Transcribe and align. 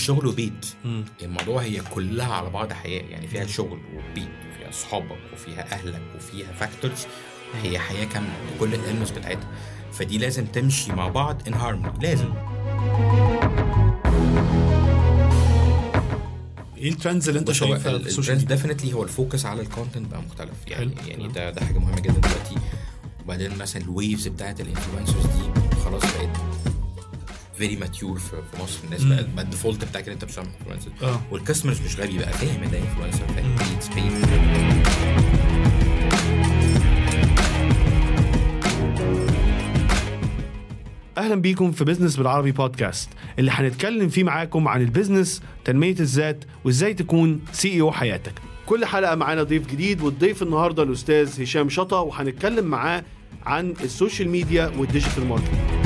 مش 0.00 0.06
شغل 0.06 0.26
وبيت. 0.26 0.66
الموضوع 1.22 1.62
هي 1.62 1.80
كلها 1.80 2.32
على 2.34 2.50
بعض 2.50 2.72
حياة 2.72 3.02
يعني 3.02 3.26
فيها 3.26 3.46
شغل 3.46 3.80
وبيت 3.94 4.28
وفيها 4.54 4.70
أصحابك 4.70 5.18
وفيها 5.32 5.72
أهلك 5.72 6.02
وفيها 6.16 6.52
factors 6.52 7.06
هي 7.62 7.78
حياة 7.78 8.04
كاملة 8.04 8.32
بكل 8.56 8.74
ال 8.74 8.78
elements 8.78 9.10
بتاعتها 9.10 9.48
فدي 9.92 10.18
لازم 10.18 10.46
تمشي 10.46 10.92
مع 10.92 11.08
بعض 11.08 11.42
in 11.48 11.54
harmony 11.54 11.98
لازم 12.02 12.32
إيه 16.76 16.90
ال 16.90 16.95
trends 16.95 17.28
اللي 17.28 17.40
أنت 17.40 17.52
شايفها 17.52 17.98
في 17.98 18.06
ال 18.06 18.10
social 18.10 18.36
media؟ 18.38 18.56
definitely 18.56 18.92
هو 18.92 19.02
ال 19.02 19.09
focus 19.09 19.46
على 19.46 19.62
ال 19.62 19.68
content 19.68 20.10
بقى 20.10 20.22
مختلف 20.22 20.52
يعني 20.68 20.96
حلو. 20.96 21.08
يعني 21.08 21.28
ده 21.28 21.50
ده 21.50 21.64
حاجة 21.66 21.78
مهمة 21.78 22.00
جدا 22.00 22.12
دلوقتي 22.20 22.54
وبعدين 23.24 23.58
مثلا 23.58 23.82
ال 23.82 23.90
waves 23.90 24.28
بتاعت 24.28 24.60
ال 24.60 24.65
influencers 24.65 25.26
دي 25.26 25.74
خلاص 25.84 26.02
بقت 26.02 26.36
very 27.60 27.76
mature 27.76 28.18
في 28.18 28.62
مصر. 28.62 28.78
الناس. 28.84 29.04
بقت 29.04 29.26
بقى 29.34 29.44
ال 29.44 29.49
default 29.49 29.84
بتاعك 29.84 30.06
ان 30.06 30.12
انت 30.12 30.24
بتعمل 30.24 30.48
influencer 30.60 31.20
وال 31.30 31.39
customers 31.39 31.80
مش 31.80 32.00
غبي 32.00 32.18
بقى 32.18 32.32
فاهم 32.32 32.62
إن 32.62 32.70
ده 32.70 32.78
influencer 32.78 33.26
فاهم؟ 33.34 33.56
بيت 33.56 33.84
أهلا 41.18 41.34
بيكم 41.34 41.72
في 41.72 41.84
بزنس 41.84 42.16
بالعربي 42.16 42.52
بودكاست 42.52 43.08
اللي 43.38 43.50
هنتكلم 43.50 44.08
فيه 44.08 44.24
معاكم 44.24 44.68
عن 44.68 44.80
ال 44.80 44.87
business 44.87 45.42
تنمية 45.64 45.96
الذات 46.00 46.44
وإزاي 46.64 46.94
تكون 46.94 47.40
CEO 47.52 47.92
حياتك. 47.92 48.32
كل 48.66 48.84
حلقة 48.84 49.14
معانا 49.14 49.42
ضيف 49.42 49.66
جديد 49.66 50.00
والضيف 50.00 50.42
النهارده 50.42 50.82
الأستاذ 50.82 51.42
هشام 51.42 51.68
شطا 51.68 52.00
وهنتكلم 52.00 52.64
معاه 52.64 53.04
عن 53.46 53.74
ال 53.84 53.90
social 53.90 54.28
media 54.28 54.72
وال 54.78 54.89
digital 54.89 55.26
marketing 55.26 55.79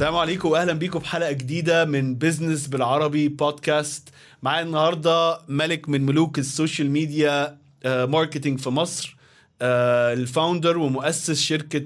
السلام 0.00 0.16
عليكم 0.16 0.48
واهلا 0.48 0.72
بيكم 0.72 0.98
في 0.98 1.08
حلقة 1.08 1.32
جديدة 1.32 1.84
من 1.84 2.14
بزنس 2.14 2.66
بالعربي 2.66 3.28
بودكاست 3.28 4.08
معايا 4.42 4.62
النهارده 4.62 5.38
ملك 5.48 5.88
من 5.88 6.06
ملوك 6.06 6.38
ال 6.38 6.45
social 6.45 6.90
media 6.90 7.58
آه، 7.84 8.04
marketing 8.04 8.58
في 8.58 8.70
مصر 8.70 9.16
آه، 9.62 10.12
ال 10.12 10.20
founder 10.20 10.78
ومؤسس 10.78 11.40
شركة 11.40 11.78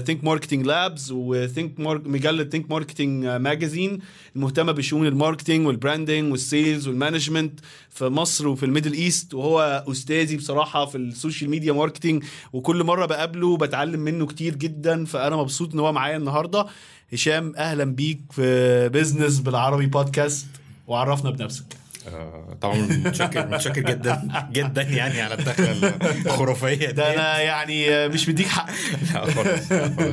Think 0.00 0.24
Marketing 0.24 0.66
Labs 0.66 1.12
و 1.12 1.23
Think 1.23 1.80
مجلة 1.80 2.44
Think 2.44 2.70
Marketing 2.70 3.26
Magazine 3.26 3.98
المهتمة 4.36 4.72
بشؤون 4.72 5.06
الماركتينج 5.06 5.66
والبراندنج 5.66 6.32
والسيلز 6.32 6.88
والمانجمنت 6.88 7.60
في 7.90 8.04
مصر 8.04 8.48
وفي 8.48 8.66
ال 8.66 8.70
Middle 8.70 8.92
East. 8.92 9.34
وهو 9.34 9.84
أستاذي 9.88 10.36
بصراحة 10.36 10.86
في 10.86 10.98
ال 10.98 11.05
social 11.05 11.50
media 11.50 11.72
marketing 11.72 12.24
وكل 12.52 12.84
مرة 12.84 13.06
بقابله 13.06 13.56
بتعلم 13.56 14.00
منه 14.00 14.26
كتير 14.26 14.54
جدا 14.54 15.04
فأنا 15.04 15.36
مبسوط 15.36 15.74
إن 15.74 15.80
هو 15.80 15.92
معايا 15.92 16.16
النهارده. 16.16 16.66
هشام 17.14 17.56
أهلا 17.56 17.84
بيك 17.84 18.20
في 18.32 18.88
بزنس 18.88 19.38
بالعربي 19.40 19.86
بودكاست 19.86 20.46
وعرفنا 20.86 21.30
بنفسك. 21.30 21.64
آه، 22.08 22.58
طبعا 22.60 22.76
متشكر 22.76 23.48
متشكر 23.48 23.80
جدا 23.80 24.28
جدا 24.52 24.82
يعني 24.82 25.20
على 25.20 25.34
الدخله 25.34 25.88
الخرافية 26.26 26.90
ده 26.90 27.14
أنا 27.14 27.40
يعني 27.40 28.08
مش 28.08 28.28
مديك 28.28 28.46
حق. 28.46 28.70
لا 29.14 29.30
خالص 29.30 29.72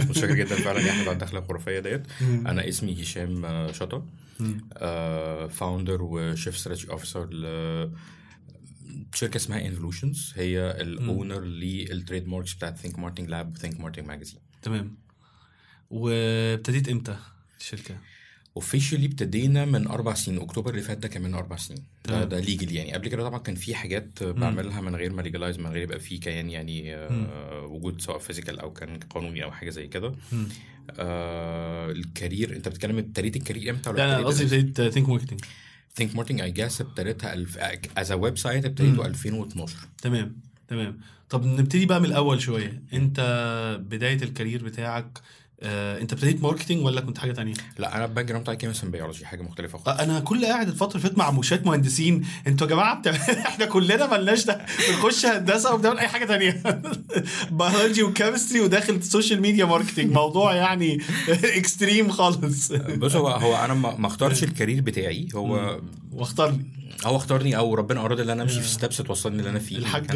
متشكر 0.09 0.33
جدا 0.35 0.55
فعلا 0.55 0.79
يا 0.79 0.91
احمد 0.91 1.07
على 1.07 1.11
الدخله 1.11 1.39
الخرافية 1.39 1.79
ديت. 1.79 2.03
أنا 2.21 2.67
اسمي 2.69 3.01
هشام 3.03 3.67
شطا 3.73 4.05
founder 5.47 6.01
و 6.01 6.10
chief 6.10 6.57
strategy 6.57 6.91
officer 6.91 7.29
شركة 9.13 9.37
اسمها 9.37 9.65
انفلوشنز 9.65 10.33
هي 10.35 10.71
ال 10.81 10.88
owner 10.88 11.25
لل 11.25 11.39
trademarks 11.41 12.53
بتاعت 12.53 12.77
Think 12.77 12.99
Marketing 12.99 13.29
Lab 13.29 13.53
و 13.53 13.58
Think 13.58 13.79
Marketing 13.79 14.07
Magazine 14.07 14.39
تمام. 14.61 14.97
وابتديت 15.91 16.89
إمتى 16.89 17.15
الشركة؟ 17.59 17.97
officially 18.57 19.05
ابتدينا 19.05 19.65
من 19.65 19.87
أربع 19.87 20.13
سنين 20.13 20.39
أكتوبر 20.41 20.71
اللي 20.71 20.81
فات 20.81 20.97
ده 20.97 21.07
كان 21.07 21.21
من 21.21 21.33
أربع 21.33 21.55
سنين. 21.57 21.83
ده. 22.05 22.23
ده 22.23 22.39
legal 22.39 22.75
يعني. 22.75 22.93
قبل 22.93 23.07
كده 23.07 23.23
طبعا 23.23 23.39
كان 23.39 23.55
في 23.55 23.75
حاجات 23.75 24.23
بعملها 24.23 24.81
من 24.81 24.95
غير 24.95 25.13
ما 25.13 25.21
legalize 25.21 25.59
من 25.59 25.65
غير 25.67 25.81
يبقى 25.81 25.99
في 25.99 26.17
كيان 26.17 26.49
يعني 26.49 26.95
آه 26.95 27.65
وجود 27.65 28.01
سواء 28.01 28.17
physical 28.17 28.59
أو 28.59 28.73
كان 28.73 28.99
قانوني 28.99 29.43
أو 29.43 29.51
حاجة 29.51 29.69
زي 29.69 29.87
كده. 29.87 30.15
آه 30.99 31.91
ال 31.91 32.00
career 32.00 32.55
أنت 32.55 32.69
بتتكلم 32.69 32.97
ابتديت 32.97 33.35
ال 33.35 33.40
career 33.40 33.69
إمتى 33.73 33.91
لا 33.91 34.05
أنا 34.19 34.25
قصدي 34.27 34.43
ابتديت 34.59 34.93
Think 34.93 35.09
Marketing 35.09 35.39
Think 35.95 36.15
Marketing 36.15 36.41
I 36.41 36.51
guess 36.51 36.81
ابتديتها 36.81 37.33
ألف... 37.33 37.57
as 37.97 38.11
website 38.11 38.65
ابتديته 38.65 39.05
2012 39.05 39.77
تمام 40.01 40.35
تمام. 40.67 40.99
طب 41.29 41.45
نبتدي 41.45 41.85
بقى 41.85 41.99
من 41.99 42.05
الأول 42.05 42.41
شوية. 42.41 42.83
أنت 42.93 43.19
بداية 43.85 44.23
ال 44.23 44.29
career 44.29 44.63
بتاعك 44.63 45.19
آه، 45.63 46.01
انت 46.01 46.13
ابتديت 46.13 46.43
marketing 46.43 46.85
ولا 46.85 47.01
كنت 47.01 47.17
حاجة 47.17 47.31
تانية؟ 47.31 47.53
لا 47.77 47.95
أنا 47.95 48.05
ال 48.05 48.25
background 48.25 48.43
بتاعي 48.43 48.57
chemistry 48.57 48.89
biology 48.89 49.25
حاجة 49.25 49.41
مختلفة 49.41 49.77
خالص. 49.77 49.99
آه، 49.99 50.03
أنا 50.03 50.19
كل 50.19 50.45
قاعد 50.45 50.67
الفترة 50.67 50.91
اللي 50.91 51.01
فاتت 51.01 51.17
مع 51.17 51.31
مشات 51.31 51.65
مهندسين. 51.65 52.25
أنتوا 52.47 52.67
يا 52.67 52.71
جماعة 52.71 52.99
بتاع... 52.99 53.11
إحنا 53.49 53.65
كلنا 53.65 54.17
ملناش 54.17 54.45
ده. 54.45 54.65
بنخش 54.89 55.25
هندسة 55.25 55.73
وبنعمل 55.73 55.99
أي 55.99 56.07
حاجة 56.07 56.25
تانية. 56.25 56.63
biology 57.51 58.03
و 58.03 58.09
chemistry 58.09 58.59
وداخل 58.61 58.93
ال 58.93 59.00
social 59.00 59.41
media 59.41 59.65
marketing 59.65 60.11
موضوع 60.11 60.55
يعني 60.55 61.01
extreme 61.29 62.11
خالص. 62.11 62.71
بص 62.73 63.15
هو 63.15 63.27
هو 63.27 63.55
أنا 63.55 63.73
ما 63.73 64.07
اختارش 64.07 64.43
ال 64.51 64.55
career 64.55 64.81
بتاعي. 64.81 65.27
هو 65.35 65.79
واختار 66.11 66.51
لي 66.51 66.81
هو 67.05 67.15
اختارني 67.15 67.57
أو 67.57 67.75
ربنا 67.75 68.05
أراد 68.05 68.19
إن 68.19 68.29
أنا 68.29 68.43
أمشي 68.43 68.61
في 68.61 68.67
steps 68.67 68.97
توصلني 68.97 69.39
اللي 69.39 69.49
أنا 69.49 69.59
فيه 69.59 69.77
الحاج 69.77 70.05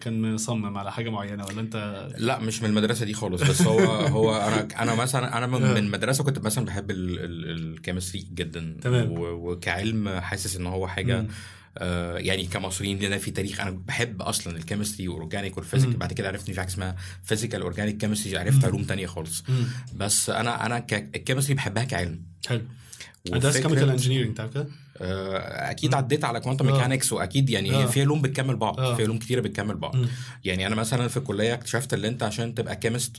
كان 0.00 0.34
مصمم 0.34 0.78
على 0.78 0.92
حاجة 0.92 1.10
معينة 1.10 1.44
ولا 1.46 1.60
أنت 1.60 2.08
لا 2.18 2.38
مش 2.40 2.62
من 2.62 2.68
المدرسة 2.70 3.04
دي 3.04 3.14
خالص 3.14 3.42
بس 3.42 3.62
هو 3.62 3.78
هو 4.16 4.36
أنا 4.36 4.68
أنا 4.82 4.94
مثلا 4.94 5.38
أنا 5.38 5.46
من, 5.46 5.62
آه. 5.62 5.74
من 5.74 5.90
مدرسه 5.90 6.24
كنت 6.24 6.38
مثلا 6.38 6.64
بحب 6.64 6.90
ال 6.90 7.04
chemistry 7.04 8.26
جدا 8.34 8.76
تمام. 8.82 9.06
وكعلم 9.18 10.08
حاسس 10.20 10.56
إن 10.56 10.66
هو 10.66 10.86
حاجة. 10.88 11.26
آه 11.78 12.18
يعني 12.18 12.46
كمصريين 12.46 12.98
لنا 12.98 13.18
في 13.18 13.30
تاريخ 13.30 13.60
أنا 13.60 13.70
بحب 13.70 14.22
أصلا 14.22 14.56
ال 14.56 14.61
chemistry 14.61 15.08
وال 15.08 15.19
organic 15.19 15.56
وال 15.56 15.64
physics. 15.64 15.96
بعد 15.96 16.12
كده 16.12 16.28
عرفت 16.28 16.48
ان 16.48 16.54
في 16.54 16.60
حاجة 16.60 16.68
اسمها 16.70 16.96
physical 17.24 17.62
organic 17.62 17.96
chemistry 17.96 18.38
عرفت 18.38 18.64
علوم 18.64 18.84
تانية 18.84 19.06
خالص 19.06 19.44
مم. 19.48 19.64
بس 19.96 20.30
أنا 20.30 20.66
أنا 20.66 20.86
ال 20.92 20.98
chemistry 20.98 21.54
بحبها 21.54 21.84
كعلم 21.84 22.22
حلو 22.48 22.62
درست 23.26 23.58
وفكرة- 23.58 23.62
chemical 23.62 23.90
engineering 23.90 24.34
تعرف 24.36 24.54
كده؟ 24.54 24.66
آه، 25.00 25.70
أكيد 25.70 25.94
عديت 25.94 26.24
على 26.24 26.40
quantum 26.40 26.68
آه. 26.68 26.72
mechanics 26.72 27.12
وأكيد 27.12 27.50
يعني 27.50 27.74
آه. 27.74 27.82
هي 27.82 27.88
في 27.88 28.00
علوم 28.00 28.22
بتكمل 28.22 28.56
بعض 28.56 28.80
آه. 28.80 28.94
في 28.94 29.02
علوم 29.02 29.18
كتيرة 29.18 29.40
بتكمل 29.40 29.76
بعض. 29.76 29.94
يعني 30.44 30.66
أنا 30.66 30.74
مثلا 30.74 31.08
في 31.08 31.16
الكلية 31.16 31.54
اكتشفت 31.54 31.94
إن 31.94 32.04
أنت 32.04 32.22
عشان 32.22 32.54
تبقى 32.54 32.76
chemist 32.76 33.16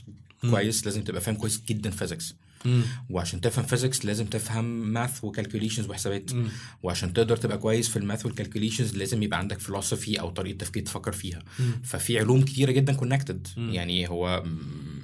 كويس 0.50 0.84
لازم 0.86 1.02
تبقى 1.02 1.20
فاهم 1.20 1.34
كويس 1.36 1.62
جدا 1.68 1.90
physics 1.90 2.34
مم. 2.64 2.82
وعشان 3.10 3.40
تفهم 3.40 3.64
physics 3.64 4.04
لازم 4.04 4.26
تفهم 4.26 4.64
math 4.92 5.24
و 5.24 5.29
calculations 5.29 5.88
وحسابات 5.88 6.34
مم. 6.34 6.48
وعشان 6.82 7.12
تقدر 7.12 7.36
تبقى 7.36 7.58
كويس 7.58 7.88
في 7.88 7.96
ال 7.96 8.02
math 8.02 8.26
وال 8.26 8.36
calculations 8.36 8.96
لازم 8.96 9.22
يبقى 9.22 9.38
عندك 9.38 9.60
فلسفة 9.60 10.20
أو 10.20 10.30
طريقة 10.30 10.56
تفكير 10.56 10.82
تفكر 10.82 11.12
فيها 11.12 11.42
مم. 11.58 11.72
ففي 11.84 12.18
علوم 12.18 12.42
كتيرة 12.42 12.70
جدا 12.72 12.92
connected 12.92 13.46
مم. 13.56 13.70
يعني 13.72 14.08
هو 14.08 14.44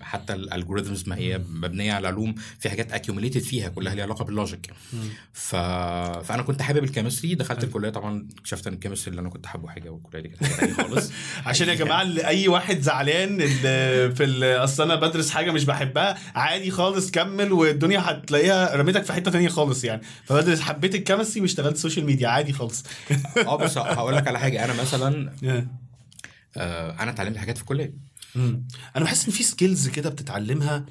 حتى 0.01 0.35
ال 0.35 0.41
algorithms 0.41 1.09
ما 1.09 1.17
هي 1.17 1.39
مبنية 1.39 1.93
على 1.93 2.09
علوم 2.09 2.35
في 2.59 2.71
حاجات 2.71 2.93
accumulated 2.93 3.41
فيها 3.41 3.69
كلها 3.69 3.95
ليها 3.95 4.05
علاقة 4.05 4.25
بال 4.25 4.38
logic 4.38 4.71
مم. 4.93 5.09
ف... 5.33 5.57
فأنا 6.27 6.43
كنت 6.43 6.63
حابب 6.63 6.85
ال 6.85 6.90
chemistry 6.90 7.35
دخلت 7.35 7.65
الكلية 7.65 7.91
طبعا 7.91 8.29
اكتشفت 8.39 8.67
إن 8.67 8.73
ال 8.73 8.77
chemistry 8.77 9.11
اللي 9.11 9.21
أنا 9.21 9.31
كنت 9.31 9.47
حابه 9.47 9.69
حاجة 9.69 9.91
والكلية 9.91 10.23
دي 10.23 10.29
كانت 10.29 10.53
حاجة 10.53 10.73
خالص 10.73 11.13
عشان 11.47 11.69
يا 11.69 11.75
جماعة 11.75 12.03
أي 12.27 12.49
واحد 12.49 12.81
زعلان 12.81 13.39
في 14.15 14.45
أصل 14.45 14.83
أنا 14.83 14.95
بدرس 14.95 15.31
حاجة 15.31 15.51
مش 15.51 15.65
بحبها 15.65 16.19
عادي 16.35 16.71
خالص 16.71 17.11
كمل 17.11 17.48
والدنيا 17.53 18.01
هتلاقيها 18.11 18.77
رميتك 18.77 19.05
في 19.05 19.13
حتة 19.13 19.31
تانية 19.31 19.49
خالص 19.49 19.85
يعني. 19.85 20.03
فبدرس 20.25 20.61
حبيت 20.61 20.95
ال 20.95 20.99
chemistry 20.99 21.41
واشتغلت 21.41 21.77
social 21.77 22.07
media 22.07 22.29
عادي 22.29 22.53
خالص. 22.53 22.85
آه 23.37 23.57
بس 23.57 23.79
هقول 23.79 24.17
لك 24.17 24.29
على 24.29 24.39
حاجة. 24.39 24.65
أنا 24.65 24.83
مثلا 24.83 25.33
آه. 26.57 26.91
أنا 27.03 27.11
اتعلمت 27.11 27.37
حاجات 27.37 27.57
في 27.57 27.63
الكلية. 27.63 27.95
أنا 28.37 29.05
بحس 29.05 29.27
إن 29.27 29.33
في 29.33 29.43
skills 29.43 29.89
كده 29.89 30.11
بتتعلمها 30.11 30.87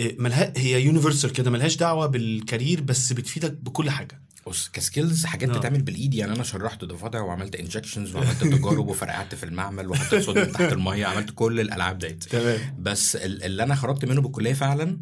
إيه، 0.00 0.16
ملها 0.18 0.52
هي 0.56 0.82
universal 0.84 1.32
كده 1.32 1.50
ملهاش 1.50 1.76
دعوة 1.76 2.06
بال 2.06 2.25
career 2.25 2.80
بس 2.80 3.12
بتفيدك 3.12 3.52
بكل 3.52 3.90
حاجة. 3.90 4.20
بص 4.46 4.68
ك 4.72 4.79
skills 4.79 5.24
حاجات 5.26 5.48
آه. 5.48 5.52
بتتعمل 5.52 5.82
بالإيد. 5.82 6.14
يعني 6.14 6.32
أنا 6.32 6.42
شرحت 6.42 6.84
ضفادع 6.84 7.20
وعملت 7.20 7.54
injections 7.56 8.14
وعملت 8.14 8.44
تجارب 8.44 8.88
وفرقعت 8.90 9.34
في 9.34 9.44
المعمل 9.44 9.88
وحطيت 9.88 10.22
صوديوم 10.22 10.46
تحت 10.46 10.72
المية 10.72 11.06
عملت 11.06 11.30
كل 11.34 11.60
الألعاب 11.60 11.98
ديت. 11.98 12.24
تمام. 12.24 12.58
بس 12.78 13.16
ال- 13.16 13.42
اللي 13.42 13.62
أنا 13.62 13.74
خرجت 13.74 14.04
منه 14.04 14.20
بالكلية 14.20 14.52
فعلا 14.52 14.98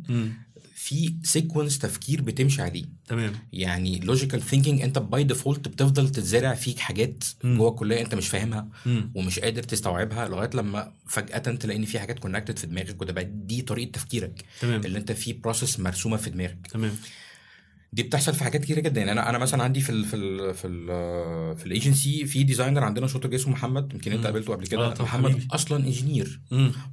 في 0.84 1.14
sequence 1.22 1.78
تفكير 1.78 2.22
بتمشي 2.22 2.62
عليه. 2.62 2.84
تمام. 3.08 3.32
يعني 3.52 4.00
logical 4.00 4.42
thinking 4.42 4.82
انت 4.82 4.98
by 4.98 5.24
default 5.24 5.68
بتفضل 5.68 6.08
تتزرع 6.08 6.54
فيك 6.54 6.78
حاجات. 6.78 7.24
جوه 7.44 7.70
الكلية 7.70 8.00
انت 8.00 8.14
مش 8.14 8.28
فاهمها 8.28 8.68
مم. 8.86 9.12
ومش 9.14 9.38
قادر 9.38 9.62
تستوعبها 9.62 10.28
لغاية 10.28 10.50
لما 10.54 10.92
فجأة 11.06 11.38
تلاقي 11.38 11.78
إن 11.78 11.84
في 11.84 11.98
حاجات 11.98 12.18
connected 12.18 12.58
في 12.58 12.66
دماغك 12.66 13.02
وتبقى 13.02 13.24
دي 13.24 13.62
طريقة 13.62 13.90
تفكيرك. 13.90 14.44
تمام. 14.60 14.80
اللي 14.84 14.98
انت 14.98 15.12
في 15.12 15.32
process 15.32 15.80
مرسومة 15.80 16.16
في 16.16 16.30
دماغك. 16.30 16.66
تمام. 16.70 16.96
دي 17.94 18.02
بتحصل 18.02 18.34
في 18.34 18.44
حاجات 18.44 18.60
كتيرة 18.62 18.80
جدا 18.80 19.00
يعني 19.00 19.12
أنا 19.12 19.28
أنا 19.30 19.38
مثلا 19.38 19.62
عندي 19.62 19.80
في 19.80 19.90
ال 19.90 20.04
في 20.04 20.16
ال 20.16 20.54
في 20.54 20.66
ال 20.66 20.86
في 21.56 21.66
الايجنسي 21.66 22.26
في 22.26 22.42
designer 22.42 22.84
عندنا 22.84 23.06
شاطر 23.06 23.28
جدا 23.28 23.36
اسمه 23.36 23.52
محمد 23.52 23.92
يمكن 23.92 24.12
أنت. 24.12 24.24
قابلته 24.26 24.52
قبل 24.52 24.64
آه، 24.64 24.68
كده 24.68 24.90
طبعا 24.90 25.08
محمد 25.08 25.30
حبيبي. 25.30 25.48
أصلا 25.50 25.84
engineer. 25.86 26.40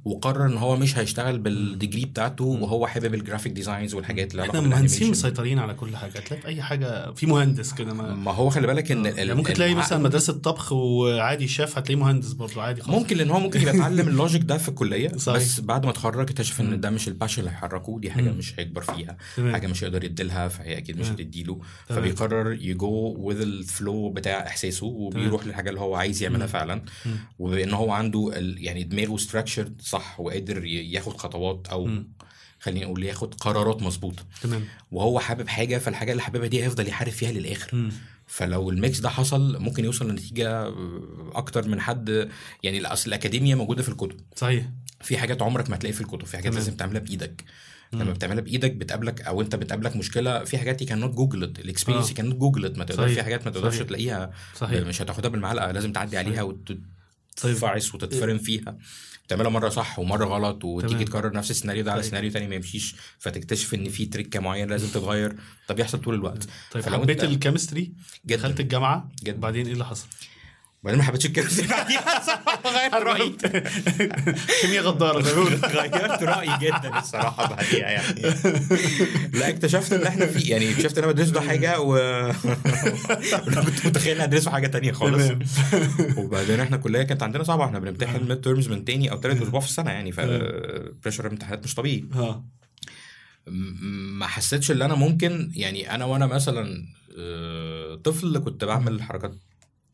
وقرر 0.04 0.46
إن 0.46 0.56
هو 0.56 0.76
مش 0.76 0.98
هيشتغل 0.98 1.38
بال 1.38 1.55
degree 1.55 2.04
بتاعته 2.04 2.44
وهو 2.44 2.86
حابب 2.86 3.14
ال 3.14 3.19
graphic 3.19 3.52
designs 3.52 3.94
والحاجات 3.94 4.32
اللي 4.32 4.42
إحنا 4.42 4.60
مهندسين 4.60 5.10
مسيطرين 5.10 5.58
على 5.58 5.74
كل 5.74 5.96
حاجة 5.96 6.10
تلاقي 6.10 6.40
في 6.42 6.48
أي 6.48 6.62
حاجة 6.62 7.12
في 7.14 7.26
مهندس 7.26 7.72
كده 7.74 7.94
ما 7.94 8.14
ما 8.14 8.32
هو 8.32 8.50
خلي 8.50 8.66
بالك 8.66 8.92
إن 8.92 9.04
يعني 9.04 9.34
ممكن 9.34 9.52
تلاقي 9.54 9.74
مثلا 9.74 9.98
مدرسة 9.98 10.32
طبخ 10.32 10.72
وعادي 10.72 11.48
شيف 11.48 11.78
هتلاقيه 11.78 12.00
مهندس 12.02 12.32
برضه 12.32 12.62
عادي 12.62 12.80
خالص 12.82 12.96
ممكن 12.98 13.16
لأن 13.16 13.30
هو 13.30 13.40
ممكن 13.40 13.60
يبقى 13.60 13.76
اتعلم 13.76 14.08
ال 14.12 14.17
logic 14.17 14.42
ده 14.42 14.58
في 14.58 14.68
الكلية 14.68 15.08
صحيح. 15.16 15.36
بس 15.36 15.60
بعد 15.60 15.84
ما 15.84 15.90
اتخرج 15.90 16.20
اكتشف. 16.30 16.60
إن 16.60 16.80
ده 16.80 16.90
مش 16.90 17.08
ال 17.08 17.12
passion 17.12 17.40
اللي 17.40 17.50
هيحركه 17.50 17.98
دي 18.00 18.10
حاجة. 18.10 18.30
مش 18.30 18.54
هيكبر 18.60 18.80
فيها. 18.82 19.16
حاجة 19.52 19.66
مش 19.66 19.84
هيقدر 19.84 20.04
يديلها 20.04 20.48
فهي 20.48 20.80
أكيد 20.90 21.00
مش. 21.00 21.08
هتديله. 21.08 21.60
فبيقرر 21.88 22.52
ي 22.52 22.73
go 22.73 23.14
with 23.18 23.40
ال 23.40 23.54
flow 23.54 24.10
بتاع 24.10 24.46
إحساسه 24.46 24.86
وبيروح 24.86 25.46
للحاجة 25.46 25.68
اللي 25.68 25.80
هو 25.80 25.94
عايز 25.94 26.22
يعملها. 26.22 26.46
فعلا. 26.46 26.82
وبأن 27.38 27.72
هو 27.74 27.92
عنده. 27.92 28.32
يعني 28.36 28.82
دماغه 28.84 29.16
structured 29.16 29.80
صح 29.84 30.20
وقادر 30.20 30.64
ياخد 30.64 31.16
خطوات 31.16 31.66
أو. 31.70 31.90
خليني 32.62 32.84
أقول 32.84 33.04
ياخد 33.04 33.34
قرارات 33.34 33.82
مظبوطة 33.82 34.22
تمام 34.42 34.64
وهو 34.92 35.18
حابب 35.20 35.48
حاجة 35.48 35.78
فالحاجة 35.78 36.10
اللي 36.12 36.22
حاببها 36.22 36.46
دي 36.48 36.64
هيفضل 36.64 36.88
يحارب 36.88 37.12
فيها 37.12 37.32
للآخر 37.32 37.76
مم. 37.76 37.92
فلو 38.26 38.70
ال 38.70 38.77
mix 38.77 39.00
ده 39.00 39.08
حصل 39.08 39.58
ممكن 39.62 39.84
يوصل 39.84 40.10
لنتيجة 40.10 40.74
أكتر 41.32 41.68
من 41.68 41.80
حد 41.80 42.28
يعني 42.62 42.86
اصل 42.86 43.08
الاكاديميا 43.08 43.54
موجودة 43.54 43.82
في 43.82 43.88
الكتب 43.88 44.20
صحيح 44.36 44.66
في 45.00 45.18
حاجات 45.18 45.42
عمرك 45.42 45.70
ما 45.70 45.76
هتلاقي 45.76 45.92
في 45.92 46.00
الكتب 46.00 46.24
في 46.26 46.36
حاجات 46.36 46.52
تمام. 46.52 46.58
لازم 46.64 46.76
تعملها 46.76 47.00
بإيدك. 47.00 47.44
لما 47.92 48.12
بتعملها 48.12 48.40
بإيدك 48.40 48.72
بتقابلك 48.72 49.20
أو 49.20 49.40
أنت 49.40 49.56
بتقابلك 49.56 49.96
مشكلة 49.96 50.44
في 50.44 50.58
حاجات 50.58 50.82
كان 50.84 50.98
نوت 50.98 51.10
جوجلت 51.14 51.58
الاكسبيرينس. 51.58 52.12
كان 52.12 52.26
نوت 52.26 52.36
جوجلت 52.36 52.78
ما 52.78 52.84
تقدر 52.84 53.02
صحيح. 53.02 53.14
في 53.14 53.22
حاجات 53.22 53.44
ما 53.44 53.50
تقدرش 53.50 53.74
صحيح. 53.74 53.86
تلاقيها 53.86 54.30
صحيح 54.56 54.86
مش 54.86 55.02
هتاخدها 55.02 55.30
بالمعلقة 55.30 55.70
لازم 55.72 55.92
تعدي 55.92 56.18
عليها 56.18 56.42
وتتفعس 56.42 57.94
وتتفرم 57.94 58.38
فيها 58.38 58.78
تعملها 59.28 59.50
مرة 59.50 59.68
صح 59.68 59.98
ومرة 59.98 60.24
غلط 60.24 60.64
وتيجي 60.64 60.92
تمام. 60.94 61.04
تكرر 61.06 61.32
نفس 61.32 61.50
السيناريو 61.50 61.84
ده 61.84 61.92
على 61.92 62.00
طيب. 62.00 62.10
سيناريو 62.10 62.30
تاني 62.30 62.48
ما 62.48 62.54
يمشيش 62.54 62.94
فتكتشف 63.18 63.74
إن 63.74 63.88
في 63.88 64.06
طريقة 64.06 64.40
معينة 64.40 64.70
لازم 64.70 64.88
تتغير 65.00 65.36
ده 65.68 65.74
بيحصل 65.74 66.00
طول 66.00 66.14
الوقت 66.14 66.46
طيب 66.72 66.84
حبيت 66.84 67.24
ال 67.24 67.31
chemistry 67.31 67.92
دخلت 68.24 68.60
الجامعة 68.60 69.08
جدا. 69.24 69.36
وبعدين 69.36 69.66
إيه 69.66 69.72
اللي 69.72 69.84
حصل؟ 69.84 70.06
وبعدين 70.82 70.98
ما 70.98 71.04
حبيتش 71.04 71.26
ال 71.26 71.30
chemistry 71.30 71.66
بعديها 71.66 72.00
غيرت 73.14 73.46
زي 74.66 74.80
ما 74.80 75.20
بيقولوا. 75.20 75.66
غيرت 75.66 76.22
رأيي 76.22 76.58
جدا 76.60 76.98
الصراحة 76.98 77.46
بعديها 77.54 77.90
يعني. 77.90 78.22
لا 79.32 79.48
اكتشفت 79.48 79.92
إن 79.92 80.02
إحنا 80.06 80.26
في 80.26 80.38
يعني 80.48 80.70
اكتشفت 80.70 80.98
إن 80.98 81.04
أنا 81.04 81.12
بدرس 81.12 81.28
ده 81.28 81.40
حاجة 81.40 81.80
و 81.80 81.96
كنت 83.66 83.86
متخيل 83.86 84.16
ان 84.16 84.20
ادرسه 84.20 84.50
حاجة 84.50 84.66
تانية 84.66 84.92
خالص. 84.92 85.30
وبعدين 86.18 86.60
إحنا 86.60 86.76
الكليه 86.76 87.02
كانت 87.02 87.22
عندنا 87.22 87.42
صعبة. 87.44 87.64
إحنا 87.64 87.78
بنمتحن 87.78 88.28
midterms 88.28 88.68
من 88.68 88.84
تاني 88.84 89.10
أو 89.10 89.16
تالت 89.16 89.42
أسبوع 89.42 89.60
في 89.60 89.66
السنة 89.66 89.90
يعني 89.90 90.12
ف 90.12 90.20
pressure 91.02 91.26
الامتحانات 91.26 91.64
مش 91.64 91.74
طبيعي. 91.74 92.04
ما 93.46 94.26
حسيتش 94.26 94.70
إن 94.70 94.82
أنا 94.82 94.94
ممكن 94.94 95.52
يعني 95.54 95.94
أنا 95.94 96.04
وأنا 96.04 96.26
مثلا 96.26 96.84
آه، 97.18 97.94
طفل 97.94 98.38
كنت 98.38 98.64
بعمل 98.64 99.02
حركات 99.02 99.34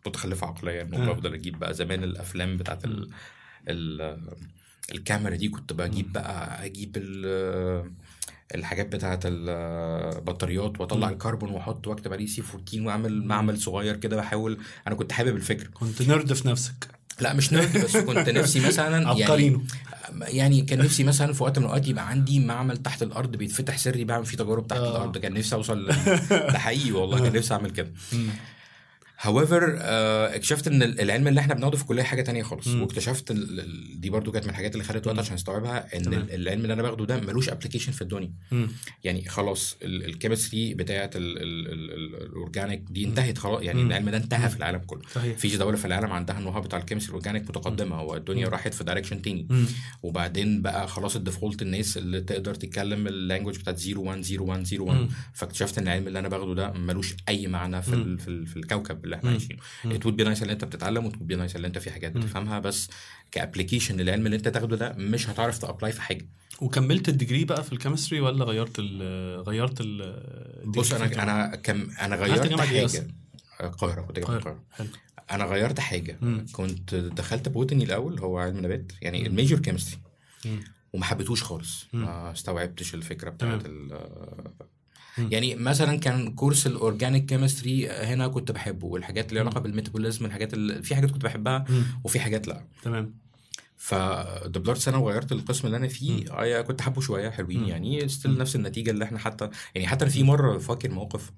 متخلفة 0.09 0.47
عقليا 0.47 0.83
إنه 0.83 0.97
آه. 1.11 1.13
بفضل 1.13 1.35
أجيب 1.35 1.59
بقى 1.59 1.75
زمان 1.75 2.05
الأفلام 2.05 2.57
بتاعت 2.57 2.85
ال 2.85 3.11
ال 3.69 4.19
الكاميرا 4.93 5.37
دي 5.37 5.49
كنت 5.49 5.73
بجيب 5.73 6.13
بقى 6.13 6.65
أجيب 6.67 6.97
ال 6.97 7.91
الحاجات 8.55 8.87
بتاعت 8.97 9.21
البطاريات 9.25 10.81
وأطلع. 10.81 11.09
الكربون 11.11 11.51
وأحط 11.51 11.87
وأكتب 11.87 12.13
عليه 12.13 12.27
سي 12.27 12.43
14 12.55 12.83
وأعمل 12.87 13.25
معمل 13.25 13.59
صغير 13.61 13.97
كده 13.97 14.17
بحاول 14.17 14.59
أنا 14.87 14.95
كنت 14.95 15.13
حابب 15.13 15.37
الفكرة. 15.37 15.69
كنت 15.69 16.03
نرد 16.03 16.33
في 16.33 16.49
نفسك. 16.49 16.89
لا 17.21 17.33
مش 17.35 17.53
نرد 17.53 17.79
بس 17.85 17.97
كنت 17.97 18.29
نفسي 18.29 18.61
مثلا 18.61 19.13
يعني 19.19 19.61
يعني 20.21 20.63
كان 20.63 20.79
نفسي 20.79 21.05
مثلا 21.05 21.33
في 21.33 21.43
وقت 21.43 21.59
من 21.59 21.65
الأوقات 21.65 21.89
يبقى 21.89 22.09
عندي 22.09 22.39
معمل 22.41 22.77
تحت 22.77 23.03
الأرض 23.03 23.37
بيتفتح 23.37 23.79
سري 23.79 24.05
بعمل 24.05 24.27
فيه 24.27 24.37
تجارب 24.37 24.67
تحت 24.67 24.79
آه. 24.81 24.97
الأرض. 24.97 25.19
كان 25.19 25.35
نفسي 25.35 25.55
أوصل 25.55 25.87
ده 26.53 26.59
حقيقي 26.59 26.93
والله 26.93 27.23
كان 27.23 27.33
نفسي 27.33 27.55
أعمل 27.55 27.71
كده. 27.71 27.93
however 29.21 29.77
اكتشفت 29.81 30.67
إن 30.69 30.83
العلم 30.83 31.29
اللي 31.29 31.41
إحنا 31.41 31.55
بناخده 31.55 31.77
في 31.77 31.83
الكلية 31.83 32.03
حاجة 32.03 32.23
تانية 32.23 32.43
خالص 32.43 32.69
مم. 32.69 32.83
واكتشفت 32.83 33.31
ال- 33.31 34.01
دي 34.01 34.11
برضو 34.11 34.33
كانت 34.33 34.45
من 34.45 34.51
الحاجات 34.51 34.73
اللي 34.73 34.85
خدت 34.85 35.07
وقت. 35.07 35.19
عشان 35.19 35.35
استوعبها 35.35 35.97
إن 35.97 36.03
تمام. 36.03 36.21
ال- 36.21 36.35
العلم 36.35 36.61
اللي 36.63 36.73
أنا 36.73 36.83
باخده 36.83 37.05
ده 37.05 37.21
ملوش 37.21 37.49
application 37.49 37.93
في 37.93 38.03
الدنيا 38.03 38.31
مم. 38.53 38.69
يعني 39.05 39.25
خلاص 39.29 39.77
ال 39.83 39.92
chemistry 39.92 40.75
بتاعت 40.75 41.17
ال 41.17 41.37
organic 41.37 42.81
دي 42.91 43.05
انتهت 43.05 43.39
خلاص 43.39 43.63
يعني 43.63 43.83
مم. 43.83 43.87
العلم 43.91 44.11
ده 44.11 44.17
انتهى 44.17 44.49
في 44.51 44.57
العالم 44.57 44.79
كله 44.79 45.03
صحيح 45.15 45.35
مفيش 45.37 45.55
دولة 45.57 45.77
في 45.77 45.85
العالم 45.85 46.13
عندها 46.13 46.39
ال 46.39 46.43
know 46.43 46.61
بتاع 46.61 46.79
ال 46.79 46.82
chemistry 46.82 47.09
ال 47.11 47.15
organic 47.15 47.43
متقدمة 47.49 47.97
هو 47.97 48.17
الدنيا. 48.17 48.49
راحت 48.49 48.75
في 48.75 48.85
direction 48.85 49.23
تاني 49.23 49.47
مم. 49.51 49.67
وبعدين 50.03 50.63
بقى 50.63 50.89
خلاص 50.89 51.17
ال 51.17 51.22
default 51.22 51.63
الناس 51.63 51.97
اللي 51.99 52.21
تقدر 52.21 52.55
تتكلم 52.55 53.07
ال 53.07 53.12
language 53.12 53.59
بتاعت 53.59 53.79
010101 53.79 55.01
مم. 55.01 55.09
فاكتشفت 55.35 55.79
إن 55.79 55.85
العلم 55.89 56.07
اللي 56.09 56.19
أنا 56.19 56.29
باخده 56.29 56.55
ده 56.55 56.73
ملوش 56.73 57.15
أي 57.29 57.47
معنى 57.47 57.83
في 57.83 58.17
في 58.47 58.57
الكوكب 58.57 59.06
اللي 59.07 59.17
إحنا. 59.17 59.31
عايشينه. 59.31 59.59
it 59.85 60.07
would 60.07 60.17
be 60.17 60.25
nice 60.25 60.43
اللي 60.43 60.53
أنت 60.53 60.65
بتتعلم 60.65 61.07
would 61.07 61.17
be 61.19 61.35
nice 61.37 61.57
اللي 61.57 61.67
أنت 61.67 61.79
في 61.79 61.91
حاجات. 61.91 62.13
بتفهمها 62.13 62.59
بس 62.59 62.89
ك 63.33 63.38
application 63.38 63.97
للعلم 63.97 64.27
اللي 64.27 64.37
أنت 64.37 64.49
تاخده 64.49 64.77
ده 64.77 64.93
مش 64.99 65.29
هتعرف 65.31 65.59
ت 65.59 65.64
apply 65.64 65.93
في 65.93 66.03
حاجة 66.03 66.27
وكملت 66.61 67.09
ال 67.09 67.14
degree 67.14 67.45
بقى 67.45 67.65
في 67.65 67.73
ال 67.73 67.77
chemistry 67.77 68.21
ولا 68.21 68.45
غيرت 68.45 68.79
ال 68.79 69.41
غيرت 69.41 69.81
ال 69.81 70.03
ال 70.65 70.67
degree 70.67 70.81
بص 70.81 70.93
أنا؟ 70.93 71.23
أنا 71.23 71.57
كم 71.57 71.91
أنا 72.01 72.17
غيرت 72.17 72.61
حاجة 72.61 72.85
أصلاً؟ 72.85 73.07
القاهرة 73.61 74.01
كنت 74.03 74.19
جامعة 74.19 74.37
القاهرة 74.37 74.63
حلو 74.73 74.89
أنا 75.31 75.45
غيرت 75.45 75.81
حاجة 75.81 76.19
مم. 76.21 76.47
كنت 76.53 76.95
دخلت 76.95 77.49
botany 77.49 77.85
الأول 77.85 78.19
هو 78.19 78.39
علم 78.39 78.59
نبات 78.59 78.93
يعني. 79.03 79.27
ال 79.27 79.32
major 79.32 79.59
chemistry. 79.59 80.01
وما 80.93 81.05
حبيتهوش 81.05 81.43
خالص. 81.43 81.87
ما 81.93 82.33
استوعبتش 82.33 82.95
الفكرة 82.95 83.31
بتاعت. 83.31 83.63
يعني 85.19 85.55
مثلا 85.55 85.99
كان 85.99 86.35
course 86.35 86.67
ال 86.67 86.74
organic 86.74 87.27
chemistry 87.27 87.89
هنا 87.89 88.29
كنت 88.29 88.53
بحبه 88.53 88.87
والحاجات 88.87 89.29
اللي 89.29 89.41
علاقة 89.41 89.61
بال 89.61 89.71
metabolism 89.71 90.25
الحاجات 90.25 90.55
اللي 90.55 90.83
في 90.83 90.95
حاجات 90.95 91.11
كنت 91.11 91.23
بحبها. 91.25 91.65
وفي 92.05 92.21
حاجات 92.21 92.49
لا 92.49 92.65
تمام 92.83 93.15
فدبلرت 93.77 94.79
سنة 94.79 94.99
وغيرت 94.99 95.33
القسم 95.33 95.67
اللي 95.67 95.77
أنا 95.77 95.89
فيه 95.89 96.33
آه 96.33 96.61
كنت 96.61 96.81
حابه 96.81 97.01
شوية 97.01 97.31
حلوين 97.31 97.61
مم. 97.61 97.69
يعني 97.69 98.09
still 98.09 98.39
نفس 98.39 98.57
النتيجة 98.57 98.91
اللي 98.91 99.05
إحنا 99.05 99.19
حتى 99.19 99.51
يعني 99.75 99.87
حتى 99.87 100.07
في 100.07 100.23
مرة 100.23 100.59
فاكر 100.59 100.91
موقف. 100.91 101.33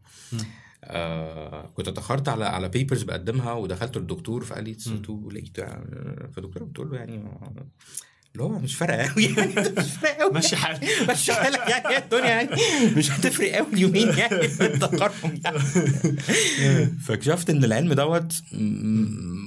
آه 0.84 1.66
كنت 1.66 1.88
اتأخرت 1.88 2.28
على 2.28 2.44
على 2.44 2.68
papers 2.68 3.02
بقدمها 3.02 3.52
ودخلت 3.52 3.96
الدكتور 3.96 4.44
فقال 4.44 4.64
لي. 4.64 4.74
too 4.74 5.30
late 5.30 5.60
فالدكتور 6.32 6.64
بتقول 6.64 6.90
له 6.90 6.96
يعني 6.96 7.24
اللي 8.32 8.44
هو 8.44 8.58
مش 8.58 8.74
فارقة 8.74 9.12
قوي 9.12 9.24
يعني 9.24 9.54
مش 9.78 9.92
فارقة 9.92 10.22
قوي 10.22 10.32
ماشي 10.32 10.56
حالك. 10.56 10.84
ماشي 11.08 11.32
حالك 11.32 11.68
يعني 11.68 11.88
هي 11.88 11.98
الدنيا 11.98 12.28
يعني. 12.28 12.50
مش 12.96 13.10
هتفرق 13.10 13.52
قوي 13.52 13.66
اليومين 13.72 14.08
يعني 14.08 14.44
التقارب 14.44 15.12
يعني. 15.44 15.58
فاكتشفت 17.06 17.50
إن 17.50 17.64
العلم 17.64 17.92
دوت 17.92 18.32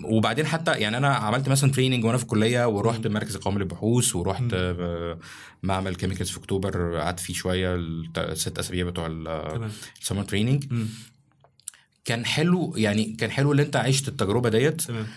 وبعدين 0.03 0.45
حتى 0.45 0.71
يعني 0.71 0.97
أنا 0.97 1.15
عملت 1.15 1.49
مثلا 1.49 1.71
training 1.71 2.05
وأنا 2.05 2.17
في 2.17 2.23
الكلية 2.23 2.67
ورحت 2.67 3.05
المركز 3.05 3.35
القومي 3.35 3.57
للبحوث 3.59 4.15
ورحت. 4.15 4.53
آه، 4.53 5.19
معمل 5.63 5.95
chemicals 5.95 6.29
في 6.29 6.37
أكتوبر 6.37 6.97
قعدت 6.97 7.19
فيه 7.19 7.33
شوية 7.33 7.75
الست 8.17 8.59
أسابيع 8.59 8.85
بتوع 8.85 9.07
ال 10.01 10.04
summer 10.04 10.23
training. 10.23 10.65
كان 12.05 12.25
حلو 12.25 12.73
يعني 12.77 13.15
كان 13.19 13.31
حلو 13.31 13.51
اللي 13.51 13.63
أنت 13.63 13.75
عشت 13.75 14.07
التجربة 14.07 14.49
ديت. 14.49 14.81
تمام. 14.81 15.07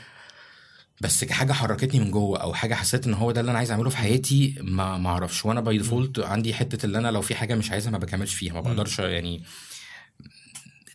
بس 1.01 1.25
كحاجة 1.25 1.53
حركتني 1.53 2.01
من 2.01 2.11
جوه 2.11 2.39
أو 2.43 2.55
حاجة 2.55 2.75
حسيت 2.75 3.07
إن 3.07 3.15
هو 3.15 3.31
ده 3.33 3.41
اللي 3.41 3.51
أنا 3.51 3.59
عايز 3.59 3.71
أعمله 3.71 3.91
في 3.91 3.97
حياتي 3.97 4.55
ما 4.61 4.99
ما 4.99 5.09
أعرفش 5.11 5.45
وأنا 5.45 5.61
by 5.61 5.79
default 5.79 6.19
عندي 6.21 6.55
حتة 6.55 6.87
اللي 6.87 6.99
أنا 6.99 7.09
لو 7.11 7.21
في 7.23 7.35
حاجة 7.35 7.55
مش 7.55 7.71
عايزها 7.71 7.91
ما 7.91 7.99
بكملش 7.99 8.35
فيها 8.35 8.53
ما. 8.53 8.61
بقدرش 8.61 8.99
يعني 8.99 9.43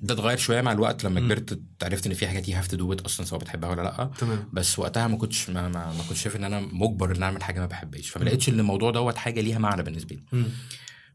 ده 0.02 0.14
اتغير 0.14 0.38
شوية 0.38 0.62
مع 0.62 0.72
الوقت 0.72 1.04
لما. 1.04 1.20
كبرت 1.20 1.60
عرفت 1.84 2.08
إن 2.08 2.14
في 2.14 2.28
حاجات 2.28 2.50
you 2.50 2.56
have 2.58 2.68
to 2.68 2.78
do 2.78 2.94
أصلا 3.06 3.26
سواء 3.26 3.42
بتحبها 3.42 3.70
ولا 3.70 3.82
لأ 3.82 4.12
تمام 4.18 4.50
بس 4.54 4.80
وقتها 4.80 5.08
ما 5.08 5.18
كنتش 5.18 5.50
ما, 5.50 5.68
ما, 5.70 5.94
ما 5.94 6.04
كنتش 6.10 6.22
شايف 6.24 6.36
إن 6.36 6.44
أنا 6.44 6.60
مجبر 6.60 7.16
إن 7.16 7.24
أعمل 7.24 7.44
حاجة 7.44 7.60
ما 7.60 7.66
بحبهاش 7.66 8.10
فما. 8.10 8.24
لقيتش 8.24 8.50
إن 8.50 8.60
الموضوع 8.60 8.92
دوت 8.92 9.16
حاجة 9.18 9.42
ليها 9.42 9.60
معنى 9.60 9.84
بالنسبة 9.84 10.18
لي. 10.34 10.44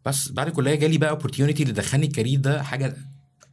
بس 0.04 0.28
بعد 0.28 0.46
الكلية 0.46 0.74
جالي 0.74 0.98
بقى 0.98 1.10
opportunity 1.10 1.62
اللي 1.62 1.74
دخلني 1.74 2.06
ال 2.06 2.11
career 2.11 2.40
ده 2.40 2.62
حاجة 2.62 2.96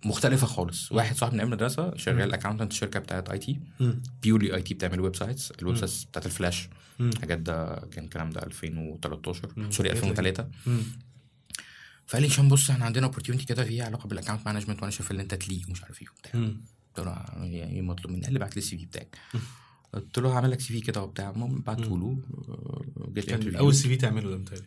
مختلفة 0.06 0.48
خالص 0.48 0.92
واحد 0.92 1.16
صاحبي 1.16 1.36
من 1.36 1.42
المدرسة 1.42 1.98
شغال 1.98 2.34
accountant 2.34 2.74
شركة 2.74 3.00
بتاعت 3.00 3.30
IT 3.30 3.60
مم. 3.80 4.02
purely 4.24 4.56
IT 4.56 4.74
بتعمل 4.74 5.00
websites 5.00 5.16
ال 5.16 5.52
web. 5.52 5.76
sites 5.78 6.04
بتاعت 6.04 6.26
الفلاش 6.26 6.70
مم. 7.00 7.10
الحاجات 7.10 7.38
ده 7.38 7.76
كان 7.92 8.04
الكلام 8.04 8.30
ده 8.30 8.44
2013 8.44 9.50
مم. 9.58 9.72
sorry 9.72 9.92
2003 9.92 10.48
مم. 10.66 10.82
فقال 12.08 12.22
لي 12.24 12.28
هشام 12.28 12.48
بص 12.50 12.70
إحنا 12.70 12.86
عندنا 12.86 13.06
opportunity 13.06 13.46
كده 13.46 13.64
فيها 13.64 13.86
علاقة 13.86 14.08
بال 14.08 14.16
account 14.16 14.46
management 14.46 14.80
وأنا 14.80 14.92
شايف 14.92 15.12
ان 15.12 15.20
انت 15.20 15.34
تليق 15.34 15.62
ومش 15.70 15.84
عارف 15.84 16.02
إيه 16.02 16.08
وبتاع. 16.10 16.42
قلت 16.98 17.08
له 17.08 17.12
يعني 17.46 17.76
إيه 17.76 17.82
مطلوب 17.82 18.12
مني 18.14 18.24
قال 18.24 18.34
لي 18.34 18.40
بعت 18.40 18.56
لي 18.56 18.60
ال 18.60 18.78
CV 18.78 18.86
بتاعك 18.86 19.18
قلت 19.94 20.20
له 20.20 20.34
هعمل 20.36 20.52
لك 20.52 20.60
CV 20.60 20.82
كده 20.82 21.02
وبتاع 21.04 21.30
المهم 21.30 21.60
بعته 21.62 21.98
له 22.00 22.18
آه، 22.50 23.10
جيت. 23.14 23.56
أول 23.56 23.76
CV 23.76 23.96
تعمله 23.96 24.30
ده 24.30 24.38
متهيألي 24.38 24.66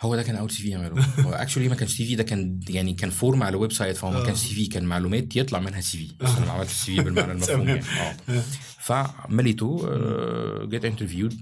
هو 0.00 0.16
ده 0.16 0.22
كان 0.22 0.36
أول 0.36 0.50
CV 0.50 0.68
يا 0.70 0.92
هو 1.18 1.32
actually 1.32 1.68
ما 1.68 1.74
كانش 1.74 1.90
CV 1.96 2.14
ده 2.14 2.22
كان 2.22 2.60
يعني 2.68 2.94
كان 2.94 3.10
form 3.10 3.42
على 3.42 3.56
website 3.56 3.96
فهو 3.96 4.10
ما 4.10 4.18
آه. 4.22 4.26
كانش 4.26 4.38
CV 4.38 4.66
كان 4.66 4.84
معلومات 4.84 5.36
يطلع 5.36 5.58
منها 5.60 5.80
CV 5.80 6.14
بس 6.20 6.30
أنا 6.36 6.46
ما 6.46 6.52
عملتش 6.52 6.72
CV 6.72 7.02
بالمعنى 7.04 7.32
المفهوم. 7.32 7.68
يعني. 7.68 7.82
آه. 8.28 8.42
فمليته 8.80 9.80
آه، 9.88 10.64
جيت 10.64 10.84
interviewed 10.84 11.40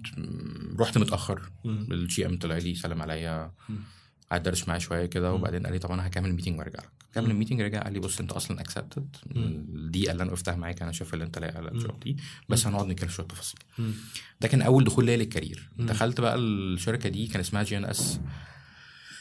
رحت 0.79 0.99
متأخر. 0.99 1.43
ال 1.65 2.27
GM 2.27 2.39
طلع 2.39 2.59
لي 2.59 2.75
سلم 2.75 3.03
عليا. 3.03 3.51
قعد 4.31 4.43
درس 4.43 4.69
معايا 4.69 4.81
شوية 4.81 5.07
كده 5.07 5.33
وبعدين 5.33 5.63
قال 5.63 5.73
لي 5.73 5.79
طب 5.79 5.93
أنا 5.93 6.07
هكمل 6.07 6.29
ال 6.31 6.34
meeting 6.34 6.59
وارجع 6.59 6.79
لك 6.79 6.89
كمل 7.15 7.31
ال 7.31 7.34
meeting 7.34 7.61
رجع 7.61 7.83
قال 7.83 7.93
لي 7.93 7.99
بص 8.01 8.21
أنت 8.21 8.33
أصلا 8.33 8.61
accepted 8.61 9.17
الدقيقة 9.37 10.13
اللي 10.13 10.23
أنا 10.23 10.31
وقفتها 10.31 10.57
معاك 10.57 10.83
أنا 10.83 10.93
شايف 10.93 11.15
اللي 11.15 11.25
أنت 11.25 11.39
لايق 11.39 11.57
على 11.59 11.69
الشغل 11.71 11.99
دي 12.05 12.17
بس 12.49 12.67
هنقعد 12.67 12.87
نتكلم 12.87 13.09
شوية 13.11 13.27
تفاصيل. 13.27 13.61
ده 14.41 14.49
كان 14.49 14.63
أول 14.63 14.85
دخول 14.85 15.05
ليا 15.07 15.17
لل 15.17 15.29
career. 15.29 15.71
دخلت 15.79 16.21
بقى 16.21 16.35
الشركة 16.37 17.09
دي 17.09 17.27
كان 17.27 17.41
اسمها 17.41 17.63
GNS 17.63 18.21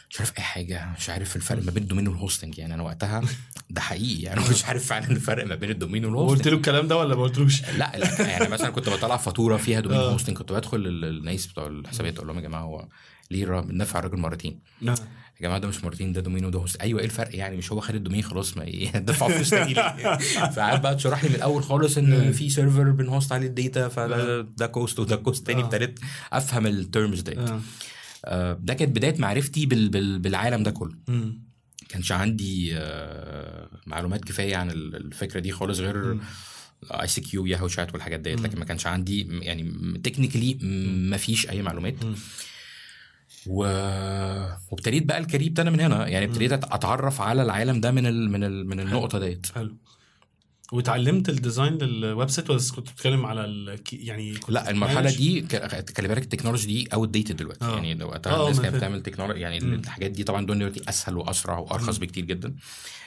مش 0.09 0.19
عارف 0.19 0.37
أي 0.37 0.43
حاجة 0.43 0.93
مش 0.97 1.09
عارف 1.09 1.35
الفرق 1.35 1.63
ما 1.63 1.71
بين 1.71 1.83
ال 1.83 1.87
domain 1.87 2.07
وال 2.07 2.18
hosting 2.18 2.57
يعني 2.57 2.73
أنا 2.73 2.83
وقتها 2.83 3.21
ده 3.69 3.81
حقيقي 3.81 4.21
يعني 4.21 4.41
مش 4.49 4.65
عارف 4.65 4.85
فعلا 4.87 5.11
الفرق 5.11 5.45
ما 5.45 5.55
بين 5.55 5.69
ال 5.69 5.74
domain 5.74 6.05
قلت 6.05 6.15
وال 6.15 6.22
hosting 6.22 6.47
له 6.47 6.55
الكلام 6.57 6.87
ده 6.87 6.97
ولا 6.97 7.15
ما 7.15 7.21
قلتلوش؟ 7.23 7.61
لا 7.79 7.91
لا 7.97 8.27
يعني 8.27 8.49
مثلا 8.49 8.69
كنت 8.69 8.89
بطلع 8.89 9.17
فاتورة 9.17 9.57
فيها 9.57 9.79
domain 9.79 9.99
آه. 9.99 10.11
hosting 10.13 10.37
كنت 10.37 10.51
بدخل 10.51 10.77
ال- 10.77 11.05
الناس 11.05 11.47
بتوع 11.47 11.67
الحسابات 11.67 12.15
أقول 12.15 12.27
لهم 12.27 12.37
يا 12.37 12.41
جماعة 12.41 12.61
هو 12.61 12.87
ليه 13.31 13.45
بندفع 13.45 13.99
الراجل 13.99 14.17
مرتين. 14.17 14.59
نعم. 14.81 14.95
يا 15.35 15.41
جماعة 15.41 15.59
ده 15.59 15.67
مش 15.67 15.83
مرتين 15.83 16.13
ده 16.13 16.21
domain 16.21 16.45
وده 16.45 16.59
host. 16.59 16.75
أيوه 16.81 16.99
إيه 16.99 17.05
الفرق 17.05 17.35
يعني؟ 17.35 17.57
مش 17.57 17.71
هو 17.71 17.79
خد 17.79 17.95
ال 17.95 17.99
domain 17.99 18.23
خلاص 18.23 18.57
ما 18.57 18.63
إيه 18.63 18.91
دفع 19.09 19.27
فلوس 19.27 19.49
تاني 19.49 19.73
ليه 19.73 20.17
فقعد 20.55 20.81
بقى 20.81 20.95
تشرح 20.95 21.23
لي 21.23 21.29
من 21.29 21.35
الأول 21.35 21.63
خالص 21.63 21.97
إن 21.97 22.31
في 22.31 22.49
server 22.49 22.91
بن 22.91 23.05
host 23.05 23.31
عليه 23.31 23.47
ال 23.47 23.55
data 23.55 23.87
فده 23.87 24.41
ده 24.41 24.67
cost 24.67 24.99
وده 24.99 25.15
cost 25.15 25.47
تاني 25.47 25.61
آه. 25.61 25.65
ابتديت 25.65 25.99
أفهم 26.33 26.67
ال 26.67 26.76
terms 26.76 27.21
ديت 27.21 27.37
آه. 27.37 27.61
آه، 28.25 28.59
ده 28.63 28.73
كانت 28.73 28.95
بداية 28.95 29.15
معرفتي 29.19 29.65
بال 29.65 29.89
بال 29.89 30.19
بالعالم 30.19 30.63
ده 30.63 30.71
كله. 30.71 30.93
كانش 31.89 32.11
عندي 32.11 32.69
آه، 32.77 33.69
معلومات 33.85 34.25
كفاية 34.25 34.55
عن 34.55 34.71
ال- 34.71 34.95
الفكرة 34.95 35.39
دي 35.39 35.51
خالص 35.51 35.79
غير 35.79 36.17
ICQ 36.91 37.45
Yahoo 37.45 37.67
chat 37.67 37.93
والحاجات 37.93 38.19
ديت. 38.19 38.41
لكن 38.41 38.59
ما 38.59 38.65
كانش 38.65 38.87
عندي 38.87 39.27
يعني 39.41 39.73
technically 40.03 40.57
ما 41.09 41.17
فيش 41.17 41.49
أي 41.49 41.61
معلومات. 41.61 42.05
مم. 42.05 42.15
و... 43.47 43.57
وابتديت 44.71 45.03
بقى 45.05 45.17
ال 45.17 45.22
career 45.22 45.47
ابتدى 45.47 45.69
من 45.69 45.79
هنا. 45.79 46.07
يعني 46.07 46.25
ابتديت 46.25 46.51
أتعرف 46.53 47.21
على 47.21 47.41
العالم 47.43 47.81
ده 47.81 47.91
من 47.91 48.05
ال... 48.07 48.31
من 48.31 48.43
ال... 48.43 48.67
من 48.67 48.79
النقطة 48.79 49.19
ديت. 49.19 49.45
حلو. 49.55 49.75
واتعلمت 50.71 51.29
ال 51.29 51.36
design 51.36 51.73
لل 51.73 52.29
website 52.29 52.49
ولا 52.49 52.59
كنت 52.75 52.89
بتتكلم 52.89 53.25
على 53.25 53.45
ال... 53.45 53.79
يعني 53.93 54.33
كنت 54.33 54.49
لا 54.51 54.69
المرحلة؟ 54.69 55.15
دي 55.15 55.47
خلي 55.97 56.07
بالك 56.07 56.23
ال 56.23 56.27
technology 56.27 56.67
دي 56.67 56.87
outdated 56.93 57.35
دلوقتي 57.35 57.65
آه. 57.65 57.75
يعني 57.75 57.93
لو 57.93 58.07
وقتها 58.07 58.33
آه، 58.33 58.43
الناس 58.43 58.61
كانت. 58.61 58.75
بتعمل 58.75 59.01
technology 59.03 59.39
يعني 59.39 59.59
مم. 59.59 59.73
الحاجات 59.73 60.11
دي 60.11 60.23
طبعا 60.23 60.45
دلوقتي 60.45 60.81
أسهل 60.89 61.17
وأسرع 61.17 61.57
وأرخص 61.57 61.97
بكتير 61.97 62.25
جدا 62.25 62.55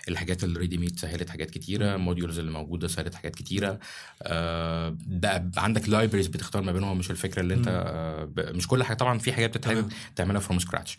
الحاجات 0.08 0.44
ال 0.44 0.50
ready 0.50 0.78
made 0.78 0.98
سهلت 0.98 1.30
حاجات 1.30 1.50
كتيرة 1.50 1.94
ال 1.94 2.00
modules 2.00 2.38
اللي 2.38 2.50
موجودة 2.50 2.88
سهلت 2.88 3.14
حاجات 3.14 3.34
كتيرة 3.36 3.78
آه 4.22 4.96
بقى 5.06 5.50
عندك 5.56 5.88
layers 5.88 6.26
بتختار 6.26 6.62
ما 6.62 6.72
بينهم 6.72 6.98
مش 6.98 7.10
الفكرة 7.10 7.40
اللي 7.42 7.54
انت 7.54 7.68
آه 7.68 8.28
مش 8.52 8.66
كل 8.68 8.84
حاجة 8.84 8.96
طبعا 8.96 9.18
في 9.18 9.32
حاجات 9.32 9.50
بتتعمل. 9.58 9.88
تعملها 10.16 10.40
from 10.40 10.58
scratch 10.58 10.96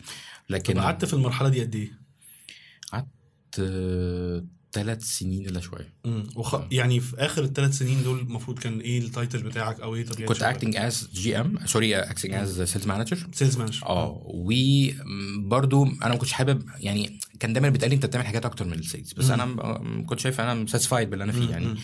لكن 0.50 0.80
قعدت 0.80 1.04
في 1.04 1.14
المرحلة 1.14 1.48
دي 1.48 1.60
قد 1.60 1.74
إيه؟ 1.74 2.00
ثلاث 4.72 5.02
سنين 5.04 5.46
إلا 5.46 5.60
شوية. 5.60 5.92
مم. 6.04 6.26
وخ... 6.36 6.60
يعني 6.70 7.00
في 7.00 7.16
آخر 7.18 7.44
الثلاث 7.44 7.78
سنين 7.78 8.02
دول 8.02 8.18
المفروض 8.18 8.58
كان 8.58 8.80
إيه 8.80 8.98
ال 8.98 9.05
title 9.05 9.42
بتاعك 9.42 9.80
أو 9.80 9.94
إيه 9.94 10.06
طبيعة 10.06 10.28
كنت 10.28 10.42
acting 10.42 10.76
as 10.76 11.08
GM 11.14 11.58
sorry 11.66 11.96
acting 11.96 12.34
as 12.34 12.62
sales 12.62 12.86
manager 12.86 13.26
sales 13.32 13.56
manager 13.58 13.86
آه. 13.86 14.22
وبرضو 14.24 15.84
أنا 15.86 16.08
ما 16.08 16.16
كنتش 16.16 16.32
حابب 16.32 16.62
يعني 16.80 17.18
كان 17.40 17.52
دايما 17.52 17.68
بيتقال 17.68 17.90
لي 17.90 17.94
أنت 17.96 18.06
بتعمل 18.06 18.26
حاجات 18.26 18.44
أكتر 18.44 18.64
من 18.64 18.72
ال 18.72 18.79
sales 18.79 19.12
بس 19.12 19.30
أنا 19.30 19.44
م- 19.44 20.06
كنت 20.06 20.20
شايف 20.20 20.40
أنا 20.40 20.66
satisfied 20.66 21.10
باللي 21.10 21.24
أنا 21.24 21.32
فيه 21.32 21.50
يعني. 21.50 21.66
آم، 21.66 21.78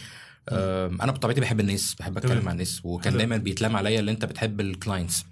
أنا 0.48 1.12
بطبيعتي 1.12 1.40
بحب 1.40 1.60
الناس 1.60 1.94
بحب 1.98 2.16
أتكلم. 2.16 2.44
مع 2.44 2.52
الناس 2.52 2.80
وكان. 2.84 3.16
دايما 3.16 3.36
بيتلام 3.36 3.76
عليا 3.76 4.00
اللي 4.00 4.10
أنت 4.10 4.24
بتحب 4.24 4.60
ال 4.60 4.68
clients 4.68 5.24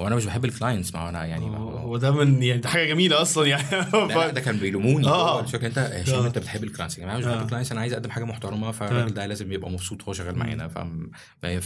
هو 0.00 0.06
أنا 0.06 0.16
مش 0.16 0.24
بحب 0.24 0.44
ال 0.44 0.50
clients 0.50 0.94
ما 0.94 1.00
هو 1.00 1.08
أنا 1.08 1.24
يعني 1.24 1.50
ما 1.50 1.58
هو 1.58 1.96
ده 1.96 2.10
من 2.10 2.42
يعني 2.42 2.60
ده 2.60 2.68
حاجة 2.68 2.84
جميلة 2.84 3.22
أصلا 3.22 3.46
يعني 3.46 3.62
لا, 3.92 4.06
لا 4.06 4.30
ده 4.30 4.40
كان 4.46 4.56
بيلوموني 4.56 5.06
آه. 5.06 5.40
الشكل 5.40 5.66
أنت 5.66 5.78
هشام 5.78 6.14
آه. 6.14 6.26
أنت 6.26 6.38
بتحب 6.38 6.64
ال 6.64 6.68
clients 6.68 6.98
يا 6.98 7.02
جماعة 7.02 7.16
مش 7.18 7.24
آه. 7.24 7.34
بحب 7.34 7.42
ال 7.42 7.46
clients 7.46 7.72
أنا 7.72 7.80
عايز 7.80 7.92
أقدم 7.92 8.10
حاجة 8.10 8.24
محترمة. 8.24 8.70
فالراجل 8.72 9.14
ده 9.14 9.26
لازم 9.26 9.52
يبقى 9.52 9.70
مبسوط 9.70 10.02
وهو 10.02 10.12
شغال 10.12 10.38
معانا 10.38 10.68
ف 10.68 10.78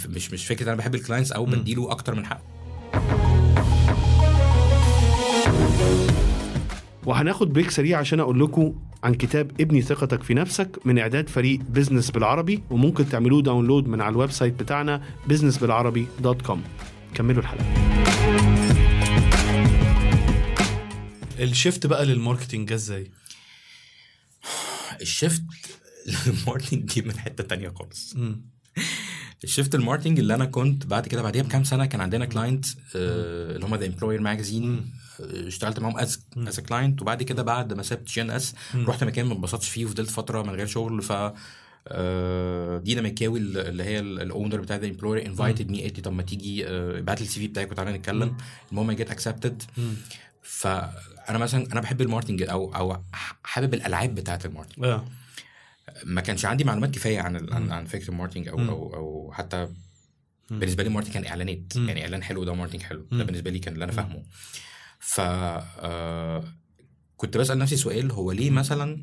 مش 0.09 0.33
مش 0.33 0.47
فكرة 0.47 0.67
أنا 0.69 0.77
بحب 0.77 0.95
ال 0.95 0.99
clients 1.00 1.33
أو 1.33 1.45
بديله 1.45 1.91
أكتر 1.91 2.15
من 2.15 2.27
حقه 2.27 2.43
وهناخد 7.07 7.53
break 7.53 7.71
سريع 7.71 7.99
عشان 7.99 8.21
أقول 8.21 8.41
لكم 8.41 8.75
عن 9.03 9.15
كتاب 9.15 9.61
ابني 9.61 9.83
ثقتك 9.83 10.23
في 10.23 10.35
نفسك 10.35 10.79
من 10.85 10.99
إعداد 10.99 11.29
فريق 11.29 11.61
business 11.61 12.11
بالعربي 12.11 12.63
وممكن 12.71 13.09
تعملوه 13.09 13.43
download 13.43 13.89
من 13.89 14.01
على 14.01 14.13
ال 14.13 14.31
website 14.31 14.55
بتاعنا 14.55 15.03
business 15.29 15.71
بالعربي 15.71 16.03
dot 16.23 16.43
com 16.43 16.65
كملوا 17.15 17.43
الحلقة. 17.43 17.65
ال 21.41 21.48
shift 21.48 21.87
بقى 21.87 22.07
لل 22.07 22.18
marketing 22.18 22.69
جه 22.69 22.75
إزاي؟ 22.75 23.11
ال 25.01 25.08
shift 25.08 25.43
ال 26.27 26.34
marketing 26.34 26.95
دي 26.95 27.03
من 27.03 27.19
حتة 27.19 27.45
تانية 27.45 27.69
خالص. 27.69 28.17
ال 29.45 29.50
shift 29.50 29.75
ال 29.75 29.79
marketing 29.79 30.19
اللي 30.19 30.35
أنا 30.35 30.45
كنت 30.45 30.87
بعد 30.87 31.07
كده 31.07 31.23
بعديها 31.23 31.43
بكام 31.43 31.65
سنة 31.65 31.87
كان 31.87 32.01
عندنا 32.01 32.25
client 32.25 32.67
اللي 32.95 33.67
هم 33.67 33.75
The 33.75 33.87
Employer 33.87 34.21
magazine 34.21 34.91
اشتغلت 35.21 35.81
معاهم 35.81 35.99
as 35.99 36.25
as 36.37 36.61
client 36.61 37.03
وبعد 37.03 37.23
كده 37.23 37.43
بعد 37.43 37.73
ما 37.73 37.83
سبت 37.83 38.09
GNS 38.09 38.55
رحت 38.75 39.05
مكان 39.05 39.27
ما 39.27 39.33
اتبسطتش 39.33 39.69
فيه 39.69 39.85
وفضلت 39.85 40.11
فترة 40.11 40.43
من 40.43 40.51
غير 40.51 40.67
شغل. 40.67 41.03
ف 41.03 41.13
آه، 41.91 42.79
دينا 42.79 43.03
مكاوي 43.03 43.39
اللي 43.39 43.85
هي 43.85 44.01
ال 44.01 44.11
owner 44.11 44.61
بتاع 44.61 44.77
The 44.77 44.87
Employer 44.87 45.27
invited 45.27 45.71
me 45.71 45.83
قالت 45.83 45.97
لي 45.97 46.03
طب 46.03 46.13
ما 46.13 46.23
تيجي 46.23 46.69
آه، 46.69 46.99
ابعت 46.99 47.21
لي 47.21 47.27
ال 47.27 47.41
CV 47.41 47.49
بتاعك 47.49 47.71
وتعالى 47.71 47.93
نتكلم. 47.93 48.37
المهم 48.73 48.93
جيت 48.93 49.11
accepted 49.11 49.63
فانا 50.43 51.39
مثلا 51.39 51.73
أنا 51.73 51.81
بحب 51.81 52.01
ال 52.01 52.05
marketing 52.05 52.43
أو 52.43 52.75
أو 52.75 53.03
حابب 53.43 53.75
الألعاب 53.75 54.15
بتاعت 54.15 54.47
ال 54.47 54.50
marketing 54.50 54.85
آه. 54.85 55.05
ما 56.05 56.21
كانش 56.21 56.45
عندي 56.45 56.65
معلومات 56.65 56.91
كفاية 56.95 57.21
عن 57.21 57.53
عن, 57.53 57.73
عن 57.73 57.85
فكرة 57.85 58.11
ال 58.11 58.15
marketing 58.15 58.49
أو 58.49 58.59
أو 58.59 58.95
أو 58.95 59.33
حتى 59.33 59.69
بالنسبة 60.51 60.83
لي 60.83 60.89
ال 60.89 60.91
marketing 60.91 61.15
كان 61.15 61.27
إعلانات. 61.27 61.77
يعني 61.77 62.03
إعلان 62.03 62.23
حلو 62.23 62.45
ده 62.45 62.55
marketing 62.55 62.83
حلو. 62.83 63.07
ده 63.13 63.25
بالنسبة 63.25 63.51
لي 63.51 63.59
كان 63.59 63.75
اللي 63.75 63.85
أنا 63.85 63.93
فاهمه. 63.93 64.23
ف 64.99 65.21
آه، 65.21 66.45
كنت 67.17 67.37
بسأل 67.37 67.59
نفسي 67.59 67.77
سؤال 67.77 68.11
هو 68.13 68.33
ليه 68.33 68.51
مثلا 68.51 69.03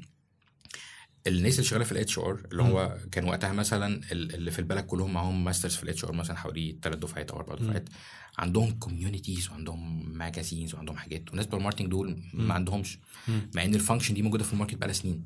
الناس 1.27 1.53
اللي 1.53 1.63
شغالة 1.69 1.83
في 1.85 1.91
ال 1.91 2.19
HR 2.19 2.41
اللي 2.51 2.63
هو 2.63 2.97
كان 3.11 3.23
وقتها 3.29 3.51
مثلا 3.53 4.01
ال- 4.11 4.35
اللي 4.35 4.51
في 4.51 4.59
البلد 4.59 4.85
كلهم 4.85 5.13
معاهم 5.13 5.43
masters 5.43 5.75
في 5.75 5.83
ال 5.83 6.05
HR 6.05 6.11
مثلا 6.11 6.37
حوالي 6.37 6.77
ثلاث 6.83 6.97
دفعات 6.97 7.31
أو 7.31 7.37
أربع 7.37 7.55
دفعات 7.55 7.89
عندهم 8.37 8.71
communities 8.71 9.49
وعندهم 9.49 10.09
magazines 10.17 10.75
وعندهم 10.75 10.97
حاجات 10.97 11.29
والناس 11.29 11.45
بتوع 11.45 11.59
ال 11.59 11.62
marketing 11.62 11.87
دول 11.89 12.21
ما 12.33 12.53
عندهمش 12.53 12.99
مع 13.55 13.63
إن 13.65 13.75
ال 13.75 13.80
function 13.80 14.13
دي 14.13 14.21
موجودة 14.21 14.43
في 14.43 14.53
ال 14.53 14.56
market 14.56 14.75
بقالها 14.75 14.93
سنين. 14.93 15.23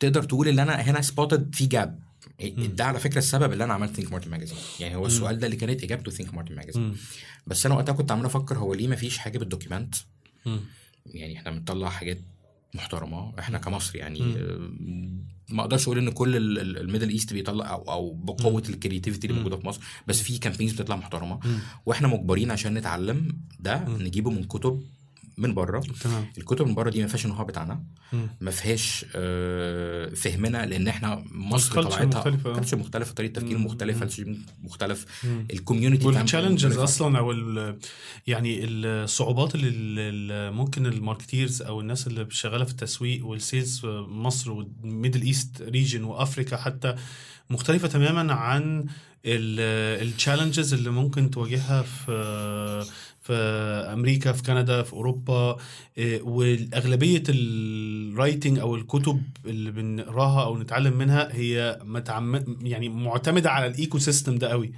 تقدر 0.00 0.22
تقول 0.22 0.48
إن 0.48 0.58
أنا 0.58 0.72
هنا 0.74 1.00
spotted 1.00 1.54
في 1.54 1.66
gap 1.66 2.00
ده 2.76 2.84
على 2.84 2.98
فكرة 3.00 3.18
السبب 3.18 3.52
اللي 3.52 3.64
أنا 3.64 3.74
عملت 3.74 3.96
Think 3.96 4.12
Marketing 4.12 4.30
Magazine 4.30 4.56
يعني 4.80 4.96
هو 4.96 5.06
السؤال 5.06 5.38
ده 5.38 5.46
اللي 5.46 5.56
كانت 5.56 5.82
إجابته 5.84 6.10
Think 6.10 6.34
Marketing 6.34 6.54
Magazine. 6.54 6.96
بس 7.46 7.66
أنا 7.66 7.74
وقتها 7.74 7.92
كنت 7.92 8.12
عمال 8.12 8.24
أفكر 8.26 8.58
هو 8.58 8.74
ليه 8.74 8.88
ما 8.88 8.96
فيش 8.96 9.18
حاجة 9.18 9.38
بال 9.38 9.48
document. 9.48 9.94
يعني 11.06 11.36
إحنا 11.38 11.50
بنطلع 11.50 11.88
حاجات 11.88 12.18
محترمة. 12.74 13.38
إحنا 13.38 13.58
كمصر 13.58 13.96
يعني 13.96 14.20
ما 15.48 15.60
أقدرش 15.62 15.84
أقول 15.84 15.98
إن 15.98 16.10
كل 16.10 16.36
ال- 16.36 16.58
ال- 16.58 16.78
Middle 16.78 17.08
East 17.08 17.32
بيطلع 17.32 17.70
أو 17.70 17.82
أو 17.92 18.12
بقوة 18.12 18.62
ال 18.68 18.73
creativity 18.73 19.26
اللي 19.26 19.38
موجودة 19.38 19.56
في 19.56 19.66
مصر 19.66 19.80
بس 20.06 20.22
في 20.22 20.38
campaigns 20.38 20.72
بتطلع 20.72 20.96
محترمة. 20.96 21.40
وإحنا 21.86 22.08
مجبرين 22.08 22.50
عشان 22.50 22.74
نتعلم 22.74 23.38
ده 23.60 23.88
نجيبه 23.88 24.30
من 24.30 24.44
كتب 24.44 24.82
من 25.38 25.54
بره 25.54 25.80
تمام 25.80 26.26
الكتب 26.38 26.66
من 26.66 26.74
بره 26.74 26.90
دي 26.90 27.02
ما 27.02 27.08
فيهاش 27.08 27.24
النوع 27.24 27.42
بتاعنا. 27.42 27.82
ما 28.40 28.50
فيهاش 28.50 29.06
آه، 29.14 30.08
فهمنا 30.14 30.66
لأن 30.66 30.88
إحنا 30.88 31.24
مصر 31.30 31.82
طبيعتها 31.82 32.04
مختلفة، 32.18 32.76
آه. 32.76 32.78
مختلفة 32.78 33.14
طريقة 33.14 33.32
تفكير. 33.32 33.58
مختلفة 33.58 34.26
مختلف 34.62 35.06
ال 35.52 35.57
community 35.57 36.06
وال 36.06 36.18
challenges 36.18 36.76
أصلا 36.76 37.18
أو 37.18 37.32
ال 37.32 37.78
يعني 38.26 38.64
الصعوبات 38.64 39.54
اللي 39.54 39.68
اللي 40.08 40.50
ممكن 40.50 40.86
ال 40.86 40.94
marketers 40.94 41.62
أو 41.62 41.80
الناس 41.80 42.06
اللي 42.06 42.26
شغالة 42.30 42.64
في 42.64 42.70
التسويق 42.70 43.26
وال 43.26 43.41
sales 43.41 43.78
في 43.78 43.86
مصر 44.08 44.50
وال 44.50 44.68
Middle 44.68 45.22
East 45.22 45.62
region 45.62 46.04
و 46.04 46.11
Africa 46.11 46.56
حتى 46.56 46.94
مختلفة 47.50 47.88
تماما 47.88 48.34
عن 48.34 48.86
ال 49.26 49.39
challenges 49.39 50.74
اللي 50.74 50.90
ممكن 50.90 51.30
تواجهها 51.30 51.82
في 51.82 52.84
في 53.24 53.32
أمريكا 53.92 54.32
في 54.32 54.42
كندا 54.42 54.82
في 54.82 54.92
أوروبا 54.92 55.56
إيه، 55.98 56.22
والأغلبية 56.22 57.22
ال 57.28 57.44
writing 57.44 58.58
أو 58.58 58.76
الكتب 58.76 59.22
اللي 59.46 59.70
بنقراها 59.70 60.44
أو 60.44 60.58
نتعلم 60.58 60.98
منها 60.98 61.28
هي 61.34 61.80
متعم 61.84 62.58
يعني 62.62 62.88
معتمدة 62.88 63.50
على 63.50 63.66
ال 63.66 63.98
ecosystem 63.98 64.38
ده 64.38 64.48
قوي 64.48 64.72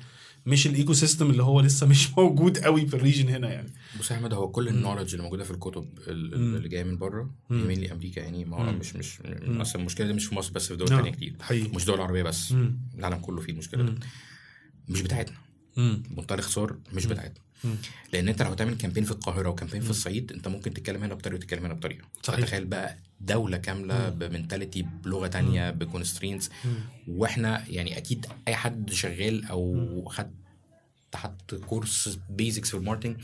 مش 0.46 0.66
ال 0.66 0.92
ecosystem 0.92 1.30
اللي 1.30 1.42
هو 1.42 1.60
لسه 1.60 1.86
مش 1.92 2.18
موجود 2.18 2.58
قوي 2.58 2.86
في 2.86 2.94
ال 2.94 2.99
region 2.99 3.28
هنا 3.28 3.52
يعني 3.52 3.72
بص 4.00 4.10
يا 4.10 4.16
أحمد 4.16 4.34
هو 4.34 4.48
كل 4.48 4.68
ال 4.68 4.73
knowledge 4.73 5.10
اللي 5.10 5.22
موجودة 5.22 5.44
في 5.44 5.50
الكتب. 5.50 5.88
اللي 6.08 6.68
جاية 6.68 6.84
من 6.84 6.98
بره. 6.98 7.30
mainly 7.50 7.92
أمريكا 7.92 8.20
يعني 8.20 8.44
ما 8.44 8.56
هو. 8.56 8.72
مش 8.72 8.96
مش. 8.96 9.18
أصلا 9.48 9.80
المشكلة 9.80 10.06
دي 10.06 10.12
مش 10.12 10.26
في 10.26 10.34
مصر 10.34 10.52
بس 10.52 10.68
في 10.68 10.76
دول 10.76 10.88
نعم. 10.90 10.98
تانية 10.98 11.12
كتير 11.12 11.36
حقيقي 11.40 11.68
مش 11.68 11.84
دول 11.84 12.00
عربية 12.00 12.22
بس. 12.22 12.54
العالم 12.98 13.18
كله 13.18 13.40
فيه 13.40 13.52
المشكلة 13.52 13.82
دي. 13.82 13.92
مش 14.88 15.02
بتاعتنا. 15.02 15.36
بمنتهى 15.76 16.34
الاختصار 16.34 16.76
مش. 16.92 17.06
بتاعتنا. 17.06 17.45
لأن 18.12 18.28
أنت 18.28 18.42
لو 18.42 18.50
هتعمل 18.50 18.74
campaign 18.76 19.04
في 19.04 19.10
القاهرة 19.10 19.48
و 19.48 19.52
campaign 19.52 19.80
في 19.80 19.90
الصعيد 19.90 20.32
أنت 20.32 20.48
ممكن 20.48 20.74
تتكلم 20.74 21.02
هنا 21.02 21.14
بطريقة 21.14 21.36
وتتكلم 21.36 21.64
هنا 21.64 21.74
بطريقة 21.74 22.04
صحيح. 22.22 22.40
تخيل 22.46 22.64
بقى 22.64 22.96
دولة 23.20 23.56
كاملة. 23.56 24.08
ب 24.08 24.16
mentality 24.16 24.82
بلغة 24.82 25.26
تانية 25.26 25.70
ب 25.70 25.77
constraints 25.77 26.50
مم. 26.64 26.74
وإحنا 27.08 27.64
يعني 27.68 27.96
أكيد 27.98 28.26
أي 28.48 28.54
حد 28.54 28.92
شغال 28.92 29.44
أو 29.44 30.04
خد 30.08 30.30
تحت 31.12 31.54
كورس 31.54 32.18
basics 32.30 32.70
في 32.70 32.76
ال 32.76 32.80
marketing. 32.80 33.16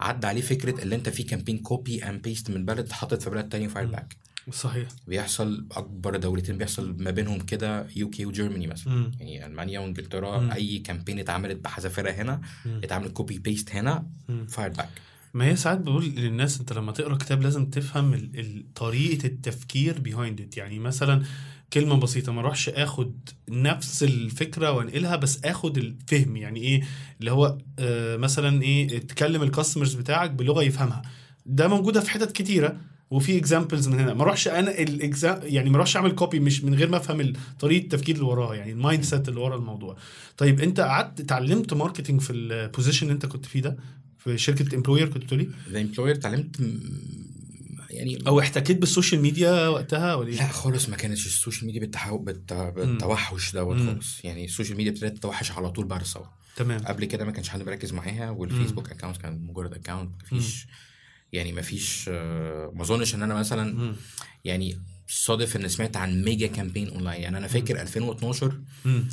عدى 0.00 0.26
عليه 0.26 0.40
فكرة 0.40 0.82
اللي 0.82 0.94
أنت 0.94 1.08
في 1.08 1.22
campaign 1.22 1.58
copy 1.58 2.04
and 2.04 2.22
paste 2.22 2.50
من 2.50 2.64
بلد 2.64 2.78
اتحطت 2.78 3.22
في 3.22 3.30
بلد 3.30 3.48
تاني 3.48 3.66
و 3.66 3.70
fire 3.70 3.86
مم. 3.86 3.92
back 3.92 4.16
صحيح. 4.52 4.88
بيحصل 5.06 5.66
أكبر 5.72 6.16
دولتين 6.16 6.58
بيحصل 6.58 6.96
ما 7.02 7.10
بينهم 7.10 7.40
كده 7.40 7.86
UK 7.96 8.10
و 8.10 8.26
Germany 8.26 8.66
مثلا. 8.66 8.92
مم. 8.94 9.10
يعني 9.20 9.46
ألمانيا 9.46 9.80
وإنجلترا 9.80 10.38
مم. 10.38 10.50
أي 10.50 10.78
campaign 10.78 11.18
اتعملت 11.18 11.56
بحذافيرها 11.64 12.12
هنا 12.12 12.40
مم. 12.66 12.80
اتعملت 12.84 13.12
copy 13.12 13.38
paste 13.38 13.74
هنا. 13.74 14.06
fire 14.48 14.68
back 14.70 14.88
ما 15.34 15.44
هي 15.44 15.56
ساعات 15.56 15.78
بقول 15.78 16.04
للناس 16.04 16.60
أنت 16.60 16.72
لما 16.72 16.92
تقرأ 16.92 17.16
كتاب 17.16 17.42
لازم 17.42 17.66
تفهم 17.70 18.30
طريقة 18.74 19.26
التفكير 19.26 19.98
behind 19.98 20.40
it 20.40 20.56
يعني 20.56 20.78
مثلا 20.78 21.22
كلمة 21.72 21.96
بسيطة 22.00 22.32
ما 22.32 22.40
أروحش 22.40 22.68
آخد 22.68 23.28
نفس 23.48 24.02
الفكرة 24.02 24.72
وأنقلها 24.72 25.16
بس 25.16 25.44
آخد 25.44 25.78
الفهم. 25.78 26.36
يعني 26.36 26.60
إيه؟ 26.60 26.82
اللي 27.20 27.30
هو 27.30 27.58
آه 27.78 28.16
مثلا 28.16 28.62
إيه؟ 28.62 28.98
تكلم 28.98 29.42
ال 29.42 29.47
customers 29.47 29.94
بتاعك 29.94 30.30
بلغة 30.30 30.62
يفهمها. 30.62 31.02
ده 31.46 31.68
موجودة 31.68 32.00
في 32.00 32.10
حتت 32.10 32.32
كتيرة. 32.32 32.80
وفي 33.10 33.38
examples 33.38 33.88
من 33.88 34.00
هنا. 34.00 34.14
ما 34.14 34.22
اروحش 34.22 34.48
أنا 34.48 34.78
ال 34.78 34.90
exam 34.90 35.40
يعني 35.42 35.70
ما 35.70 35.76
اروحش 35.76 35.96
أعمل 35.96 36.12
copy 36.12 36.40
مش 36.40 36.64
من 36.64 36.74
غير 36.74 36.88
ما 36.88 36.96
أفهم 36.96 37.32
طريقة 37.60 37.82
التفكير 37.82 38.14
اللي 38.14 38.26
وراها 38.26 38.54
يعني 38.54 38.72
ال 38.72 39.04
mindset 39.04 39.28
اللي 39.28 39.40
ورا 39.40 39.56
الموضوع. 39.56 39.96
طيب 40.36 40.60
أنت 40.60 40.80
قعدت 40.80 41.20
اتعلمت 41.20 41.74
marketing 41.74 42.20
في 42.20 42.32
ال 42.32 42.40
position 42.40 43.06
اللي 43.06 43.14
أنت 43.14 43.26
كنت 43.26 43.46
فيه 43.46 43.60
ده؟ 43.60 43.76
في 44.18 44.38
شركة 44.38 44.74
Employer 44.74 45.08
كنت 45.08 45.24
بتقولي؟ 45.24 45.48
The 45.70 45.80
Employer 45.80 46.14
اتعلمت 46.14 46.60
يعني 47.90 48.18
أو 48.26 48.40
احتكيت 48.40 48.78
بال 48.78 48.89
social 48.89 49.22
media 49.22 49.68
وقتها 49.68 50.14
ولا 50.14 50.30
لا 50.30 50.42
إيه؟ 50.42 50.48
خالص 50.48 50.88
ما 50.88 50.96
كانتش 50.96 51.26
ال 51.26 51.32
social 51.32 51.66
media 51.66 51.80
بالتحو... 51.80 52.18
بالت... 52.18 52.52
بالتوحش 52.52 53.52
دوت. 53.52 53.76
خالص. 53.76 54.24
يعني 54.24 54.44
ال 54.44 54.49
social 54.49 54.76
media 54.76 54.92
ابتدت 54.92 55.18
تتوحش 55.18 55.50
على 55.50 55.70
طول 55.70 55.84
بعد 55.84 56.00
الثورة. 56.00 56.32
تمام. 56.56 56.80
قبل 56.80 57.04
كده 57.04 57.24
ما 57.24 57.32
كانش 57.32 57.48
حد 57.48 57.62
مركز 57.62 57.92
معاها 57.92 58.30
وال 58.30 58.42
Facebook 58.42 58.90
account 58.90 59.16
كان 59.16 59.46
مجرد 59.46 59.74
account 59.74 60.10
مفيش 60.22 60.66
يعني 61.32 61.52
مفيش 61.52 62.04
آه، 62.12 62.72
ما 62.74 62.82
اظنش 62.82 63.14
ان 63.14 63.22
أنا 63.22 63.34
مثلا. 63.34 63.94
يعني 64.44 64.78
صادف 65.06 65.56
ان 65.56 65.68
سمعت 65.68 65.96
عن 65.96 66.22
ميجا 66.24 66.46
كامبين 66.46 66.88
أونلاين 66.88 67.22
يعني 67.22 67.38
أنا 67.38 67.46
فاكر 67.46 67.80
2012 67.80 68.60
مم. 68.84 69.08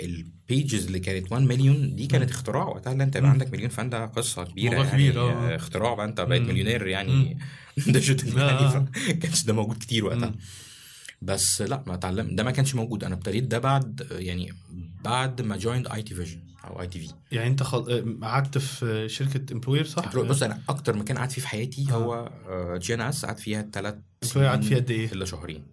البيجز 0.00 0.86
اللي 0.86 0.98
كانت 1.00 1.32
1 1.32 1.42
مليون 1.42 1.94
دي 1.96 2.06
كانت 2.06 2.30
اختراع 2.30 2.68
وقتها 2.68 2.92
اللي 2.92 3.04
انت 3.04 3.16
يبقى. 3.16 3.30
عندك 3.30 3.52
مليون 3.52 3.68
فان 3.70 3.90
ده 3.90 4.06
قصة 4.06 4.44
كبيرة 4.44 4.74
يعني 4.74 4.90
كبير، 4.90 5.20
آه. 5.20 5.32
آه، 5.52 5.56
اختراع 5.56 5.94
بقى 5.94 6.06
أنت 6.06 6.20
بقيت. 6.20 6.42
مليونير 6.42 6.86
يعني 6.86 7.38
ديجيتال 7.86 8.38
آه، 8.38 8.46
يعني 8.50 8.66
آه. 8.66 8.68
فما 8.70 9.12
كانش 9.22 9.44
ده 9.44 9.52
موجود 9.52 9.76
كتير 9.78 10.04
وقتها. 10.04 10.34
بس 11.24 11.62
لا 11.62 11.82
ما 11.86 11.94
اتعلم 11.94 12.36
ده 12.36 12.42
ما 12.42 12.50
كانش 12.50 12.74
موجود 12.74 13.04
أنا 13.04 13.14
ابتديت 13.14 13.44
ده 13.44 13.58
بعد 13.58 14.06
يعني 14.10 14.52
بعد 15.04 15.42
ما 15.42 15.56
جويند 15.56 15.88
اي 15.88 16.02
تي 16.02 16.14
فيجن 16.14 16.40
أو 16.64 16.80
اي 16.80 16.86
تي 16.86 17.00
في 17.00 17.14
يعني 17.32 17.48
انت 17.48 17.62
خل... 17.62 18.18
قعدت 18.22 18.58
في 18.58 19.08
شركة 19.08 19.52
امبلوير 19.52 19.84
صح؟ 19.84 20.16
بص 20.16 20.42
أنا 20.42 20.60
أكتر 20.68 20.96
مكان 20.96 21.18
قعدت 21.18 21.32
فيه 21.32 21.42
في 21.42 21.48
حياتي 21.48 21.86
آه. 21.90 21.94
هو 21.94 22.78
جي 22.78 22.94
ان 22.94 23.00
اس 23.00 23.24
قعدت 23.24 23.40
فيها 23.40 23.70
ثلاث 23.72 23.94
امبلوير 24.24 24.48
قعدت 24.48 24.64
فيها 24.64 24.78
قد 24.78 24.90
إيه؟ 24.90 25.12
إلا 25.12 25.24
شهرين 25.24 25.64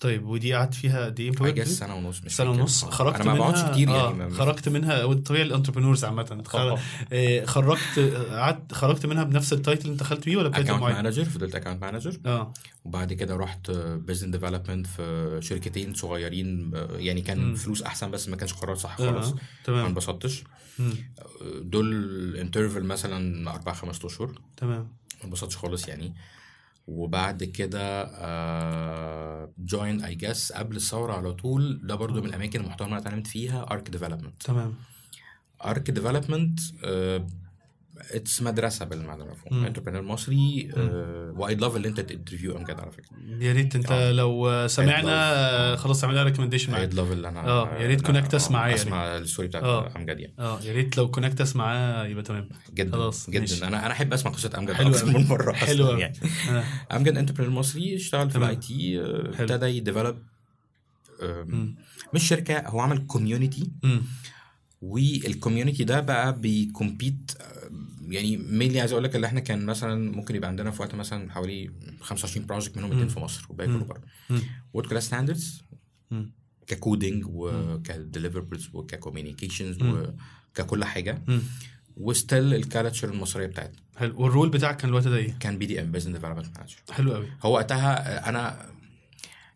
طيب 0.00 0.26
ودي 0.26 0.54
قعدت 0.54 0.74
فيها 0.74 1.04
قد 1.04 1.20
إيه؟ 1.20 1.32
Guess 1.32 1.68
سنة 1.68 1.94
ونص 1.96 2.22
مش 2.24 2.36
سنة. 2.36 2.50
ونص. 2.50 2.84
آه. 2.84 2.90
خرجت 2.90 3.20
أنا 3.20 3.32
ما 3.32 3.38
بقعدش 3.38 3.62
كتير 3.72 3.88
آه 3.90 4.04
يعني 4.04 4.16
ما- 4.16 4.30
خرجت 4.34 4.68
منها 4.68 5.04
والطبيعي 5.04 5.42
الانتربرنورز 5.44 6.04
عامة. 6.04 6.42
خر... 6.46 6.78
آه، 7.12 7.44
خرجت 7.44 7.98
قعدت 8.30 8.74
خرجت 8.74 9.06
منها 9.06 9.24
بنفس 9.24 9.52
التايتل 9.52 9.82
اللي 9.82 9.92
انت 9.92 10.00
دخلت 10.00 10.24
بيه 10.24 10.36
ولا 10.36 10.48
بتايتل 10.48 10.68
اكونت 10.68 10.82
معين؟ 10.82 10.96
مانجر 10.96 11.24
فضلت 11.24 11.54
اكونت 11.54 11.82
مانجر 11.82 12.16
آه. 12.26 12.52
وبعد 12.84 13.12
كده 13.12 13.36
رحت 13.36 13.70
بزنس 13.70 14.30
ديفلوبمنت 14.30 14.86
في 14.86 15.38
شركتين 15.42 15.94
صغيرين 15.94 16.70
آه، 16.74 16.88
يعني 16.96 17.20
كان 17.22 17.38
مم. 17.48 17.54
فلوس 17.54 17.82
أحسن 17.82 18.10
بس 18.10 18.28
ما 18.28 18.36
كانش 18.36 18.52
قرار 18.52 18.76
صح 18.76 18.96
آه، 19.00 19.12
خالص. 19.12 19.28
ما 19.32 19.38
تمام 19.64 19.86
انبسطتش. 19.86 20.44
مم. 20.78 20.94
دول 21.62 22.36
انترفل 22.36 22.84
مثلا 22.84 23.50
أربع 23.54 23.72
خمس 23.72 24.04
أشهر. 24.04 24.32
تمام. 24.56 24.88
ما 25.20 25.24
انبسطتش 25.24 25.56
خالص 25.56 25.88
يعني. 25.88 26.14
وبعد 26.86 27.44
كده 27.44 28.04
جوين 29.58 30.04
اي 30.04 30.14
جاس 30.14 30.52
قبل 30.52 30.76
الثورة 30.76 31.12
على 31.12 31.32
طول. 31.32 31.80
ده 31.84 31.94
برضو 31.94 32.20
من 32.20 32.26
الأماكن 32.28 32.60
المحترمة 32.60 32.90
اللي 32.90 33.00
اتعلمت 33.08 33.26
فيها 33.26 33.66
ارك 33.70 33.90
ديفلوبمنت 33.90 34.42
تمام. 34.42 34.74
ارك 35.64 35.90
ديفلوبمنت 35.90 36.60
اتس 38.10 38.42
مدرسة 38.42 38.84
بالمعنى. 38.84 39.22
المفهوم 39.22 39.64
انتربرينور 39.64 40.02
مصري 40.02 40.70
وأي 41.36 41.54
لاف 41.54 41.76
اللي 41.76 41.88
أنت 41.88 42.00
تنترفيو 42.00 42.56
امجد 42.56 42.80
على 42.80 42.92
فكرة 42.92 43.16
يا 43.40 43.52
ريت 43.52 43.76
أنت 43.76 43.90
آه. 43.92 44.12
لو 44.12 44.66
سمعنا 44.68 45.12
آه، 45.12 45.76
خلاص 45.76 46.04
اعمل 46.04 46.16
لها 46.16 46.24
ريكومنديشن 46.24 46.72
معاك 46.72 46.82
ايد 46.82 46.94
لاف 46.94 47.12
اللي 47.12 47.28
أنا 47.28 47.40
آه، 47.48 47.78
يا 47.78 47.86
ريت 47.86 48.00
كونكتس 48.00 48.46
آه، 48.48 48.52
معايا 48.52 48.74
أسمع 48.74 49.16
الستوري 49.16 49.48
بتاعت 49.48 49.64
آه. 49.64 49.92
امجد 49.96 50.20
يعني 50.20 50.34
آه 50.38 50.60
يا 50.62 50.72
ريت 50.72 50.96
لو 50.96 51.10
كونكتس 51.10 51.56
معاه 51.56 52.06
يبقى 52.06 52.22
تمام 52.22 52.48
جدا 52.74 52.92
خلاص، 52.96 53.30
جدا 53.30 53.40
ماشي. 53.40 53.64
أنا 53.66 53.86
أنا 53.86 53.92
أحب 53.92 54.12
أسمع 54.12 54.32
قصة 54.32 54.50
امجد 54.58 54.72
حلو 54.72 54.94
أوي. 54.94 55.12
من 55.12 55.26
مرة 55.26 55.52
حلو. 55.66 55.86
يعني 55.90 56.18
آه. 56.50 56.64
امجد 56.96 57.16
entrepreneur 57.16 57.54
مصري 57.54 57.96
اشتغل 57.96 58.30
في. 58.30 58.38
ال 58.38 58.56
IT. 58.56 59.00
ابتدى 59.00 59.66
ي 59.66 59.72
develop. 59.72 60.16
مش 62.14 62.28
شركة 62.28 62.68
هو 62.68 62.80
عمل 62.80 63.06
community. 63.06 63.70
وال 64.82 65.00
community 65.00 65.84
ده 65.84 66.00
بقى 66.00 66.40
بي 66.40 66.60
compete 66.60 67.32
يعني 68.08 68.36
mainly 68.36 68.80
عايز 68.80 68.92
أقول 68.92 69.04
لك 69.04 69.16
اللي 69.16 69.26
إحنا 69.26 69.40
كان 69.40 69.66
مثلا 69.66 70.12
ممكن 70.12 70.36
يبقى 70.36 70.48
عندنا 70.48 70.70
في 70.70 70.82
وقت 70.82 70.94
مثلا 70.94 71.32
حوالي 71.32 71.70
25 72.00 72.46
project 72.46 72.76
منهم 72.76 72.90
مم. 72.90 72.96
اتنين 72.96 73.08
في 73.14 73.20
مصر 73.20 73.46
والباقي 73.48 73.68
كله. 73.72 73.84
بره. 73.84 74.02
world 74.72 74.88
class 74.88 75.06
standards 75.06 75.62
مم. 76.10 76.32
ك 76.66 76.74
coding 76.74 77.24
وك 77.28 77.48
deliverables 77.48 78.68
وك 78.72 78.85
communications. 78.85 79.78
وككل 79.82 80.84
حاجة. 80.84 81.22
وستيل 81.96 82.54
ال 82.54 82.61
culture 82.61 83.08
المصرية 83.10 83.46
بتاعتنا 83.46 83.76
حلو 83.96 84.22
وال 84.22 84.31
role 84.31 84.48
بتاعك 84.48 84.76
كان 84.76 84.88
الوقت 84.88 85.08
ده 85.08 85.16
إيه؟ 85.16 85.34
كان 85.40 85.58
BDM 85.58 85.92
business 85.92 86.14
development 86.14 86.58
manager 86.58 86.76
حلو 86.90 87.14
قوي 87.14 87.28
هو 87.42 87.54
وقتها 87.54 88.28
أنا 88.28 88.66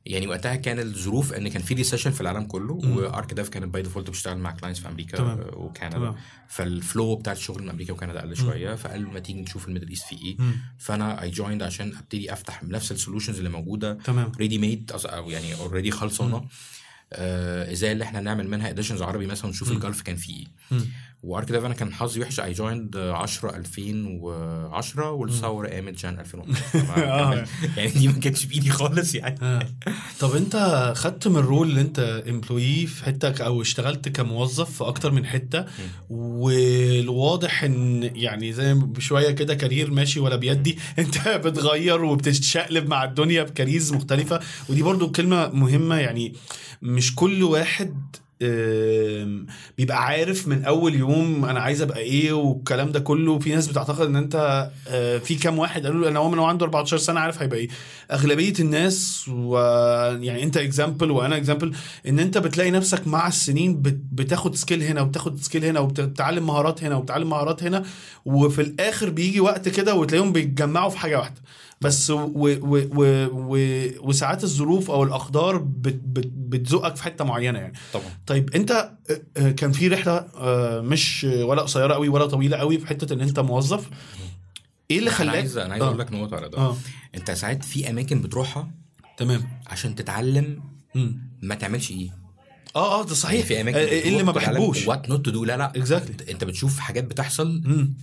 يعني 0.07 0.27
وقتها 0.27 0.55
كان 0.57 0.79
الظروف 0.79 1.33
إن 1.33 1.49
كان 1.49 1.63
في 1.63 1.75
recession 1.75 2.11
في 2.11 2.21
العالم 2.21 2.45
كله. 2.45 2.75
وارك 2.75 3.35
ديف 3.35 3.49
كانت 3.49 3.65
by 3.65 3.83
default 3.83 4.11
بتشتغل 4.11 4.39
مع 4.39 4.51
clients 4.51 4.81
في 4.81 4.89
أمريكا 4.89 5.17
تمام. 5.17 5.41
وكندا 5.53 5.97
تمام 5.97 6.15
فال 6.49 6.72
flow 6.72 7.17
بتاع 7.17 7.33
الشغل 7.33 7.63
من 7.63 7.69
أمريكا 7.69 7.93
وكندا 7.93 8.21
قل 8.21 8.37
شوية 8.37 8.75
فقالوا 8.75 9.13
ما 9.13 9.21
تيجي 9.21 9.41
نشوف 9.41 9.69
ال 9.69 9.72
Middle 9.72 9.89
East 9.89 10.05
في 10.05 10.17
إيه. 10.25 10.37
فأنا 10.79 11.23
I 11.23 11.31
joined 11.31 11.63
عشان 11.63 11.97
أبتدي 11.97 12.33
أفتح 12.33 12.65
نفس 12.65 12.93
ال 12.93 12.97
solutions 12.97 13.37
اللي 13.39 13.51
موجودة 13.51 13.99
ready 14.39 14.59
made 14.59 14.93
أو 15.05 15.31
يعني 15.31 15.55
already 15.55 15.91
خلصانة 15.91 16.45
آه 17.13 17.73
إزاي 17.73 17.93
اللي 17.93 18.05
إحنا 18.05 18.21
نعمل 18.21 18.49
منها 18.49 18.71
editions 18.71 19.03
عربي 19.03 19.27
مثلا 19.27 19.47
ونشوف. 19.47 19.69
الجلف 19.71 20.03
كان 20.03 20.17
فيه 20.17 20.47
إيه. 20.73 20.79
وارك 21.23 21.53
ديف 21.53 21.65
أنا 21.65 21.75
كان 21.75 21.93
حظي 21.93 22.21
وحش. 22.21 22.41
I 22.41 22.53
joined 22.53 22.97
10 22.97 23.57
2010 23.57 25.11
والثوره 25.11 25.69
قامت 25.69 25.95
Jan 26.03 26.21
2011 26.21 26.63
آه. 27.03 27.45
يعني 27.77 27.91
دي 27.91 28.09
ما 28.09 28.15
كانتش 28.15 28.45
بإيدي 28.45 28.71
خالص 28.71 29.15
يعني. 29.15 29.39
آه. 29.43 29.67
طب 30.21 30.37
انت 30.37 30.57
خدت 30.97 31.29
من 31.29 31.37
ال 31.37 31.43
role 31.43 31.69
اللي 31.71 31.81
انت 31.81 32.23
employee 32.29 32.87
في 32.87 33.05
حتة 33.05 33.45
أو 33.45 33.63
اشتغلت 33.63 34.09
كموظف 34.09 34.71
في 34.71 34.85
أكتر 34.85 35.11
من 35.13 35.27
حتة. 35.27 35.65
والواضح 36.11 37.65
ان 37.65 38.11
يعني 38.15 38.53
زي 38.53 38.75
بشوية 38.75 39.31
كده 39.31 39.55
career 39.55 39.91
ماشي 39.91 40.21
ولا 40.21 40.37
بيدي 40.37 40.79
انت 40.99 41.29
بتغير 41.45 42.05
وبتتشقلب 42.05 42.89
مع 42.89 43.05
الدنيا 43.05 43.43
ب 43.43 43.49
careers 43.49 43.93
مختلفة. 43.93 44.41
ودي 44.69 44.83
برضو 44.83 45.11
كلمة 45.11 45.49
مهمة 45.49 45.97
يعني 45.97 46.35
مش 46.83 47.15
كل 47.15 47.43
واحد 47.43 48.17
بيبقى 49.79 50.05
عارف 50.05 50.49
من 50.49 50.65
أول 50.65 50.95
يوم 50.95 51.45
أنا 51.45 51.61
عايز 51.61 51.83
أبقى 51.83 51.99
إيه 51.99 52.33
والكلام 52.33 52.93
ده 52.93 53.01
كله. 53.01 53.39
في 53.39 53.55
ناس 53.55 53.67
بتعتقد 53.69 54.07
إن 54.07 54.17
أنت 54.17 54.71
آه، 54.89 55.19
في 55.19 55.35
كام 55.35 55.59
واحد 55.59 55.87
قالوا 55.87 56.09
أنا 56.09 56.19
هو 56.19 56.31
من 56.31 56.39
عنده 56.39 56.65
14 56.67 56.97
سنة 56.99 57.21
عارف 57.21 57.43
هيبقى 57.43 57.59
إيه. 57.59 57.69
أغلبية 58.13 58.53
الناس 58.61 59.29
ويعني 59.29 60.43
أنت 60.43 60.57
example 60.57 61.11
وأنا 61.11 61.37
example 61.37 61.73
إن 62.09 62.19
أنت 62.19 62.39
بتلاقي 62.39 62.71
نفسك 62.71 63.07
مع 63.09 63.29
السنين 63.29 63.83
بت- 63.83 64.01
بتاخد 64.13 64.55
skill 64.57 64.83
هنا 64.83 65.01
وبتاخد 65.01 65.41
skill 65.41 65.65
هنا 65.65 65.81
وبتتعلم 65.81 66.47
مهارات 66.47 66.85
هنا 66.85 66.97
وبتتعلم 66.97 67.31
مهارات 67.31 67.63
هنا 67.63 67.83
وفي 68.25 68.61
الآخر 68.63 69.11
بيجي 69.11 69.41
وقت 69.41 69.69
كده 69.69 69.95
وتلاقيهم 69.95 70.33
بيتجمعوا 70.33 70.91
في 70.91 70.99
حاجة 70.99 71.19
واحدة. 71.19 71.41
بس 71.85 72.11
و 72.11 72.17
و 72.33 72.49
و 72.95 73.27
و 73.33 73.57
وساعات 74.09 74.45
الظروف 74.45 74.91
أو 74.91 75.03
الأقدار 75.03 75.57
بت 75.59 76.01
بت 76.05 76.27
بتزقك 76.35 76.97
في 76.97 77.03
حتة 77.03 77.25
معينة 77.25 77.59
يعني. 77.59 77.73
طبعا. 77.93 78.05
طيب 78.27 78.55
أنت 78.55 78.71
آه، 78.71 79.23
آه، 79.37 79.51
كان 79.51 79.73
في 79.73 79.89
رحلة 79.89 80.13
آه، 80.37 80.81
مش 80.81 81.25
ولا 81.25 81.63
قصيرة 81.63 81.95
قوي 81.95 82.09
ولا 82.09 82.27
طويلة 82.27 82.57
قوي 82.57 82.79
في 82.79 82.87
حتة 82.87 83.15
إن 83.15 83.21
أنت 83.21 83.41
موظف. 83.41 83.91
إيه 84.91 84.99
اللي 84.99 85.09
أنا 85.11 85.17
خلاك؟ 85.19 85.35
عايز 85.37 85.59
أنا 85.59 85.73
عايز 85.73 85.83
آه. 85.83 85.87
أقول 85.87 85.99
لك 85.99 86.13
نقطة 86.13 86.37
على 86.37 86.49
ده. 86.49 86.59
آه. 86.59 86.77
أنت 87.15 87.31
ساعات 87.31 87.65
في 87.65 87.91
أماكن 87.91 88.23
بتروحها 88.23 88.71
تمام. 89.17 89.43
عشان 89.67 89.95
تتعلم. 89.95 90.63
ما 91.43 91.55
تعملش 91.55 91.91
إيه. 91.91 92.11
آه 92.77 93.01
آه 93.01 93.05
ده 93.05 93.15
صحيح. 93.15 93.47
في 93.47 93.61
أماكن 93.61 93.79
آه، 93.79 93.81
إيه 93.81 94.09
اللي 94.09 94.23
ما 94.23 94.33
بحبوش؟ 94.33 94.87
what 94.87 95.09
not 95.09 95.25
to 95.25 95.31
do 95.31 95.45
لا 95.45 95.57
لا. 95.57 95.73
Exactly. 95.77 96.31
أنت 96.31 96.45
بتشوف 96.45 96.79
حاجات 96.79 97.05
بتحصل 97.05 97.63
مم. 97.65 97.95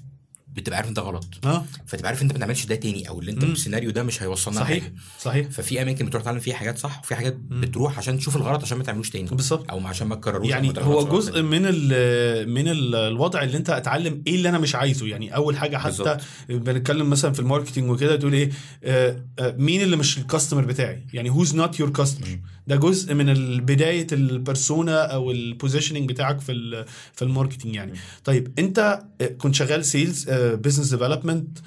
بتبقى 0.57 0.77
عارف 0.77 0.89
انت 0.89 0.99
غلط. 0.99 1.27
آه. 1.45 1.65
فتبقى 1.85 2.07
عارف 2.07 2.21
أنت 2.21 2.33
ما 2.33 2.39
تعملش 2.39 2.65
ده 2.65 2.75
تاني 2.75 3.09
أو 3.09 3.19
اللي 3.19 3.31
أنت 3.31 3.43
مم. 3.45 3.51
السيناريو 3.51 3.91
ده 3.91 4.03
مش 4.03 4.23
هيوصلنا 4.23 4.59
صحيح 4.59 4.77
لحاجة. 4.83 4.93
صحيح. 5.21 5.47
ففي 5.49 5.81
أماكن 5.81 6.05
بتروح 6.05 6.23
تعلم 6.23 6.39
فيها 6.39 6.55
حاجات 6.55 6.77
صح 6.77 6.99
وفي 7.03 7.15
حاجات 7.15 7.35
بتروح 7.35 7.97
عشان 7.97 8.17
تشوف 8.17 8.35
الغلط 8.35 8.63
عشان 8.63 8.77
ما 8.77 8.83
تعملوش 8.83 9.09
تاني. 9.09 9.29
بالظبط. 9.29 9.71
أو 9.71 9.87
عشان 9.87 10.07
ما 10.07 10.15
تكرروش 10.15 10.49
يعني 10.49 10.73
هو 10.79 11.07
جزء 11.07 11.31
غلط 11.33 11.45
من 11.45 11.61
ال 11.65 12.49
من 12.49 12.67
ال 12.67 12.95
الوضع 12.95 13.43
اللي 13.43 13.57
أنت 13.57 13.69
اتعلم 13.69 14.23
إيه 14.27 14.35
اللي 14.35 14.49
أنا 14.49 14.57
مش 14.57 14.75
عايزه. 14.75 15.07
يعني 15.07 15.35
أول 15.35 15.57
حاجة 15.57 15.77
حتى. 15.77 16.17
بنتكلم 16.49 17.09
مثلا 17.09 17.33
في 17.33 17.39
ال 17.39 17.44
marketing 17.44 17.89
وكده 17.89 18.15
تقول 18.15 18.33
إيه 18.33 18.49
آه، 18.83 19.23
آه، 19.39 19.55
مين 19.57 19.81
اللي 19.81 19.95
مش 19.95 20.17
ال 20.17 20.23
customer 20.23 20.65
بتاعي؟ 20.65 21.03
يعني 21.13 21.29
who's 21.29 21.55
not 21.55 21.79
your 21.79 21.89
customer 21.89 22.39
ده 22.67 22.75
جزء 22.75 23.13
من 23.13 23.33
بداية 23.65 24.07
ال 24.11 24.23
persona 24.23 25.05
أو 25.05 25.31
ال 25.31 25.38
positioning 25.38 26.09
بتاعك 26.09 26.39
في 26.39 26.85
في 27.13 27.21
ال 27.21 27.27
marketing 27.27 27.75
يعني. 27.75 27.93
طيب 28.23 28.59
أنت 28.59 29.03
آه، 29.21 29.27
كنت 29.27 29.55
شغال 29.55 29.85
sales 29.85 30.29
business 30.29 30.89
development 30.89 31.57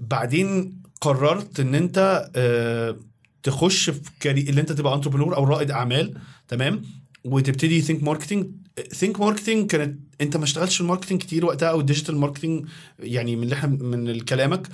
بعدين 0.00 0.80
قررت 1.00 1.60
إن 1.60 1.74
أنت 1.74 2.28
آه، 2.36 2.96
تخش 3.42 3.90
في 3.90 4.10
career 4.20 4.40
اللي 4.40 4.60
أنت 4.60 4.72
تبقى 4.72 4.94
entrepreneur 4.94 5.36
أو 5.36 5.44
رائد 5.44 5.70
أعمال 5.70 6.14
تمام؟ 6.48 6.82
وتبتدي 7.24 7.80
Think 7.80 8.02
Marketing 8.02 8.46
Think 8.94 9.20
Marketing 9.20 9.70
كانت 9.70 10.00
أنت 10.20 10.36
ما 10.36 10.44
اشتغلتش 10.44 10.74
في 10.74 10.80
ال 10.80 10.84
marketing 10.84 11.20
كتير 11.20 11.46
وقتها 11.46 11.68
أو 11.68 11.80
ال 11.80 11.84
digital 11.84 12.16
marketing 12.16 12.66
يعني 12.98 13.36
من 13.36 13.42
اللي 13.42 13.54
إحنا 13.54 13.68
من 13.68 14.20
كلامك. 14.20 14.68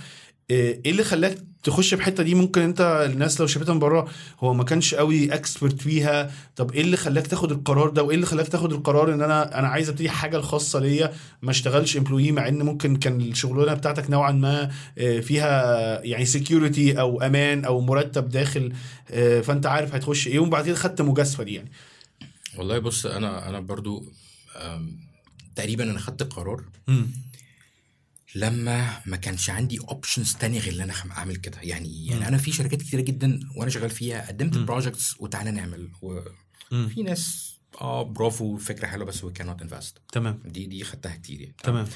إيه 0.51 0.91
اللي 0.91 1.05
خلاك 1.05 1.39
تخش 1.63 1.95
الحتة 1.95 2.23
دي 2.23 2.35
ممكن 2.35 2.61
انت 2.61 3.09
الناس 3.13 3.41
لو 3.41 3.47
شافتها 3.47 3.73
من 3.73 3.79
بره 3.79 4.09
هو 4.41 4.55
ما 4.55 4.65
كانش 4.65 4.95
قوي 4.95 5.35
expert 5.35 5.81
فيها. 5.83 6.33
طب 6.57 6.73
إيه 6.73 6.81
اللي 6.81 6.97
خلاك 6.97 7.27
تاخد 7.27 7.53
القرار 7.53 7.89
ده؟ 7.89 8.03
وايه 8.03 8.15
اللي 8.15 8.27
خلاك 8.27 8.49
تاخد 8.49 8.73
القرار 8.73 9.15
ان 9.15 9.23
أنا 9.23 9.59
أنا 9.59 9.69
عايز 9.69 9.89
ابتدي 9.89 10.11
حاجة 10.11 10.37
الخاصة 10.37 10.81
ليا؟ 10.81 11.13
ما 11.43 11.51
اشتغلش 11.51 11.97
employee 11.97 12.33
مع 12.33 12.49
ان 12.49 12.63
ممكن 12.63 12.97
كان 12.97 13.21
الشغلانة 13.21 13.75
بتاعتك 13.75 14.11
نوعا 14.11 14.33
ما 14.33 14.71
آه، 14.99 15.21
فيها 15.21 16.03
يعني 16.05 16.25
security 16.25 17.01
أو 17.01 17.21
أمان 17.23 17.65
أو 17.65 17.81
مرتب 17.81 18.29
داخل 18.29 18.73
آه، 19.11 19.41
فأنت 19.41 19.67
عارف 19.67 19.95
هتخش 19.95 20.27
إيه. 20.27 20.39
وبعد 20.39 20.67
كده 20.67 20.75
خدت 20.75 21.03
مجازفة 21.03 21.45
دي 21.45 21.55
يعني. 21.55 21.71
والله 22.57 22.79
بص 22.79 23.07
أنا 23.07 23.49
أنا 23.49 23.61
برضو 23.61 24.05
تقريبا 25.57 25.85
أنا 25.85 25.99
خدت 25.99 26.23
القرار. 26.23 26.63
لما 28.35 29.01
ما 29.07 29.17
كانش 29.17 29.51
عندي 29.51 29.79
options 29.79 30.35
تانية 30.35 30.61
غير 30.61 30.75
ان 30.75 30.81
أنا 30.81 30.93
أعمل 31.11 31.37
كده. 31.37 31.59
يعني 31.63 32.07
يعني 32.07 32.29
أنا 32.29 32.39
في 32.39 32.53
شركات 32.53 32.83
كتيرة 32.83 33.01
جدا 33.01 33.41
وأنا 33.57 33.71
شغال 33.71 33.91
فيها 33.91 34.29
قدمت 34.29 34.59
projects 34.59 35.15
وتعالى 35.21 35.51
نعمل. 35.51 35.89
وفي 36.03 37.03
ناس 37.03 37.53
آه 37.81 38.03
برافو 38.03 38.57
فكرة 38.57 38.87
حلوة 38.87 39.07
بس 39.07 39.25
وي 39.25 39.33
كانوت 39.33 39.63
انفست 39.63 39.99
تمام. 40.13 40.43
دي 40.45 40.67
دي 40.67 40.85
خدتها 40.85 41.17
كتير 41.17 41.41
يعني. 41.41 41.55
تمام. 41.63 41.87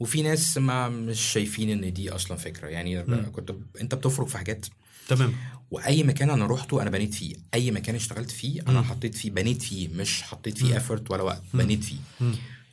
وفي 0.00 0.22
ناس 0.22 0.58
ما 0.58 0.88
مش 0.88 1.20
شايفين 1.20 1.70
إن 1.70 1.92
دي 1.92 2.10
أصلا 2.10 2.36
فكرة. 2.36 2.68
يعني 2.68 3.02
كنت 3.02 3.54
أنت 3.80 3.94
بتفرق 3.94 4.26
في 4.26 4.38
حاجات. 4.38 4.66
تمام. 5.08 5.34
وأي 5.70 6.02
مكان 6.02 6.30
أنا 6.30 6.46
روحته 6.46 6.82
أنا 6.82 6.90
بنيت 6.90 7.14
فيه. 7.14 7.36
أي 7.54 7.70
مكان 7.70 7.94
اشتغلت 7.94 8.30
فيه 8.30 8.60
أنا 8.68 8.82
حطيت 8.82 9.14
فيه. 9.14 9.30
بنيت 9.30 9.62
فيه. 9.62 9.88
مش 9.88 10.22
حطيت 10.22 10.58
فيه 10.58 10.76
effort 10.76 11.10
ولا 11.10 11.22
وقت. 11.22 11.42
بنيت 11.54 11.84
فيه. 11.84 11.98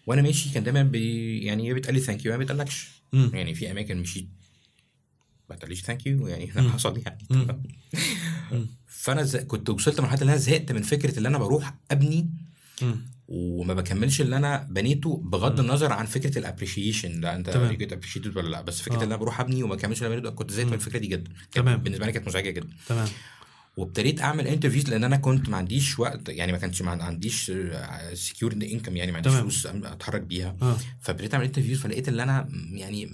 وأنا 0.08 0.22
ماشي 0.22 0.50
كان 0.50 0.64
دايما 0.64 0.84
بي 0.84 1.38
يعني 1.40 1.68
يا 1.68 1.74
بيتقال 1.74 1.96
لي 1.96 2.02
thank 2.02 2.26
you 2.26 2.32
يا 2.32 2.38
ما 2.38 2.44
بيتقالكش. 2.44 3.03
مم. 3.14 3.32
يعني 3.34 3.56
في 3.56 3.72
أماكن 3.72 3.98
مشيت. 3.98 4.28
ما 5.50 5.56
تقوليش 5.56 5.82
thank 5.82 6.06
you 6.06 6.28
يعني 6.28 6.46
ده 6.46 6.62
حصل 6.62 7.02
يعني. 7.06 7.28
فأنا 8.88 9.24
ز... 9.24 9.36
كنت 9.38 9.70
وصلت 9.70 10.00
لمرحلة 10.00 10.22
إن 10.22 10.28
أنا 10.30 10.38
زهقت 10.38 10.72
من 10.72 10.82
فكرة 10.82 11.20
إن 11.20 11.26
أنا 11.26 11.38
بروح 11.38 11.74
أبني 11.92 12.30
مم. 12.82 12.96
وما 13.28 13.74
بكملش 13.74 14.22
اللي 14.22 14.38
أنا 14.38 14.68
بنيته 14.70 15.18
بغض 15.26 15.60
النظر 15.60 15.94
عن 15.94 16.06
فكرة 16.06 16.40
ال 16.40 16.46
appreciation 16.46 17.22
لا 17.22 17.36
أنت. 17.36 17.58
get 17.80 17.94
appreciated 17.94 18.38
ولا 18.38 18.50
لأ 18.50 18.62
بس 18.62 18.82
فكرة 18.82 18.96
آه. 18.96 18.98
إن 18.98 19.04
أنا 19.04 19.16
بروح 19.16 19.40
أبني 19.40 19.64
وما 19.64 19.76
بكملش 19.76 20.04
اللي 20.04 20.08
أنا 20.14 20.16
بنيته 20.22 20.36
كنت 20.36 20.52
زهقت 20.52 20.68
من 20.68 20.74
الفكرة 20.74 21.00
دي 21.00 21.08
جدا. 21.08 21.32
تمام. 21.52 21.80
بالنسبة 21.80 22.06
لي 22.06 22.12
كانت 22.12 22.28
مزعجة 22.28 22.50
جدا. 22.50 22.70
تمام. 22.88 23.08
وابتديت 23.78 24.22
اعمل 24.22 24.48
interviews 24.48 24.90
لأن 24.90 25.04
أنا 25.04 25.18
كنت 25.18 25.50
ما 25.50 25.58
عنديش 25.58 26.00
وقت 26.00 26.30
يعني 26.30 26.52
ما 26.52 26.58
كانش 26.58 26.82
ما 26.82 27.04
عنديش 27.04 27.52
secure 28.14 28.54
income 28.54 28.98
يعني 28.98 29.12
ما 29.12 29.18
عنديش. 29.18 29.34
فلوس 29.34 29.66
اتحرك 29.66 30.22
بيها 30.22 30.56
آه 30.62 30.78
فابتديت 31.02 31.34
اعمل 31.34 31.46
interviews 31.46 31.80
فلقيت 31.80 32.08
اللي 32.08 32.24
أنا 32.24 32.50
يعني 32.72 33.10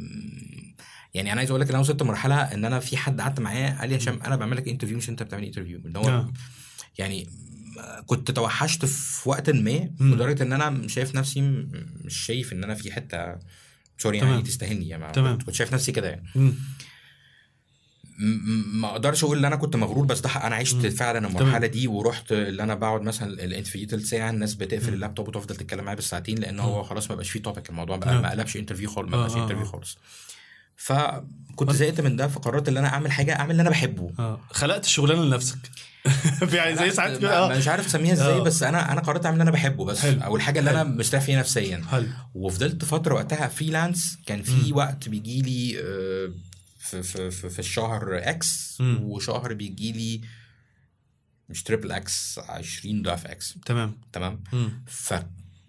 يعني 1.14 1.32
أنا 1.32 1.40
عايز 1.40 1.50
أقول 1.50 1.62
لك 1.62 1.68
ان 1.68 1.74
أنا 1.74 1.82
وصلت 1.82 2.02
لمرحلة 2.02 2.36
ان 2.36 2.66
أنا 2.66 2.80
في 2.80 2.98
حد 2.98 3.22
قعدت 3.22 3.40
معاه 3.40 3.80
قال 3.80 3.90
لي 3.90 3.98
هشام 3.98 4.20
أنا 4.26 4.36
بعمل 4.36 4.58
لك 4.58 4.68
interview 4.68 4.98
مش 4.98 5.10
انت 5.10 5.24
بتعمل 5.24 5.44
interview 5.44 5.82
ان 5.86 5.96
هو 5.96 6.10
آه. 6.10 6.34
يعني 6.98 7.28
كنت 8.06 8.32
توحشت 8.32 8.86
في 8.86 9.30
وقت 9.30 9.50
ما. 9.50 9.90
لدرجة 10.00 10.44
ان 10.44 10.54
أنا 10.54 10.88
شايف 10.88 11.16
نفسي 11.16 11.42
مش 12.06 12.18
شايف 12.18 12.54
ان 12.54 12.64
أنا 12.64 12.74
في 12.74 12.92
حتة 12.92 13.36
sorry. 13.98 14.18
يعني 14.18 14.42
تستاهلني 14.42 14.88
يعني. 14.88 15.04
كنت 15.38 15.56
شايف 15.56 15.74
نفسي 15.74 15.92
كده 15.92 16.10
يعني 16.10 16.54
ما 18.74 18.88
أقدرش 18.88 19.24
أقول 19.24 19.38
ان 19.38 19.46
أنا 19.46 19.56
كنت 19.56 19.76
مغرور 19.76 20.06
بس 20.06 20.20
ده 20.20 20.30
أنا 20.30 20.56
عشت 20.56 20.86
فعلا 20.88 21.28
المرحلة 21.28 21.68
دي 21.68 21.88
ورحت 21.88 22.32
اللي 22.32 22.64
أنا 22.64 22.76
بقعد 22.76 23.02
مثلا 23.02 23.44
ال 23.44 23.48
interview 23.48 23.88
تلت 23.88 24.06
ساعه 24.06 24.30
الناس 24.30 24.54
بتقفل 24.54 24.94
اللابتوب 24.94 25.28
وتفضل 25.28 25.56
تتكلم 25.56 25.84
معايا 25.84 25.96
بالساعتين 25.96 26.38
لأن 26.38 26.60
هو 26.60 26.84
خلاص 26.84 27.10
ما 27.10 27.16
بقاش 27.16 27.30
فيه 27.30 27.42
topic 27.42 27.70
الموضوع 27.70 27.98
بقى 27.98 28.18
آه. 28.18 28.22
ما 28.22 28.32
قلبش 28.32 28.58
interview 28.58 28.90
خالص 28.90 29.10
ما 29.10 29.16
آه، 29.18 29.20
بقاش 29.20 29.32
آه، 29.36 29.44
interview 29.44 29.66
آه. 29.66 29.68
خالص. 29.68 29.98
فكنت 30.76 31.72
زهقت 31.72 32.02
من 32.02 32.16
ده 32.16 32.28
فقررت 32.28 32.68
ان 32.70 32.78
أنا 32.78 32.88
اعمل 32.88 33.12
حاجة 33.12 33.36
اعمل 33.40 33.52
اللي 33.52 33.62
أنا 33.62 33.70
بحبه. 33.70 34.12
آه. 34.20 34.40
خلقت 34.52 34.86
الشغلانه 34.86 35.24
لنفسك. 35.24 35.58
يعني 36.54 36.76
زي 36.76 36.92
ساعات 36.92 37.18
كده 37.18 37.38
آه. 37.38 37.58
مش 37.58 37.68
عارف 37.68 37.86
أسميها 37.86 38.14
إزاي 38.14 38.34
آه. 38.34 38.44
بس 38.44 38.64
أنا 38.64 38.92
أنا 38.92 39.02
قررت 39.02 39.26
أعمل 39.26 39.34
اللي 39.34 39.44
أنا 39.44 39.52
بحبه 39.52 39.86
بس. 39.86 40.00
حلو. 40.00 40.22
أو 40.22 40.36
الحاجة 40.36 40.60
اللي 40.60 40.72
أنا. 40.72 40.84
مرتاح 40.84 41.22
فيها 41.22 41.40
نفسيا. 41.40 41.84
حلو. 41.92 42.08
وفضلت 42.36 42.86
فترة 42.86 43.14
وقتها 43.14 43.48
freelance 43.48 44.18
كان 44.26 44.42
في 44.42 44.74
وقت 44.74 45.10
بيجي 45.10 45.42
لي 45.42 45.80
آه، 45.80 46.32
في 46.90 47.04
في 47.04 47.32
في, 47.32 47.50
في 47.50 47.60
الشهر 47.60 48.18
X. 48.18 48.78
وشهر 48.82 49.54
بيجي 49.54 49.92
لي 49.92 50.22
مش 51.50 51.64
triple 51.64 51.92
X 51.92 52.40
20 52.40 53.02
ضعف 53.02 53.26
X 53.28 53.58
تمام 53.66 53.98
تمام. 54.14 54.44
ف 54.88 55.14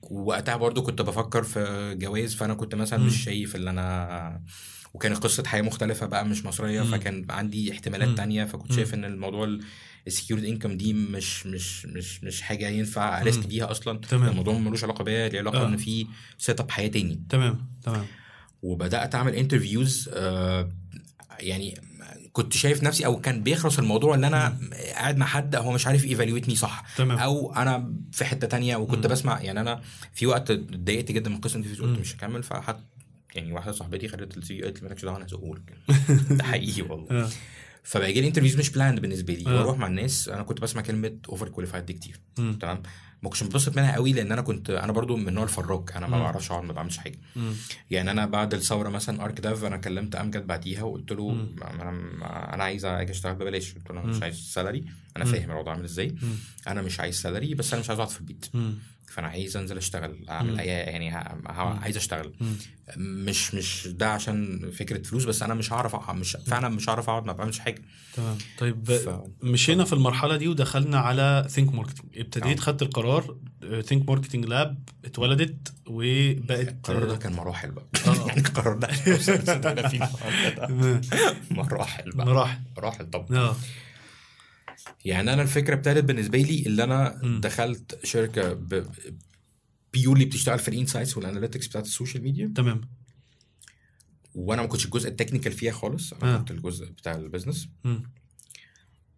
وقتها 0.02 0.56
برضو 0.56 0.82
كنت 0.82 1.02
بفكر 1.02 1.42
في 1.42 1.94
جواز 2.00 2.34
فأنا 2.34 2.54
كنت 2.54 2.74
مثلا. 2.74 2.98
مش 2.98 3.24
شايف 3.24 3.56
اللي 3.56 3.70
أنا 3.70 4.42
وكانت 4.94 5.16
قصة 5.16 5.42
حياة 5.46 5.62
مختلفة 5.62 6.06
بقى 6.06 6.24
مش 6.26 6.44
مصرية. 6.44 6.82
فكان 6.82 7.26
عندي 7.30 7.72
احتمالات 7.72 8.08
مم. 8.08 8.14
تانية 8.14 8.44
فكنت. 8.44 8.72
شايف 8.72 8.94
إن 8.94 9.04
الموضوع 9.04 9.58
ال 10.06 10.11
secured 10.11 10.44
income 10.44 10.76
دي 10.76 10.92
مش 10.92 11.46
مش 11.46 11.86
مش 11.86 12.24
مش 12.24 12.42
حاجة 12.42 12.68
ينفع 12.68 13.20
أ 13.20 13.25
risk 13.25 13.42
مم. 13.42 13.46
بيها 13.48 13.70
أصلا 13.70 13.98
تمام. 13.98 14.28
الموضوع 14.30 14.58
ملوش 14.58 14.84
علاقة 14.84 15.04
بيا 15.04 15.28
ليه 15.28 15.38
علاقة 15.38 15.62
آه. 15.62 15.66
إن 15.68 15.76
في 15.76 16.06
setup 16.38 16.70
حياة 16.70 16.88
تاني 16.88 17.22
تمام 17.28 17.68
تمام 17.82 18.06
وبدأت 18.62 19.14
أعمل 19.14 19.34
interviews 19.34 20.10
آه 20.12 20.68
يعني 21.40 21.80
كنت 22.32 22.52
شايف 22.52 22.82
نفسي 22.82 23.06
أو 23.06 23.20
كان 23.20 23.42
بيخلص 23.42 23.78
الموضوع 23.78 24.14
إن 24.14 24.24
أنا 24.24 24.58
قاعد 24.94 25.16
مع 25.16 25.26
حد 25.26 25.56
هو 25.56 25.72
مش 25.72 25.86
عارف 25.86 26.04
ي 26.04 26.09
evaluate 26.09 26.47
ني 26.47 26.56
صح 26.56 26.84
تمام. 26.96 27.18
أو 27.18 27.54
أنا 27.54 27.94
في 28.12 28.24
حتة 28.24 28.46
تانية 28.46 28.76
وكنت 28.76 29.06
مم. 29.06 29.12
بسمع 29.12 29.40
يعني 29.40 29.60
أنا 29.60 29.80
في 30.14 30.26
وقت 30.26 30.50
اتضايقت 30.50 31.12
جدا 31.12 31.30
من 31.30 31.36
قصة 31.40 31.58
ال 31.58 31.61
interviews 31.61 31.88
مم. 31.88 31.94
قلت 31.94 32.00
مش 32.00 32.16
هكمل 32.16 32.42
فحد 32.42 32.80
يعني 33.34 33.52
واحدة 33.52 33.72
صاحبتي 33.72 34.08
خدت 34.08 34.36
ال 34.36 34.54
CV 34.54 34.62
قالت 34.62 34.82
لي 34.82 34.88
مالكش 34.88 35.04
دعوة 35.04 35.16
أنا 35.16 35.26
هزقهولك 35.26 35.76
ده 36.30 36.44
حقيقي 36.44 36.82
والله 36.82 37.06
آه 37.10 37.28
فبقى 37.82 38.12
لي 38.12 38.28
interviews 38.28 38.56
مش 38.56 38.70
planned 38.70 39.00
بالنسبة 39.00 39.34
لي 39.34 39.46
آه. 39.50 39.54
وأروح 39.54 39.78
مع 39.78 39.86
الناس 39.86 40.28
أنا 40.28 40.42
كنت 40.42 40.60
بسمع 40.60 40.82
كلمة 40.82 41.16
overqualified 41.28 41.86
دي 41.86 41.92
كتير. 41.92 42.20
تمام 42.36 42.82
ما 43.22 43.28
كنتش 43.30 43.42
مبسط 43.42 43.76
منها 43.76 43.94
قوي 43.94 44.12
لأن 44.12 44.32
أنا 44.32 44.42
كنت 44.42 44.70
أنا 44.70 44.92
برضو 44.92 45.16
من 45.16 45.32
نوع 45.34 45.44
ال 45.44 45.52
freak 45.52 45.92
أنا 45.96 46.06
ما. 46.06 46.18
بعرفش 46.18 46.50
أقعد 46.50 46.64
ما 46.64 46.72
بعملش 46.72 46.98
حاجة. 46.98 47.18
يعني 47.90 48.10
أنا 48.10 48.26
بعد 48.26 48.54
الثورة 48.54 48.88
مثلا 48.88 49.24
أرك 49.24 49.40
داف 49.40 49.64
أنا 49.64 49.76
كلمت 49.76 50.14
أمجد 50.16 50.46
بعديها 50.46 50.82
وقلت 50.82 51.12
له 51.12 51.28
مم. 51.28 51.56
أنا 51.62 51.90
أنا 52.54 52.64
عايز 52.64 52.84
أجي 52.84 53.12
أشتغل 53.12 53.34
ببلاش 53.34 53.74
قلت 53.74 53.90
له 53.90 54.00
أنا 54.00 54.06
مش. 54.06 54.22
عايز 54.22 54.36
salary 54.36 54.84
أنا. 55.16 55.24
فاهم 55.24 55.50
الوضع 55.50 55.72
عامل 55.72 55.84
إزاي. 55.84 56.14
أنا 56.68 56.82
مش 56.82 57.00
عايز 57.00 57.20
salary 57.20 57.54
بس 57.54 57.72
أنا 57.72 57.82
مش 57.82 57.88
عايز 57.90 58.00
أقعد 58.00 58.12
في 58.12 58.20
البيت 58.20 58.46
مم. 58.54 58.74
فأنا 59.10 59.28
عايز 59.28 59.56
أنزل 59.56 59.76
أشتغل 59.76 60.24
أعمل 60.30 60.58
اي 60.60 60.66
يعني 60.66 61.10
عايز 61.82 61.96
أشتغل. 61.96 62.32
مم. 62.40 62.54
مش 62.96 63.54
مش 63.54 63.88
ده 63.88 64.08
عشان 64.10 64.70
فكرة 64.70 65.02
فلوس 65.02 65.24
بس 65.24 65.42
أنا 65.42 65.54
مش 65.54 65.72
هعرف 65.72 66.10
مش 66.10 66.36
فعلا 66.46 66.68
مش 66.68 66.88
هعرف 66.88 67.08
أقعد 67.10 67.26
ما 67.26 67.32
بعملش 67.32 67.58
حاجة. 67.58 67.82
تمام. 68.14 68.38
طيب 68.58 68.92
ف- 68.92 69.20
مشينا 69.42 69.84
في 69.84 69.92
المرحلة 69.92 70.36
دي 70.36 70.48
ودخلنا 70.48 70.98
على 70.98 71.46
Think 71.48 71.74
Marketing 71.74 72.18
ابتديت 72.18 72.58
آه. 72.58 72.62
خدت 72.62 72.82
القرار 72.82 73.36
Think 73.84 74.08
Marketing 74.08 74.44
Lab 74.44 74.78
اتولدت 75.04 75.72
وبقت 75.86 76.68
القرار 76.68 77.04
ده 77.04 77.16
كان 77.16 77.32
مراحل 77.32 77.70
بقى. 77.70 77.86
آه. 78.06 78.26
يعني 78.28 78.40
القرار 78.40 78.76
ده 78.76 78.88
مراحل 81.50 82.10
بقى. 82.10 82.26
مراحل. 82.26 82.58
مراحل 82.76 83.10
طبعا. 83.10 83.26
آه. 83.38 83.56
يعني 85.04 85.32
أنا 85.32 85.42
الفكرة 85.42 85.74
ابتدت 85.74 86.04
بالنسبة 86.04 86.38
لي 86.38 86.66
اللي 86.66 86.84
أنا 86.84 87.20
مم. 87.22 87.40
دخلت 87.40 88.00
شركة 88.04 88.52
ب... 88.52 88.86
purely 89.92 90.24
بتشتغل 90.24 90.58
في 90.58 90.68
ال 90.68 90.74
insights 90.74 91.16
وال 91.16 91.25
analytics 91.25 91.66
بتاعت 91.66 91.84
ال 91.84 91.90
social 91.90 92.22
media 92.22 92.52
تمام 92.56 92.80
وأنا 94.34 94.62
ما 94.62 94.68
كنتش 94.68 94.84
الجزء 94.84 95.08
ال 95.08 95.13
technical 95.13 95.52
فيها 95.52 95.72
خالص 95.72 96.12
أنا 96.12 96.34
آه. 96.34 96.38
كنت 96.38 96.50
الجزء 96.50 96.90
بتاع 96.90 97.14
ال 97.14 97.20
business. 97.20 97.68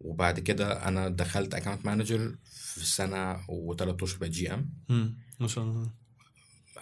وبعد 0.01 0.41
كده 0.41 0.89
أنا 0.89 1.09
دخلت 1.09 1.55
account 1.55 1.87
manager 1.87 2.37
في 2.51 2.87
سنة 2.87 3.41
وثلاث 3.49 4.03
أشهر 4.03 4.19
بقيت 4.19 4.33
GM. 4.33 4.71
ما 5.41 5.49
شاء 5.49 5.65
الله 5.65 6.02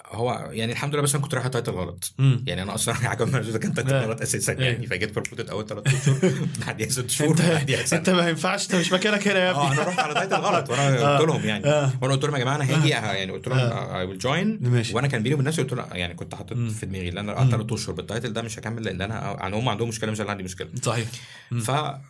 هو 0.06 0.48
يعني 0.52 0.72
الحمد 0.72 0.94
لله 0.94 1.02
بس 1.02 1.14
أنا 1.14 1.22
كنت 1.24 1.34
رايح 1.34 1.46
title 1.46 1.72
غلط 1.72 2.12
مم. 2.18 2.44
يعني 2.46 2.62
أنا 2.62 2.74
أصلا 2.74 3.12
account 3.12 3.32
manager 3.32 3.50
ده 3.52 3.58
كان 3.58 3.74
title 3.74 3.94
آه. 3.94 4.06
غلط 4.06 4.20
أساسا 4.22 4.52
إيه. 4.52 4.64
يعني 4.64 4.86
فجيت 4.86 5.12
promoted 5.14 5.50
أول 5.50 5.66
ثلاث 5.66 5.86
اشهر 5.86 6.32
بعديها 6.66 6.88
ست 6.88 7.10
شهور 7.10 7.30
انت 7.30 7.42
بعديها 7.42 7.84
سنة 7.84 7.98
أنت 7.98 8.10
ما 8.10 8.28
ينفعش 8.28 8.66
أنت 8.66 8.74
مش 8.74 8.92
مكانك 8.92 9.28
هنا 9.28 9.38
يا 9.38 9.50
آه 9.52 9.66
ابني 9.66 9.80
أنا 9.80 9.88
رحت 9.88 9.98
على 9.98 10.14
title 10.14 10.34
غلط 10.36 10.70
وأنا 10.70 10.96
قلت 11.18 11.28
لهم 11.28 11.44
يعني 11.44 11.66
آه. 11.66 11.90
وأنا 12.02 12.14
قلت 12.14 12.24
لهم 12.24 12.34
يا 12.34 12.40
جماعة 12.40 12.56
أنا 12.56 12.64
هاجي 12.64 12.96
آه. 12.96 13.12
يعني 13.12 13.32
قلت 13.32 13.48
لهم 13.48 13.58
I 13.58 14.04
will 14.04 14.18
join. 14.18 14.82
وأنا 14.92 15.08
كان 15.08 15.22
بيني 15.22 15.34
وبين 15.34 15.46
نفسي 15.46 15.62
قلت 15.62 15.72
لهم 15.72 15.86
يعني 15.92 16.14
كنت 16.14 16.34
حاطط. 16.34 16.56
في 16.56 16.86
دماغي 16.86 17.08
إن 17.08 17.18
أنا 17.18 17.50
ثلاث 17.50 17.72
أشهر 17.72 17.94
بال 17.94 18.05
title 18.05 18.32
ده 18.32 18.42
مش 18.42 18.58
هكمل 18.58 18.82
لأن 18.82 19.02
أنا 19.02 19.36
يعني 19.40 19.56
هم 19.56 19.68
عندهم 19.68 19.88
مشكلة 19.88 20.10
مش 20.10 20.20
أنا 20.20 20.30
عندي 20.30 20.42
مشكلة 20.42 20.68
صحيح 20.82 21.08
مم. 21.50 21.60
فده 21.60 22.00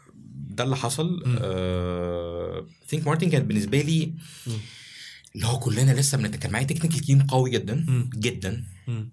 اللي 0.64 0.76
حصل 0.76 1.22
Think 2.88 3.06
Marketing 3.06 3.30
كانت 3.30 3.44
بالنسبة 3.44 3.80
لي. 3.80 4.12
اللي 5.34 5.46
هو 5.46 5.58
كلنا 5.58 5.92
لسه 6.00 6.18
بنت 6.18 6.36
كان 6.36 6.52
معايا 6.52 6.66
technical 6.66 6.98
team 7.00 7.22
قوي 7.22 7.50
جدا 7.50 7.84
مم. 7.88 8.10
جدا 8.14 8.64
مم. 8.88 9.10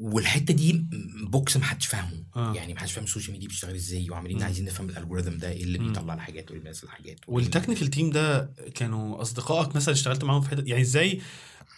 والحتة 0.00 0.54
دي 0.54 0.84
box 1.22 1.56
ما 1.56 1.64
حدش 1.64 1.86
فاهمه 1.86 2.24
آه. 2.36 2.54
يعني 2.54 2.74
ما 2.74 2.80
حدش 2.80 2.92
فاهم 2.92 3.04
ال 3.04 3.08
social 3.08 3.32
media 3.32 3.48
بتشتغل 3.48 3.74
إزاي 3.74 4.10
وعمالين. 4.10 4.42
عايزين 4.42 4.64
نفهم 4.64 4.88
ال 4.88 4.93
algorithm 4.93 5.38
ده 5.38 5.50
إيه 5.50 5.62
اللي. 5.62 5.78
بيطلع 5.78 6.14
الحاجات 6.14 6.44
وإيه 6.44 6.58
اللي 6.58 6.64
بينزل 6.64 6.84
الحاجات 6.84 7.18
وال 7.28 7.39
technical 7.39 7.88
team 7.88 8.10
ده 8.10 8.50
كانوا 8.74 9.22
أصدقائك 9.22 9.76
مثلا 9.76 9.94
اشتغلت 9.94 10.24
معاهم 10.24 10.40
في 10.40 10.48
حتة 10.50 10.62
يعني 10.66 10.82
إزاي 10.82 11.20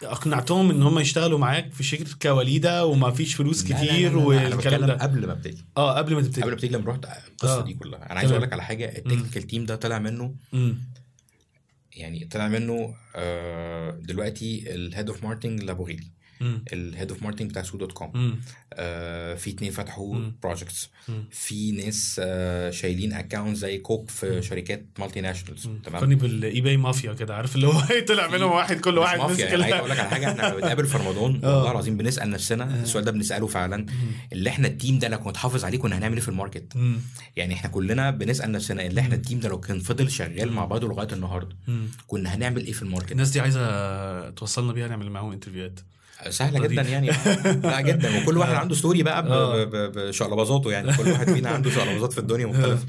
أقنعتهم 0.03 0.69
إن 0.71 0.81
هم 0.81 0.99
يشتغلوا 0.99 1.39
معاك 1.39 1.73
في 1.73 1.83
شركة 1.83 2.33
وليده 2.33 2.85
وما 2.85 3.11
فيش 3.11 3.35
فلوس 3.35 3.63
لا، 3.63 3.69
لا، 3.69 3.73
لا، 3.75 3.83
كتير 3.85 4.11
لا، 4.19 4.33
لا، 4.33 4.47
أنا 4.47 4.55
والكلام 4.55 4.85
ده 4.85 4.93
قبل 4.93 5.27
ما 5.27 5.33
ابتدي 5.33 5.65
آه 5.77 5.97
قبل 5.97 6.11
ما 6.13 6.17
قبل 6.19 6.27
تبتدي 6.27 6.45
ما 6.45 6.53
ابتدي 6.53 6.67
لما 6.73 6.91
رحت 6.91 7.05
القصة 7.05 7.59
آه. 7.59 7.63
دي 7.63 7.73
كلها 7.73 8.11
أنا 8.11 8.19
عايز. 8.19 8.31
أقول 8.31 8.43
لك 8.43 8.53
على 8.53 8.63
حاجة 8.63 8.97
ال 8.97 9.02
technical 9.02 9.43
team 9.43 9.65
ده 9.65 9.75
طلع 9.75 9.99
منه 9.99 10.35
مم. 10.53 10.77
يعني 11.95 12.25
طلع 12.25 12.47
منه 12.47 12.95
آه، 13.15 13.91
دلوقتي 13.91 14.75
ال 14.75 14.82
head 14.82 15.09
of 15.09 15.23
marketing 15.23 15.63
لابوغيلي. 15.63 16.11
ال 16.73 16.81
head 16.81 17.11
of 17.11 17.23
marketing 17.23 17.49
بتاع 17.49 17.63
Souq.com 17.63 18.11
مم. 18.13 18.35
آه، 18.73 19.35
في 19.35 19.49
اتنين 19.49 19.71
فتحوا 19.71 20.15
مم. 20.15 20.35
projects 20.43 20.89
مم. 21.09 21.23
في 21.31 21.71
ناس 21.71 22.21
آه، 22.23 22.69
شايلين 22.69 23.13
account 23.13 23.57
زي 23.57 23.77
كوك 23.77 24.09
في 24.09 24.41
شركات 24.41 24.85
multinationals 24.99 25.63
تمام؟ 25.63 25.99
فكرني 25.99 26.15
بال 26.15 26.61
PayPal 26.61 26.77
Mafia 26.77 27.13
كده 27.13 27.35
عارف 27.35 27.55
اللي 27.55 27.67
هو 27.67 27.83
طلع 28.07 28.27
منهم 28.27 28.51
واحد 28.51 28.79
كل 28.79 28.97
واحد 28.97 29.19
مافيا. 29.19 29.45
يعني 29.45 29.63
عايز 29.63 29.73
أقول 29.75 29.89
لك 29.89 29.99
على 29.99 30.09
حاجة 30.09 30.31
إحنا 30.31 30.53
بنتقابل 30.55 30.85
في 30.87 30.97
رمضان 30.97 31.39
آه. 31.43 31.55
والله 31.57 31.71
العظيم 31.71 31.97
بنسأل 31.97 32.29
نفسنا 32.29 32.81
السؤال 32.83 33.05
ده 33.05 33.11
بنسأله 33.11 33.47
فعلا. 33.47 33.85
اللي 34.33 34.49
إحنا 34.49 34.67
ال 34.67 34.73
team 34.73 34.99
ده 34.99 35.07
لو 35.07 35.19
كنت 35.19 35.37
حافظ 35.37 35.65
عليه 35.65 35.77
كنا 35.77 35.97
هنعمل 35.97 36.13
إيه 36.15 36.21
في 36.21 36.29
ال 36.29 36.35
market؟ 36.35 36.75
مم. 36.77 36.97
يعني 37.35 37.53
إحنا 37.53 37.69
كلنا 37.69 38.11
بنسأل 38.11 38.51
نفسنا 38.51 38.85
اللي 38.85 39.01
إحنا 39.01 39.15
ال 39.15 39.20
team 39.20 39.39
ده 39.39 39.49
لو 39.49 39.59
كان 39.59 39.79
فضل 39.79 40.11
شغال 40.11 40.51
مع 40.51 40.65
بعضه 40.65 40.87
لغاية 40.87 41.07
النهارده 41.13 41.55
مم. 41.67 41.87
كنا 42.07 42.35
هنعمل 42.35 42.65
إيه 42.65 42.73
في 42.73 42.81
ال 42.81 42.85
market؟ 42.85 43.11
الناس 43.11 43.29
دي 43.29 43.39
عايزة 43.39 44.29
توصلنا 44.29 44.73
بيها 44.73 44.87
نعمل 44.87 45.09
معاهم 45.09 45.31
انترفيوهات 45.31 45.79
سهلة. 46.29 46.67
جدا 46.67 46.81
يعني 46.81 47.07
لا 47.63 47.81
جدا 47.81 48.21
وكل 48.23 48.37
واحد 48.37 48.53
عنده 48.53 48.75
story 48.75 49.03
بقى 49.03 49.27
آه. 49.27 49.63
بشقلباظاته 49.71 50.71
يعني 50.71 50.93
كل 50.97 51.07
واحد 51.07 51.33
فينا 51.33 51.49
عنده 51.49 51.69
شقلباظات 51.69 52.13
في 52.13 52.19
الدنيا 52.19 52.45
مختلفة. 52.45 52.85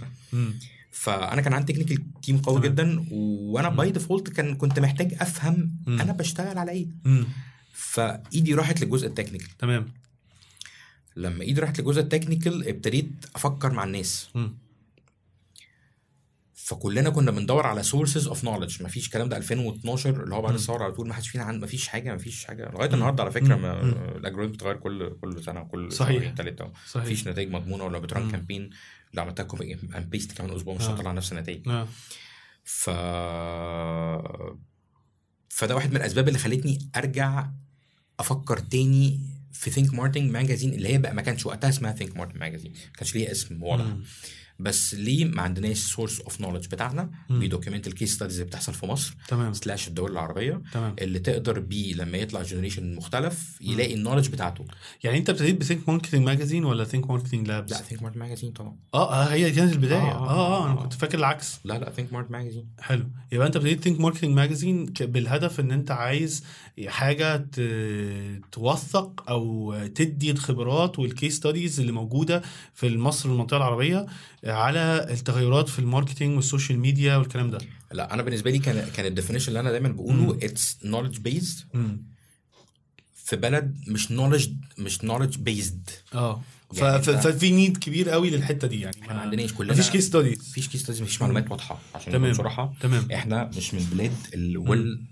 فأنا 0.91 1.41
كان 1.43 1.53
عندي 1.53 1.73
technical 1.73 1.99
team 2.23 2.39
قوي. 2.39 2.61
جدا 2.61 3.07
وأنا 3.11 3.69
by 3.69 3.91
default 3.91 4.29
كان 4.29 4.55
كنت 4.55 4.81
محتاج 4.81 5.15
أفهم. 5.21 5.71
أنا 5.89 6.13
بشتغل 6.13 6.59
على 6.59 6.73
إيه. 6.73 6.87
فإيدي 7.73 8.55
راحت 8.55 8.81
للجزء 8.81 9.07
ال 9.07 9.11
technical 9.11 9.49
تمام 9.59 9.89
لما 11.17 11.43
إيدي 11.43 11.61
راحت 11.61 11.81
للجزء 11.81 12.01
ال 12.01 12.08
technical 12.08 12.69
ابتديت 12.69 13.11
أفكر 13.35 13.73
مع 13.73 13.85
الناس 13.85 14.29
مم. 14.35 14.55
فكلنا 16.67 17.11
كنا 17.11 17.31
بندور 17.31 17.67
على 17.67 17.83
sources 17.83 18.27
of 18.29 18.45
knowledge 18.45 18.83
مفيش 18.83 19.07
الكلام 19.07 19.29
ده 19.29 19.37
2012 19.37 20.23
اللي 20.25 20.35
هو 20.35 20.43
بعد. 20.43 20.55
الثورة 20.55 20.85
على 20.85 20.93
طول 20.93 21.09
ما 21.09 21.15
حدش 21.15 21.29
فينا 21.29 21.45
عند 21.45 21.63
مفيش 21.65 21.89
حاجة 21.89 22.15
مفيش 22.15 22.45
حاجة 22.45 22.71
لغاية 22.73 22.95
النهارده 22.95 23.23
على 23.23 23.33
فكرة. 23.33 23.57
ما. 23.57 23.81
ال 24.17 24.20
algorithm 24.20 24.49
بتتغير 24.53 24.77
كل 24.77 25.17
كل 25.21 25.45
سنة 25.45 25.61
وكل 25.61 25.93
صحيح. 25.93 26.35
ثلاثة 26.35 26.73
صحيح 26.87 27.07
مفيش 27.07 27.29
نتائج 27.29 27.51
مضمونة 27.51 27.85
ولا 27.85 27.99
بت 27.99 28.10
run. 28.10 28.31
campaign 28.31 28.71
لو 29.15 29.23
عملتها 29.23 29.43
copy 29.43 29.75
and 29.97 30.11
paste 30.11 30.33
كمان 30.33 30.51
أسبوع 30.57 30.75
مش 30.75 30.83
آه. 30.85 30.95
هتطلع 30.95 31.13
نفس 31.13 31.33
النتائج 31.33 31.69
آه. 31.69 31.89
ف 32.65 32.91
فده 35.49 35.75
واحد 35.75 35.91
من 35.91 35.97
الأسباب 35.97 36.29
اللي 36.29 36.39
خلتني 36.39 36.79
أرجع 36.97 37.47
أفكر 38.21 38.59
تاني 38.59 39.21
في 39.53 39.71
Think 39.71 39.95
Marketing 39.95 40.33
Magazine 40.33 40.75
اللي 40.75 40.89
هي 40.89 40.99
بقى 40.99 41.15
ما 41.15 41.23
كانش 41.23 41.47
وقتها 41.47 41.69
اسمها 41.69 41.93
Think 41.93 42.17
Marketing 42.17 42.39
Magazine 42.39 42.73
ما 42.73 42.93
كانش 42.99 43.15
ليها 43.15 43.31
اسم 43.33 43.63
واضح. 43.63 43.85
بس 44.59 44.95
ليه 44.95 45.25
ما 45.25 45.43
عندناش 45.43 45.79
source 45.79 46.21
of 46.21 46.41
knowledge 46.41 46.67
بتاعنا. 46.67 47.11
بي 47.31 47.42
document 47.42 47.87
ال 47.87 47.92
case 47.92 48.15
studies 48.15 48.35
اللي 48.35 48.47
بتحصل 48.47 48.75
في 48.75 48.87
مصر. 48.87 49.15
تمام. 49.29 49.53
slash 49.53 49.89
الدول 49.89 50.13
العربية. 50.13 50.63
تمام. 50.73 50.97
اللي 50.99 51.19
تقدر 51.19 51.61
بيه 51.61 51.95
لما 51.95 52.19
يطلع 52.19 52.43
generation 52.43 52.95
مختلف 52.95 53.59
يلاقي 53.61 53.95
ال 53.95 53.98
knowledge 53.98 54.29
بتاعته. 54.29 54.65
يعني 55.05 55.19
انت 55.19 55.31
ابتديت 55.31 55.61
ب 55.61 55.66
Think 55.66 55.89
Marketing 55.89 56.27
Magazine 56.27 56.65
ولا 56.65 56.85
Think 56.85 57.11
Marketing 57.11 57.49
Labs؟ 57.49 57.71
لا 57.71 57.79
Think 57.79 58.03
Marketing 58.03 58.19
Magazine 58.19 58.53
طبعا. 58.53 58.77
آه 58.95 59.13
آه 59.13 59.25
هي 59.25 59.51
كانت 59.53 59.73
البداية. 59.73 60.01
آه، 60.01 60.29
آه 60.29 60.31
آه، 60.31 60.63
آه, 60.63 60.65
أنا 60.65 60.81
آه. 60.81 60.83
كنت 60.83 60.93
فاكر 60.93 61.19
العكس. 61.19 61.61
لا 61.65 61.79
لا 61.79 61.91
Think 61.91 62.13
Marketing 62.13 62.33
Magazine 62.33 62.69
حلو. 62.81 63.05
يبقى 63.33 63.47
انت 63.47 63.57
ابتديت 63.57 63.85
Think 63.85 64.01
Marketing 64.01 64.37
Magazine 64.37 64.85
بالهدف 64.85 65.61
ان 65.61 65.71
انت 65.71 65.91
عايز 65.91 66.45
حاجة 66.87 67.47
توثق 68.53 69.31
أو 69.31 69.75
تدي 69.95 70.31
الخبرات 70.31 70.99
وال 70.99 71.12
case 71.12 71.37
studies 71.37 71.81
اللي 71.81 71.93
موجودة 71.93 72.43
في 72.75 72.99
مصر 72.99 73.29
والمنطقة 73.29 73.57
العربية. 73.57 74.07
على 74.45 75.07
التغيرات 75.11 75.69
في 75.69 75.79
ال 75.79 75.85
marketing 75.85 76.37
وال 76.37 76.47
social 76.47 76.79
media 76.79 77.17
والكلام 77.17 77.51
ده. 77.51 77.59
لا 77.93 78.15
أنا 78.15 78.23
بالنسبة 78.23 78.51
لي 78.51 78.59
كان 78.59 78.89
كان 78.97 79.07
ال 79.07 79.11
definition 79.11 79.49
اللي 79.49 79.61
أنا 79.61 79.71
دايما 79.71 79.89
بقوله 79.89 80.39
it's 80.43 80.79
knowledge 80.85 81.19
based. 81.19 81.59
في 83.15 83.37
بلد 83.37 83.77
مش 83.89 84.13
knowledge 84.13 84.49
مش 84.79 85.05
knowledge 85.05 85.39
based 85.39 85.91
آه. 86.15 86.43
يعني 86.77 87.03
ففي 87.03 87.51
need 87.51 87.77
كبير 87.77 88.11
قوي 88.11 88.31
للحتة 88.31 88.69
دي 88.69 88.81
يعني. 88.81 88.97
إحنا 89.03 89.15
ما 89.15 89.21
عندناش 89.21 89.53
كلنا 89.53 89.73
مفيش 89.73 89.91
case 89.91 90.07
studies 90.07 90.39
مفيش 90.39 90.69
case 90.69 90.83
studies 90.83 91.03
مفيش 91.03 91.21
معلومات 91.23 91.51
واضحة. 91.51 91.81
عشان 91.95 92.13
تمام. 92.13 92.31
بصراحه 92.31 92.75
تمام. 92.81 93.13
إحنا 93.13 93.51
مش 93.57 93.75
من 93.75 93.81
البلاد 93.81 94.13
ال 94.35 94.48
well 94.48 95.03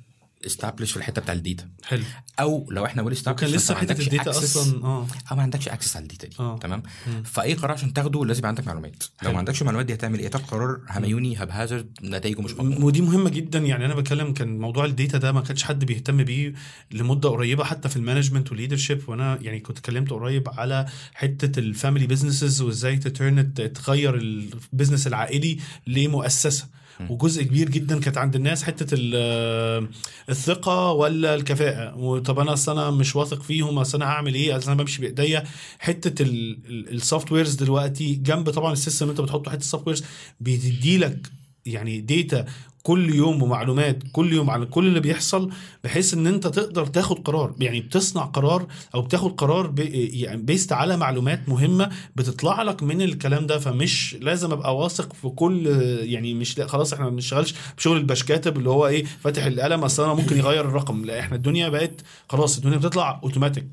established 0.47 0.91
في 0.91 0.97
الحتة 0.97 1.23
بتاع 1.23 1.35
ال 1.35 1.41
data. 1.41 1.69
حلو. 1.85 2.03
أو 2.41 2.69
لو 2.71 2.85
إحنا 2.87 3.03
well 3.03 3.13
established 3.13 3.43
وكان 3.43 3.57
لسه 3.57 3.75
حتة 3.75 4.01
ال 4.03 4.09
data 4.09 4.31
أصلا 4.31 4.85
آه. 4.85 5.07
أو 5.31 5.37
ما 5.37 5.43
عندكش 5.43 5.69
access 5.69 5.97
على 5.97 6.03
ال 6.03 6.08
data 6.08 6.29
دي 6.29 6.37
آه. 6.41 6.59
تمام؟ 6.59 6.83
مم. 7.07 7.23
فأي 7.23 7.55
قرار 7.55 7.73
عشان 7.73 7.93
تاخده 7.93 8.25
لازم 8.25 8.39
يبقى 8.39 8.49
عندك 8.49 8.67
معلومات. 8.67 9.03
لو 9.03 9.09
حلو. 9.19 9.33
ما 9.33 9.39
عندكش 9.39 9.63
معلومات 9.63 9.87
دي 9.87 9.95
هتعمل 9.95 10.19
إيه؟ 10.19 10.29
تاخد 10.29 10.45
قرار 10.45 10.81
همايوني 10.91 11.43
haphazard 11.43 11.99
نتائجه 12.03 12.41
مش 12.41 12.53
مضمونه 12.53 12.85
ودي 12.85 13.01
مهمة 13.01 13.31
جدا 13.31 13.59
يعني 13.59 13.85
أنا 13.85 13.95
بتكلم 13.95 14.33
كان 14.33 14.59
موضوع 14.59 14.85
ال 14.85 14.92
data 14.92 15.19
ده 15.19 15.33
ما 15.33 15.41
كانش 15.41 15.63
حد 15.63 15.85
بيهتم 15.85 16.25
بيه 16.25 16.55
لمدة 16.91 17.29
قريبة 17.29 17.65
حتى 17.65 17.89
في 17.89 17.97
ال 17.97 18.02
management 18.02 18.51
وال 18.51 18.60
leadership. 18.60 19.09
وأنا 19.09 19.39
يعني 19.43 19.61
كنت 19.61 19.79
اتكلمت 19.79 20.11
قريب 20.11 20.49
على 20.49 20.87
حتة 21.15 21.59
ال 21.59 21.66
family 21.66 22.07
businesses 22.07 22.61
وإزاي 22.61 22.97
ت 22.97 23.09
turn 23.09 23.55
تغير 23.55 24.15
ال 24.15 24.25
business 24.25 25.07
العائلي 25.07 25.59
لمؤسسة. 25.87 26.69
وجزء 27.11 27.43
كبير 27.43 27.69
جدا 27.69 28.01
كانت 28.01 28.19
عند 28.19 28.35
الناس 28.37 28.63
حتة 28.63 28.95
ال- 28.99 29.89
الثقة 30.31 30.93
ولا 30.93 31.35
الكفاءة. 31.35 31.97
وطب 31.99 32.39
أنا 32.39 32.53
أصل 32.53 32.73
أنا 32.79 32.91
مش 32.91 33.17
واثق 33.17 33.43
فيهم 33.43 33.79
أصل 33.79 34.03
أنا 34.03 34.11
هعمل 34.11 34.35
إيه؟ 34.35 34.57
أصل 34.57 34.71
أنا 34.73 34.83
بمشي 34.83 35.01
بإيديا. 35.03 35.45
حتة 35.79 36.23
ال 36.69 37.33
softwares 37.33 37.55
دلوقتي 37.55 38.15
جنب 38.15 38.51
طبعا 38.51 38.73
ال 38.73 38.78
system 38.78 39.05
اللي 39.05 39.13
أنت 39.13 39.21
بتحطه 39.21 39.51
حتة 39.51 39.61
ال 39.61 39.87
softwares 39.87 40.05
بتدي 40.41 40.99
لك 40.99 41.19
يعني 41.67 42.01
data 42.01 42.45
كل 42.83 43.15
يوم 43.15 43.43
ومعلومات 43.43 43.99
كل 44.13 44.33
يوم 44.33 44.51
عن 44.51 44.65
كل 44.65 44.87
اللي 44.87 45.01
بيحصل 45.01 45.51
بحيث 45.85 46.15
إن 46.15 46.27
أنت 46.27 46.47
تقدر 46.47 46.87
تاخد 46.87 47.19
قرار. 47.19 47.55
يعني 47.59 47.81
بتصنع 47.81 48.23
قرار 48.23 48.67
أو 48.95 49.03
بتاخد 49.03 49.31
قرار 49.35 49.67
ب... 49.67 49.79
يعني 49.95 50.43
based 50.43 50.73
على 50.73 50.97
معلومات 50.97 51.49
مهمة 51.49 51.91
بتطلع 52.17 52.63
لك 52.63 52.83
من 52.83 53.03
الكلام 53.03 53.47
ده. 53.47 53.59
فمش 53.59 54.17
لازم 54.21 54.53
أبقى 54.53 54.77
واثق 54.77 55.13
في 55.13 55.29
كل 55.29 55.67
يعني 56.03 56.35
مش 56.35 56.59
لا 56.59 56.67
خلاص 56.67 56.93
إحنا 56.93 57.05
ما 57.05 57.11
بنشتغلش 57.11 57.55
بشغل 57.77 57.97
الباش 57.97 58.25
كاتب 58.25 58.57
اللي 58.59 58.71
هو 58.71 58.87
إيه 58.87 59.05
فاتح 59.05 59.45
القلم 59.45 59.85
أصل 59.85 60.05
أنا 60.05 60.15
ممكن 60.15 60.37
يغير 60.39 60.65
الرقم. 60.65 61.05
لا 61.05 61.21
إحنا 61.21 61.37
الدنيا 61.37 61.69
بقت 61.69 62.01
خلاص 62.29 62.57
الدنيا 62.57 62.77
بتطلع 62.79 63.21
اوتوماتيك 63.25 63.67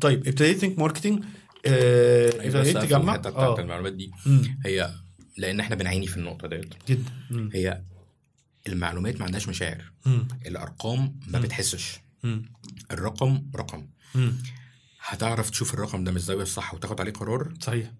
طيب 0.00 0.26
ابتديت 0.28 0.58
Think 0.58 0.78
Marketing 0.78 1.24
آه 1.66 2.40
أيوة، 2.40 2.60
بس 2.60 2.68
ابتديت 2.68 2.78
تجمع؟ 2.78 3.14
الحتة 3.14 3.30
بتاعت 3.30 3.58
آه. 3.58 3.60
المعلومات 3.60 3.92
دي. 3.92 4.10
هي 4.66 4.90
لأن 5.38 5.60
إحنا 5.60 5.76
بنعاني 5.76 6.06
في 6.06 6.16
النقطة 6.16 6.48
ديت. 6.48 6.74
جدا. 6.88 7.10
هي 7.54 7.80
المعلومات 8.66 9.18
ما 9.18 9.24
عندهاش 9.26 9.48
مشاعر 9.48 9.82
مم. 10.06 10.28
الأرقام 10.46 11.00
ما 11.26 11.38
مم. 11.38 11.44
بتحسش 11.44 12.00
مم. 12.22 12.52
الرقم 12.90 13.42
رقم 13.56 13.86
مم. 14.14 14.32
هتعرف 15.06 15.50
تشوف 15.50 15.74
الرقم 15.74 16.04
ده 16.04 16.10
من 16.10 16.16
الزاويه 16.16 16.42
الصح 16.42 16.74
وتاخد 16.74 17.00
عليه 17.00 17.12
قرار 17.12 17.54
صحيح 17.60 17.90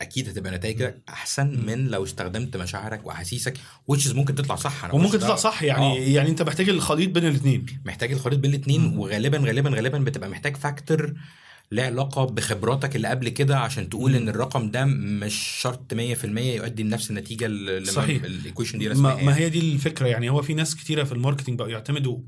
أكيد 0.00 0.28
هتبقى 0.28 0.52
نتائجك 0.52 1.02
أحسن 1.08 1.66
من 1.66 1.86
لو 1.88 2.04
استخدمت 2.04 2.56
مشاعرك 2.56 3.06
وأحاسيسك 3.06 3.56
which 3.92 4.00
is 4.06 4.14
ممكن 4.14 4.34
تطلع 4.34 4.56
صح 4.56 4.84
أنا 4.84 4.94
وممكن 4.94 5.18
تطلع. 5.18 5.36
صح 5.36 5.62
يعني 5.62 5.84
آه. 5.98 5.98
يعني 5.98 6.28
أنت 6.30 6.42
محتاج 6.42 6.68
الخليط 6.68 7.10
بين 7.10 7.26
الاثنين 7.26 7.66
محتاج 7.84 8.12
الخليط 8.12 8.38
بين 8.38 8.54
الاثنين 8.54 8.98
وغالبا 8.98 9.38
غالبا 9.38 9.70
غالبا 9.70 9.98
بتبقى 9.98 10.28
محتاج 10.28 10.56
factor 10.56 11.14
له 11.72 11.82
علاقه 11.82 12.24
بخبراتك 12.24 12.96
اللي 12.96 13.08
قبل 13.08 13.28
كده 13.28 13.58
عشان 13.58 13.88
تقول 13.88 14.16
إن 14.16 14.28
الرقم 14.28 14.70
ده 14.70 14.84
مش 14.84 15.34
شرط 15.34 15.94
100% 15.94 15.96
يؤدي 16.38 16.82
لنفس 16.82 17.10
النتيجة 17.10 17.46
اللي 17.46 17.84
صحيح. 17.84 18.24
ال 18.24 18.30
equation 18.30 18.78
دي 18.78 18.88
رسمها 18.88 19.14
ما, 19.14 19.22
ما 19.22 19.30
يعني. 19.32 19.44
هي 19.44 19.48
دي 19.48 19.72
الفكرة 19.72 20.06
يعني 20.06 20.30
هو 20.30 20.42
في 20.42 20.54
ناس 20.54 20.76
كتيرة 20.76 21.04
في 21.04 21.12
ال 21.12 21.17
marketing 21.17 21.58
بقوا 21.58 21.70
يعتمدوا 21.70 22.18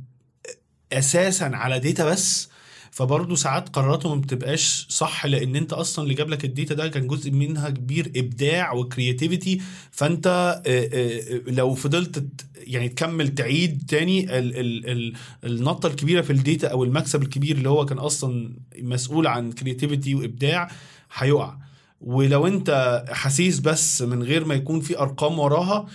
أساسا 0.93 1.45
على 1.45 1.79
data 1.79 2.05
بس 2.05 2.49
فبرضه 2.95 3.35
ساعات 3.35 3.69
قراراتهم 3.69 4.17
ما 4.17 4.21
بتبقاش 4.23 4.87
صح 4.89 5.27
لأن 5.27 5.57
أنت 5.57 5.73
أصلا 5.73 6.03
اللي 6.03 6.15
جاب 6.15 6.29
لك 6.29 6.45
ال 6.45 6.51
data 6.51 6.75
ده 6.75 6.89
كان 6.89 7.07
جزء 7.07 7.31
منها 7.31 7.71
كبير 7.71 8.13
إبداع 8.17 8.73
و 8.73 8.81
creativity 8.81 9.61
فأنت 9.91 10.27
آه، 10.67 10.89
آه، 10.93 11.51
لو 11.51 11.75
فضلت 11.75 12.25
يعني 12.57 12.89
تكمل 12.89 13.35
تعيد 13.35 13.83
تاني 13.89 14.39
ال 14.39 14.57
ال 14.57 14.91
ال 14.91 15.13
النطة 15.45 15.87
الكبيرة 15.87 16.21
في 16.21 16.31
ال 16.31 16.38
data 16.38 16.69
أو 16.69 16.85
المكسب 16.85 17.23
الكبير 17.23 17.57
اللي 17.57 17.69
هو 17.69 17.85
كان 17.85 17.99
أصلا 17.99 18.53
مسؤول 18.79 19.27
عن 19.27 19.53
creativity 19.53 20.15
وإبداع 20.15 20.71
هيقع. 21.15 21.57
ولو 22.01 22.47
أنت 22.47 23.03
حسيت 23.09 23.61
بس 23.61 24.03
من 24.03 24.23
غير 24.23 24.45
ما 24.45 24.55
يكون 24.55 24.81
في 24.81 24.99
أرقام 24.99 25.39
وراها 25.39 25.87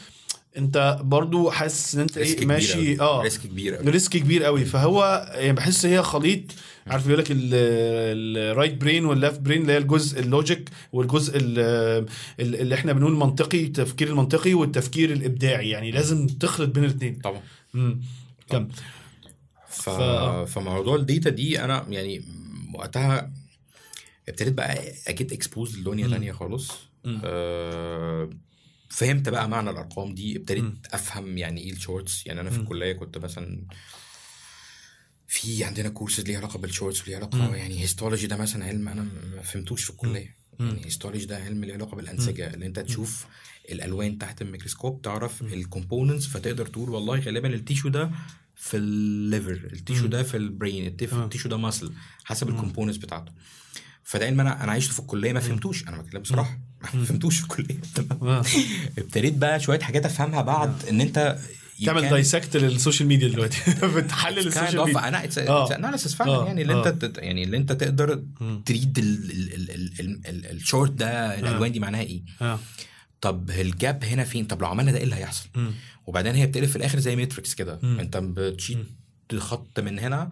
انت 0.58 1.00
برضو 1.02 1.50
حاسس 1.50 1.96
ان 1.96 2.02
انت 2.02 2.18
إيه 2.18 2.46
ماشي. 2.46 3.00
آه. 3.02 3.22
risk 3.22 3.42
كبير 3.42 3.76
قوي 3.76 3.90
risk 3.90 4.12
كبير 4.18 4.44
قوي 4.44 4.66
فهو 4.66 5.30
يعني 5.36 5.54
بحس 5.54 5.86
هي 5.86 6.04
خليط 6.04 6.42
عارف 6.88 7.08
يقول 7.08 7.20
لك 7.20 7.26
ال 7.32 7.55
right 7.55 8.74
brain 8.82 9.06
وال 9.06 9.17
left 9.17 9.40
brain 9.40 9.62
اللي 9.62 9.74
هي 9.74 9.78
الجزء 9.78 10.20
ال 10.20 10.28
logic 10.28 10.70
والجزء 10.94 11.38
ال- 11.38 11.60
ال- 12.40 12.56
اللي 12.62 12.76
إحنا 12.76 12.94
بنقول 12.94 13.14
منطقي 13.14 13.64
التفكير 13.64 14.08
المنطقي 14.08 14.54
والتفكير 14.54 15.12
الإبداعي. 15.14 15.70
يعني 15.70 15.92
لازم 15.92 16.28
تخلط 16.28 16.70
بين 16.70 16.84
الاثنين 16.84 17.16
طبعا. 17.16 17.42
كم؟ 18.50 18.68
ف... 19.68 19.90
ف- 19.90 20.52
فموضوع 20.54 20.96
ال 20.96 21.03
data 21.03 21.30
دي 21.30 21.64
أنا 21.64 21.86
يعني 21.90 22.22
وقتها 22.74 23.32
ابتديت 24.30 24.54
بقى 24.54 24.78
get 25.08 25.34
exposed 25.34 25.80
لدنيا. 25.80 26.08
تانية 26.08 26.32
خالص. 26.32 26.72
آه 27.24 28.30
فهمت 28.90 29.30
بقى 29.30 29.50
معنى 29.50 29.70
الأرقام 29.70 30.16
دي 30.16 30.38
ابتديت. 30.38 30.64
أفهم 30.94 31.38
يعني 31.38 31.62
إيه 31.62 31.72
ال 31.72 31.79
charts 31.79 32.26
يعني 32.28 32.42
أنا 32.42 32.50
في. 32.50 32.58
الكلية 32.58 32.94
كنت 32.94 33.18
مثلا 33.18 33.66
في 35.28 35.64
عندنا 35.64 35.90
كورسز 35.90 36.24
ليها 36.24 36.38
علاقة 36.38 36.60
بال 36.60 36.71
charts 36.71 37.04
وليها 37.04 37.18
علاقة 37.18 37.38
مم. 37.38 37.56
يعني 37.56 37.80
histology 37.82 38.28
ده 38.28 38.38
مثلا 38.38 38.66
علم 38.66 38.88
أنا 38.88 39.02
ما 39.36 39.42
فهمتوش 39.42 39.84
في 39.84 39.90
الكلية. 39.90 40.36
يعني 40.60 40.86
histology 40.86 41.26
ده 41.26 41.38
علم 41.44 41.64
ليه 41.66 41.74
علاقة 41.74 41.96
بالأنسجة 41.96 42.54
اللي 42.54 42.66
أنت 42.66 42.80
تشوف 42.80 43.26
الألوان 43.72 44.18
تحت 44.18 44.42
الميكروسكوب 44.42 45.02
تعرف 45.02 45.42
الكومبوننتس 45.42 46.28
فتقدر 46.28 46.66
تقول 46.68 46.90
والله 46.90 47.20
غالبا 47.20 47.48
التيشو 47.54 47.90
ده 47.90 48.12
في 48.56 48.78
الليفر 48.78 49.52
التيشو. 49.74 50.08
ده 50.08 50.24
في 50.24 50.38
البرين 50.38 50.86
التيف- 50.88 51.14
آه. 51.14 51.24
التيشو 51.26 51.50
ده 51.50 51.58
ماسل 51.58 51.94
حسب. 52.24 52.50
الكومبوننتس 52.50 52.98
بتاعته 52.98 53.32
فده 54.04 54.26
علم 54.26 54.40
أنا 54.40 54.64
أنا 54.64 54.72
عشت 54.72 54.92
في 54.92 55.00
الكلية 55.00 55.34
ما 55.34 55.40
فهمتوش 55.40 55.88
أنا 55.88 56.02
بتكلم 56.02 56.22
بصراحة 56.22 56.60
ما 56.94 57.06
فهمتوش 57.06 57.38
في 57.38 57.44
الكلية 57.44 57.78
آه. 58.22 58.44
ابتديت 58.98 59.34
بقى 59.34 59.60
شوية 59.60 59.80
حاجات 59.80 60.06
أفهمها 60.06 60.42
بعد 60.42 60.74
إن 60.90 61.02
أنت 61.02 61.38
تعمل 61.86 62.10
دايسكت 62.10 62.58
للسوشيال 62.58 63.10
ميديا 63.10 63.28
دلوقتي 63.28 63.58
بتحلل 63.96 64.48
السوشيال 64.48 64.86
ميديا 64.86 65.08
أنا 65.08 65.24
اتس 65.24 65.38
آه. 65.38 65.76
اناليسيس 65.76 66.16
فعلا 66.16 66.32
آه. 66.32 66.46
يعني 66.46 66.62
اللي 66.62 66.74
آه. 66.74 66.90
انت 66.90 67.18
يعني 67.18 67.44
اللي 67.44 67.58
أنت 67.58 67.72
تقدر. 67.72 68.24
تريد 68.66 69.00
ال 70.52 70.58
chart 70.58 70.92
ده 70.92 71.40
الألوان 71.40 71.72
دي 71.72 71.80
معناها 71.80 72.02
إيه 72.02 72.22
طب 73.22 73.50
ال 73.50 73.63
gap 73.63 74.04
هنا 74.04 74.24
فين 74.24 74.46
طب 74.46 74.62
لو 74.62 74.68
عملنا 74.68 74.92
ده 74.92 74.98
إيه 74.98 75.04
اللي 75.04 75.16
هيحصل. 75.16 75.50
وبعدين 76.08 76.36
هي 76.36 76.48
بتقلب 76.48 76.70
في 76.70 76.76
الآخر 76.76 77.00
زي 77.00 77.16
matrix 77.16 77.54
كده. 77.54 77.80
أنت 77.84 78.18
بتشيل 78.18 78.86
خط 79.38 79.80
من 79.80 80.00
هنا. 80.00 80.32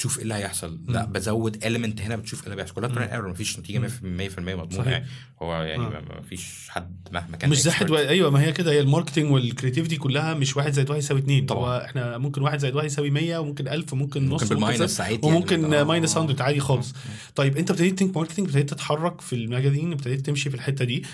تشوف 0.00 0.16
إيه 0.16 0.22
اللي 0.22 0.34
هيحصل. 0.34 0.78
لا 0.88 1.04
بزود 1.04 1.56
element 1.64 2.00
هنا 2.00 2.16
بتشوف 2.16 2.40
إيه 2.40 2.44
اللي 2.46 2.56
بيحصل. 2.56 2.74
كلها 2.74 2.88
try 2.88 3.12
error 3.12 3.30
مفيش 3.30 3.58
نتيجة 3.58 3.78
100% 3.78 4.38
مضمونه. 4.38 4.90
يعني. 4.90 5.06
هو 5.42 5.62
يعني 5.62 5.84
آه. 5.84 5.88
ما- 5.88 6.00
ما 6.00 6.20
فيش 6.22 6.68
حد 6.68 7.08
مهما 7.12 7.36
كان 7.36 7.50
مش 7.50 7.62
زاحد. 7.62 7.90
و... 7.90 7.96
أيوه 7.96 8.30
ما 8.30 8.42
هي 8.42 8.52
كده. 8.52 8.70
هي 8.72 8.80
ال 8.80 8.85
marketing 8.85 9.30
وال 9.32 9.43
creativity 9.43 9.96
كلها 9.96 10.34
مش 10.34 10.56
واحد 10.56 10.72
زائد 10.72 10.90
واحد 10.90 10.98
يساوي 11.02 11.20
اتنين. 11.20 11.46
طبعا. 11.46 11.60
هو 11.76 11.84
إحنا 11.84 12.18
ممكن 12.18 12.42
واحد 12.42 12.58
زائد 12.58 12.74
واحد 12.74 12.86
يساوي 12.86 13.10
100 13.10 13.38
وممكن 13.38 13.68
1000 13.68 13.92
وممكن 13.92 14.28
نص 14.28 14.42
ممكن 14.42 14.54
وممكن 14.56 14.66
بال 14.70 14.77
minus 14.77 14.96
ساعات 14.96 15.24
وممكن. 15.24 15.84
minus 15.84 16.16
آه. 16.16 16.26
100 16.26 16.42
عادي 16.42 16.60
خالص. 16.60 16.94
طيب 17.34 17.56
أنت 17.56 17.70
ابتديت 17.70 17.98
Think 17.98 18.16
Marketing 18.16 18.46
ابتديت 18.46 18.70
تتحرك 18.70 19.20
في 19.20 19.32
ال 19.36 19.42
magazine 19.42 19.92
ابتديت 19.92 20.26
تمشي 20.26 20.50
في 20.50 20.56
الحتة 20.56 20.84
دي. 20.84 21.04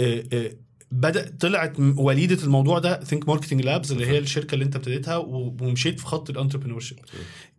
آه، 0.00 0.24
آه، 0.32 0.50
بدا 0.92 1.32
طلعت 1.40 1.72
وليدة 1.80 2.44
الموضوع 2.44 2.78
ده 2.78 3.04
Think 3.04 3.28
Marketing 3.28 3.60
Labs 3.62 3.92
اللي 3.92 4.06
هي 4.06 4.18
الشركة 4.18 4.54
اللي 4.54 4.64
انت 4.64 4.76
ابتديتها 4.76 5.16
ومشيت 5.16 6.00
في 6.00 6.06
خط 6.06 6.30
ال 6.30 6.80
entrepreneurship 6.80 6.98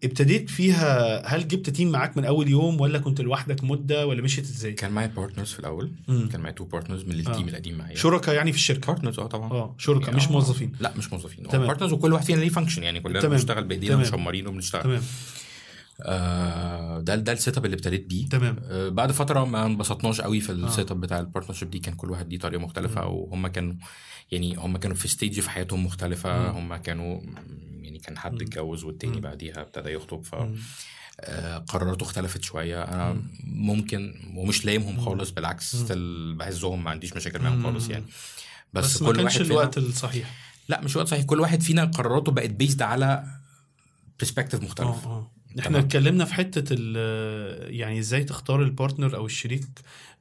ابتديت 0.03 0.49
فيها 0.49 1.27
هل 1.35 1.47
جبت 1.47 1.69
team 1.69 1.91
معاك 1.91 2.17
من 2.17 2.25
أول 2.25 2.49
يوم 2.49 2.81
ولا 2.81 2.99
كنت 2.99 3.21
لوحدك 3.21 3.63
مدة 3.63 4.07
ولا 4.07 4.21
مشيت 4.21 4.43
إزاي 4.45 4.73
كان 4.73 4.91
معايا 4.91 5.07
partners 5.07 5.51
في 5.51 5.59
الأول 5.59 5.91
مم. 6.07 6.29
كان 6.31 6.41
معايا 6.41 6.55
two 6.55 6.63
partners 6.65 7.03
من 7.03 7.11
ال 7.11 7.16
team 7.16 7.33
آه. 7.45 7.49
القديم 7.49 7.77
معايا 7.77 7.95
شركاء 7.95 8.35
يعني 8.35 8.51
في 8.51 8.57
الشركة 8.57 8.87
partners 8.87 9.19
آه 9.19 9.27
طبعا 9.27 9.51
آه 9.51 9.75
شركاء 9.77 10.15
مش 10.15 10.27
آه. 10.27 10.31
موظفين 10.31 10.71
لا 10.79 10.93
مش 10.97 11.13
موظفين 11.13 11.47
تمام. 11.47 11.67
partners 11.67 11.93
وكل 11.93 12.13
واحد 12.13 12.25
فينا 12.25 12.39
ليه 12.41 12.49
function 12.49 12.83
يعني 12.83 12.99
كلنا. 12.99 13.27
بنشتغل 13.27 13.63
بإيدينا. 13.63 13.95
مشمرين 13.95 14.47
وبنشتغل 14.47 14.81
تمام 14.83 15.01
ده 17.01 17.15
ده 17.15 17.31
ال 17.31 17.57
setup 17.57 17.65
اللي 17.65 17.75
ابتديت 17.75 18.05
بيه. 18.05 18.29
تمام. 18.29 18.55
آه 18.63 18.89
بعد 18.89 19.11
فترة 19.11 19.45
ما 19.45 19.65
انبسطناش 19.65 20.21
قوي 20.21 20.39
في 20.39 20.51
ال 20.51 20.91
setup 20.91 21.01
بتاع 21.01 21.19
ال 21.19 21.24
partnership 21.24 21.69
دي. 21.71 21.79
كان 21.79 21.93
كل 21.93 22.11
واحد 22.11 22.29
ليه 22.29 22.39
طريقة 22.39 22.61
مختلفة 22.61 23.07
وهم 23.07 23.47
كانوا 23.47 23.73
يعني 24.31 24.55
هم 24.55 24.77
كانوا 24.77 24.95
في 24.95 25.07
stage 25.07 25.39
في 25.39 25.49
حياتهم 25.49 25.85
مختلفة. 25.85 26.49
هم 26.51 26.75
كانوا 26.75 27.21
يعني 27.81 27.99
كان 27.99 28.17
حد 28.17 28.41
اتجوز 28.41 28.83
والتاني 28.83 29.21
بعديها 29.21 29.61
ابتدى 29.61 29.89
يخطب. 29.89 30.23
ف 30.23 30.35
آه، 31.23 31.57
قراراته 31.57 32.03
اختلفت 32.03 32.43
شوية. 32.43 32.83
أنا 32.83 33.21
ممكن 33.43 34.13
ومش 34.35 34.65
لايمهم 34.65 34.99
خالص 35.01 35.29
بالعكس 35.29 35.91
بعزهم 36.35 36.83
ما 36.83 36.91
عنديش 36.91 37.13
مشاكل 37.13 37.39
معاهم 37.39 37.63
خالص 37.63 37.89
يعني. 37.89 38.05
بس, 38.73 38.85
بس, 38.85 39.03
كل 39.03 39.05
ما 39.05 39.29
كانش 39.29 39.41
الوقت 39.41 39.77
الصحيح. 39.77 40.35
لا 40.69 40.81
مش 40.81 40.95
وقت 40.95 41.07
صحيح. 41.07 41.25
كل 41.25 41.39
واحد 41.39 41.61
فينا 41.61 41.85
قراراته 41.85 42.31
بقت 42.31 42.49
based 42.49 42.81
على 42.81 43.23
perspective 44.19 44.63
مختلف. 44.63 45.07
آه. 45.07 45.31
إحنا. 45.59 45.79
اتكلمنا 45.79 46.25
في 46.25 46.33
حتة 46.33 46.75
ال- 46.79 47.75
يعني 47.75 47.99
إزاي 47.99 48.23
تختار 48.23 48.61
ال 48.63 48.70
partner 48.70 49.15
أو 49.15 49.25
الشريك 49.25 49.63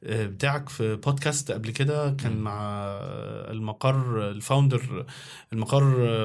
آه، 0.04 0.26
بتاعك 0.26 0.68
في 0.68 0.96
بودكاست 0.96 1.50
قبل 1.52 1.70
كده 1.70 2.10
كان. 2.10 2.36
مع 2.36 2.80
المقر 3.50 4.30
ال 4.30 4.40
founder 4.40 5.06
المقر 5.52 5.82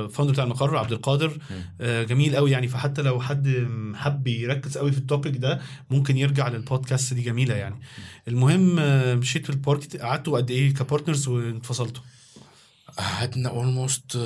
founder 0.09 0.33
بتاع 0.33 0.43
المقر 0.43 0.77
عبد 0.77 0.91
القادر. 0.91 1.37
آه، 1.81 2.03
جميل 2.03 2.35
قوي 2.35 2.51
يعني 2.51 2.67
فحتى 2.67 3.01
لو 3.01 3.19
حد 3.21 3.67
حب 3.95 4.27
يركز 4.27 4.77
قوي 4.77 4.91
في 4.91 4.97
ال 4.97 5.04
topic 5.04 5.37
ده 5.37 5.61
ممكن 5.89 6.17
يرجع 6.17 6.47
للبودكاست 6.47 7.13
دي 7.13 7.21
جميلة 7.21 7.55
يعني 7.55 7.75
المهم 8.27 8.79
آه، 8.79 9.15
مشيت 9.15 9.43
في 9.43 9.49
البارك 9.49 9.97
قعدتوا 9.97 10.37
قد 10.37 10.51
إيه 10.51 10.73
ك 10.73 10.79
partners 10.79 11.27
وانفصلتوا 11.27 12.03
قعدنا 12.97 13.49
almost 13.49 14.17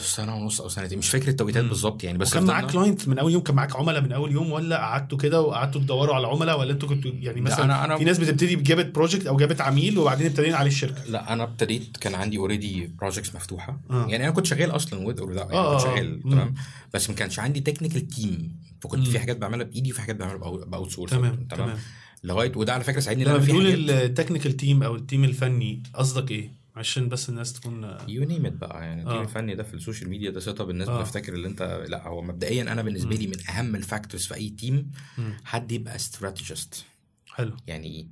سنة 0.00 0.36
ونص 0.36 0.60
أو 0.60 0.68
سنتين. 0.68 0.98
مش 0.98 1.08
فاكر 1.08 1.28
التوقيتات. 1.28 1.64
بالظبط 1.64 2.04
يعني 2.04 2.18
بس 2.18 2.30
فضلنا- 2.30 2.46
معاك 2.52 2.70
client 2.70 3.08
من 3.08 3.18
أول 3.18 3.32
يوم 3.32 3.42
كان 3.42 3.56
معاك 3.56 3.76
عملاء 3.76 4.00
من 4.02 4.12
أول 4.12 4.32
يوم 4.32 4.52
ولا 4.52 4.76
قعدتوا 4.76 5.18
كده 5.18 5.40
وقعدتوا 5.40 5.80
تدوروا 5.80 6.14
على 6.14 6.26
عملاء 6.26 6.60
ولا 6.60 6.72
أنتوا 6.72 6.88
كنتوا 6.88 7.10
يعني 7.20 7.36
لا، 7.40 7.44
مثلا 7.46 7.64
أنا 7.64 7.84
أنا 7.84 7.96
في 7.98 8.04
ناس 8.04 8.18
بتبتدي 8.18 8.56
بجابت 8.56 8.94
project 8.94 9.26
أو 9.26 9.36
جابت 9.36 9.60
عميل 9.60 9.98
وبعدين 9.98 10.26
ابتدينا 10.26 10.56
عليه 10.56 10.70
الشركة؟ 10.70 11.04
لا 11.08 11.32
أنا 11.32 11.42
ابتديت 11.42 11.96
كان 11.96 12.14
عندي 12.14 12.38
already 12.38 12.86
projects 12.86 13.34
مفتوحة. 13.34 13.80
آه. 13.90 14.06
يعني 14.08 14.24
أنا 14.24 14.30
كنت 14.32 14.46
شغال 14.46 14.70
أصلا 14.70 15.06
with 15.06 15.20
our 15.20 15.32
يعني 15.32 15.52
آه، 15.52 15.76
كنت 15.76 15.84
آه، 15.86 15.94
شغال 15.94 16.20
مم. 16.24 16.30
تمام؟ 16.32 16.54
بس 16.94 17.10
ما 17.10 17.16
كانش 17.16 17.38
عندي 17.38 17.60
technical 17.60 18.08
team 18.08 18.56
فكنت. 18.80 19.08
في 19.08 19.18
حاجات 19.18 19.36
بعملها 19.36 19.64
بإيدي 19.66 19.92
وفي 19.92 20.00
حاجات 20.00 20.16
بعملها 20.16 20.36
ب 20.64 20.90
outsource 20.90 21.10
تمام 21.10 21.46
تمام؟ 21.50 21.78
لغاية 22.24 22.52
وده 22.56 22.72
على 22.74 22.84
فكرة 22.84 23.00
ساعدني 23.00 23.24
لما 23.24 23.36
بتقول 23.36 23.90
ال 23.90 23.97
technical 23.97 24.56
team 24.56 24.82
أو 24.82 24.94
ال 24.96 25.02
team 25.02 25.24
الفني 25.24 25.82
قصدك 25.94 26.30
إيه؟ 26.30 26.65
عشان 26.76 27.08
بس 27.08 27.28
الناس 27.28 27.52
تكون 27.52 27.96
you 28.08 28.24
name 28.24 28.42
بقى 28.42 28.80
يعني 28.84 29.00
ال 29.02 29.05
team 29.05 29.16
آه. 29.16 29.22
الفني 29.22 29.54
ده 29.54 29.62
في 29.62 29.74
ال 29.74 29.79
social 29.79 30.10
media 30.10 30.30
ده 30.30 30.40
setup 30.40 30.70
الناس 30.70 30.88
آه. 30.88 31.00
بتفتكر 31.00 31.34
اللي 31.34 31.48
انت 31.48 31.84
لا 31.88 32.08
هو 32.08 32.22
مبدئيا 32.22 32.62
أنا 32.62 32.82
بالنسبة 32.82 33.16
لي 33.16 33.26
من 33.26 33.48
أهم 33.50 33.76
ال 33.76 33.82
factors 33.82 34.26
في 34.26 34.34
أي 34.34 34.48
team. 34.48 34.90
حد 35.44 35.72
يبقى 35.72 35.96
strategist 35.96 36.84
حلو 37.26 37.56
يعني 37.66 37.86
إيه؟ 37.86 38.06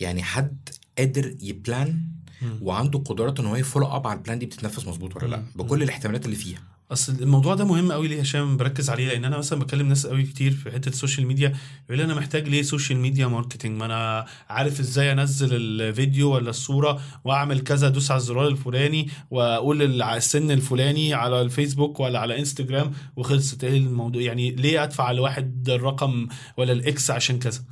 يعني 0.00 0.22
حد 0.22 0.68
قادر 0.98 1.36
ي 1.42 1.55
plan 1.55 2.08
مم. 2.42 2.58
وعنده 2.62 2.98
قدرات 2.98 3.40
إن 3.40 3.46
هو 3.46 3.56
ي 3.56 3.60
follow 3.60 3.86
up 3.86 4.06
على 4.06 4.16
ال 4.18 4.22
plan 4.22 4.38
دي 4.38 4.46
بتتنفذ 4.46 4.88
مظبوط 4.88 5.16
ولا 5.16 5.26
لا. 5.26 5.44
بكل 5.56 5.82
الاحتمالات 5.82 6.24
اللي 6.24 6.36
فيها 6.36 6.62
أصل 6.92 7.12
الموضوع 7.22 7.54
ده 7.54 7.64
مهم 7.64 7.92
قوي 7.92 8.08
ليه 8.08 8.20
هشام 8.20 8.56
بركز 8.56 8.90
عليه 8.90 9.08
لأن 9.08 9.24
أنا 9.24 9.38
مثلا 9.38 9.58
بكلم 9.58 9.88
ناس 9.88 10.06
قوي 10.06 10.22
كتير 10.22 10.50
في 10.52 10.70
حتة 10.70 10.88
ال 10.88 10.93
social 10.93 11.26
media 11.26 11.56
يقول 11.84 11.98
لي 11.98 12.04
أنا 12.04 12.14
محتاج 12.14 12.48
ليه 12.48 12.62
social 12.62 12.98
media 12.98 13.26
marketing 13.26 13.78
ما 13.78 13.84
أنا 13.86 14.26
عارف 14.48 14.80
إزاي 14.80 15.12
أنزل 15.12 15.48
الفيديو 15.56 16.34
ولا 16.34 16.50
الصورة 16.50 17.00
وأعمل 17.24 17.60
كذا 17.60 17.86
أدوس 17.86 18.10
على 18.10 18.18
الزرار 18.18 18.48
الفلاني 18.48 19.08
وأقول 19.30 20.02
السن 20.02 20.50
الفلاني 20.50 21.14
على 21.14 21.40
الفيسبوك 21.40 22.00
ولا 22.00 22.18
على 22.18 22.38
إنستجرام 22.38 22.92
وخلصت. 23.16 23.64
إيه 23.64 23.78
الموضوع؟ 23.78 24.22
يعني 24.22 24.50
ليه 24.50 24.82
أدفع 24.84 25.10
لواحد 25.12 25.68
الرقم 25.70 26.28
ولا 26.56 26.72
ال 26.72 26.91
X 26.91 27.10
عشان 27.10 27.38
كذا؟ 27.38 27.62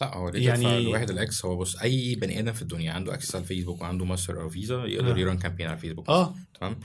لا 0.00 0.16
هو 0.16 0.28
ليه 0.28 0.46
يعني- 0.46 0.64
يعني 0.64 0.78
الواحد 0.78 1.10
ال 1.10 1.21
X؟ 1.21 1.44
هو 1.44 1.56
بص 1.56 1.76
أي 1.76 2.14
بني 2.14 2.38
آدم 2.40 2.52
في 2.52 2.62
الدنيا 2.62 2.92
عنده 2.92 3.14
access 3.14 3.34
على 3.34 3.42
الفيسبوك 3.42 3.80
وعنده 3.82 4.04
ماستر 4.04 4.40
أو 4.40 4.48
فيزا 4.48 4.84
يقدر 4.84 5.14
آه. 5.14 5.18
ي 5.18 5.23
run 5.23 5.38
campaign 5.38 5.66
على 5.66 5.76
الفيسبوك 5.76 6.08
آه. 6.08 6.34
تمام؟ 6.60 6.76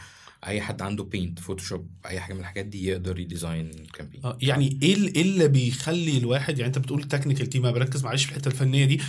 أي 0.47 0.61
حد 0.61 0.81
عنده 0.81 1.03
Paint 1.03 1.39
Photoshop 1.39 1.88
أي 2.05 2.19
حاجة 2.19 2.33
من 2.33 2.39
الحاجات 2.39 2.65
دي 2.65 2.88
يقدر 2.88 3.19
ي 3.19 3.27
design 3.27 3.71
campaign 3.93 4.21
آه، 4.25 4.38
يعني 4.41 4.79
إيه 4.83 4.95
إيه 4.95 5.21
اللي 5.21 5.47
بيخلي 5.47 6.17
الواحد 6.17 6.59
يعني 6.59 6.67
أنت 6.67 6.77
بتقول 6.77 7.03
technical 7.03 7.47
team 7.47 7.65
أنا 7.65 7.73
بركز 7.73 8.03
معلش 8.03 8.23
في 8.25 8.31
الحتة 8.31 8.47
الفنية 8.47 8.85
دي. 8.85 9.01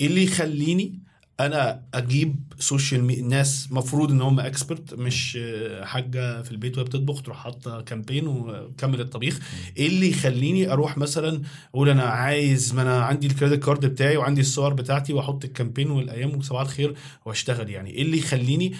إيه 0.00 0.06
اللي 0.06 0.24
يخليني 0.24 0.98
أنا 1.40 1.82
أجيب 1.94 2.52
social 2.58 3.04
me... 3.04 3.16
ناس 3.16 3.68
مفروض 3.72 4.10
إن 4.10 4.20
هم 4.22 4.40
expert 4.40 4.94
مش 4.94 5.38
حاجة 5.82 6.42
في 6.42 6.50
البيت 6.52 6.76
وهي 6.78 6.84
بتطبخ 6.84 7.22
تروح 7.22 7.36
حاطة 7.38 7.80
campaign 7.80 8.26
وكمل 8.26 9.00
الطبيخ؟ 9.00 9.40
إيه 9.76 9.86
اللي 9.88 10.10
يخليني 10.10 10.72
أروح 10.72 10.98
مثلا 10.98 11.42
أقول 11.74 11.88
أنا 11.88 12.02
عايز 12.02 12.74
ما 12.74 12.82
أنا 12.82 13.04
عندي 13.04 13.26
ال 13.26 13.31
credit 13.31 13.64
card 13.64 13.86
بتاعي 13.86 14.16
وعندي 14.16 14.40
الصور 14.40 14.74
بتاعتي 14.74 15.12
وأحط 15.12 15.44
ال 15.44 15.49
campaign 15.49 15.90
والأيام 15.90 16.36
وصباح 16.36 16.60
الخير 16.62 16.94
وأشتغل. 17.24 17.70
يعني 17.70 17.90
إيه 17.90 18.02
اللي 18.02 18.18
يخليني 18.18 18.74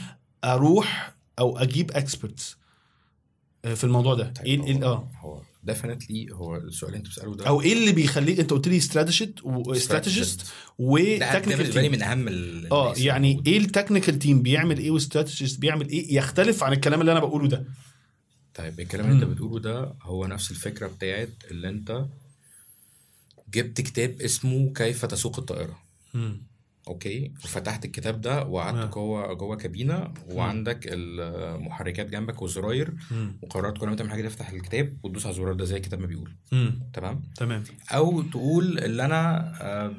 أروح 0.44 1.14
أو 1.38 1.58
أجيب 1.58 1.90
experts 1.90 2.56
في 3.74 3.84
الموضوع 3.84 4.14
ده. 4.14 4.32
طيب 4.32 4.46
إيه 4.46 4.58
هو, 4.60 4.80
إيه- 4.80 4.84
آه. 4.84 5.08
هو 5.20 5.42
definitely 5.64 6.26
هو 6.32 6.56
السؤال 6.56 6.88
اللي 6.88 6.98
أنت 6.98 7.06
بتسأله 7.06 7.34
ده 7.36 7.46
أو 7.48 7.62
إيه 7.62 7.72
اللي 7.72 7.92
بيخليك 7.92 8.40
أنت 8.40 8.50
قلت 8.50 8.68
لي 8.68 8.76
strategist 8.76 9.34
و 9.44 9.54
strategist 9.54 10.46
و 10.78 10.86
technical 10.86 11.56
بالنسبة 11.56 11.80
لي 11.80 11.88
team 11.88 11.92
من 11.92 12.02
أهم 12.02 12.28
آه 12.72 12.94
يعني. 12.96 13.42
إيه 13.46 13.58
ال 13.58 13.64
technical 13.64 14.18
team 14.18 14.42
بيعمل 14.42 14.78
إيه 14.78 14.90
و 14.90 14.97
strategist 14.97 15.60
بيعمل 15.60 15.88
إيه؟ 15.88 16.16
يختلف 16.16 16.62
عن 16.64 16.72
الكلام 16.72 17.00
اللي 17.00 17.12
أنا 17.12 17.20
بقوله 17.20 17.48
ده. 17.48 17.64
طيب 18.54 18.80
الكلام 18.80 19.10
اللي 19.10 19.24
أنت. 19.24 19.32
بتقوله 19.32 19.60
ده 19.60 19.94
هو 20.02 20.26
نفس 20.26 20.50
الفكرة 20.50 20.86
بتاعت 20.86 21.30
اللي 21.50 21.68
أنت 21.68 22.04
جبت 23.54 23.80
كتاب 23.80 24.20
اسمه 24.22 24.72
كيف 24.72 25.04
تسوق 25.04 25.38
الطائره 25.38 25.78
okay 26.88 27.32
وفتحت 27.44 27.84
الكتاب 27.84 28.20
ده 28.20 28.40
آه. 28.40 28.46
وقعدت 28.48 28.94
جوه 28.94 29.32
جوه 29.34 29.56
كابينة 29.56 30.14
وعندك 30.30 30.78
المحركات 30.88 32.10
جنبك 32.10 32.42
والزراير 32.42 32.94
وقررت 33.42 33.78
كل 33.78 33.88
ما 33.88 33.96
تعمل 33.96 34.10
حاجة 34.10 34.28
تفتح 34.28 34.48
الكتاب 34.50 34.96
وتدوس 35.02 35.26
على 35.26 35.32
الزرار 35.32 35.52
ده 35.52 35.64
زي 35.64 35.76
الكتاب 35.76 36.00
ما 36.00 36.06
بيقول. 36.06 36.32
تمام؟ 36.92 37.22
تمام. 37.36 37.64
أو 37.90 38.22
تقول 38.22 38.78
اللي 38.78 39.04
أنا 39.04 39.52
آه، 39.62 39.94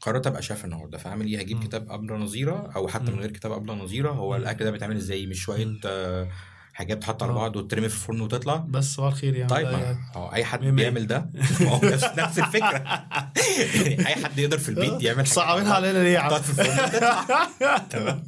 قررت 0.00 0.26
أبقى 0.26 0.42
شيف 0.42 0.64
النهارده 0.64 0.98
فاعمل 0.98 1.26
إيه 1.26 1.38
هجيب. 1.38 1.64
كتاب 1.64 1.90
ابله 1.90 2.16
نظيرة 2.16 2.72
أو 2.76 2.88
حتى. 2.88 3.12
من 3.12 3.18
غير 3.18 3.30
كتاب 3.30 3.52
ابله 3.52 3.74
نظيرة 3.74 4.10
هو 4.10 4.36
الأكل 4.36 4.64
ده 4.64 4.70
بيتعمل 4.70 4.96
إزاي؟ 4.96 5.26
مش 5.26 5.40
شوية. 5.40 5.76
آه، 5.86 6.28
حاجات 6.72 7.02
تحط 7.02 7.22
على 7.22 7.32
آه. 7.32 7.34
بعض 7.34 7.56
وترمي 7.56 7.88
في 7.88 7.94
الفرن 7.94 8.20
وتطلع 8.20 8.56
بس 8.56 8.94
صباح 8.94 9.12
الخير 9.12 9.34
يعني 9.34 9.48
طيب 9.48 9.66
هو 10.14 10.32
أي 10.32 10.44
حد. 10.44 10.60
بيعمل 10.64 11.06
ده 11.06 11.30
هو 11.62 11.80
نفس 11.84 12.04
نفس 12.18 12.38
الفكرة 12.38 12.84
يعني 13.74 13.98
أي 14.08 14.14
حد 14.24 14.38
يقدر 14.38 14.58
في 14.58 14.68
البيت 14.68 15.02
يعمل 15.02 15.18
حاجة 15.26 15.34
صعبينها 15.34 15.74
علينا 15.74 15.98
ليه 15.98 16.12
يا 16.12 16.18
عم. 16.18 16.30
تمام 17.90 18.22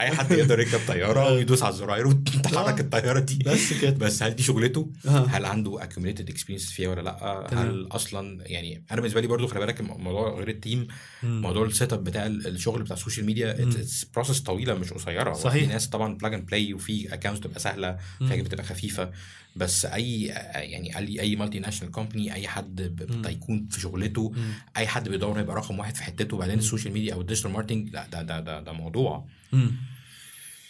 أي 0.00 0.10
حد 0.10 0.30
يقدر 0.32 0.60
يركب 0.60 0.80
طيارة 0.88 1.32
ويدوس 1.32 1.62
على 1.62 1.72
الزراير 1.72 2.06
وتحرك 2.06 2.78
آه. 2.78 2.80
الطيارة 2.80 3.20
دي 3.20 3.38
بس 3.46 3.72
كده 3.72 3.90
بس 3.90 4.22
هل 4.22 4.30
دي 4.36 4.42
شغلته؟ 4.42 4.90
آه. 5.08 5.26
هل 5.30 5.44
عنده 5.44 5.80
accumulated 5.80 6.32
experience 6.32 6.72
فيها 6.72 6.88
ولا 6.88 7.00
لأ؟ 7.00 7.46
هل 7.52 7.88
أصلا 7.92 8.38
يعني 8.46 8.84
أنا 8.90 9.00
بالنسبة 9.00 9.20
لي 9.20 9.26
برضو 9.26 9.46
خلي 9.46 9.60
بالك 9.60 9.80
الموضوع 9.80 10.34
غير 10.38 10.48
ال 10.48 10.54
team. 10.54 10.86
موضوع 11.22 11.66
ال 11.66 11.92
setup 11.92 12.04
بتاع 12.04 12.26
ال- 12.26 12.46
الشغل 12.46 12.82
بتاع 12.82 12.96
ال 12.96 13.00
social 13.00 13.26
media. 13.26 13.70
process 14.14 14.40
طويلة 14.40 14.74
مش 14.74 14.92
قصيرة 14.92 15.30
هو 15.30 15.34
صحيح. 15.34 15.64
في 15.64 15.72
ناس 15.72 15.88
طبعا 15.88 16.14
plug 16.14 16.34
and 16.34 16.46
play 16.46 16.74
وفي 16.74 17.14
accounts 17.14 17.38
بتبقى 17.38 17.60
سهلة 17.60 17.75
مم. 17.76 18.26
في 18.26 18.32
حاجات 18.32 18.44
بتبقى 18.44 18.64
خفيفة 18.64 19.10
بس 19.56 19.86
أي 19.86 20.22
يعني 20.54 20.98
أي 20.98 21.20
أي 21.20 21.36
multinational 21.36 21.92
company 21.92 22.34
أي 22.34 22.48
حد. 22.48 22.96
tycoon 23.24 23.66
في 23.70 23.80
شغلته 23.80 24.32
مم. 24.36 24.50
أي 24.76 24.86
حد 24.86 25.08
بيدور 25.08 25.40
يبقى 25.40 25.56
رقم 25.56 25.78
واحد 25.78 25.96
في 25.96 26.02
حتته 26.02 26.36
وبعدين 26.36 26.58
ال 26.58 26.63
social 26.63 26.94
media 26.94 27.14
أو 27.14 27.20
ال 27.20 27.24
digital 27.24 27.50
marketing 27.50 27.88
لا 27.92 28.06
ده 28.12 28.22
ده 28.22 28.40
ده, 28.40 28.60
ده 28.60 28.72
موضوع 28.72 29.24
مم. 29.52 29.70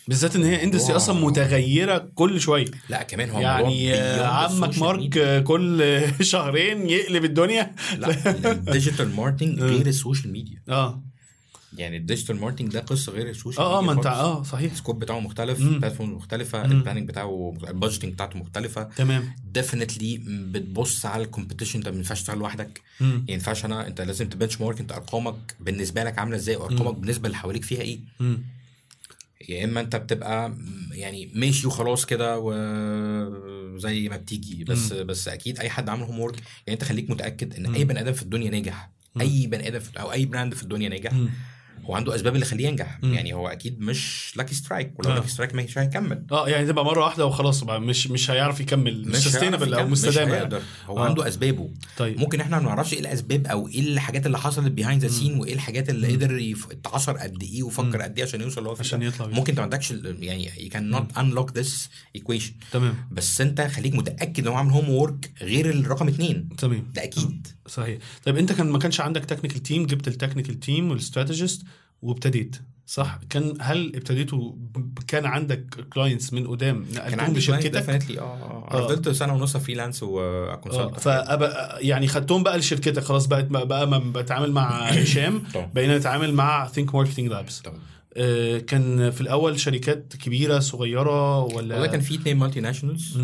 بالذات 0.09 0.37
إن 0.37 0.43
هي 0.45 0.65
industry. 0.65 0.97
أصلا 0.97 1.21
متغيرة 1.27 1.99
كل 2.15 2.41
شوية 2.41 2.67
لا 2.89 3.03
كمان 3.03 3.31
هو 3.31 3.41
يعني 3.41 3.93
عمك 4.21 4.79
مارك 4.79 4.99
ميديا. 5.01 5.41
كل 5.41 6.01
شهرين 6.21 6.89
يقلب 6.91 7.25
الدنيا 7.25 7.75
لا 7.99 8.31
ال 8.51 8.59
digital 8.59 9.15
marketing 9.17 9.59
آه. 9.63 9.65
غير 9.67 9.87
ال 9.87 9.93
social 9.93 10.33
media 10.33 10.63
آه 10.69 11.03
يعني 11.79 11.97
ال 11.97 12.02
digital 12.02 12.37
marketing 12.41 12.73
ده 12.73 12.81
قصة 12.81 13.13
غير 13.13 13.29
ال 13.31 13.35
social 13.35 13.63
آه 13.65 13.79
آه 13.79 13.83
ما 13.83 13.93
انت. 13.93 14.07
آه 14.07 14.43
صحيح 14.43 14.73
ال 14.73 14.77
scope 14.77 14.99
بتاعه 14.99 15.21
مختلف. 15.21 15.61
ال 15.61 15.66
platform 15.66 16.13
مختلفة. 16.17 16.65
ال 16.65 16.70
planning 16.70 17.09
بتاعه 17.09 17.55
ال 17.69 17.73
budgeting 17.73 18.13
بتاعته 18.13 18.39
مختلفة 18.39 18.83
تمام 18.83 19.35
definitely 19.53 20.21
بتبص 20.27 21.07
على 21.07 21.25
ال 21.25 21.29
competition 21.29 21.79
انت 21.79 21.89
ما 21.89 21.97
ينفعش 21.97 22.21
تشتغل 22.21 22.39
لوحدك. 22.39 22.81
يعني 23.01 23.13
ما 23.17 23.25
ينفعش 23.33 23.65
أنا 23.65 23.87
أنت 23.87 24.01
لازم 24.01 24.29
ت 24.29 24.61
benchmark 24.61 24.81
أنت 24.81 24.93
أرقامك 24.93 25.57
بالنسبة 25.61 26.05
لك 26.05 26.19
عاملة 26.19 26.37
إزاي 26.37 26.57
وارقامك. 26.57 26.95
بالنسبة 26.95 27.27
اللي 27.27 27.37
حواليك 27.39 27.65
فيها 27.65 27.81
إيه. 27.81 27.99
يا 29.49 29.65
إما 29.65 29.81
أنت 29.81 29.97
بتبقى 29.97 30.55
يعني 30.93 31.31
ماشي 31.35 31.67
وخلاص 31.67 32.05
كده 32.07 32.39
وزي 32.39 34.09
ما 34.09 34.17
بتيجي 34.17 34.65
بس 34.65 34.93
مم. 34.93 35.07
بس 35.07 35.29
أكيد 35.29 35.59
أي 35.61 35.71
حد 35.71 35.89
عامل 35.89 36.03
homework 36.03 36.35
يعني 36.37 36.81
أنت 36.81 36.85
خليك 36.85 37.11
متأكد 37.11 37.55
إن 37.55 37.67
مم. 37.69 37.75
اي 37.75 37.85
بني 37.85 38.01
آدم 38.01 38.13
في 38.13 38.23
الدنيا 38.23 38.51
ناجح. 38.51 38.91
أي 39.21 39.47
بني 39.47 39.69
آدم 39.69 39.79
في 39.79 40.01
أو 40.01 40.13
أي 40.13 40.27
brand 40.27 40.55
في 40.55 40.63
الدنيا 40.63 40.89
ناجح 40.89 41.13
مم. 41.13 41.31
هو 41.87 41.95
عنده 41.95 42.15
أسباب 42.15 42.35
اللي 42.35 42.47
يخليه 42.47 42.67
ينجح 42.69 42.99
مم. 43.03 43.15
يعني 43.15 43.35
هو 43.35 43.49
أكيد 43.49 43.81
مش 43.81 44.33
lucky 44.37 44.55
strike 44.55 44.93
ولو 44.99 45.11
آه. 45.11 45.15
lucky 45.15 45.29
strike 45.29 45.55
مش 45.55 45.79
هيكمل 45.79 46.27
آه 46.33 46.49
يعني 46.49 46.67
تبقى 46.67 46.85
مرة 46.85 47.05
واحدة 47.05 47.27
وخلاص 47.27 47.65
بقى 47.65 47.81
مش 47.81 48.07
مش 48.07 48.31
هيعرف 48.31 48.61
يكمل 48.61 49.09
مش 49.09 49.17
sustainable 49.17 49.75
أو 49.75 49.87
مستدامه 49.89 50.11
مش 50.13 50.17
يعني. 50.17 50.33
هيقدر 50.35 50.63
هو 50.87 50.99
آه. 50.99 51.05
عنده 51.05 51.29
أسبابه 51.29 51.71
طيب 51.97 52.19
ممكن 52.19 52.41
إحنا 52.41 52.59
ما 52.59 52.65
نعرفش 52.65 52.93
إيه 52.93 53.01
الأسباب 53.01 53.47
أو 53.47 53.69
إيه 53.69 53.81
الحاجات 53.81 54.27
اللي 54.27 54.39
حصلت 54.39 54.73
behind 54.73 55.03
the 55.03 55.09
scene 55.09 55.39
وإيه 55.41 55.55
الحاجات 55.55 55.91
اللي 55.91 56.09
مم. 56.09 56.15
قدر 56.17 56.39
يف- 56.39 56.71
اتعصر 56.71 57.17
قد 57.17 57.43
إيه. 57.43 57.63
وفكر 57.63 58.03
قد 58.03 58.19
إيه 58.19 58.25
عشان 58.25 58.41
يوصل 58.41 58.59
اللي 58.59 58.71
هو 58.71 58.77
عشان. 58.81 59.03
يطلع. 59.03 59.27
ممكن 59.27 59.51
انت 59.53 59.57
ما 59.59 59.63
عندكش 59.63 59.91
يعني 59.91 60.51
you 60.51 60.73
cannot 60.73 61.17
unlock 61.19 61.61
this 61.63 61.71
equation 62.19 62.53
تمام 62.73 62.95
بس 63.11 63.41
انت 63.41 63.61
خليك 63.61 63.95
متأكد 63.95 64.41
إن 64.43 64.49
هو 64.49 64.55
عامل 64.55 64.71
هوم 64.71 64.89
وورك 64.91 65.31
غير 65.43 65.71
الرقم 65.71 66.09
اتنين 66.09 66.49
تمام 66.59 66.87
ده 66.95 67.05
أكيد 67.05 67.47
صحيح. 67.67 67.99
طيب 68.25 68.37
انت 68.37 68.53
كان 68.53 68.71
ما 68.71 68.79
كانش 68.79 69.01
عندك 69.01 69.25
technical 69.25 69.63
team 69.63 69.87
جبت 69.87 70.09
ال 70.09 70.14
technical 70.14 70.61
team 70.61 70.91
وال 70.91 71.03
strategist 71.03 71.63
وابتديت 72.03 72.57
صح؟ 72.87 73.19
كان 73.31 73.55
هل 73.61 73.93
ابتديتوا 73.97 74.53
كان 75.09 75.27
عندك 75.27 75.65
clients 75.93 76.33
من 76.33 76.47
قدام 76.47 76.87
نقلتهم 76.95 77.37
لشركتك 77.37 77.71
definitely 77.71 78.21
آه 78.21 78.23
آه 78.23 78.69
آه. 78.73 78.75
أنا 78.75 78.87
فضلت 78.87 79.09
سنة 79.09 79.35
ونص 79.35 79.57
freelance 79.57 80.01
و 80.03 80.15
consult 80.15 81.01
فأبقى 81.01 81.87
يعني 81.87 82.09
خدتهم 82.09 82.43
بقى 82.43 82.59
لشركتك 82.59 83.03
خلاص 83.03 83.27
بقت 83.27 83.45
بقى 83.45 83.87
ما 83.87 83.99
بتعامل 83.99 84.53
مع 84.53 84.71
هشام 84.89 85.43
بقينا 85.75 85.99
نتعامل 85.99 86.35
مع 86.35 86.69
Think 86.69 86.95
Marketing 86.95 87.29
Labs 87.29 87.61
طبعا. 87.61 87.79
كان 88.67 89.11
في 89.11 89.21
الأول 89.21 89.61
شركات 89.61 90.17
كبيرة 90.17 90.59
صغيرة 90.59 91.43
ولا 91.43 91.75
والله 91.75 91.87
كان 91.87 92.01
في 92.01 92.15
اتنين 92.15 92.37
multinationals. 92.37 93.19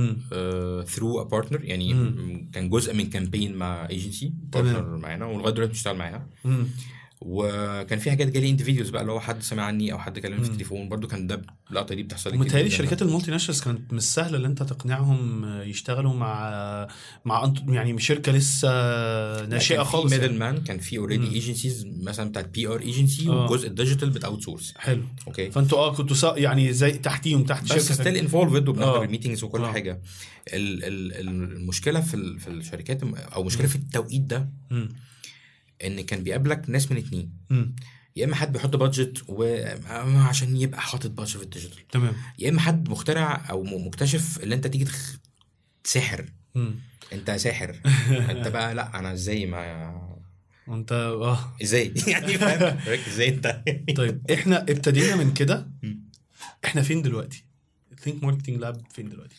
through 0.86 1.20
a 1.20 1.24
partner 1.24 1.64
يعني 1.64 1.94
مم. 1.94 2.50
كان 2.52 2.68
جزء 2.68 2.94
من 2.94 3.10
campaign 3.10 3.54
مع 3.54 3.88
agency. 3.90 4.32
partner 4.52 4.96
معانا 4.96 5.26
ولغاية 5.26 5.54
دلوقتي 5.54 5.72
بنشتغل 5.72 5.96
معاها. 5.96 6.26
وكان 7.26 7.98
في 7.98 8.10
حاجات 8.10 8.28
جالي 8.28 8.50
individuals 8.50 8.90
بقى 8.90 9.02
اللي 9.02 9.12
هو 9.12 9.20
حد 9.20 9.42
سمع 9.42 9.62
عني 9.62 9.92
أو 9.92 9.98
حد 9.98 10.18
كلمني 10.18 10.44
في. 10.44 10.50
التليفون 10.50 10.88
برضو 10.88 11.06
كان 11.06 11.26
ده 11.26 11.42
اللقطة 11.70 11.94
دي 11.94 12.02
بتحصل 12.02 12.30
لي 12.32 12.38
متهيألي 12.38 12.68
جداً. 12.68 12.76
شركات 12.78 13.02
ال 13.02 13.30
multinationals 13.30 13.62
كانت 13.62 13.92
مش 13.92 14.02
سهلة 14.02 14.38
إن 14.38 14.44
أنت 14.44 14.62
تقنعهم 14.62 15.44
يشتغلوا 15.62 16.12
مع 16.14 16.88
مع 17.24 17.46
أنت- 17.54 17.70
يعني 17.70 17.98
شركة 18.00 18.32
لسه 18.32 18.68
ناشئة 19.46 19.82
خالص 19.82 20.12
middle 20.12 20.24
يعني. 20.24 20.38
man 20.38 20.58
كان 20.64 20.78
في 20.78 20.98
already 20.98 21.26
مم. 21.26 21.32
agencies 21.32 21.86
مثلا 22.02 22.28
بتاعت 22.30 22.48
PR 22.48 22.80
agency. 22.80 23.28
والجزء 23.28 23.68
ال 23.68 23.74
digital 23.74 24.10
بت 24.10 24.42
outsource 24.42 24.74
حلو 24.76 25.02
okay 25.26 25.50
فأنتوا 25.50 25.78
آه 25.78 25.94
كنتوا. 25.94 26.36
يعني 26.38 26.72
زي 26.72 26.90
تحتيهم 26.92 27.44
تحت 27.44 27.62
بس 27.64 27.68
شركة 27.70 27.80
still 27.94 28.16
involved 28.16 28.68
وبنحضر. 28.68 29.02
ال 29.02 29.07
meetings 29.07 29.44
وكل 29.44 29.64
آه. 29.64 29.72
حاجة 29.72 30.02
ال- 30.52 30.84
ال- 30.84 31.30
المشكلة 31.56 32.00
في 32.00 32.38
في 32.38 32.48
الشركات 32.48 33.00
أو 33.34 33.42
مشكلة. 33.44 33.66
في 33.66 33.76
التوقيت 33.76 34.20
ده. 34.22 34.48
إن 35.86 36.00
كان 36.00 36.22
بيقابلك 36.22 36.70
ناس 36.70 36.90
من 36.90 36.96
اتنين 36.96 37.32
مم. 37.50 37.76
يا 38.16 38.24
إما 38.24 38.34
حد 38.36 38.52
بيحط 38.52 38.76
budget 38.76 39.24
وعشان 39.28 40.56
يبقى 40.56 40.80
حاطط 40.80 41.10
budget 41.10 41.36
في 41.36 41.42
ال 41.42 41.48
digital 41.48 41.88
تمام 41.88 42.14
يا 42.38 42.48
إما 42.50 42.60
حد 42.60 42.88
مخترع 42.88 43.50
أو 43.50 43.62
مكتشف 43.64 44.40
إن 44.42 44.52
أنت 44.52 44.66
تيجي 44.66 44.84
تخ... 44.84 45.16
ساحر 45.84 46.24
مم. 46.54 46.74
أنت 47.12 47.30
ساحر 47.30 47.80
أنت 48.30 48.48
بقى 48.48 48.74
لأ 48.74 48.98
أنا 48.98 49.12
إزاي 49.12 49.46
ما 49.46 50.12
وانت 50.66 50.92
آه 50.92 51.54
إزاي 51.62 51.94
يعني 52.06 52.38
فاهم 52.38 52.78
إزاي 53.08 53.28
أنت 53.28 53.62
طيب 53.96 54.30
إحنا 54.32 54.62
ابتدينا 54.62 55.16
من 55.16 55.34
كده. 55.34 55.70
إحنا 56.64 56.82
فين 56.82 57.02
دلوقتي؟ 57.02 57.44
Think 58.00 58.24
Marketing 58.24 58.56
Lab 58.56 58.82
فين 58.90 59.08
دلوقتي؟ 59.08 59.34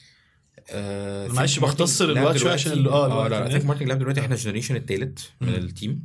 آه، 0.70 1.28
معلش 1.28 1.60
بختصر 1.60 2.06
الوقت 2.06 2.38
شوية 2.38 2.52
عشان 2.54 2.88
آه، 2.88 3.26
آه 3.26 3.28
لا 3.28 3.40
النت. 3.40 3.52
ثينك 3.52 3.66
ماركتنج 3.66 3.88
لاب 3.90 4.00
دلوقتي 4.00 4.20
إحنا 4.22 4.36
ال 4.36 4.39
generation 4.39 4.76
التالت 4.76 5.32
من. 5.42 5.50
ال 5.50 5.59
team. 5.59 6.04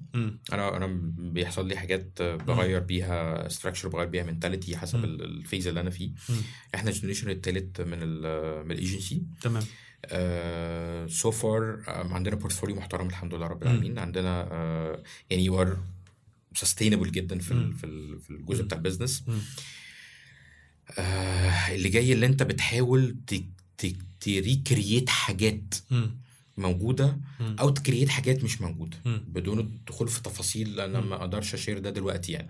أنا 0.53 0.77
أنا 0.77 0.87
بيحصل 1.19 1.69
لي 1.69 1.77
حاجات 1.77 2.23
بغير 2.23 2.81
بيها 2.81 3.49
structure 3.49 3.89
بغير 3.89 4.07
بيها 4.07 4.25
mentality 4.25 4.77
حسب 4.77 5.05
ال 5.05 5.15
phase 5.15 5.67
اللي 5.67 5.81
أنا 5.81 5.91
فيه. 5.91 6.11
إحنا 6.75 6.91
ال 6.91 6.94
generation 6.94 7.31
التالت 7.31 7.81
من 7.81 7.99
ال 8.03 8.65
من 8.65 8.71
الايجنسي 8.73 9.23
تمام 9.43 9.63
so 11.09 11.31
far 11.31 11.83
عندنا 11.89 12.37
portfolio 12.37 12.77
محترم 12.77 13.07
الحمد 13.09 13.35
لله 13.35 13.47
رب. 13.47 13.63
العالمين 13.63 13.99
عندنا 13.99 14.49
آه، 14.53 15.03
يعني 15.31 15.45
you 15.45 15.61
are 15.61 15.77
sustainable 16.55 17.11
جدا 17.11 17.39
في 17.39 17.73
في 17.73 17.85
ال- 17.87 18.19
في 18.21 18.31
الجزء. 18.31 18.63
بتاع 18.65 18.79
ال 18.79 18.83
business. 18.83 19.25
آه، 20.99 21.75
اللي 21.75 21.89
جاي 21.89 22.13
اللي 22.13 22.27
أنت 22.27 22.43
بتحاول 22.43 23.17
ت 24.21 24.30
recreate 24.30 25.09
حاجات. 25.09 25.75
موجودة. 26.57 27.19
أو 27.61 27.71
ت 27.71 27.76
create 27.76 28.09
حاجات 28.09 28.45
مش 28.45 28.61
موجودة. 28.61 28.97
بدون 29.07 29.59
الدخول 29.59 30.09
في 30.09 30.23
تفاصيل 30.23 30.81
أنا 30.81 31.01
مم. 31.01 31.09
ما 31.09 31.17
أقدرش 31.17 31.55
أ 31.55 31.59
share 31.59 31.79
ده 31.79 31.91
دلوقتي 31.91 32.33
يعني. 32.33 32.49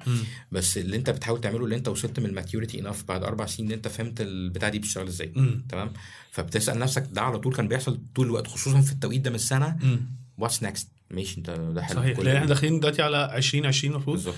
بس 0.52 0.78
اللي 0.78 0.96
أنت 0.96 1.10
بتحاول 1.10 1.40
تعمله 1.40 1.64
اللي 1.64 1.76
أنت 1.76 1.88
وصلت 1.88 2.20
من 2.20 2.26
ال 2.26 2.32
maturity 2.32 2.80
enough 2.80 3.04
بعد 3.04 3.24
أربع 3.24 3.46
سنين 3.46 3.68
إن 3.68 3.74
أنت 3.74 3.88
فهمت 3.88 4.20
البتاع 4.20 4.68
دي 4.68 4.78
بتشتغل 4.78 5.06
إزاي. 5.06 5.32
تمام 5.68 5.92
فبتسأل 6.30 6.78
نفسك 6.78 7.08
ده 7.12 7.22
على 7.22 7.38
طول 7.38 7.54
كان 7.54 7.68
بيحصل 7.68 8.00
طول 8.14 8.26
الوقت 8.26 8.46
خصوصا 8.46 8.80
في 8.80 8.92
التوقيت 8.92 9.20
ده 9.20 9.30
من 9.30 9.36
السنة. 9.36 9.98
what's 10.38 10.62
next 10.62 10.88
ماشي 11.10 11.38
أنت 11.38 11.50
ده 11.50 11.82
حلو 11.82 12.00
صحيح 12.00 12.18
لأن 12.18 12.36
إحنا. 12.36 12.48
داخلين 12.48 12.80
دلوقتي 12.80 13.02
على 13.02 13.36
2020 13.36 13.94
المفروض 13.94 14.16
بالظبط 14.16 14.34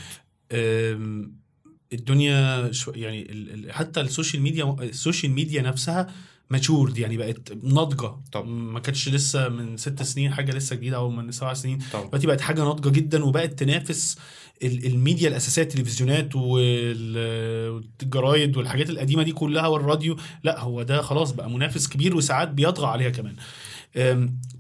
الدنيا 1.93 2.73
شو 2.73 2.91
يعني 2.91 3.73
حتى 3.73 4.01
ال 4.01 4.07
social 4.07 4.43
media 4.43 4.77
ال 4.81 4.88
social 4.88 5.33
media 5.33 5.63
نفسها 5.63 6.15
matured 6.51 6.99
يعني 6.99 7.17
بقت 7.17 7.53
ناضجة. 7.65 8.11
طب. 8.33 8.47
ما 8.49 8.81
كانتش 8.81 9.09
لسه 9.09 9.49
من 9.49 9.77
ست 9.77 10.03
سنين 10.03 10.33
حاجة 10.35 10.53
لسه 10.53 10.77
جديدة 10.77 10.97
أو 10.97 11.11
من 11.11 11.33
سبع 11.33 11.55
سنين. 11.55 11.79
دلوقتي 11.95 12.27
بقت 12.27 12.41
حاجة 12.41 12.61
ناضجة 12.61 12.89
جدا 12.89 13.25
وبقت 13.25 13.59
تنافس 13.59 14.19
ال- 14.63 14.87
الميديا 14.87 15.29
الأساسية 15.29 15.63
التلفزيونات 15.63 16.37
وال- 16.37 17.71
والجرايد 17.71 18.57
والحاجات 18.57 18.91
القديمة 18.91 19.23
دي 19.23 19.33
كلها 19.33 19.67
والراديو. 19.67 20.17
لا 20.45 20.61
هو 20.61 20.83
ده 20.83 21.03
خلاص 21.03 21.31
بقى 21.33 21.51
منافس 21.51 21.89
كبير 21.89 22.17
وساعات 22.17 22.49
بيطغى 22.49 22.87
عليها 22.87 23.11
كمان. 23.11 23.37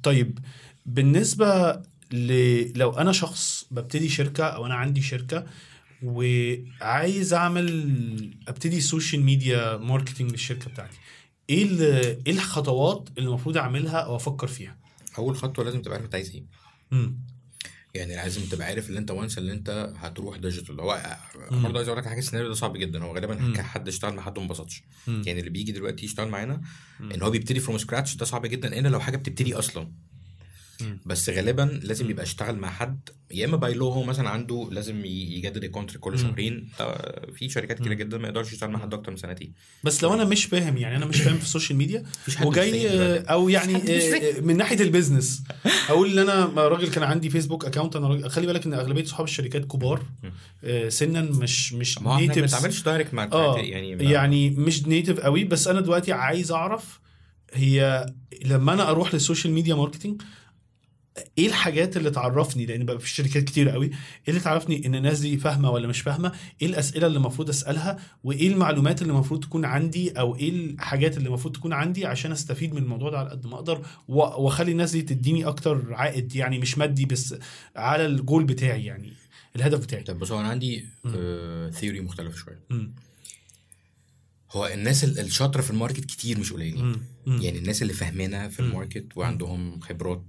طيب 0.03 0.39
بالنسبة 0.87 1.73
ل... 2.13 2.33
لو 2.79 2.91
أنا 2.91 3.13
شخص 3.13 3.67
ببتدي 3.71 4.09
شركة 4.09 4.45
أو 4.45 4.67
أنا 4.67 4.75
عندي 4.75 5.03
شركة 5.03 5.47
وعايز 6.03 7.35
أعمل 7.35 8.35
أبتدي 8.49 8.81
social 8.81 9.23
media 9.23 9.77
marketing 9.77 10.31
للشركة 10.31 10.71
بتاعتي. 10.71 10.97
إيه 11.51 11.81
إيه 12.27 12.33
الخطوات 12.33 13.09
اللي 13.19 13.29
المفروض 13.29 13.57
أعملها 13.57 13.97
أو 13.99 14.17
أفكر 14.17 14.47
فيها 14.47 14.77
أول 15.19 15.37
خطوة 15.37 15.65
لازم 15.65 15.83
تبقى 15.83 15.93
عارف 15.95 16.05
أنت 16.05 16.15
عايز 16.15 16.31
إيه 16.35 16.45
يعني 17.95 18.17
لازم 18.17 18.43
تبقى 18.43 18.67
عارف 18.67 18.91
ان 18.91 18.97
أنت 18.97 19.11
once 19.11 19.39
اللي 19.39 19.53
أنت 19.53 19.93
هتروح 19.97 20.37
digital 20.37 20.81
هو 20.81 21.17
مم. 21.51 21.63
برضه 21.63 21.77
عايز 21.77 21.89
أقول 21.89 22.01
لك 22.01 22.07
حاجة 22.09 22.19
السيناريو 22.19 22.49
ده 22.49 22.55
صعب 22.55 22.77
جدا 22.77 23.05
هو 23.05 23.15
غالبا 23.15 23.35
مم. 23.35 23.61
حد 23.63 23.89
اشتغل 23.89 24.15
مع 24.15 24.23
حد 24.23 24.39
وما 24.39 24.47
انبسطش. 24.47 24.83
يعني 25.07 25.39
اللي 25.41 25.51
بيجي 25.51 25.73
دلوقتي 25.73 26.05
يشتغل 26.05 26.29
معانا. 26.29 26.61
إن 27.01 27.23
هو 27.23 27.31
بيبتدي 27.31 27.61
from 27.61 27.79
scratch 27.79 28.17
ده 28.17 28.25
صعب 28.25 28.47
جدا 28.47 28.79
الا 28.79 28.89
لو 28.89 29.01
حاجة 29.01 29.17
بتبتدي 29.17 29.55
أصلا. 29.55 29.93
بس 31.07 31.31
غالبا 31.31 31.81
لازم. 31.83 32.11
يبقى 32.11 32.23
اشتغل 32.23 32.57
مع 32.57 32.71
حد 32.71 33.09
يا 33.31 33.47
إما 33.47 33.57
by 33.57 33.75
law 33.75 33.89
هو 33.89 34.03
مثلا 34.03 34.29
عنده 34.29 34.69
لازم 34.73 35.05
يجدد 35.05 35.65
ال 35.65 35.69
contract 35.69 36.01
كل. 36.01 36.19
شهرين 36.19 36.69
في 37.35 37.49
شركات 37.49 37.81
مم. 37.81 37.93
جدا 37.93 38.19
ما 38.19 38.29
يقدرش 38.29 38.53
يشتغل 38.53 38.71
مع 38.71 38.79
حد 38.79 38.95
أكتر 38.95 39.11
من 39.11 39.17
سنتين 39.17 39.53
بس 39.85 40.03
لو 40.03 40.15
أنا 40.15 40.25
مش 40.25 40.45
فاهم 40.45 40.77
يعني 40.77 40.97
أنا 40.97 41.07
مش 41.07 41.21
فاهم 41.21 41.37
في 41.37 41.43
ال 41.43 41.48
social 41.48 41.79
media 41.79 42.05
وجاي 42.45 42.89
آه،. 42.89 43.19
أو 43.19 43.49
يعني 43.49 43.77
آه، 43.77 44.39
آه، 44.39 44.41
من 44.41 44.57
ناحية 44.57 44.81
البيزنس 44.81 45.43
أقول 45.89 46.19
إن 46.19 46.29
أنا 46.29 46.45
راجل 46.69 46.89
كان 46.89 47.03
عندي 47.03 47.31
فيسبوك 47.31 47.65
account 47.65 47.97
أنا 47.97 48.09
راجل 48.09 48.31
خلي 48.31 48.47
بالك 48.47 48.67
إن 48.67 48.75
أغلبية 48.75 49.05
صحاب 49.05 49.27
الشركات 49.27 49.65
كبار. 49.65 50.03
آه، 50.65 50.89
سنا 50.89 51.23
مش 51.23 51.73
مش 51.73 51.99
إحنا 51.99 52.09
ما. 52.09 52.27
بنتعاملش 52.27 52.83
direct 52.83 53.15
مع 53.15 53.25
ال 53.25 53.31
criteria 53.31 53.79
يعني 53.79 54.05
يعني 54.05 54.51
مش 54.51 54.87
native 54.87 55.21
قوي 55.21 55.45
بس 55.45 55.69
أنا 55.69 55.81
دلوقتي 55.81 56.13
عايز 56.13 56.53
أعرف 56.53 57.01
هي 57.53 58.07
لما 58.45 58.73
أنا 58.73 58.91
أروح 58.91 59.15
لل 59.15 59.24
social 59.24 59.53
media 59.53 59.75
marketing 59.75 60.23
إيه 61.39 61.47
الحاجات 61.47 61.97
اللي 61.97 62.11
تعرفني؟ 62.11 62.67
لأن 62.67 62.85
بقى 62.85 62.99
في 62.99 63.09
شركات 63.09 63.45
كتير 63.45 63.69
قوي. 63.69 63.87
إيه 63.87 63.95
اللي 64.29 64.41
تعرفني؟ 64.41 64.87
ان 64.87 64.95
الناس 64.95 65.21
دي 65.21 65.37
فاهمة 65.39 65.71
ولا 65.71 65.89
مش 65.89 66.01
فاهمة؟ 66.01 66.33
إيه 66.63 66.69
الأسئلة 66.69 67.07
اللي 67.07 67.17
المفروض 67.19 67.49
أسألها؟ 67.49 67.99
وايه 68.25 68.49
المعلومات 68.49 69.03
اللي 69.03 69.13
المفروض 69.13 69.45
تكون 69.45 69.65
عندي؟ 69.65 70.11
أو 70.11 70.37
إيه 70.37 70.51
الحاجات 70.51 71.17
اللي 71.17 71.29
المفروض 71.29 71.55
تكون 71.57 71.73
عندي 71.73 72.07
عشان 72.07 72.33
أستفيد 72.33 72.75
من 72.75 72.83
الموضوع 72.83 73.11
ده 73.11 73.19
على 73.19 73.31
قد 73.31 73.47
ما 73.47 73.55
أقدر؟ 73.55 73.87
واخلي 74.09 74.73
الناس 74.73 74.91
دي 74.93 75.03
تديني 75.03 75.45
أكتر 75.45 75.95
عائد 75.95 76.37
يعني 76.37 76.59
مش 76.59 76.79
مادي 76.79 77.05
بس 77.05 77.35
على 77.77 78.07
الجول 78.07 78.45
بتاعي 78.45 78.85
يعني 78.85 79.13
الهدف 79.57 79.79
بتاعي. 79.81 80.03
طب 80.03 80.19
بص 80.19 80.33
أنا 80.33 80.49
عندي. 80.49 80.85
theory 81.73 82.01
مختلفه 82.01 82.37
شوية. 82.37 82.61
هو 84.53 84.67
الناس 84.67 85.05
ال- 85.05 85.19
الشاطرة 85.19 85.63
في 85.63 85.71
ال 85.71 85.76
market 85.76 86.05
كتير 86.05 86.39
مش 86.41 86.53
قليلين. 86.53 86.97
يعني 87.27 87.59
الناس 87.59 87.83
اللي 87.83 87.93
فاهمينها 87.93 88.49
في. 88.49 88.61
ال 88.61 88.67
market 88.67 89.07
وعندهم 89.17 89.81
خبرات 89.81 90.23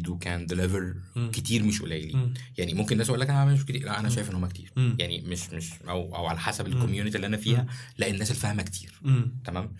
who 0.00 0.18
can 0.18 0.46
deliver 0.46 0.94
مم. 1.16 1.30
كتير 1.30 1.62
مش 1.62 1.82
قليلين. 1.82 2.34
يعني 2.58 2.74
ممكن 2.74 2.92
الناس 2.92 3.08
يقول 3.08 3.20
لك 3.20 3.30
أنا 3.30 3.44
مش 3.44 3.64
كتير 3.64 3.84
لا 3.84 4.00
أنا. 4.00 4.08
شايف 4.08 4.30
إن 4.30 4.34
هم 4.34 4.46
كتير. 4.46 4.72
يعني 4.76 5.20
مش 5.20 5.50
مش 5.50 5.70
أو 5.88 6.16
أو 6.16 6.26
على 6.26 6.40
حسب. 6.40 6.66
ال 6.66 6.71
community 6.71 7.16
اللي 7.16 7.26
أنا 7.26 7.36
فيها. 7.36 7.66
لا 7.98 8.10
الناس 8.10 8.30
اللي 8.30 8.40
فاهمه 8.40 8.62
كتير. 8.62 9.00
تمام. 9.44 9.72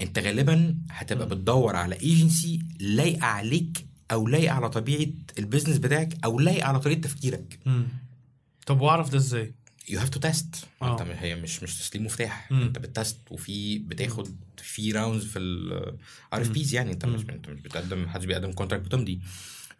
أنت 0.00 0.18
غالبا 0.18 0.78
هتبقى. 0.90 1.28
بتدور 1.28 1.76
على 1.76 2.00
ايجنسي 2.00 2.62
لايقة 2.80 3.26
عليك 3.26 3.86
أو 4.12 4.28
لايقة 4.28 4.54
على 4.54 4.68
طبيعة 4.70 5.12
ال 5.38 5.42
business 5.42 5.78
بتاعك 5.78 6.24
أو 6.24 6.40
لايقة 6.40 6.66
على 6.68 6.80
طريقة 6.80 7.00
تفكيرك. 7.00 7.58
طب 8.66 8.80
وأعرف 8.80 9.10
ده 9.10 9.18
إزاي؟ 9.18 9.54
you 9.88 10.00
have 10.00 10.08
to 10.08 10.20
test. 10.20 10.64
انت 10.82 11.00
هي 11.02 11.34
مش 11.36 11.62
مش 11.62 11.78
تسليم 11.78 12.04
مفتاح. 12.06 12.52
مم. 12.52 12.62
انت 12.62 12.78
ب 12.78 12.86
test 12.86 13.18
وفي 13.30 13.78
بتاخد 13.78 14.36
في 14.56 14.92
rounds 14.92 15.24
في 15.24 15.38
ال 15.38 16.42
RFPs 16.42 16.74
يعني. 16.74 16.92
انت 16.92 17.06
مش. 17.06 17.20
انت 17.30 17.48
مش 17.48 17.60
بتقدم 17.60 18.02
محدش 18.02 18.24
بيقدم 18.24 18.52
contract 18.52 18.84
بتمضي 18.84 19.20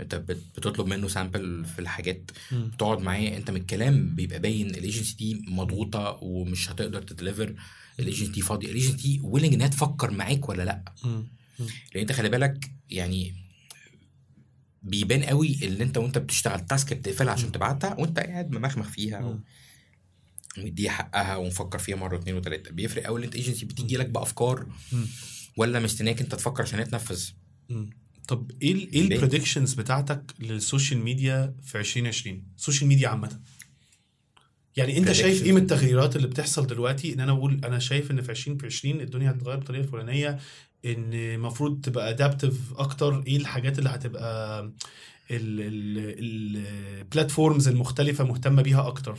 انت 0.01 0.15
بت- 0.15 0.43
بتطلب 0.57 0.87
منه 0.87 1.09
sample 1.09 1.65
في 1.65 1.79
الحاجات. 1.79 2.31
تقعد 2.79 3.01
معاه. 3.01 3.37
انت 3.37 3.51
من 3.51 3.61
الكلام 3.61 4.15
بيبقى 4.15 4.39
باين 4.39 4.71
الايجنسي 4.71 5.17
دي 5.17 5.45
مضغوطة 5.49 6.19
ومش 6.23 6.71
هتقدر 6.71 7.03
ت 7.03 7.09
deliver 7.09 7.55
ال 8.01 8.05
agency 8.05 8.33
دي 8.33 8.41
فاضيه 8.43 8.69
ال 8.69 8.73
agency 8.73 8.97
دي 8.97 9.21
willing 9.25 9.55
إنها 9.55 9.67
تفكر 9.69 10.11
معاك 10.11 10.49
ولا 10.49 10.63
لأ. 10.63 10.85
لأن 11.95 12.01
أنت 12.01 12.13
خلي 12.13 12.29
بالك 12.29 12.71
يعني 12.91 13.35
بيبان 14.83 15.23
قوي 15.23 15.59
اللي 15.63 15.85
أنت 15.85 15.99
وأنت 15.99 16.19
بتشتغل. 16.19 16.61
task 16.67 16.93
بتقفلها 16.95 17.33
عشان. 17.33 17.53
تبعتها 17.53 17.95
وأنت 17.99 18.19
قاعد 18.19 18.51
ممخمخ 18.51 18.89
فيها. 18.89 19.19
و... 20.59 20.61
مم. 20.61 20.65
ومديها 20.65 20.91
حقها 20.93 21.37
ومفكر 21.37 21.79
فيها 21.79 21.97
مرة 21.97 22.17
واثنين 22.17 22.37
وثلاثه 22.37 22.71
بيفرق 22.71 23.03
قوي 23.03 23.17
اللي 23.17 23.27
أنت 23.27 23.35
ايجنسي 23.37 23.67
بتيجي 23.67 23.97
لك 23.97 24.09
بأفكار. 24.09 24.67
ولا 25.57 25.81
مستنياك 25.81 26.21
أنت 26.21 26.35
تفكر 26.35 26.63
عشان 26.63 26.91
تنفذ. 26.91 27.25
طب 28.29 28.51
إيه 28.63 28.75
إيه؟ 28.93 29.01
ال 29.03 29.09
predictions 29.09 29.75
بتاعتك 29.75 30.35
لل 30.41 30.56
social 30.56 31.01
media 31.01 31.55
في 31.63 31.79
2020 31.79 32.43
ال 32.57 32.62
social 32.62 32.89
media 32.89 33.09
عامة 33.09 33.41
يعني 34.77 34.99
أنت 34.99 35.13
شايف. 35.13 35.43
إيه 35.43 35.53
من 35.53 35.63
التغييرات 35.63 36.17
اللي 36.17 36.27
بتحصل 36.27 36.67
دلوقتي 36.67 37.15
إن 37.15 37.21
أنا 37.21 37.33
بقول 37.35 37.61
أنا 37.65 37.79
شايف 37.79 38.11
إن 38.11 38.21
في 38.23 38.31
2020 38.31 39.01
الدنيا 39.01 39.31
هتتغير 39.31 39.57
بالطريقة 39.57 39.83
الفلانيه 39.85 40.39
إن 40.85 41.15
المفروض 41.15 41.81
تبقى 41.81 42.11
adaptive 42.11 42.61
أكتر 42.77 43.23
إيه 43.27 43.37
الحاجات 43.37 43.79
اللي 43.79 43.91
هتبقى 43.91 44.73
ال 45.31 45.55
platforms 45.55 47.69
المختلفة 47.69 48.25
مهتمة 48.25 48.63
بيها 48.63 48.87
أكتر 48.89 49.19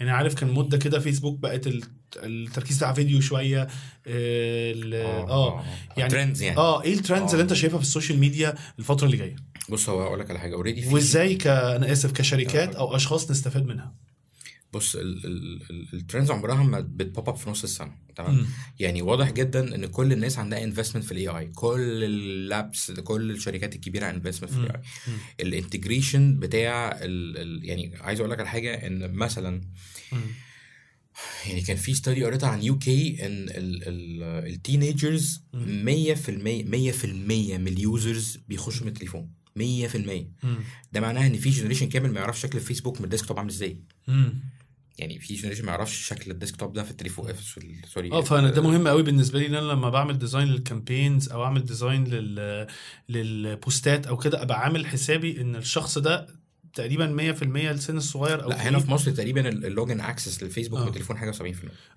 يعني 0.00 0.12
عارف 0.12 0.34
كان 0.34 0.50
مدة 0.52 0.78
كده 0.78 0.98
فيسبوك 0.98 1.38
بقت 1.38 1.66
ال- 1.66 1.82
التركيز 2.16 2.76
بتاع 2.76 2.92
فيديو 2.92 3.20
شوية 3.20 3.68
ال- 4.06 4.94
آه 5.30 5.64
يعني- 5.96 6.10
trends 6.10 6.42
يعني. 6.42 6.56
آه 6.58 6.82
إيه 6.82 6.94
ال 6.94 6.99
trends 6.99 7.28
آه. 7.28 7.32
اللي 7.32 7.42
أنت 7.42 7.52
شايفها 7.52 7.78
في 7.78 7.84
ال 7.84 7.89
social 7.89 8.18
media 8.18 8.54
الفترة 8.78 9.06
اللي 9.06 9.16
جاية؟ 9.16 9.36
بص 9.68 9.88
هو 9.88 10.02
أقول 10.06 10.20
لك 10.20 10.30
على 10.30 10.38
حاجة. 10.38 10.54
already 10.54 10.94
وإزاي 10.94 11.34
ك 11.34 11.46
أنا 11.46 11.92
آسف 11.92 12.12
كشركات 12.12 12.74
آه. 12.76 12.78
أو 12.78 12.96
أشخاص 12.96 13.30
نستفاد 13.30 13.66
منها؟ 13.66 13.94
بص 14.72 14.96
ال- 14.96 15.26
ال- 15.26 15.62
ال- 15.70 15.88
ال 15.94 15.99
trends 15.99 16.30
عمرها 16.30 16.62
ما 16.62 16.80
ب 16.80 16.90
ت 16.90 16.99
pop 16.99 17.28
up 17.28 17.36
في 17.36 17.50
نص 17.50 17.62
السنة 17.62 17.92
تمام؟ 18.16 18.34
يعني 18.78 19.02
واضح 19.02 19.30
جدا 19.30 19.74
إن 19.74 19.86
كل 19.86 20.12
الناس 20.12 20.38
عندها 20.38 20.64
investment 20.64 21.04
في 21.04 21.12
ال 21.12 21.28
AI 21.28 21.46
كل 21.46 22.04
ال 22.04 22.21
labs 22.21 22.90
كل 22.90 23.30
الشركات 23.30 23.74
الكبيرة 23.74 24.10
investment 24.10 24.52
في 24.52 24.58
ال 24.58 24.70
AI 24.76 24.80
ال 25.40 25.48
integration 25.48 26.38
بتاع 26.38 26.88
ال 27.02 27.38
ال 27.38 27.64
يعني 27.64 27.96
عايز 28.00 28.20
أقول 28.20 28.30
لك 28.32 28.38
على 28.40 28.48
حاجة 28.48 28.86
إن 28.86 29.12
مثلا 29.14 29.60
يعني 31.46 31.60
كان 31.60 31.76
في 31.76 31.94
study 31.94 32.24
قريتها 32.24 32.48
عن 32.48 32.62
UK 32.62 33.26
إن 33.26 33.46
ال 34.46 34.56
teenagers 34.56 35.42
100% 35.54 35.56
100% 35.56 37.58
من 37.58 37.68
ال 37.68 37.80
users 37.80 38.38
بيخشوا 38.48 38.86
من 38.86 38.92
التليفون. 38.92 39.30
100% 39.58 39.62
ده 40.92 41.00
معناها 41.00 41.26
إن 41.26 41.36
في 41.38 41.50
generation 41.50 41.88
كامل 41.88 42.12
ما 42.12 42.20
يعرفش 42.20 42.40
شكل 42.42 42.58
الفيسبوك 42.58 42.98
من 42.98 43.04
ال 43.04 43.08
desktop 43.08 43.38
عامل 43.38 43.50
إزاي. 43.50 43.76
يعني 45.00 45.18
في 45.18 45.34
generation 45.34 45.64
ما 45.64 45.72
يعرفش 45.72 46.06
شكل 46.08 46.30
ال 46.30 46.35
desktop 46.35 46.72
ده 46.72 46.82
في 46.82 46.90
التليفون 46.90 47.32
sorry 47.94 48.12
آه 48.12 48.20
فأنا 48.20 48.50
ده 48.50 48.62
مهم 48.62 48.88
قوي 48.88 49.02
بالنسبة 49.02 49.38
لي 49.38 49.46
إن 49.46 49.54
أنا 49.54 49.72
لما 49.72 49.90
بعمل 49.90 50.18
design 50.18 50.48
لل 50.48 50.62
campaigns 50.62 51.28
أو 51.28 51.44
أعمل 51.44 51.64
design 51.64 52.04
لل 52.04 52.66
لل 53.08 53.36
post 53.36 53.92
ات 53.92 54.06
أو 54.06 54.16
كده 54.16 54.42
أبقى 54.42 54.60
عامل 54.60 54.86
حسابي 54.86 55.40
إن 55.40 55.56
الشخص 55.56 55.98
ده 55.98 56.26
تقريبا 56.74 57.34
100% 57.40 57.42
السن 57.42 57.96
الصغير 57.96 58.42
أو 58.44 58.48
لا 58.48 58.68
هنا 58.68 58.78
في 58.78 58.90
مصر 58.90 59.10
تقريبا 59.10 59.48
ال- 59.48 59.66
ال 59.66 59.72
login 59.72 60.00
access 60.00 60.42
للفيسبوك 60.42 60.78
آه. 60.78 60.82
من 60.82 60.88
التليفون 60.88 61.16
حاجة 61.16 61.32
70% 61.32 61.44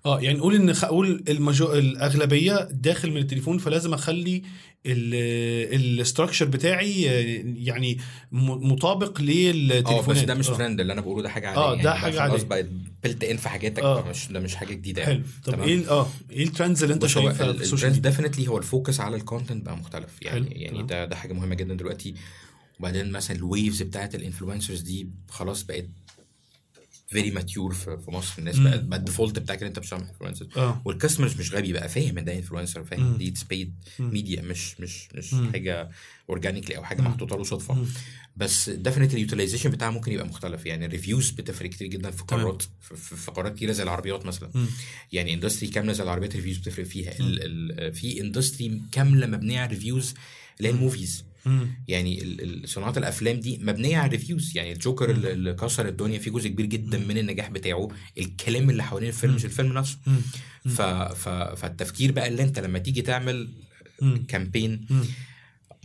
آه 0.06 0.20
يعني 0.20 0.38
نقول 0.38 0.54
إن 0.54 0.74
خ- 0.74 0.84
أقول 0.84 1.24
المجو... 1.28 1.72
الأغلبية 1.72 2.68
داخل 2.70 3.10
من 3.10 3.16
التليفون 3.16 3.58
فلازم 3.58 3.94
أخلي 3.94 4.42
ال 4.86 5.02
structure 5.02 6.44
بتاعي 6.44 7.10
آه، 7.10 7.42
يعني 7.56 7.98
مطابق 8.32 9.20
آه 9.20 9.22
للتليفونات 9.22 10.08
بس 10.08 10.20
ده 10.20 10.34
مش 10.34 10.50
آه. 10.50 10.56
ترند 10.56 10.80
اللي 10.80 10.92
أنا 10.92 11.00
بقوله 11.00 11.22
ده 11.22 11.28
حاجة 11.28 11.48
عادية 11.48 11.60
آه، 11.60 11.70
يعني 11.70 11.82
ده 11.82 11.94
حاجة 11.94 12.28
خلاص. 12.28 12.42
بقت 12.42 12.66
built 13.04 13.24
in 13.24 13.36
في 13.36 13.48
حاجاتك 13.48 13.82
آه. 13.82 14.08
مش 14.10 14.28
ده 14.32 14.40
مش 14.40 14.56
حاجة 14.56 14.74
جديدة 14.74 15.04
حلو 15.04 15.12
يعني 15.14 15.24
طب 15.44 15.52
تمام؟ 15.52 15.68
إيه 15.68 15.90
آه 15.90 16.08
إيه 16.30 16.44
ال 16.44 16.49
trends 16.49 16.82
اللي 16.82 16.94
أنت 16.94 17.06
شايفها 17.06 17.52
في 17.52 17.60
ال 17.60 17.65
social 17.65 17.92
media 17.92 18.10
definitely 18.10 18.48
هو 18.48 18.58
ال 18.58 18.65
focus 18.65 19.00
على 19.00 19.16
ال 19.16 19.22
content 19.22 19.64
بقى 19.66 19.76
مختلف 19.76 20.22
يعني 20.22 20.46
حلو، 20.46 20.60
يعني. 20.60 20.82
ده 20.82 21.04
ده 21.04 21.16
حاجة 21.16 21.32
مهمة 21.32 21.54
جدا 21.54 21.74
دلوقتي 21.74 22.14
وبعدين 22.80 23.10
مثلا 23.12 23.36
ال 23.36 23.44
waves 23.44 23.82
بتاعت 23.82 24.14
ال 24.14 24.20
influencers 24.20 24.80
دي 24.80 25.08
خلاص 25.28 25.62
بقت 25.62 25.86
very 27.14 27.30
mature 27.30 27.74
في 27.74 27.98
في 28.04 28.10
مصر 28.10 28.34
الناس 28.38 28.56
مم. 28.56 28.64
بقت 28.70 28.80
بقى 28.84 28.98
ال 28.98 29.03
default 29.03 29.38
بتاعك 29.38 29.60
إن 29.60 29.66
انت 29.66 29.78
بتشتغل 29.78 30.00
influencer 30.00 30.46
آه 30.56 30.82
وال 30.84 30.94
customers 30.94 31.36
مش 31.40 31.52
غبي 31.54 31.72
بقى 31.72 31.88
فاهم 31.88 32.18
إن 32.18 32.24
ده 32.24 32.36
influencer. 32.36 32.84
فاهم 32.84 33.16
دي 33.16 33.34
paid 33.50 33.74
مم. 33.98 34.10
ميديا 34.12 34.42
مش 34.42 34.80
مش 34.80 35.08
مش 35.14 35.34
مم. 35.34 35.52
حاجة 35.52 35.90
organically 36.30 36.76
أو 36.76 36.84
حاجة. 36.84 37.02
محطوطة 37.02 37.36
له 37.36 37.42
صدفة 37.44 37.74
مم. 37.74 37.86
بس 38.36 38.70
definitely 38.70 39.14
ال 39.16 39.21
utilization 39.21 39.70
بتاعها 39.70 39.90
ممكن 39.90 40.12
يبقى 40.12 40.26
مختلف 40.26 40.66
يعني 40.66 40.86
ال 40.86 40.92
reviews 40.92 41.30
بتفرق 41.30 41.70
كتير 41.70 41.86
جدا 41.88 42.10
في. 42.10 42.22
قارات 42.22 42.62
في, 42.80 43.30
قارات 43.30 43.54
كتيره 43.54 43.72
زي 43.72 43.82
العربيات 43.82 44.26
مثلا 44.26 44.50
مم. 44.54 44.66
يعني 45.12 45.34
industry 45.34 45.68
كاملة 45.70 45.92
زي 45.92 46.02
العربيات 46.04 46.36
reviews 46.36 46.56
بتفرق 46.58 46.84
فيها 46.86 47.12
ال 47.20 47.70
ال 47.80 47.94
في 47.94 48.20
industry 48.20 48.82
كاملة 48.92 49.26
مبنية 49.26 49.60
على 49.60 49.70
reviews 49.70 50.14
اللي 50.58 50.68
هي 50.68 50.72
ال 50.72 50.79
movies 50.79 51.24
مم. 51.46 51.68
يعني 51.88 52.36
صناعة 52.64 52.94
الأفلام 52.96 53.40
دي 53.40 53.58
مبنية 53.62 53.96
على 53.96 54.06
ال 54.06 54.12
reviews 54.12 54.56
يعني 54.56 54.72
الجوكر 54.72 55.10
اللي- 55.10 55.32
اللي 55.32 55.54
كسر 55.54 55.88
الدنيا 55.88 56.18
في 56.18 56.30
جزء 56.30 56.48
كبير 56.48 56.66
جدا 56.66 56.98
من 56.98 57.18
النجاح 57.18 57.48
بتاعه 57.50 57.88
الكلام 58.18 58.70
اللي 58.70 58.82
حوالين 58.82 59.08
الفيلم 59.08 59.34
مش 59.34 59.44
الفيلم 59.44 59.72
نفسه 59.72 59.98
مم. 60.06 60.20
ف... 60.70 60.82
ف... 60.82 61.28
فالتفكير 61.28 62.12
بقى 62.12 62.28
اللي 62.28 62.42
انت 62.42 62.58
لما 62.58 62.78
تيجي 62.78 63.02
تعمل 63.02 63.48
مم. 64.02 64.24
campaign 64.28 64.86
مم. 64.90 65.04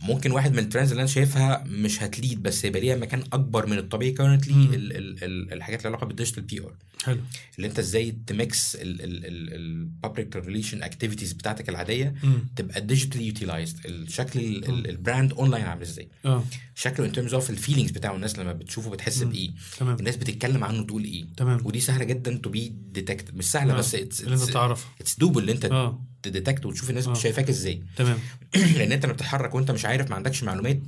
ممكن 0.02 0.30
واحد 0.32 0.52
من 0.52 0.58
ال 0.58 0.63
trends 0.63 0.90
اللي 0.90 1.00
أنا 1.00 1.08
شايفها 1.10 1.64
مش 1.66 2.02
هت 2.02 2.15
lead 2.15 2.42
بس 2.42 2.64
هيبقى 2.66 2.80
ليها 2.80 2.96
مكان 2.96 3.22
أكبر 3.32 3.66
من 3.66 3.78
الطبيعي 3.78 4.12
currently 4.12 4.54
مم. 4.54 4.74
ال... 4.74 4.96
ال... 4.96 5.24
ال... 5.24 5.52
الحاجات 5.52 5.78
اللي 5.78 5.88
علاقة 5.88 6.06
بال 6.06 6.42
digital 6.42 6.60
PR 6.60 6.74
حلو. 7.04 7.20
اللي 7.56 7.66
أنت 7.68 7.78
إزاي 7.78 8.16
ت 8.26 8.39
mix 8.39 8.76
ال 8.80 9.02
public 9.02 10.36
relation 10.36 10.82
activities 10.82 11.32
بتاعتك 11.32 11.68
العادية 11.68 12.14
مم. 12.22 12.44
تبقى 12.56 12.80
digitally 12.80 13.26
utilized 13.26 13.86
الشكل 13.86 14.40
ال- 14.40 14.68
ال- 14.68 14.88
ال 14.90 14.97
brand 14.97 15.32
online 15.32 15.64
عامل 15.64 15.82
إزاي. 15.82 16.08
آه. 16.24 16.44
شكله 16.74 17.06
in 17.06 17.12
terms 17.12 17.34
of 17.34 17.50
ال 17.50 17.54
feelings 17.54 17.90
بتاعه 17.90 18.14
الناس 18.14 18.38
لما 18.38 18.52
بتشوفه 18.52 18.90
بتحس. 18.90 19.22
بإيه. 19.22 19.50
تمام. 19.78 19.96
الناس 19.98 20.16
بتتكلم 20.16 20.64
عنه 20.64 20.82
تقول 20.86 21.04
إيه. 21.04 21.24
تمام. 21.36 21.66
ودي 21.66 21.80
سهلة 21.80 22.04
جدا 22.04 22.36
to 22.36 22.50
be 22.50 22.72
detected 22.92 23.36
مش 23.36 23.44
سهلة 23.44 23.74
آه. 23.74 23.76
بس 23.76 23.94
it's 23.94 24.20
اللي 24.20 24.34
أنت 24.34 24.42
تعرفه 24.50 24.86
it's 25.00 25.18
doable 25.18 25.40
اللي 25.40 25.52
أنت 25.52 25.64
آه. 25.64 26.06
ت 26.22 26.28
detect 26.28 26.66
وتشوف 26.66 26.90
الناس 26.90 27.08
آه. 27.08 27.14
شايفاك 27.14 27.48
إزاي 27.48 27.82
تمام 27.96 28.18
لأن 28.76 28.92
أنت 28.92 29.06
بتتحرك 29.06 29.54
وأنت 29.54 29.70
مش 29.70 29.84
عارف 29.84 30.10
ما 30.10 30.16
عندكش 30.16 30.42
معلومات. 30.42 30.80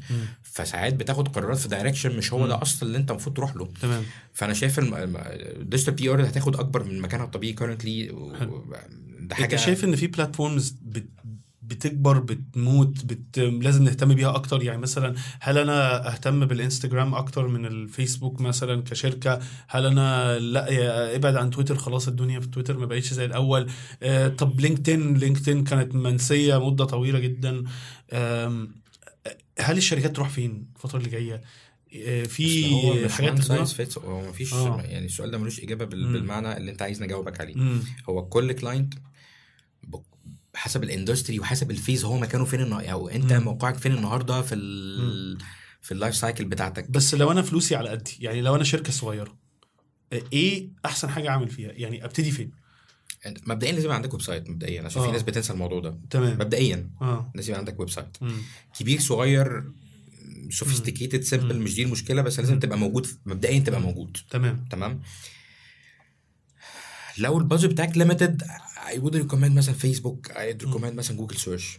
فساعات 0.42 0.94
بتاخد 0.94 1.28
قرارات 1.28 1.58
في 1.58 1.68
direction 1.68 2.16
مش 2.16 2.32
هو 2.32 2.46
ده. 2.46 2.62
أصلا 2.62 2.82
اللي 2.82 2.98
أنت 2.98 3.10
المفروض 3.10 3.36
تروح 3.36 3.56
له 3.56 3.68
تمام 3.82 4.04
فأنا 4.32 4.54
شايف 4.54 4.78
ال 4.78 5.94
digital 5.94 6.08
PR 6.08 6.24
هتاخد 6.24 6.56
أكبر 6.56 6.84
من 6.84 7.00
مكانها 7.00 7.24
الطبيعي 7.24 7.52
currently. 7.52 8.06
ده 9.20 9.34
حاجة 9.34 9.44
أنت 9.44 9.56
شايف 9.56 9.84
إن 9.84 9.96
في 9.96 10.06
platforms 10.06 10.76
بت 10.82 11.06
بتكبر 11.62 12.18
بتموت 12.18 13.04
بت... 13.04 13.38
لازم 13.38 13.84
نهتم 13.84 14.14
بيها 14.14 14.34
أكتر 14.34 14.62
يعني 14.62 14.78
مثلا 14.80 15.14
هل 15.40 15.58
أنا 15.58 16.12
أهتم 16.12 16.46
بالإنستجرام 16.46 17.14
أكتر 17.14 17.48
من 17.48 17.66
الفيسبوك 17.66 18.40
مثلا 18.40 18.82
كشركة 18.82 19.40
هل 19.68 19.86
أنا 19.86 20.38
لا 20.38 20.68
يا 20.68 21.16
ابعد 21.16 21.36
عن 21.36 21.50
تويتر 21.50 21.76
خلاص 21.76 22.08
الدنيا 22.08 22.40
في 22.40 22.46
تويتر 22.46 22.78
ما 22.78 22.86
بقتش 22.86 23.12
زي 23.12 23.24
الأول 23.24 23.70
آه 24.02 24.28
طب 24.28 24.60
LinkedIn 24.60 25.14
LinkedIn 25.14 25.64
كانت 25.64 25.94
منسية 25.94 26.66
مدة 26.70 26.84
طويلة 26.84 27.18
جدا 27.18 27.64
آم، 28.12 28.74
هل 29.58 29.76
الشركات 29.76 30.16
تروح 30.16 30.28
فين 30.28 30.66
الفترة 30.76 30.98
اللي 30.98 31.10
جاية 31.10 31.40
آه 32.06 32.22
في 32.24 33.08
حاجات 33.08 33.42
fits 33.72 33.98
هو 33.98 34.28
مفيش 34.28 34.52
آه. 34.54 34.80
يعني 34.82 35.06
السؤال 35.06 35.30
ده 35.30 35.38
ملوش 35.38 35.60
إجابة. 35.60 35.84
بالمعنى 35.84 36.56
اللي 36.56 36.70
أنت 36.70 36.82
عايز 36.82 37.02
نجاوبك 37.02 37.40
عليه 37.40 37.54
مم. 37.56 37.80
هو 38.08 38.24
كل 38.28 38.52
client 38.52 38.94
حسب 40.62 40.82
ال 40.84 40.91
industry 40.91 41.40
وحسب 41.40 41.70
ال 41.70 41.76
phase 41.76 42.04
هو 42.04 42.18
مكانه 42.18 42.44
فين 42.44 42.60
النا- 42.60 42.86
أو 42.92 43.08
انت 43.08 43.32
مم. 43.32 43.42
موقعك 43.44 43.76
فين 43.76 43.92
النهارده 43.92 44.42
في 44.42 44.54
ال 44.54 45.38
في 45.80 45.92
ال 45.92 45.97
life 45.97 46.16
cycle 46.16 46.44
بتاعتك؟ 46.44 46.90
بس 46.90 47.14
لو 47.14 47.32
أنا 47.32 47.42
فلوسي 47.42 47.76
على 47.76 47.88
قدي 47.88 48.16
يعني 48.20 48.40
لو 48.40 48.56
أنا 48.56 48.64
شركة 48.64 48.92
صغيرة 48.92 49.38
آه، 50.12 50.22
إيه 50.32 50.68
احسن 50.84 51.08
حاجة 51.10 51.28
اعمل 51.28 51.48
فيها؟ 51.48 51.72
يعني 51.72 52.04
ابتدي 52.04 52.30
فين؟ 52.30 52.50
أنت- 53.28 53.48
مبدئيا 53.48 53.72
لازم 53.72 53.84
يبقى 53.84 53.96
عندك 53.96 54.12
website 54.12 54.50
مبدئيا 54.50 54.82
عشان 54.82 55.02
آه. 55.02 55.06
في 55.06 55.12
ناس 55.12 55.22
بتنسى 55.22 55.52
الموضوع 55.52 55.80
ده. 55.80 55.98
تمام. 56.10 56.32
مبدئيا 56.34 56.90
آه. 57.02 57.32
لازم 57.34 57.48
يبقى 57.48 57.58
عندك 57.58 57.80
website. 57.80 58.16
مم. 58.20 58.32
كبير 58.78 59.00
صغير 59.00 59.64
sophisticated 60.50 61.20
simple. 61.22 61.58
مش 61.60 61.74
دي 61.74 61.82
المشكلة 61.82 62.22
بس 62.22 62.40
لازم. 62.40 62.58
تبقى 62.58 62.78
موجود 62.78 63.06
مبدئيا 63.26 63.58
تبقى 63.58 63.80
موجود. 63.80 64.16
تمام. 64.30 64.64
تمام؟ 64.70 65.00
لو 67.18 67.38
ال 67.38 67.43
budget 67.43 67.70
بتاعك 67.70 67.96
limited 67.98 68.42
I 68.86 68.98
would 68.98 69.16
recommend 69.16 69.56
مثلا 69.56 69.74
Facebook 69.74 70.30
I 70.30 70.52
recommend 70.52 70.94
مثلا 70.94 71.16
Google 71.16 71.36
search. 71.36 71.78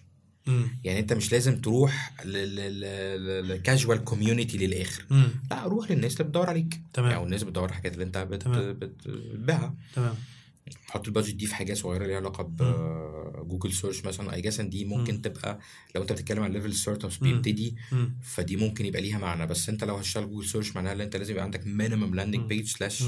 يعني 0.84 1.00
أنت 1.00 1.14
مش 1.14 1.32
لازم 1.32 1.62
تروح 1.62 2.14
لل 2.26 2.70
casual 2.70 4.04
community 4.04 4.58
للآخر 4.58 5.06
مم. 5.10 5.28
لا 5.52 5.64
روح 5.68 5.92
للناس 5.92 6.14
اللي 6.14 6.24
بتدور 6.24 6.50
عليك 6.50 6.82
تمام. 6.94 7.12
أو 7.12 7.24
الناس 7.24 7.44
بتدور 7.44 7.64
على 7.64 7.70
الحاجات 7.72 7.94
اللي 7.94 8.04
أنت. 8.04 8.18
بتبيعها 8.18 9.76
تمام 9.96 10.16
حط 10.86 11.08
ال 11.08 11.12
budget 11.12 11.36
دي 11.36 11.46
في 11.46 11.56
حاجة 11.56 11.74
صغيرة 11.74 12.06
ليها 12.06 12.16
علاقة 12.16 12.44
ب 12.44 12.62
Google 12.62 13.74
search 13.74 14.06
مثلا 14.06 14.34
I 14.34 14.42
guess 14.42 14.62
دي 14.62 14.86
ممكن 14.86 15.14
مم. 15.14 15.22
تبقى 15.22 15.60
لو 15.96 16.02
أنت 16.02 16.12
بتتكلم 16.12 16.44
عن 16.44 16.52
level 16.52 16.74
start. 16.74 17.24
بيبتدي. 17.24 17.76
فدي 18.24 18.56
ممكن 18.56 18.86
يبقى 18.86 19.02
ليها 19.02 19.18
معنى 19.18 19.46
بس 19.48 19.70
أنت 19.70 19.84
لو 19.84 19.96
هتشتغل 19.96 20.30
Google 20.30 20.48
search 20.50 20.76
معناها 20.76 20.94
إن 20.94 21.02
أنت 21.02 21.16
لازم 21.16 21.32
يبقى 21.32 21.44
عندك 21.44 21.68
minimum 21.68 22.16
landing. 22.16 22.48
page 22.50 22.66
slash. 22.68 23.04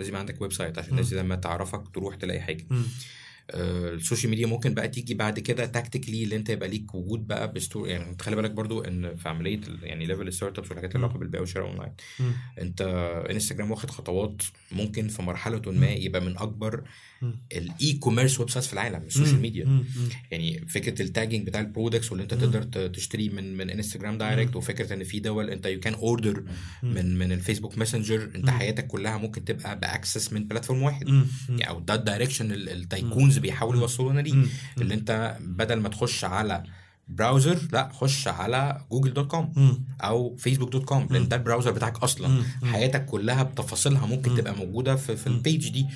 لازم 0.00 0.16
عندك 0.16 0.40
website 0.40 0.78
عشان. 0.78 0.90
الناس 0.90 1.12
لما 1.12 1.36
تعرفك 1.36 1.88
تروح 1.94 2.14
تلاقي 2.14 2.40
حاجة. 2.40 2.66
آه، 3.50 3.88
ال 3.94 3.99
social 3.99 4.30
media 4.30 4.46
ممكن 4.46 4.74
بقى 4.74 4.88
تيجي 4.88 5.14
بعد 5.14 5.38
كده 5.38 5.66
tactically 5.66 6.24
اللي 6.24 6.36
انت 6.36 6.48
يبقى 6.50 6.68
ليك 6.68 6.94
وجود 6.94 7.26
بقى 7.26 7.52
ب 7.52 7.58
store 7.58 7.88
يعني 7.88 8.14
تخلي 8.14 8.36
بالك 8.36 8.50
برضو 8.50 8.80
ان 8.80 9.16
في 9.16 9.28
عملية 9.28 9.60
يعني 9.82 10.06
level 10.06 10.28
ال 10.28 10.58
startups 10.58 10.68
والحاجات 10.68 10.94
اللي. 10.96 11.06
علاقة 11.06 11.18
بالبيع 11.18 11.40
والشراء 11.40 11.66
اونلاين. 11.68 11.92
انت 12.60 12.80
انستجرام 13.30 13.70
واخد 13.70 13.90
خطوات 13.90 14.42
ممكن 14.72 15.08
في 15.08 15.22
مرحلة 15.22 15.62
ما 15.66 15.90
يبقى 15.90 16.20
من 16.20 16.38
أكبر. 16.38 16.84
ال 17.52 17.92
e-commerce 17.92 18.40
websites 18.40 18.66
في 18.66 18.72
العالم 18.72 19.02
ال 19.06 19.10
social. 19.10 19.40
media. 19.40 19.84
يعني 20.30 20.66
فكرة 20.68 21.02
ال 21.02 21.07
tagging 21.07 21.46
بتاع 21.46 21.60
ال 21.60 21.66
products 21.66 22.10
واللي 22.12 22.22
أنت. 22.24 22.34
تقدر 22.34 22.62
تشتري 22.88 23.28
من 23.28 23.56
من 23.56 23.70
Instagram 23.70 24.18
direct 24.18 24.56
وفكرة 24.56 24.94
إن 24.94 25.04
في 25.04 25.20
دول 25.20 25.50
أنت 25.50 25.66
you 25.66 25.80
can 25.80 25.94
order. 25.94 26.44
من 26.82 27.18
من 27.18 27.32
ال 27.32 27.37
Facebook 27.37 27.78
Messenger 27.78 28.30
أنت. 28.34 28.50
حياتك 28.50 28.86
كلها 28.86 29.16
ممكن 29.18 29.44
تبقى 29.44 29.78
ب 29.80 29.87
access 29.87 30.32
من 30.32 30.44
platform 30.48 30.82
واحد. 30.82 31.08
يعني 31.48 31.68
أو 31.68 31.80
ده 31.80 31.94
ال 31.94 32.00
direction 32.00 32.52
ال- 32.52 32.68
ال 32.68 32.77
tycoons 32.77 33.38
بيحاولوا 33.38 33.80
يوصلونا 33.80 34.20
ليه 34.20 34.32
مم. 34.34 34.46
اللي 34.80 34.94
أنت 34.94 35.36
بدل 35.40 35.74
ما 35.80 35.88
تخش 35.88 36.24
على 36.24 36.62
browser 37.08 37.58
لا 37.72 37.90
خش 37.92 38.28
على 38.28 38.80
Google 38.90 39.12
dot 39.14 39.26
com. 39.30 39.84
أو 40.00 40.36
Facebook 40.36 40.72
dot 40.72 40.84
com 40.84 41.06
لأن 41.10 41.28
ده 41.28 41.36
ال 41.36 41.40
browser 41.40 41.70
بتاعك 41.70 41.96
أصلا. 41.98 42.42
حياتك 42.64 43.04
كلها 43.06 43.42
بتفاصيلها 43.42 44.06
ممكن 44.06 44.30
مم. 44.30 44.36
تبقى 44.36 44.56
موجودة 44.56 44.96
في, 44.96 45.16
في. 45.16 45.26
ال 45.26 45.34
page 45.34 45.68
دي. 45.68 45.86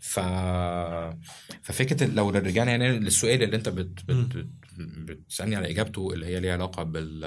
ف 0.00 0.20
ففكرة 1.62 2.06
لو 2.06 2.30
رجعنا 2.30 2.70
يعني 2.70 2.98
للسؤال 2.98 3.42
اللي 3.42 3.56
انت 3.56 3.68
بت... 3.68 4.10
بت... 4.10 4.46
بتسألني 4.78 5.56
على 5.56 5.70
إجابته 5.70 6.12
اللي 6.12 6.26
هي 6.26 6.40
ليها 6.40 6.52
علاقة 6.52 6.82
بال 6.82 7.24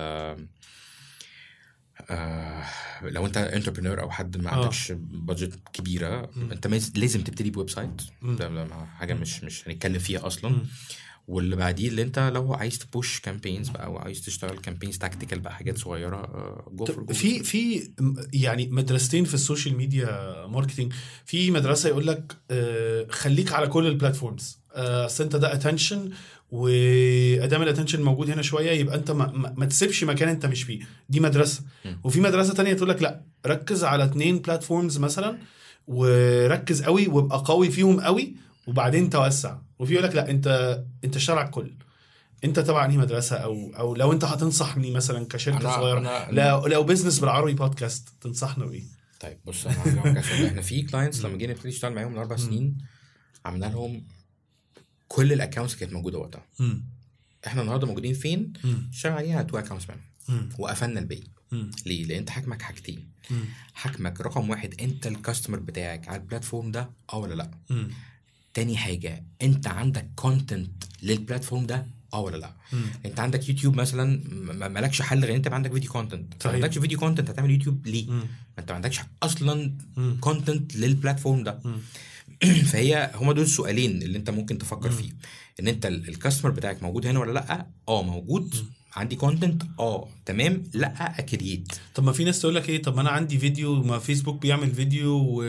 آه 2.09 2.63
لو 3.01 3.26
انت 3.26 3.38
entrepreneur 3.38 4.01
أو 4.01 4.09
حد 4.09 4.38
ما 4.38 4.51
آه. 4.51 4.55
عندكش 4.55 4.91
budget 4.91 5.59
كبيرة 5.74 6.32
مم. 6.36 6.51
انت 6.51 6.67
لازم 6.97 7.24
تبتدي 7.24 7.49
ب 7.49 7.69
website. 7.69 8.01
ده 8.24 8.67
حاجة 8.86 9.13
مش 9.13 9.43
مش 9.43 9.67
هنتكلم 9.67 9.99
فيها 9.99 10.28
أصلا 10.28 10.51
مم. 10.51 10.65
واللي 11.28 11.55
بعديه 11.55 11.88
اللي 11.88 12.01
انت 12.01 12.19
لو 12.19 12.53
عايز 12.53 12.80
ت 12.80 12.88
push 12.88 13.19
campaigns 13.19 13.69
بقى 13.69 13.86
أو 13.86 13.97
عايز 13.97 14.21
تشتغل 14.21 14.57
campaigns 14.57 14.97
tactical 14.97 15.39
بقى 15.39 15.55
حاجات 15.55 15.78
صغيرة 15.78 16.21
جو 16.71 16.86
طب 16.86 17.11
في 17.11 17.43
في 17.43 17.91
يعني 18.34 18.67
مدرستين 18.67 19.26
في 19.26 19.34
ال 19.34 19.40
social 19.40 19.78
media 19.78 20.45
marketing 20.47 20.93
في 21.26 21.51
مدرسة 21.51 21.89
يقول 21.89 22.07
لك 22.07 22.38
آه، 22.51 23.07
خليك 23.09 23.51
على 23.53 23.67
كل 23.67 23.88
ال 23.88 23.95
platforms 23.95 24.59
آه، 24.76 25.05
أصل 25.05 25.24
انت 25.24 25.36
ده 25.36 25.53
attention 25.53 26.09
وأدام 26.51 27.61
ال 27.61 27.65
attention 27.65 28.01
موجود 28.01 28.30
هنا 28.30 28.41
شوية 28.41 28.71
يبقى 28.71 28.95
انت 28.95 29.11
ما, 29.11 29.53
ما, 29.57 29.65
تسيبش 29.65 30.03
مكان 30.03 30.30
انت 30.30 30.45
مش 30.45 30.63
فيه. 30.63 30.80
دي 31.09 31.19
مدرسة. 31.19 31.61
وفي 32.03 32.21
مدرسة 32.21 32.53
تانية 32.53 32.74
تقول 32.74 32.89
لك 32.89 33.01
لا 33.01 33.21
ركز 33.45 33.84
على 33.84 34.03
اتنين 34.03 34.39
platforms 34.39 34.97
مثلا 34.97 35.38
وركز 35.88 36.84
قوي 36.84 37.07
وابقى 37.07 37.43
قوي 37.45 37.69
فيهم 37.71 37.99
قوي 38.01 38.36
وبعدين 38.67 39.09
توسع. 39.09 39.57
وفي 39.84 39.93
يقول 39.93 40.05
لك 40.05 40.15
لا 40.15 40.29
انت 40.29 40.47
انت 41.03 41.15
اشتغل 41.15 41.38
على 41.38 41.45
الكل 41.45 41.73
انت 42.43 42.59
تبع 42.59 42.86
انهي 42.86 42.97
مدرسة؟ 42.97 43.36
أو 43.38 43.73
أو 43.77 43.95
لو 43.95 44.11
انت 44.11 44.23
هتنصحني 44.23 44.91
مثلا 44.91 45.25
كشركة 45.27 45.59
أنا- 45.59 45.75
صغيرة 45.75 45.99
أنا- 46.27 46.34
لو 46.34 46.67
لو 46.67 46.84
business 46.84 47.19
بالعربي 47.19 47.53
بودكاست 47.53 48.09
تنصحنا 48.21 48.65
بايه؟ 48.65 48.84
طيب 49.19 49.38
بص 49.45 49.67
أنا 49.67 50.19
إحنا 50.47 50.61
في 50.61 50.81
clients 50.82 51.26
لما 51.25 51.38
جينا 51.38 51.53
نبتدي 51.53 51.69
نشتغل 51.69 51.93
معاهم 51.93 52.11
من 52.11 52.17
أربع 52.17 52.36
سنين 52.36 52.77
عملنا 53.45 53.65
لهم 53.65 54.07
كل 55.07 55.34
ال 55.34 55.38
accounts 55.38 55.76
كانت 55.75 55.93
موجودة 55.93 56.17
وقتها. 56.17 56.45
إحنا 57.47 57.61
النهارده 57.61 57.88
موجودين 57.88 58.13
فين؟ 58.13 58.53
شغالين 58.91 59.36
على 59.36 59.43
two 59.45 59.57
accounts 59.57 59.86
man 59.89 59.99
وقفلنا 60.59 60.99
الباقي. 60.99 61.23
ليه؟ 61.86 62.05
لأن 62.05 62.17
أنت 62.17 62.29
حاكمك 62.29 62.61
حاجتين. 62.61 63.11
حاكمك 63.73 64.21
رقم 64.21 64.49
واحد 64.49 64.81
أنت 64.81 65.07
ال 65.07 65.13
customer 65.13 65.59
بتاعك 65.59 66.07
على 66.07 66.21
ال 66.21 66.27
platform 66.27 66.71
ده 66.71 66.89
آه 67.13 67.17
ولا 67.17 67.34
لا. 67.34 67.51
تاني 68.54 68.78
حاجة 68.78 69.24
انت 69.41 69.68
عندك 69.68 70.10
content 70.15 70.84
لل 71.03 71.16
platform 71.16 71.65
ده 71.66 71.86
آه 72.14 72.20
ولا 72.22 72.38
لأ؟ 72.38 72.54
انت 73.06 73.20
عندك 73.20 73.49
يوتيوب 73.49 73.76
مثلا 73.76 74.22
مالكش 74.68 75.01
حل 75.01 75.26
غير 75.26 75.36
انت 75.36 75.47
عندك 75.47 75.74
فيديو 75.74 75.91
content 75.91 76.34
ما 76.34 76.39
صحيح. 76.39 76.54
عندكش 76.56 76.78
فيديو 76.78 76.99
content 76.99 77.30
هتعمل 77.30 77.51
يوتيوب 77.51 77.88
ليه؟ 77.88 78.10
ما 78.12 78.24
انت 78.60 78.70
ما 78.72 78.76
عندكش 78.76 78.99
أصلا 79.24 79.78
content 80.19 80.76
لل 80.76 80.89
platform 80.89 81.43
ده. 81.43 81.60
فهي 82.72 83.12
هما 83.16 83.34
دول 83.34 83.43
السؤالين 83.43 84.01
اللي 84.04 84.18
انت 84.18 84.30
ممكن 84.30 84.58
تفكر 84.58 84.89
فيه 84.91 85.10
إن 85.60 85.68
انت 85.68 85.86
ال- 85.86 86.10
ال 86.09 86.14
customer 86.14 86.51
بتاعك 86.51 86.84
موجود 86.84 87.06
هنا 87.08 87.20
ولا 87.20 87.32
لأ؟ 87.32 87.68
آه 87.88 88.04
موجود. 88.04 88.56
عندي 88.95 89.15
content 89.15 89.63
آه 89.79 90.09
تمام. 90.25 90.63
لأ 90.73 91.19
create 91.19 91.74
طب 91.95 92.03
ما 92.03 92.11
في 92.11 92.23
ناس 92.23 92.41
تقول 92.41 92.55
لك 92.55 92.69
إيه؟ 92.69 92.81
طب 92.81 92.95
ما 92.95 93.01
أنا 93.01 93.09
عندي 93.09 93.37
فيديو 93.37 93.83
ما 93.83 93.99
فيسبوك 93.99 94.41
بيعمل 94.41 94.71
فيديو 94.71 95.09
و... 95.17 95.43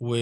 و... 0.00 0.16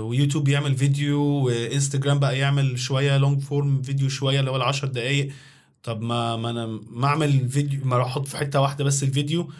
ويوتيوب 0.00 0.44
بيعمل 0.44 0.76
فيديو 0.76 1.20
وانستجرام 1.22 2.18
بقى 2.18 2.38
يعمل 2.38 2.78
شوية 2.78 3.16
long 3.18 3.40
form 3.42 3.82
فيديو 3.82 4.08
شوية 4.08 4.40
اللي 4.40 4.50
هو 4.50 4.56
ال 4.56 4.62
10 4.62 4.88
دقائق 4.88 5.32
طب 5.82 6.00
ما 6.00 6.36
ما 6.36 6.50
أنا 6.50 6.66
ما 6.90 7.06
أعمل 7.06 7.48
فيديو 7.48 7.80
ما 7.84 7.96
أروح 7.96 8.06
أحط 8.06 8.28
في 8.28 8.36
حتة 8.36 8.60
واحدة 8.60 8.84
بس 8.84 9.02
الفيديو 9.02 9.52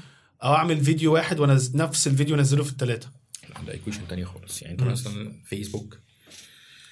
أو 0.43 0.55
أعمل 0.55 0.81
فيديو 0.85 1.15
واحد 1.15 1.41
وأنا 1.41 1.61
نفس 1.75 2.07
الفيديو 2.07 2.37
انزله 2.37 2.65
في 2.65 2.71
الثلاثه 2.71 3.09
ده 3.67 3.73
ايكويشن 3.73 4.01
تانية 4.09 4.25
خالص. 4.25 4.63
يعني 4.63 4.75
أنت. 4.75 4.83
مثلا 4.83 5.33
فيسبوك 5.45 5.99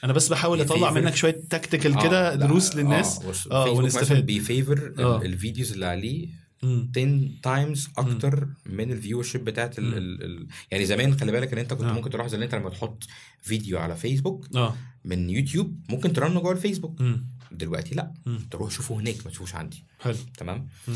أنا 0.05 0.13
بس 0.13 0.29
بحاول 0.29 0.61
أطلع. 0.61 0.91
منك 0.91 1.15
شوية 1.15 1.41
تكتيكال 1.51 1.93
آه، 1.95 2.03
كده 2.03 2.35
لا، 2.35 2.47
دروس 2.47 2.77
للناس 2.77 3.19
آه 3.25 3.29
مثلا 3.29 3.69
ونستفاد 3.71 4.27
بيفيفر 4.27 4.95
آه. 4.99 5.23
الفيديوز 5.23 5.73
اللي 5.73 5.87
عليه 5.87 6.29
مم. 6.63 6.93
10 6.97 7.29
تايمز 7.43 7.89
أكتر 7.99 8.49
من 8.67 8.93
الفيور 8.93 9.23
شيب 9.23 9.45
بتاعت 9.45 9.79
ال 9.79 9.85
مم. 9.85 9.93
ال 9.97 10.25
ال 10.25 10.47
يعني 10.71 10.85
زمان 10.85 11.17
خلي 11.21 11.33
بالك 11.33 11.53
إن 11.53 11.59
أنت 11.59 11.73
كنت 11.75 11.89
آه. 11.89 11.93
ممكن 11.93 12.11
تلاحظ 12.11 12.35
ان 12.35 12.43
أنت 12.43 12.55
لما 12.55 12.71
تحط 12.71 13.05
فيديو 13.43 13.79
على 13.79 13.97
فيسبوك 13.97 14.47
آه 14.57 14.77
من 15.05 15.31
يوتيوب 15.31 15.81
ممكن 15.89 16.13
ترنه 16.13 16.41
جوه 16.41 16.53
الفيسبوك 16.53 17.01
مم. 17.01 17.27
دلوقتي 17.53 17.95
لا 17.95 18.13
مم. 18.27 18.39
تروح 18.51 18.71
شوفه 18.71 18.95
هناك 19.01 19.17
ما 19.25 19.31
تشوفوش 19.31 19.55
عندي 19.55 19.85
حلو 20.01 20.17
تمام 20.39 20.69
مم. 20.89 20.95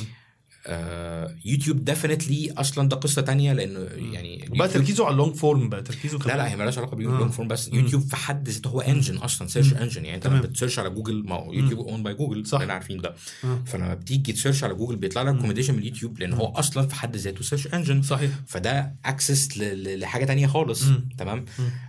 آه 0.67 1.35
يوتيوب 1.45 1.85
ديفينتلي 1.85 2.53
أصلا 2.53 2.89
ده 2.89 2.97
قصة 2.97 3.23
تانية 3.23 3.53
لأنه 3.53 3.79
يعني 4.15 4.37
ال 4.47 4.50
YouTube- 4.50 4.73
تركيزه 4.73 5.05
على 5.05 5.13
ال 5.13 5.17
long 5.17 5.35
form 5.35 5.69
بقى 5.69 5.83
تركيزه 5.83 6.19
لا. 6.19 6.37
لا 6.37 6.51
هي 6.51 6.57
مالهاش 6.57 6.79
علاقة 6.79 6.93
آه. 6.93 6.97
بال 6.97 7.08
long 7.08 7.31
form 7.31 7.49
بس. 7.49 7.71
يوتيوب 7.73 8.03
في 8.03 8.17
حد 8.17 8.49
ذاته 8.49 8.69
هو 8.71 8.81
engine 8.81 9.17
أصلا 9.17 9.49
search. 9.49 9.73
engine 9.73 10.05
يعني 10.05 10.17
أنت. 10.17 10.27
لما 10.27 10.41
بت 10.41 10.50
search 10.50 10.79
على 10.79 10.91
جوجل 10.91 11.25
ما 11.27 11.35
هو 11.35 11.53
YouTube 11.53 11.89
owned 11.89 12.03
by 12.03 12.15
Google 12.15 12.47
صح. 12.47 12.59
كلنا 12.59 12.73
عارفين 12.73 13.01
ده 13.01 13.15
آه. 13.45 13.63
فلما 13.67 13.95
بتيجي 13.95 14.33
ت 14.33 14.37
search 14.37 14.65
على 14.65 14.75
جوجل 14.75 14.97
بيطلع 14.97 15.23
لك 15.23 15.35
recommendation 15.35 15.75
من 15.75 15.81
اليوتيوب 15.81 16.19
لأن 16.19 16.33
هو 16.33 16.47
أصلا 16.47 16.87
في 16.87 16.95
حد 16.95 17.17
ذاته 17.17 17.43
search 17.43 17.67
engine 17.67 18.03
صحيح 18.03 18.31
فده 18.47 18.95
access 19.05 19.59
لحاجة 19.59 20.25
تانية 20.25 20.47
خالص. 20.47 20.85
تمام. 21.19 21.45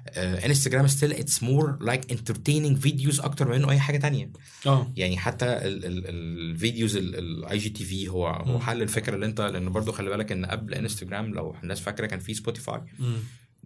آه 0.09 0.45
Instagram 0.45 0.87
still 0.87 1.11
it's 1.13 1.43
more 1.43 1.77
like 1.81 2.11
entertaining 2.11 2.77
videos 2.77 3.19
أكتر 3.19 3.47
من 3.47 3.55
انه 3.55 3.71
أي 3.71 3.79
حاجة 3.79 3.97
تانية 3.97 4.29
آه 4.67 4.91
يعني 4.97 5.17
حتى 5.17 5.45
ال- 5.45 5.85
ال- 5.85 6.03
الفيديوز 6.09 6.97
ال 6.97 7.57
IGTV 7.57 8.07
هو. 8.09 8.27
حل 8.65 8.81
الفكرة 8.81 9.15
اللي 9.15 9.25
انت 9.25 9.41
لأن 9.41 9.71
برضو 9.71 9.91
خلي 9.91 10.09
بالك 10.09 10.31
إن 10.31 10.45
قبل 10.45 10.73
إنستجرام 10.73 11.33
لو 11.33 11.55
الناس 11.63 11.79
فاكرة 11.79 12.05
كان 12.05 12.19
في 12.19 12.33
Spotify. 12.33 12.81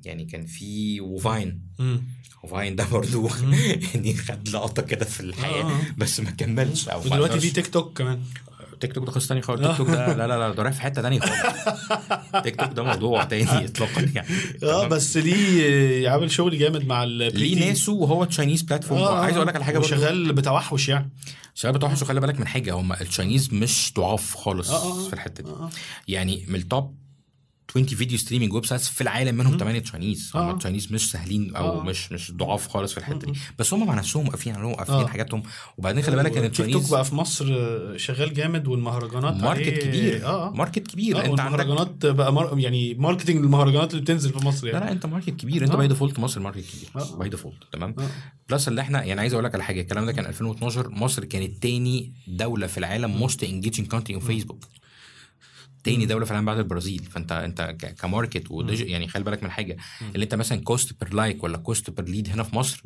يعني 0.04 0.26
كان 0.26 0.46
في 0.46 1.02
و 1.02 1.12
Vine. 1.12 1.62
و 2.44 2.50
Vine 2.50 2.76
ده 2.76 2.88
برضو 2.92 3.30
يعني 3.94 4.14
خد 4.14 4.50
لقطة 4.50 4.82
كده 4.82 5.06
في 5.06 5.20
الحياة 5.20 5.64
آه. 5.64 5.82
بس 5.98 6.20
ما 6.20 6.32
كملش 6.32 6.90
أو 6.90 7.00
ودلوقتي. 7.00 7.40
في 7.40 7.52
تيك 7.52 7.68
توك 7.68 7.98
كمان 7.98 8.22
تيك 8.80 8.94
توك 8.94 9.06
ده 9.06 9.12
قصة 9.12 9.28
تانية 9.28 9.42
خالص. 9.42 9.68
تيك 9.68 9.78
توك 9.78 9.88
ده 9.88 10.14
لا 10.14 10.28
لا 10.28 10.40
لا 10.40 10.54
ده 10.54 10.64
رايح 10.64 10.76
في 10.76 10.82
حتة 10.82 11.02
تانية 11.02 11.20
خالص. 11.20 12.44
تيك 12.44 12.56
توك 12.56 12.72
ده 12.74 12.84
موضوع 12.84 13.24
تاني 13.24 13.66
اطلاقا 13.66 14.02
يعني. 14.16 14.28
آه؟ 14.64 14.88
بس 14.88 15.18
ليه 15.18 16.10
عامل 16.10 16.32
شغل 16.32 16.58
جامد 16.60 16.86
مع 16.88 17.04
ليه 17.04 17.68
ناسه 17.70 17.94
وهو 17.94 18.24
Chinese 18.26 18.62
platform 18.62 19.02
آه 19.02 19.20
عايز 19.20 19.36
أقول 19.36 19.48
لك 19.48 19.56
على 19.56 19.66
حاجة 19.66 19.80
شغال 19.82 20.34
بتوحش 20.34 20.90
يعني. 20.90 21.10
شباب 21.56 21.74
بتوحش 21.74 22.02
وخلي 22.02 22.20
بالك 22.20 22.40
من 22.40 22.48
حاجة 22.48 22.74
هم 22.74 22.94
ال 22.94 23.01
Chinese 23.01 23.54
مش 23.54 23.94
ضعاف 23.98 24.36
خالص 24.36 24.70
آه، 24.72 24.76
آه، 25.06 25.08
في 25.08 25.14
الحتة 25.14 25.44
دي. 25.44 25.50
آه. 25.52 25.70
يعني 26.08 26.46
من 26.48 26.56
ال 26.56 26.66
top 26.66 26.96
20 27.70 27.86
video 27.86 28.18
streaming 28.18 28.54
websites 28.54 28.90
في 28.90 29.02
العالم 29.02 29.36
منهم 29.36 29.58
8 29.58 29.80
Chinese 29.80 30.32
هم 30.36 30.42
آه. 30.42 30.52
ال 30.52 30.57
Chinese 30.57 30.92
مش 30.94 31.12
سهلين 31.12 31.56
أو 31.56 31.80
آه. 31.80 31.84
مش 31.84 32.12
مش 32.12 32.32
ضعاف 32.32 32.68
خالص 32.68 32.92
في 32.92 32.98
الحتة 32.98 33.20
دي. 33.32 33.40
بس 33.60 33.74
هم 33.74 33.88
مع 33.88 33.94
نفسهم 33.94 34.28
واقفين 34.28 34.56
عليهم 34.56 34.72
واقفين 34.72 34.96
آه. 34.96 35.08
حاجاتهم. 35.08 35.44
وبعدين 35.78 36.04
خلي 36.04 36.16
بالك 36.16 36.38
إن 36.38 36.52
تيك 36.52 36.56
توك 36.56 36.60
ال 36.66 36.69
Chinese 36.69 36.90
بقى 36.92 37.06
في 37.06 37.16
مصر 37.16 37.46
شغال 37.98 38.34
جامد 38.34 38.68
والمهرجانات 38.68 39.34
market 39.44 39.68
عليه- 39.68 39.78
كبير. 39.84 40.26
آه. 40.26 40.52
market 40.52 40.88
كبير. 40.88 41.18
آه 41.22 41.26
أنت 41.26 41.40
عندك 41.40 42.06
بقى 42.06 42.34
مار... 42.34 42.60
يعني 42.60 42.94
marketing 42.94 43.38
المهرجانات 43.38 43.92
اللي 43.92 44.02
بتنزل 44.02 44.34
في 44.40 44.46
مصر 44.46 44.68
لا 44.68 44.74
يعني. 44.74 44.86
لا 44.86 44.92
أنت 44.92 45.06
market 45.06 45.30
كبير. 45.30 45.64
أنت 45.64 45.72
آه. 45.72 45.76
by 45.78 45.88
default 45.88 46.20
مصر 46.20 46.40
market 46.40 46.64
كبير. 46.76 46.90
آه. 47.04 47.16
by 47.16 47.30
default 47.30 47.58
تمام؟ 47.72 47.96
آه. 48.00 48.10
plus 48.50 48.68
اللي 48.68 48.82
إحنا 48.82 49.04
يعني 49.04 49.22
عايز 49.22 49.34
أقول 49.34 49.46
لك 49.46 49.54
على 49.56 49.64
حاجة 49.64 49.82
الكلام 49.82 50.06
ده 50.06 50.12
كان 50.12 50.26
2012 50.26 50.90
مصر 50.90 51.26
كانت 51.26 51.64
تاني 51.64 52.14
دولة 52.28 52.68
في 52.68 52.78
العالم 52.78 53.12
most 53.18 53.44
engaging 53.44 53.88
content 53.88 54.12
on 54.12 54.20
Facebook 54.20 54.66
تاني 55.84 56.06
دولة 56.06 56.26
في 56.26 56.32
العالم 56.32 56.46
بعد 56.46 56.58
البرازيل. 56.58 57.04
فأنت 57.04 57.32
أنت 57.32 57.62
ك 58.02 58.09
market 58.09 58.52
وديج 58.52 58.82
يعني 58.82 59.08
خلي 59.08 59.24
بالك 59.24 59.44
من 59.44 59.52
حاجة. 59.52 59.78
اللي 60.16 60.24
أنت 60.24 60.36
مثلا 60.36 60.62
cost 60.62 61.04
per 61.04 61.14
like 61.14 61.44
ولا 61.44 61.58
cost 61.58 61.90
per 61.90 62.06
lead 62.10 62.30
هنا 62.30 62.44
في 62.44 62.56
مصر 62.56 62.84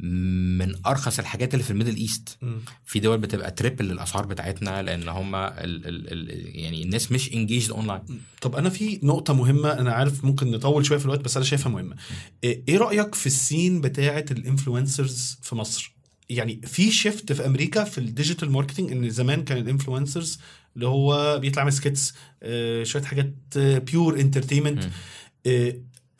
من 0.00 0.86
أرخص 0.86 1.18
الحاجات 1.18 1.54
اللي 1.54 1.64
في 1.64 1.70
ال 1.70 1.74
Middle 1.74 1.96
East. 1.96 2.38
في 2.84 3.00
دول 3.00 3.18
بتبقى 3.18 3.50
triple 3.50 3.90
الأسعار 3.90 4.26
بتاعتنا 4.26 4.82
لأن 4.82 5.08
هم 5.08 5.34
ال 5.34 5.50
ال 5.86 6.12
ال 6.12 6.56
يعني 6.58 6.82
الناس 6.82 7.12
مش 7.12 7.32
engaged 7.32 7.70
online 7.70 8.02
طب 8.40 8.56
أنا 8.56 8.68
في 8.70 9.00
نقطة 9.02 9.34
مهمة 9.34 9.72
أنا 9.72 9.92
عارف 9.92 10.24
ممكن 10.24 10.50
نطول 10.50 10.86
شوية 10.86 10.98
في 10.98 11.04
الوقت 11.04 11.20
بس 11.20 11.36
أنا 11.36 11.44
شايفها 11.46 11.72
مهمة. 11.72 11.96
إيه 12.44 12.62
إيه 12.68 12.76
رأيك 12.78 13.14
في 13.14 13.26
ال 13.26 13.35
scene 13.35 13.80
بتاعة 13.80 14.24
ال 14.30 14.39
influencers 14.39 15.38
في 15.42 15.54
مصر؟ 15.54 15.94
يعني 16.28 16.60
في 16.66 16.90
shift 16.90 17.32
في 17.32 17.46
أمريكا 17.46 17.84
في 17.84 17.98
ال 17.98 18.05
digital 18.05 18.50
marketing 18.50 18.92
إن 18.92 19.10
زمان 19.10 19.44
كان 19.44 19.58
ال 19.58 19.65
influencers 19.65 20.38
اللي 20.74 20.86
هو 20.86 21.38
بيطلع 21.38 21.58
يعمل 21.58 21.72
skits 21.72 22.14
آه 22.42 22.82
شوية 22.82 23.02
حاجات 23.02 23.34
pure 23.58 24.20
entertainment 24.20 24.84
مم. 24.84 24.90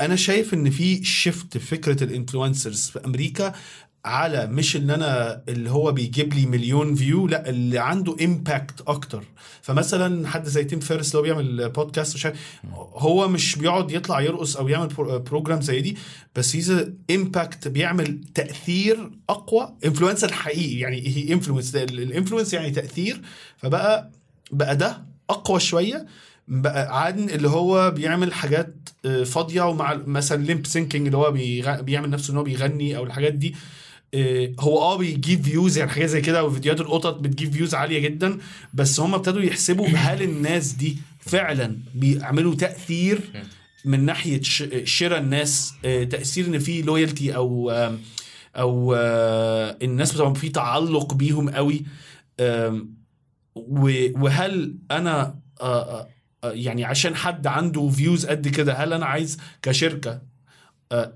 أنا 0.01 0.17
شايف 0.17 0.55
إن 0.55 0.71
في 0.71 1.05
shift 1.05 1.59
في 1.59 1.67
فكرة 1.67 2.05
ال 2.05 2.12
influencers 2.12 2.89
في 2.91 3.05
أمريكا 3.05 3.53
على 4.05 4.47
مش 4.47 4.77
إن 4.77 4.91
أنا 4.91 5.43
اللي 5.49 5.71
هو 5.71 5.93
بيجيب 5.93 6.35
لي 6.35 6.47
مليون 6.47 6.95
view 6.95 7.27
لا 7.27 7.49
اللي 7.49 7.79
عنده 7.79 8.17
impact 8.25 8.81
أكتر. 8.87 9.25
فمثلا 9.63 10.29
حد 10.29 10.45
زي 10.49 10.65
Tim 10.65 10.81
Ferriss 10.81 11.07
اللي 11.09 11.19
هو 11.19 11.23
بيعمل 11.23 11.69
بودكاست 11.71 12.15
وش 12.15 12.27
هو 12.95 13.29
مش 13.29 13.57
بيقعد 13.57 13.91
يطلع 13.91 14.21
يرقص 14.21 14.57
أو 14.57 14.69
يعمل 14.69 14.89
pro- 14.89 15.19
program 15.19 15.61
زي 15.61 15.81
دي 15.81 15.97
بس 16.37 16.57
his 16.57 16.87
impact 17.11 17.69
بيعمل 17.69 18.21
تأثير 18.35 19.11
أقوى. 19.31 19.75
influencer 19.85 20.33
حقيقي 20.33 20.79
يعني 20.79 21.09
هي 21.09 21.33
influence 21.33 21.77
ال 21.77 21.85
influence 21.85 22.55
يعني 22.55 22.71
تأثير. 22.71 23.21
فبقى 23.57 24.11
بقى 24.51 24.77
ده 24.77 25.05
أقوى 25.31 25.61
شوية 25.61 26.07
بقى 26.49 27.05
عن 27.05 27.31
اللي 27.31 27.49
هو 27.49 27.91
بيعمل 27.91 28.35
حاجات 28.35 28.75
آه، 29.05 29.25
فاضية 29.25 29.63
ومع 29.63 29.95
مثلا 30.07 30.45
lip 30.45 30.67
syncing 30.67 31.07
اللي 31.07 31.19
هو. 31.19 31.33
بيعمل 31.83 32.11
نفسه 32.11 32.33
إن 32.33 32.37
هو 32.37 32.43
بيغني 32.43 32.97
أو 32.97 33.05
الحاجات 33.05 33.33
دي 33.33 33.55
آه، 34.15 34.53
هو 34.61 34.79
آه 34.79 34.97
بيجيب 34.97 35.43
views 35.43 35.79
يعني 35.79 35.91
حاجات 35.91 36.09
زي 36.09 36.21
كده 36.21 36.45
وفيديوهات 36.45 36.81
القطط 36.81 37.15
بتجيب 37.19 37.53
views 37.53 37.75
عالية 37.75 37.99
جدا 37.99 38.39
بس 38.75 39.01
هم 39.01 39.15
ابتدوا 39.15 39.43
يحسبوا 39.43 39.89
هل 39.89 40.23
الناس 40.23 40.73
دي 40.73 40.99
فعلا 41.21 41.77
بيعملوا 41.95 42.55
تأثير 42.55 43.21
من 43.85 44.05
ناحية 44.05 44.41
شراء 44.85 45.19
الناس 45.21 45.73
آه، 45.85 46.05
تأثير 46.05 46.47
إن 46.47 46.59
في 46.59 46.83
loyalty 46.83 47.37
أو 47.37 47.71
أو 48.57 48.95
الناس 49.83 50.13
بتبقى 50.13 50.35
في 50.35 50.49
تعلق 50.49 51.15
بيهم 51.15 51.51
قوي 51.51 51.85
وهل 53.55 54.79
أنا 54.91 55.39
آه، 55.61 56.01
آه، 56.01 56.09
آه، 56.45 56.53
يعني 56.53 56.85
عشان 56.85 57.17
حد 57.17 57.47
عنده 57.47 57.89
views 57.89 58.27
قد 58.27 58.49
كده 58.49 58.73
هل 58.75 58.93
أنا 58.93 59.07
عايز 59.07 59.39
كشركة 59.63 60.23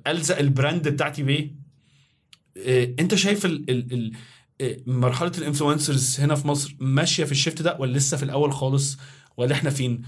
ألزق 0.06 0.38
ال 0.38 0.47
brand 0.47 0.88
بتاعتي 0.88 1.22
بإيه؟ 1.22 1.54
آه، 2.66 2.94
أنت 3.00 3.14
شايف 3.14 3.44
ال 3.44 3.70
ال 3.70 4.12
ال 4.60 4.82
مرحلة 4.86 5.32
ال 5.38 5.45
influencers 5.45 6.20
هنا 6.20 6.34
في 6.34 6.46
مصر 6.48 6.76
ماشية 6.80 7.24
في 7.24 7.32
ال 7.32 7.37
shift 7.37 7.62
ده 7.62 7.76
ولا 7.80 7.98
لسه 7.98 8.16
في 8.16 8.22
الأول 8.22 8.52
خالص؟ 8.52 8.98
ولا 9.36 9.52
إحنا 9.54 9.70
فين؟ 9.70 10.02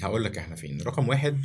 هقول 0.00 0.24
لك 0.24 0.38
إحنا 0.38 0.54
فين. 0.56 0.80
رقم 0.82 1.08
واحد 1.08 1.44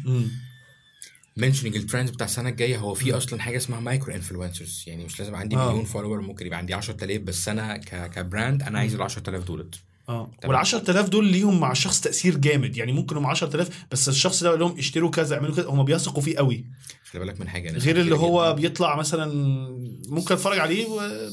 mentioning 1.38 1.76
ال 1.76 1.81
trends 1.81 2.12
بتاع 2.12 2.26
السنة 2.26 2.50
الجاية 2.50 2.78
هو 2.78 2.94
في 2.94 3.14
أصلا 3.18 3.42
حاجة 3.42 3.58
اسمها 3.58 3.80
micro 3.80 4.16
influencers 4.16 4.84
يعني 4.88 5.06
مش 5.06 5.20
لازم 5.20 5.36
عندي. 5.36 5.56
مليون 5.56 5.86
follower 5.86 6.22
ممكن 6.22 6.46
يبقى 6.46 6.58
عندي 6.58 6.74
10000 6.74 7.22
بس 7.22 7.50
أنا 7.50 7.78
ك 8.08 8.17
brand 8.17 8.64
أنا 8.64 8.80
عايز 8.80 8.96
ال 8.96 9.02
10000 9.02 9.44
دولت. 9.44 9.76
آه. 10.10 10.32
وال 10.46 10.56
10000 10.56 11.10
دول 11.10 11.26
ليهم 11.28 11.60
مع 11.60 11.72
الشخص 11.72 12.02
تأثير 12.02 12.38
جامد 12.38 12.78
يعني 12.78 12.92
ممكن 12.92 13.18
هم 13.18 13.26
10000 13.26 13.86
بس 13.92 14.10
الشخص 14.10 14.44
ده 14.44 14.50
يقول 14.50 14.60
لهم 14.60 14.78
اشتروا 14.78 15.10
كذا 15.10 15.36
اعملوا 15.36 15.56
كذا 15.56 15.68
هم 15.70 15.84
بيثقوا 15.84 16.22
فيه 16.24 16.38
قوي 16.38 16.66
خلي 17.12 17.26
بالك 17.26 17.40
من 17.42 17.50
حاجة 17.50 17.78
غير 17.78 18.00
اللي 18.02 18.16
هو 18.16 18.44
جداً. 18.52 18.62
بيطلع 18.62 18.96
مثلا 18.96 19.34
ممكن 20.10 20.34
أتفرج 20.36 20.60
عليه 20.60 20.86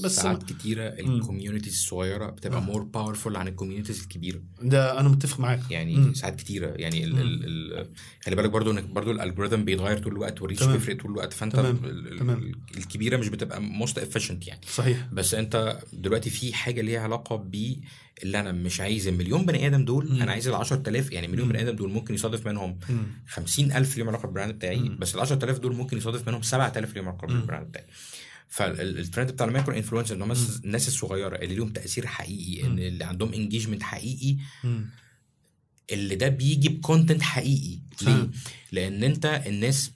بس 0.04 0.16
ساعات 0.16 0.42
كتيرة 0.42 0.82
ال 0.88 0.95
communities 0.95 1.72
الصغيرة 1.72 2.26
بتبقى 2.30 2.62
more 2.62 2.82
powerful 2.82 3.36
عن 3.36 3.48
ال 3.48 3.53
communities 3.53 4.00
الكبيرة 4.02 4.40
ده 4.62 5.00
أنا 5.00 5.08
متفق 5.08 5.40
معاك 5.40 5.60
يعني 5.70 5.96
مم. 5.96 6.14
ساعات 6.14 6.36
كتيرة 6.36 6.66
يعني 6.76 7.04
ال 7.04 7.18
ال 7.20 7.44
ال 7.80 7.88
خلي 8.24 8.36
بالك 8.36 8.50
برضو 8.50 8.70
إنك 8.70 8.84
برضو 8.84 9.10
ال 9.10 9.16
algorithm 9.16 9.64
بيتغير 9.64 9.98
طول 9.98 10.12
الوقت 10.12 10.42
وال 10.42 10.47
reach. 10.47 10.62
بيفرق 10.64 10.96
طول 11.02 11.10
الوقت 11.10 11.32
فأنت 11.32 11.56
تمام. 11.56 11.80
ال- 11.84 12.12
ال- 12.12 12.18
تمام. 12.18 12.52
الكبيرة 12.76 13.16
مش 13.16 13.28
بتبقى 13.28 13.62
most 13.62 13.98
efficient 13.98 14.46
يعني 14.46 14.60
صحيح 14.74 15.08
بس 15.12 15.34
أنت 15.34 15.78
دلوقتي 15.92 16.30
في 16.30 16.54
حاجة 16.54 16.80
ليها 16.80 17.00
علاقة 17.00 17.36
ب 17.36 17.76
اللي 18.22 18.40
أنا 18.40 18.52
مش 18.52 18.80
عايز 18.80 19.08
المليون 19.08 19.46
بني 19.46 19.66
آدم 19.66 19.84
دول 19.84 20.12
مم. 20.12 20.22
أنا 20.22 20.32
عايز 20.32 20.48
ال 20.48 20.54
10000 20.54 21.12
يعني 21.12 21.28
مليون. 21.28 21.48
بني 21.48 21.60
آدم 21.62 21.76
دول 21.76 21.90
ممكن 21.92 22.14
يصادف 22.14 22.46
منهم 22.46 22.78
مم. 22.88 23.06
50000 23.28 23.96
ليهم 23.96 24.08
علاقة 24.08 24.22
بال 24.26 24.34
brand 24.34 24.54
بتاعي 24.54 24.76
مم. 24.76 24.96
بس 24.98 25.14
ال 25.14 25.20
10000 25.20 25.58
دول 25.58 25.76
ممكن 25.76 25.96
يصادف 25.96 26.28
منهم 26.28 26.42
7000 26.42 26.94
ليهم 26.94 27.08
علاقة. 27.08 27.26
بال 27.26 27.38
brand 27.38 27.66
بتاعي 27.66 27.84
فالترند 28.48 29.30
بتاع 29.32 29.46
ال 29.46 29.51
micro 29.51 29.76
influencer 29.76 30.14
إن 30.14 30.22
هم 30.22 30.32
الناس 30.64 30.88
الصغيرة 30.88 31.36
اللي 31.36 31.54
ليهم 31.54 31.68
تأثير 31.68 32.06
حقيقي 32.06 32.66
إن 32.66 32.78
اللي 32.78 33.04
عندهم 33.04 33.32
engagement 33.32 33.82
حقيقي 33.82 34.36
مم. 34.64 34.90
اللي 35.92 36.14
ده 36.14 36.28
بيجي 36.28 36.68
ب 36.68 36.75
content 36.75 37.22
حقيقي 37.22 37.78
ليه؟ 38.02 38.30
لأن 38.72 39.04
أنت 39.04 39.42
الناس 39.46 39.90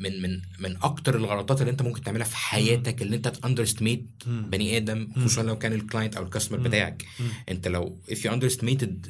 من 0.00 0.22
من 0.22 0.40
من 0.58 0.76
أكتر 0.82 1.16
الغلطات 1.16 1.60
اللي 1.60 1.70
أنت 1.70 1.82
ممكن 1.82 2.02
تعملها 2.02 2.24
في 2.26 2.36
حياتك 2.36 3.02
اللي 3.02 3.16
أنت 3.16 3.28
ت 3.28 3.34
underestimate 3.34 4.06
مم. 4.26 4.50
بني 4.50 4.76
آدم 4.76 5.08
خصوصا 5.16 5.42
لو 5.42 5.58
كان 5.58 5.72
ال 5.72 5.78
client 5.78 6.16
أو 6.16 6.22
ال 6.22 6.26
customer 6.26 6.58
مم. 6.58 6.64
بتاعك 6.64 7.04
مم. 7.20 7.26
أنت 7.48 7.68
لو 7.68 8.00
if 8.10 8.16
you 8.16 8.30
underestimated 8.30 9.08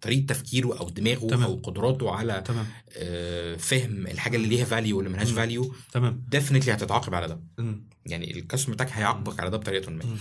طريقة 0.00 0.26
تفكيره 0.26 0.78
أو 0.80 0.90
دماغه 0.90 1.26
تمام. 1.26 1.42
أو 1.42 1.54
قدراته 1.56 2.10
على 2.10 2.42
تمام 2.46 2.66
آه، 2.96 3.56
فهم 3.56 4.06
الحاجة 4.06 4.36
اللي 4.36 4.48
ليها 4.48 4.64
value 4.64 4.96
واللي 4.96 5.10
ملهاش 5.10 5.28
مم. 5.30 5.36
value 5.36 5.74
تمام 5.92 6.24
definitely 6.28 6.72
هتتعاقب 6.72 7.14
على 7.14 7.28
ده 7.28 7.40
مم. 7.58 7.84
يعني 8.06 8.38
ال 8.38 8.42
customer 8.42 8.74
بتاعك 8.74 8.92
هيعاقبك 8.92 9.40
على 9.40 9.50
ده 9.50 9.56
بطريقة 9.56 9.90
ما 9.90 10.04
مم. 10.04 10.16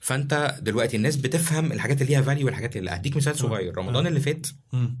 فأنت 0.00 0.58
دلوقتي 0.62 0.96
الناس 0.96 1.16
بتفهم 1.16 1.72
الحاجات 1.72 2.02
اللي 2.02 2.12
ليها 2.12 2.22
value 2.22 2.46
والحاجات 2.46 2.76
اللي 2.76 2.90
هديك 2.90 3.16
مثال 3.16 3.36
صغير 3.36 3.78
رمضان 3.78 4.06
اللي 4.06 4.20
فات 4.20 4.46
مم. 4.72 4.96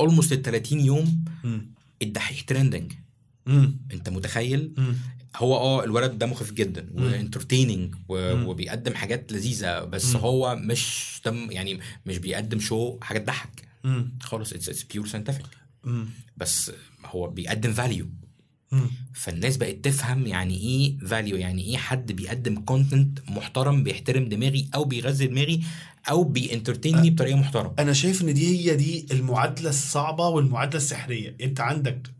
almost 0.00 0.32
ال 0.32 0.42
30 0.42 0.80
يوم 0.80 1.24
مم. 1.44 1.74
الدحيح 2.02 2.40
trending 2.40 2.92
مم. 3.46 3.78
انت 3.92 4.08
متخيل 4.08 4.74
مم. 4.78 4.94
هو 5.36 5.56
آه 5.56 5.84
الولد 5.84 6.18
دمه 6.18 6.34
خفيف 6.34 6.52
جدا. 6.52 6.90
و 6.94 7.01
entertaining. 7.01 7.94
وبيقدم 8.08 8.94
حاجات 8.94 9.32
لذيذة 9.32 9.80
بس 9.84 10.14
مم. 10.14 10.20
هو 10.20 10.56
مش 10.56 11.20
دم 11.24 11.50
يعني 11.50 11.80
مش 12.06 12.18
بيقدم 12.18 12.60
show 12.60 12.98
حاجة 13.02 13.18
تضحك. 13.18 13.68
خالص 14.20 14.52
it's 14.52 14.82
pure 14.82 15.06
scientific. 15.06 15.42
بس 16.36 16.72
هو 17.06 17.30
بيقدم 17.30 17.72
value. 17.72 18.06
فالناس 19.14 19.56
بقت 19.56 19.84
تفهم 19.84 20.26
يعني 20.26 20.56
إيه 20.58 20.98
value 20.98 21.36
يعني 21.36 21.62
إيه 21.64 21.76
حد 21.76 22.12
بيقدم 22.12 22.60
content 22.60 23.18
محترم 23.30 23.82
بيحترم 23.84 24.28
دماغي 24.28 24.68
أو 24.74 24.84
بيغذي 24.84 25.26
دماغي 25.26 25.60
أو 26.10 26.24
بي 26.24 26.37
entertain 26.37 26.97
ني 26.97 27.10
بطريقة 27.10 27.36
محترمة 27.36 27.74
أنا 27.78 27.92
شايف 27.92 28.22
إن 28.22 28.34
دي 28.34 28.46
هي 28.70 28.76
دي 28.76 29.06
المعادلة 29.10 29.68
الصعبة 29.70 30.28
والمعادلة 30.28 30.76
السحرية 30.76 31.36
أنت 31.40 31.60
عندك 31.60 32.10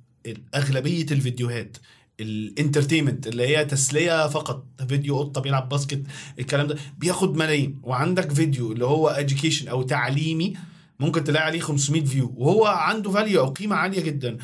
اغلبيه 0.55 1.07
الفيديوهات 1.11 1.77
ال 2.21 2.28
entertainment 2.28 3.27
اللي 3.27 3.47
هي 3.57 3.65
تسلية 3.65 4.29
فقط 4.29 4.67
فيديو 4.89 5.19
قطة 5.19 5.41
بيلعب 5.41 5.69
basket 5.69 6.03
الكلام 6.39 6.67
ده 6.67 6.77
بياخد 6.99 7.37
ملايين. 7.37 7.81
وعندك 7.83 8.33
فيديو 8.33 8.73
اللي 8.73 8.85
هو 8.85 9.27
education 9.29 9.69
أو 9.69 9.83
تعليمي 9.83 10.55
ممكن 11.01 11.25
تلاقي 11.25 11.47
عليه 11.47 11.61
500 11.61 12.05
view 12.05 12.35
وهو 12.37 12.67
عنده 12.67 13.11
value 13.11 13.41
أو 13.41 13.47
قيمة 13.51 13.77
عالية 13.77 14.01
جدا. 14.01 14.37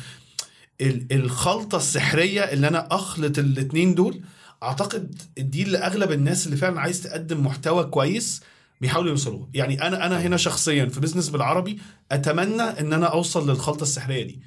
ال- 0.81 1.05
الخلطة 1.11 1.77
السحرية 1.77 2.41
اللي 2.41 2.67
أنا 2.67 2.87
أخلط 2.91 3.39
الاثنين 3.39 3.95
دول 3.95 4.21
أعتقد 4.63 5.21
دي 5.37 5.63
اللي 5.63 5.77
أغلب 5.77 6.11
الناس 6.11 6.45
اللي 6.45 6.57
فعلا 6.57 6.79
عايز 6.81 7.01
تقدم 7.03 7.45
محتوى 7.45 7.83
كويس 7.83 8.41
بيحاولوا 8.81 9.09
يوصلوا 9.11 9.45
يعني 9.53 9.87
أنا 9.87 10.05
أنا 10.05 10.21
هنا 10.21 10.37
شخصيا 10.37 10.85
في 10.85 10.99
Business 10.99 11.29
بالعربي 11.29 11.79
أتمنى 12.11 12.61
إن 12.61 12.93
أنا 12.93 13.05
أوصل 13.05 13.49
للخلطة 13.49 13.83
السحرية 13.83 14.23
دي. 14.23 14.39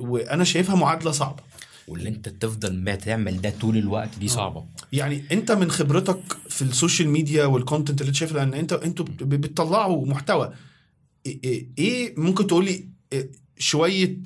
وأنا 0.00 0.44
شايفها 0.44 0.74
معادلة 0.74 1.10
صعبة. 1.10 1.42
واللي 1.88 2.08
أنت 2.08 2.28
تفضل 2.28 2.74
ما 2.74 2.94
تعمل 2.94 3.40
ده 3.40 3.50
طول 3.60 3.76
الوقت 3.76 4.18
دي 4.18 4.28
صعبة. 4.28 4.64
يعني 4.92 5.24
أنت 5.32 5.52
من 5.52 5.70
خبرتك 5.70 6.20
في 6.48 6.62
ال 6.62 6.69
social 6.69 7.08
media 7.08 7.44
وال 7.44 7.56
content 7.56 8.00
اللي 8.00 8.14
شايفه 8.14 8.34
لأن 8.36 8.54
انت 8.54 8.72
أنتوا 8.72 9.06
بتطلعوا 9.20 10.06
محتوى. 10.06 10.52
ايه- 11.26 12.14
ممكن 12.16 12.46
تقول 12.46 12.64
لي 12.64 12.84
إيه 13.12 13.30
شوية 13.58 14.16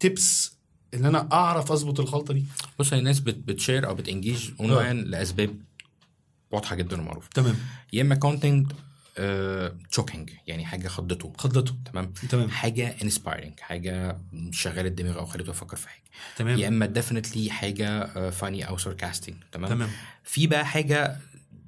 tips 0.00 0.52
إن 0.94 1.04
أنا 1.04 1.28
أعرف 1.32 1.72
أظبط 1.72 2.00
الخلطة 2.00 2.34
دي؟ 2.34 2.44
بص 2.78 2.92
هي 2.92 2.98
الناس 2.98 3.20
بت 3.20 3.34
بت 3.36 3.50
share 3.50 3.86
أو 3.88 3.94
بت 3.94 4.08
engage 4.08 4.50
online 4.60 4.96
لأسباب 5.04 5.56
واضحة 6.50 6.76
جدا 6.76 7.00
ومعروفة. 7.00 7.28
تمام. 7.34 7.54
يا 7.92 8.02
إما 8.02 8.14
content 8.14 8.72
shocking 9.90 10.30
يعني 10.46 10.64
حاجة 10.64 10.88
خضته. 10.88 11.32
خضته 11.38 11.74
تمام؟ 11.92 12.12
تمام. 12.28 12.48
حاجة 12.50 12.96
inspiring 13.02 13.60
حاجة 13.60 14.18
شغلت 14.50 14.86
الدماغ 14.86 15.18
أو 15.18 15.26
خليته 15.26 15.50
أفكر 15.50 15.76
في 15.76 15.88
حاجة. 15.88 16.02
يا 16.02 16.36
تمام 16.36 16.62
إما 16.64 16.86
definitely 16.86 17.50
حاجة 17.50 18.30
funny 18.30 18.68
أو 18.68 18.78
sarcastic 18.78 19.36
تمام؟ 19.52 19.70
تمام. 19.70 19.88
في 20.24 20.46
بقى 20.46 20.66
حاجة 20.66 21.16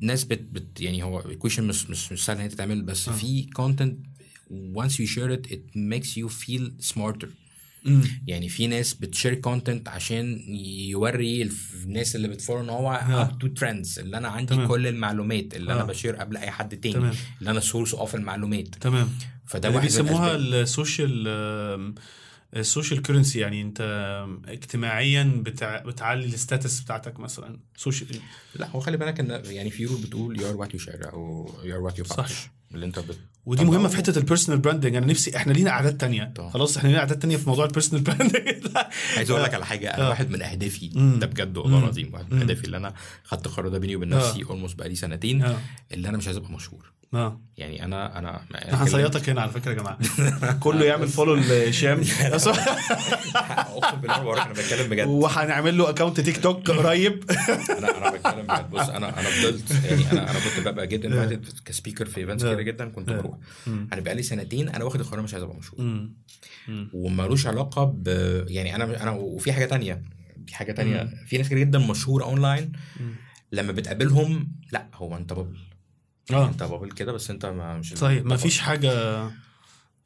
ناس 0.01 0.25
بت, 0.25 0.41
بت 0.41 0.81
يعني 0.81 1.03
هو 1.03 1.21
equation 1.21 1.65
مش 1.65 1.91
مش 1.91 2.13
مش 2.13 2.25
سهل 2.25 2.37
إن 2.37 2.43
هي 2.43 2.49
تتعمل 2.49 2.83
بس 2.83 3.09
آه. 3.09 3.13
في 3.13 3.43
content 3.43 3.99
once 4.75 4.93
you 4.93 5.07
share 5.15 5.37
it 5.39 5.51
it 5.51 5.61
makes 5.77 6.09
you 6.17 6.29
feel 6.29 6.93
smarter. 6.93 7.27
مم. 7.27 7.44
يعني 8.27 8.49
في 8.49 8.67
ناس 8.67 8.95
ب 8.95 9.02
share 9.02 9.35
content 9.35 9.89
عشان 9.89 10.45
يوري 10.89 11.51
الناس 11.85 12.17
اللي 12.17 12.29
ب 12.29 12.34
follow 12.34 12.61
إن 12.61 12.69
هو. 12.69 12.93
up 12.93 13.39
to 13.39 13.47
trends 13.47 13.99
اللي 13.99 14.17
أنا 14.17 14.29
عندي 14.29 14.55
تمام. 14.55 14.69
كل 14.69 14.87
المعلومات 14.87 15.55
اللي 15.55 15.73
أنا 15.73 15.81
آه. 15.81 15.85
ب 15.85 15.90
share 15.90 16.17
قبل 16.17 16.37
أي 16.37 16.51
حد 16.51 16.77
تاني 16.77 16.95
تمام. 16.95 17.15
اللي 17.39 17.51
أنا 17.51 17.61
source 17.61 17.95
of 17.95 18.15
المعلومات 18.15 18.69
تمام 18.75 19.09
فده 19.47 19.71
واحد 19.71 19.83
بيسموها. 19.83 20.37
ال 20.37 20.50
social 20.50 21.29
ال 22.57 22.64
social 22.64 23.03
currency 23.03 23.39
يعني 23.39 23.63
أنت 23.63 23.81
اجتماعيا 24.49 25.43
بتع... 25.45 25.83
بتعلي 25.83 26.25
ال 26.27 26.35
status 26.35 26.81
بتاعتك 26.81 27.21
مثلا 27.21 27.59
social 27.77 28.09
لا 28.55 28.71
هو 28.71 28.81
خلي 28.81 28.97
بالك 28.97 29.21
إن 29.21 29.43
يعني 29.45 29.71
في 29.71 29.85
rule 29.85 30.01
بتقول 30.01 30.41
you 30.41 30.51
are 30.51 30.57
what 30.57 30.75
you 30.75 30.81
share 30.81 31.13
أو 31.13 31.51
you 31.65 31.75
are 31.77 31.81
what 31.81 31.99
you 31.99 32.05
صح. 32.05 32.29
اللي 32.75 32.87
انت 32.87 32.99
بت 32.99 33.19
ودي 33.47 33.65
مهمة 33.65 33.89
في 33.89 33.97
حتة 33.97 34.19
ال 34.19 34.24
personal 34.24 34.61
branding 34.61 34.97
أنا 34.97 35.07
نفسي 35.07 35.37
إحنا 35.37 35.53
لينا 35.53 35.71
أعداد 35.71 35.97
تانية 35.99 36.33
طبعا. 36.37 36.51
خلاص 36.51 36.77
إحنا 36.77 36.89
لينا 36.89 37.01
أعداد 37.01 37.19
تانية 37.19 37.37
في 37.37 37.49
موضوع 37.49 37.65
البيرسونال 37.65 38.05
براندنج 38.05 38.67
عايز 39.17 39.31
أقول 39.31 39.43
لك 39.43 39.55
على 39.55 39.67
حاجة 39.67 39.89
أنا. 39.89 40.09
واحد 40.09 40.31
من 40.31 40.43
أهدافي. 40.43 40.89
ده 41.21 41.27
بجد 41.27 41.57
والله. 41.57 41.79
العظيم 41.79 42.11
واحد 42.15 42.33
من. 42.35 42.41
أهدافي 42.41 42.65
اللي 42.65 42.77
أنا 42.77 42.95
خدت 43.25 43.47
القرار 43.47 43.69
ده 43.69 43.79
بيني 43.79 43.97
وبين. 43.97 44.09
نفسي 44.09 44.45
almost 44.51 44.79
بقالي 44.79 44.95
سنتين 44.95 45.55
اللي 45.93 46.09
أنا 46.09 46.17
مش 46.19 46.27
عايز 46.27 46.37
أبقى 46.37 46.53
مشهور 46.53 46.93
آه 47.15 47.41
يعني 47.57 47.85
أنا 47.85 48.19
أنا 48.19 48.37
إحنا 48.55 48.83
هنصيطك 48.83 49.29
هنا 49.29 49.41
على 49.43 49.51
فكرة 49.51 49.71
يا 49.73 49.77
جماعة 49.77 49.99
كله 50.65 50.85
يعمل 50.85 51.09
follow 51.09 51.35
لشام 51.35 52.01
أقسم 53.35 53.97
بالله 54.01 54.43
أنا 54.43 54.53
بتكلم 54.53 54.91
بجد 54.91 55.07
وهنعمل 55.07 55.79
له 55.79 55.91
account 55.91 56.21
تيك 56.21 56.43
توك 56.43 56.71
قريب 56.71 57.25
أنا 57.71 57.99
أنا 57.99 58.11
بتكلم 58.11 58.47
بجد 58.47 58.71
بص 58.71 58.89
أنا 58.89 59.21
أنا 59.21 59.29
فضلت 59.31 59.71
يعني 59.85 60.13
أنا 60.13 60.31
أنا 60.31 60.39
كنت 60.41 60.69
ببقى 60.69 60.85
invited 60.97 61.47
ك 61.65 61.70
speaker 61.70 62.07
في 62.07 62.21
events. 62.21 62.45
كتير 62.45 62.61
جدا 62.63 62.89
كنت. 62.89 63.11
بروح. 63.11 63.37
أنا 63.67 64.01
بقالي 64.01 64.23
سنتين 64.23 64.69
أنا 64.69 64.85
واخد 64.85 65.01
القرار 65.01 65.23
مش 65.23 65.33
عايز 65.35 65.45
أبقى 65.45 65.57
مشهور. 65.57 66.09
ومالوش 66.93 67.47
علاقة 67.47 67.85
ب 67.85 68.09
يعني 68.49 68.75
أنا 68.75 69.03
أنا 69.03 69.11
وفي 69.11 69.53
حاجة 69.53 69.65
تانية 69.65 70.03
في 70.47 70.55
حاجة 70.57 70.73
تانية. 70.73 71.11
في 71.27 71.37
ناس 71.39 71.47
كتير 71.47 71.59
جدا 71.59 71.79
مشهوره 71.79 72.25
اونلاين. 72.25 72.73
لما 73.53 73.73
بتقابلهم 73.73 74.53
لأ 74.73 74.87
هو 74.95 75.17
انت 75.17 75.33
bubble 75.33 75.57
آه. 76.33 76.49
انت 76.49 76.63
bubble 76.63 76.91
كده 76.91 77.13
بس 77.13 77.31
انت 77.31 77.47
ما 77.47 77.79
مش 77.79 77.95
صحيح 77.95 78.23
ما 78.25 78.37
فيش 78.37 78.59
حاجة 78.61 78.91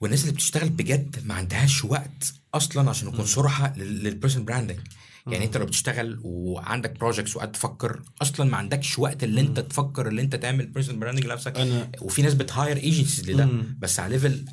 والناس 0.01 0.23
اللي 0.23 0.33
بتشتغل 0.33 0.69
بجد 0.69 1.17
ما 1.25 1.35
عندهاش 1.35 1.85
وقت 1.85 2.35
أصلا 2.55 2.91
عشان 2.91 3.09
نكون 3.09 3.27
صراحة 3.27 3.75
لل 3.77 3.91
personal 3.91 4.45
branding 4.45 4.79
يعني 5.27 5.45
انت 5.45 5.57
لو 5.57 5.67
بتشتغل 5.67 6.21
وعندك 6.23 6.99
projects 6.99 7.37
وقاعد 7.37 7.53
تفكر 7.53 8.03
أصلا 8.23 8.51
ما 8.51 8.57
عندكش 8.57 8.99
وقت 8.99 9.25
اللي 9.25 9.41
انت 9.41 9.61
تفكر 9.61 10.09
اللي 10.09 10.23
انت 10.23 10.37
تعمل 10.37 10.67
personal 10.67 10.99
branding 10.99 11.27
لنفسك. 11.27 11.55
أنا- 11.57 12.03
وفي 12.03 12.23
ناس 12.23 12.35
ب 12.35 12.43
hire 12.43 12.77
agencies 12.77 13.31
لده. 13.31 13.49
بس 13.79 14.01
على 14.01 14.13
level 14.13 14.45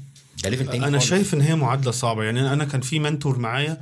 ده 0.43 0.49
level 0.49 0.65
تاني 0.65 0.77
أنا 0.87 0.97
خالص. 0.99 1.09
شايف 1.09 1.33
إن 1.33 1.41
هي 1.41 1.55
معادلة 1.55 1.91
صعبة. 1.91 2.23
يعني 2.23 2.53
أنا 2.53 2.65
كان 2.65 2.81
في 2.81 2.99
mentor 2.99 3.39
معايا 3.39 3.81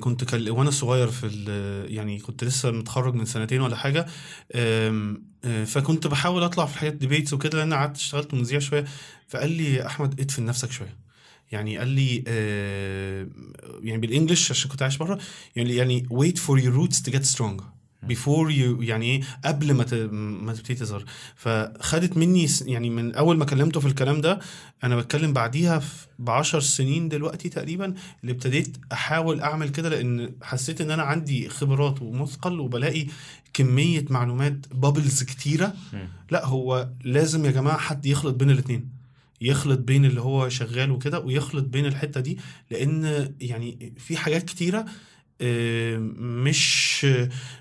كنت 0.00 0.24
كل... 0.24 0.50
وأنا 0.50 0.70
صغير 0.70 1.08
في 1.10 1.26
ال... 1.26 1.92
يعني 1.94 2.18
كنت 2.18 2.44
لسه 2.44 2.70
متخرج 2.70 3.14
من 3.14 3.24
سنتين 3.24 3.60
ولا 3.60 3.76
حاجة 3.76 4.06
آه، 4.52 5.16
فكنت 5.64 6.06
بحاول 6.06 6.42
أطلع 6.42 6.66
في 6.66 6.78
حاجات 6.78 6.94
debates 6.94 7.32
وكده 7.32 7.58
لأن 7.58 7.74
قعدت 7.74 7.96
اشتغلت 7.96 8.34
مذيع 8.34 8.58
شوية. 8.58 8.84
فقال 9.28 9.50
لي 9.50 9.86
أحمد 9.86 10.20
ادفن 10.20 10.44
نفسك 10.44 10.70
شوية. 10.70 10.96
يعني 11.52 11.78
قال 11.78 11.88
لي 11.88 12.24
آه، 12.26 13.26
يعني 13.82 14.00
بالإنجلش 14.00 14.50
عشان 14.50 14.70
كنت 14.70 14.82
عايش 14.82 14.96
بره 14.96 15.18
يعني 15.56 15.76
يعني 15.76 16.06
wait 16.10 16.38
for 16.38 16.60
your 16.62 16.72
roots 16.76 17.00
to 17.02 17.12
get 17.16 17.24
strong 17.36 17.62
before 18.08 18.48
you 18.50 18.80
يعني 18.82 19.06
إيه؟ 19.06 19.20
قبل 19.44 19.72
ما 19.74 19.86
ما 20.42 20.52
تبتدي 20.52 20.74
تظهر. 20.74 21.04
فخدت 21.36 22.16
مني 22.16 22.46
يعني 22.66 22.90
من 22.90 23.14
أول 23.14 23.36
ما 23.38 23.44
كلمته 23.44 23.80
في 23.80 23.86
الكلام 23.86 24.20
ده 24.20 24.38
أنا 24.84 24.96
بتكلم 24.96 25.32
بعديها 25.32 25.82
ب 26.18 26.30
10 26.30 26.60
سنين 26.60 27.08
دلوقتي 27.08 27.48
تقريبا 27.48 27.94
اللي 28.22 28.32
ابتديت 28.32 28.76
أحاول 28.92 29.40
أعمل 29.40 29.68
كده 29.68 29.88
لأن 29.88 30.32
حسيت 30.42 30.80
إن 30.80 30.90
أنا 30.90 31.02
عندي 31.02 31.48
خبرات 31.48 32.02
ومثقل 32.02 32.60
وبلاقي 32.60 33.06
كمية 33.52 34.04
معلومات 34.10 34.66
بابلز 34.74 35.22
كتيرة. 35.22 35.74
لا 36.30 36.46
هو 36.46 36.88
لازم 37.04 37.44
يا 37.44 37.50
جماعة 37.50 37.78
حد 37.78 38.06
يخلط 38.06 38.34
بين 38.34 38.50
الاثنين 38.50 38.96
يخلط 39.40 39.78
بين 39.80 40.04
اللي 40.04 40.20
هو 40.20 40.48
شغال 40.48 40.90
وكده 40.90 41.20
ويخلط 41.20 41.64
بين 41.64 41.86
الحتة 41.86 42.20
دي 42.20 42.38
لأن 42.70 43.34
يعني 43.40 43.92
في 43.98 44.16
حاجات 44.16 44.42
كتيرة 44.44 44.84
مش 45.40 47.04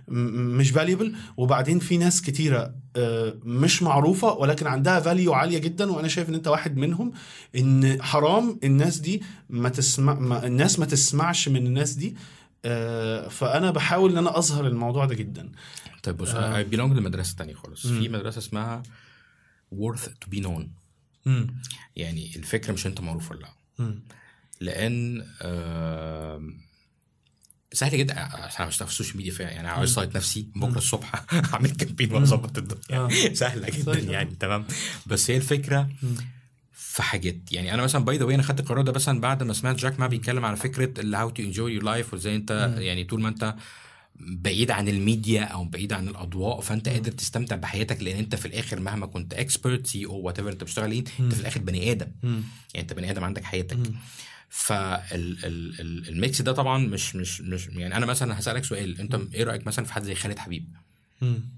م- 0.07 0.57
مش 0.57 0.71
valuable 0.71 1.15
وبعدين 1.37 1.79
في 1.79 1.97
ناس 1.97 2.21
كتيرة 2.21 2.75
آه، 2.95 3.35
مش 3.43 3.83
معروفة 3.83 4.33
ولكن 4.33 4.67
عندها 4.67 4.99
value 4.99 5.33
عالية 5.33 5.57
جدا 5.57 5.91
وأنا 5.91 6.07
شايف 6.07 6.29
إن 6.29 6.33
أنت 6.35 6.47
واحد 6.47 6.77
منهم 6.77 7.11
إن 7.55 8.01
حرام 8.01 8.59
الناس 8.63 8.97
دي 8.99 9.23
ما 9.49 9.69
تسمع 9.69 10.13
ما 10.13 10.45
الناس 10.47 10.79
ما 10.79 10.85
تسمعش 10.85 11.49
من 11.49 11.67
الناس 11.67 11.93
دي 11.93 12.15
آه، 12.65 13.27
فأنا 13.27 13.71
بحاول 13.71 14.11
إن 14.11 14.17
أنا 14.17 14.37
أظهر 14.37 14.67
الموضوع 14.67 15.05
ده 15.05 15.15
جدا 15.15 15.51
طيب 16.03 16.17
بص 16.17 16.29
آه. 16.29 16.57
اي 16.57 16.63
بيلونج 16.63 16.97
لمدرسه 16.97 17.35
تانية 17.37 17.53
خالص. 17.53 17.87
في 17.87 18.09
مدرسة 18.09 18.37
اسمها 18.39 18.83
worth 19.75 20.05
to 20.07 20.35
be 20.35 20.41
known 20.43 20.63
مم. 21.25 21.47
يعني 21.95 22.35
الفكرة 22.35 22.73
مش 22.73 22.87
أنت 22.87 23.01
معروف 23.01 23.31
ولا 23.31 23.39
لأ. 23.79 23.95
لأن 24.59 25.25
آم، 25.41 26.57
سهل 27.75 27.97
جدا 27.97 28.19
عشان 28.19 28.57
أنا 28.59 28.67
بشتغل 28.67 28.87
في 28.87 28.93
ال 28.93 28.97
social 28.97 29.17
media 29.17 29.31
فيها 29.31 29.49
يعني 29.49 29.67
عايز 29.67 29.93
أصيت 29.93 30.15
نفسي 30.15 30.47
بكرة 30.55 30.77
الصبح 30.77 31.25
اعمل 31.53 31.69
campaign 31.69 32.13
واظبط 32.13 32.57
الدنيا 32.57 32.99
آه. 32.99 33.33
سهلة 33.33 33.69
جدا. 33.69 33.99
يعني 33.99 34.35
تمام 34.39 34.65
بس 35.07 35.31
هي 35.31 35.37
الفكرة. 35.37 35.89
في 36.73 37.03
حاجات 37.03 37.51
يعني 37.51 37.73
أنا 37.73 37.83
مثلا 37.83 38.05
by 38.05 38.17
the 38.17 38.25
أنا 38.25 38.43
خدت 38.43 38.59
القرار 38.59 38.81
ده 38.81 38.91
مثلا 38.91 39.21
بعد 39.21 39.43
ما 39.43 39.53
سمعت 39.53 39.75
جاك 39.75 39.99
ما 39.99 40.07
بيتكلم 40.07 40.45
على 40.45 40.55
فكرة 40.55 41.01
اللي 41.01 41.17
how 41.17 41.29
to 41.29 41.43
enjoy 41.43 41.73
your 41.73 41.83
life 41.83 42.13
وإزاي 42.13 42.35
أنت. 42.35 42.75
يعني 42.77 43.03
طول 43.03 43.21
ما 43.21 43.29
أنت 43.29 43.55
بعيد 44.19 44.71
عن 44.71 44.87
الميديا 44.87 45.43
أو 45.43 45.65
بعيد 45.65 45.93
عن 45.93 46.07
الأضواء 46.07 46.61
فأنت 46.61 46.89
قادر 46.89 47.11
تستمتع 47.11 47.55
بحياتك 47.55 48.03
لأن 48.03 48.17
أنت 48.17 48.35
في 48.35 48.45
الآخر 48.45 48.79
مهما 48.79 49.05
كنت 49.05 49.33
expert 49.33 49.87
CEO 49.87 50.05
whatever 50.05 50.51
أنت 50.51 50.63
بتشتغل 50.63 50.91
إيه 50.91 51.03
انت 51.19 51.33
في 51.33 51.41
الآخر 51.41 51.59
بني 51.59 51.91
آدم. 51.91 52.07
يعني 52.23 52.45
أنت 52.77 52.93
بني 52.93 53.11
آدم 53.11 53.23
عندك 53.23 53.43
حياتك. 53.43 53.77
فال 54.49 55.26
mix 55.26 56.41
ده 56.41 56.51
طبعا 56.51 56.77
مش 56.77 57.15
مش 57.15 57.41
مش 57.41 57.67
يعني 57.67 57.97
أنا 57.97 58.05
مثلا 58.05 58.39
هسألك 58.39 58.63
سؤال 58.63 58.99
أنت 58.99 59.19
إيه 59.33 59.43
رأيك 59.43 59.67
مثلا 59.67 59.85
في 59.85 59.93
حد 59.93 60.03
زي 60.03 60.15
خالد 60.15 60.39
حبيب؟ 60.39 60.69
مم. 61.21 61.49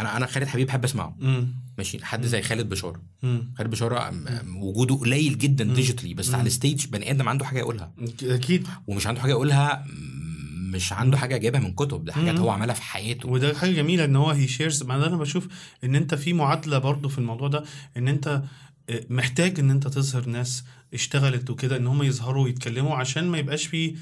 أنا 0.00 0.16
أنا 0.16 0.26
خالد 0.26 0.46
حبيب 0.46 0.66
بحب 0.66 0.84
أسمعه. 0.84 1.16
مم. 1.18 1.54
ماشي 1.78 2.04
حد 2.04 2.26
زي 2.26 2.42
خالد 2.42 2.68
بشاره 2.68 3.02
مم. 3.22 3.54
خالد 3.58 3.70
بشاره 3.70 4.10
م- 4.10 4.14
م- 4.44 4.56
وجوده 4.62 4.94
قليل 4.94 5.38
جدا 5.38 5.64
digitally 5.64 6.14
بس 6.14 6.34
على 6.34 6.46
ال 6.46 6.53
stage 6.53 6.86
بني 6.86 7.10
آدم 7.10 7.28
عنده 7.28 7.44
حاجة 7.44 7.58
يقولها. 7.58 7.92
أكيد. 8.22 8.68
ومش 8.86 9.06
عنده 9.06 9.20
حاجة 9.20 9.30
يقولها 9.30 9.84
م- 9.86 10.70
مش 10.74 10.92
عنده 10.92 11.16
حاجة 11.18 11.36
جايبها 11.36 11.60
من 11.60 11.72
كتب. 11.74 12.04
ده 12.04 12.12
حاجات 12.12 12.34
مم. 12.34 12.40
هو 12.40 12.50
عملها 12.50 12.74
في 12.74 12.82
حياته. 12.82 13.28
وده 13.28 13.54
حاجة 13.58 13.70
جميلة 13.70 14.04
إن 14.04 14.16
هو 14.16 14.30
he 14.30 14.48
shares 14.48 14.82
ما 14.82 14.94
أنا 15.06 15.16
بشوف 15.16 15.48
إن 15.84 15.94
أنت 15.94 16.14
في 16.14 16.32
معادلة 16.32 16.78
برضو 16.78 17.08
في 17.08 17.18
الموضوع 17.18 17.48
ده 17.48 17.64
إن 17.96 18.08
أنت 18.08 18.42
محتاج 18.90 19.60
إن 19.60 19.70
أنت 19.70 19.88
تظهر 19.88 20.26
ناس 20.26 20.64
اشتغلت 20.94 21.50
وكده 21.50 21.76
إن 21.76 21.86
هم 21.86 22.02
يظهروا 22.02 22.44
ويتكلموا 22.44 22.94
عشان 22.94 23.24
ما 23.24 23.38
يبقاش 23.38 23.66
في 23.66 23.96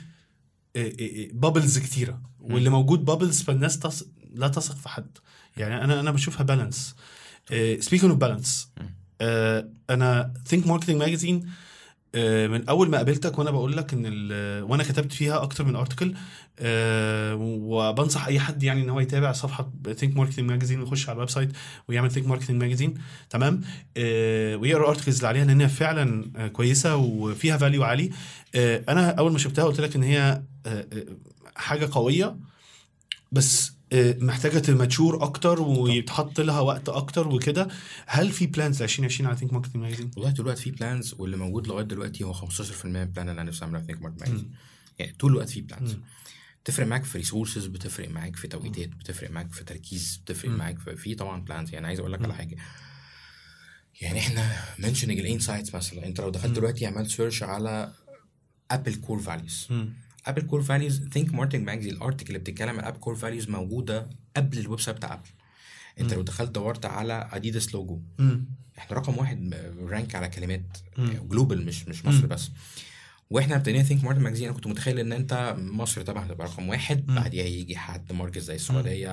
bubbles 1.33 1.79
كتيرة. 1.79 2.23
واللي 2.41 2.71
موجود 2.71 3.05
bubbles 3.05 3.43
فالناس 3.43 3.79
تص... 3.79 4.05
لا 4.35 4.49
تثق 4.49 4.77
في 4.77 4.89
حد. 4.89 5.19
يعني 5.57 5.85
أنا 5.85 6.01
أنا 6.01 6.11
بشوفها 6.11 6.43
balance 6.43 6.95
speaking 7.81 8.05
of 8.05 8.21
balance 8.21 8.69
أنا 9.91 10.35
ثينك 10.47 10.67
ماركتنج 10.67 10.97
ماجازين 10.97 11.51
من 12.15 12.69
أول 12.69 12.91
ما 12.91 12.97
قابلتك 12.97 13.39
وأنا 13.39 13.51
بقول 13.51 13.77
لك 13.77 13.93
إن 13.93 14.07
وأنا 14.63 14.83
كتبت 14.83 15.13
فيها 15.13 15.43
أكتر 15.43 15.65
من 15.65 15.77
article 15.77 16.15
وبنصح 17.41 18.27
أي 18.27 18.41
حد 18.41 18.63
يعني 18.63 18.83
إن 18.83 18.91
هو 18.91 19.01
يتابع 19.01 19.33
صفحة 19.33 19.71
ثينك 19.97 20.17
ماركتنج 20.17 20.51
ماجازين 20.51 20.81
ويخش 20.81 21.09
على 21.09 21.15
ال 21.17 21.31
website 21.31 21.51
ويعمل 21.89 22.11
ثينك 22.11 22.27
ماركتنج 22.27 22.61
ماجازين 22.63 22.95
تمام؟ 23.31 23.61
آه، 23.97 24.57
ويقرا 24.57 24.83
ال 24.83 24.87
articles 24.87 25.17
اللي 25.17 25.29
عليها 25.29 25.45
لأن 25.45 25.61
هي 25.61 25.69
فعلا 25.69 26.31
آه، 26.37 26.49
كويسة 26.49 26.97
وفيها 26.97 27.57
value 27.57 27.85
عالي. 27.85 28.11
آه، 28.55 28.85
أنا 28.89 29.11
أول 29.11 29.33
ما 29.33 29.39
شفتها 29.39 29.65
قلت 29.65 29.81
لك 29.81 29.97
إن 29.97 30.03
هي 30.03 30.43
آه، 30.67 30.87
آه، 30.93 31.05
حاجة 31.57 31.89
قوية 31.93 32.37
بس 33.33 33.73
آه، 33.73 33.75
محتاجة 34.21 34.59
ت 34.59 34.68
mature 34.68 35.25
أكتر 35.25 35.61
ويتحط 35.63 36.41
لها 36.41 36.61
وقت 36.61 36.89
أكتر 36.89 37.29
وكده 37.29 37.69
هل 38.07 38.33
في 38.33 38.47
plans 38.47 38.81
ل 38.81 38.85
2020 38.85 39.29
على 39.29 39.37
ثينك 39.39 39.53
ماركتنج 39.53 39.77
ماجازين؟ 39.83 40.11
والله 40.17 40.31
طول 40.31 40.45
الوقت 40.47 40.59
في 40.59 40.71
plans 40.71 41.15
واللي 41.19 41.37
موجود 41.37 41.67
لغاية 41.67 41.85
دلوقتي 41.85 42.25
هو 42.25 42.35
15% 42.35 42.85
من 42.85 42.97
ال 42.97 43.03
plan 43.03 43.29
اللي 43.29 43.41
أنا 43.41 43.51
نفسي 43.51 43.65
أعملها 43.65 43.81
في 43.81 43.87
ثينك 43.87 44.03
ماركت 44.03 44.21
ماجازين 44.21 44.51
يعني 44.99 45.13
طول 45.13 45.33
الوقت 45.33 45.49
في 45.49 45.61
plans 45.61 45.95
مم. 45.95 46.03
تفرق 46.65 46.87
معاك 46.87 47.05
في 47.05 47.19
resources 47.19 47.67
بتفرق 47.67 48.09
معاك 48.09 48.37
في 48.37 48.49
توقيتات 48.49 48.89
بتفرق 48.89 49.31
معاك 49.31 49.53
في 49.53 49.65
تركيز 49.65 50.21
بتفرق. 50.25 50.51
معاك 50.51 50.79
في, 50.79 50.97
في 50.97 51.15
طبعا 51.15 51.41
plans 51.41 51.75
يعني 51.75 51.87
عايز 51.87 51.99
أقول 52.01 52.13
لك. 52.13 52.23
على 52.23 52.35
حاجة 52.35 52.57
يعني 54.01 54.19
إحنا 54.19 54.53
mentioning 54.79 55.19
ال 55.19 55.25
insights 55.25 55.75
مثلا 55.75 56.07
أنت 56.07 56.21
لو 56.21 56.31
دخلت. 56.31 56.57
دلوقتي 56.57 56.87
عملت 56.87 57.11
search 57.11 57.43
على 57.43 57.93
Apple 58.71 58.95
core 58.95 59.19
values. 59.19 59.69
Apple 60.27 60.43
core 60.43 60.63
values 60.63 61.09
ثينك 61.09 61.35
ماركتنج 61.35 61.67
ماجازين 61.67 61.93
ال 61.95 61.99
article 61.99 62.27
اللي 62.29 62.39
بتتكلم 62.39 62.79
عن 62.79 62.85
Apple 62.85 62.97
core 62.97 63.15
values 63.17 63.49
موجودة 63.49 64.11
قبل 64.37 64.59
ال 64.59 64.81
website 64.81 64.97
بتاع 64.97 65.15
Apple 65.15 65.29
انت. 66.01 66.15
لو 66.15 66.23
دخلت 66.23 66.51
دورت 66.51 66.87
على 66.87 67.29
اديداس 67.33 67.75
لوجو 67.75 68.01
مم. 68.19 68.45
إحنا 68.79 68.97
رقم 68.97 69.19
واحد 69.19 69.55
rank 69.81 70.15
على 70.15 70.29
كلمات. 70.29 70.79
global 70.99 71.67
مش 71.67 71.89
مش 71.89 72.05
مصر 72.07 72.23
مم. 72.23 72.27
بس 72.29 72.51
وإحنا 73.31 73.57
ابتدينا 73.57 73.83
ثينك 73.83 74.05
ماركت 74.05 74.21
ماجازين 74.21 74.45
أنا 74.47 74.55
كنت 74.55 74.67
متخيل 74.67 74.99
ان 74.99 75.13
انت 75.13 75.55
مصر 75.59 76.03
طبعا 76.03 76.27
هتبقى 76.27 76.47
رقم 76.47 76.69
واحد 76.69 77.09
مم. 77.09 77.15
بعديها 77.15 77.45
يجي 77.45 77.77
حد 77.77 78.13
market 78.13 78.39
زي 78.39 78.55
السعودية 78.55 79.09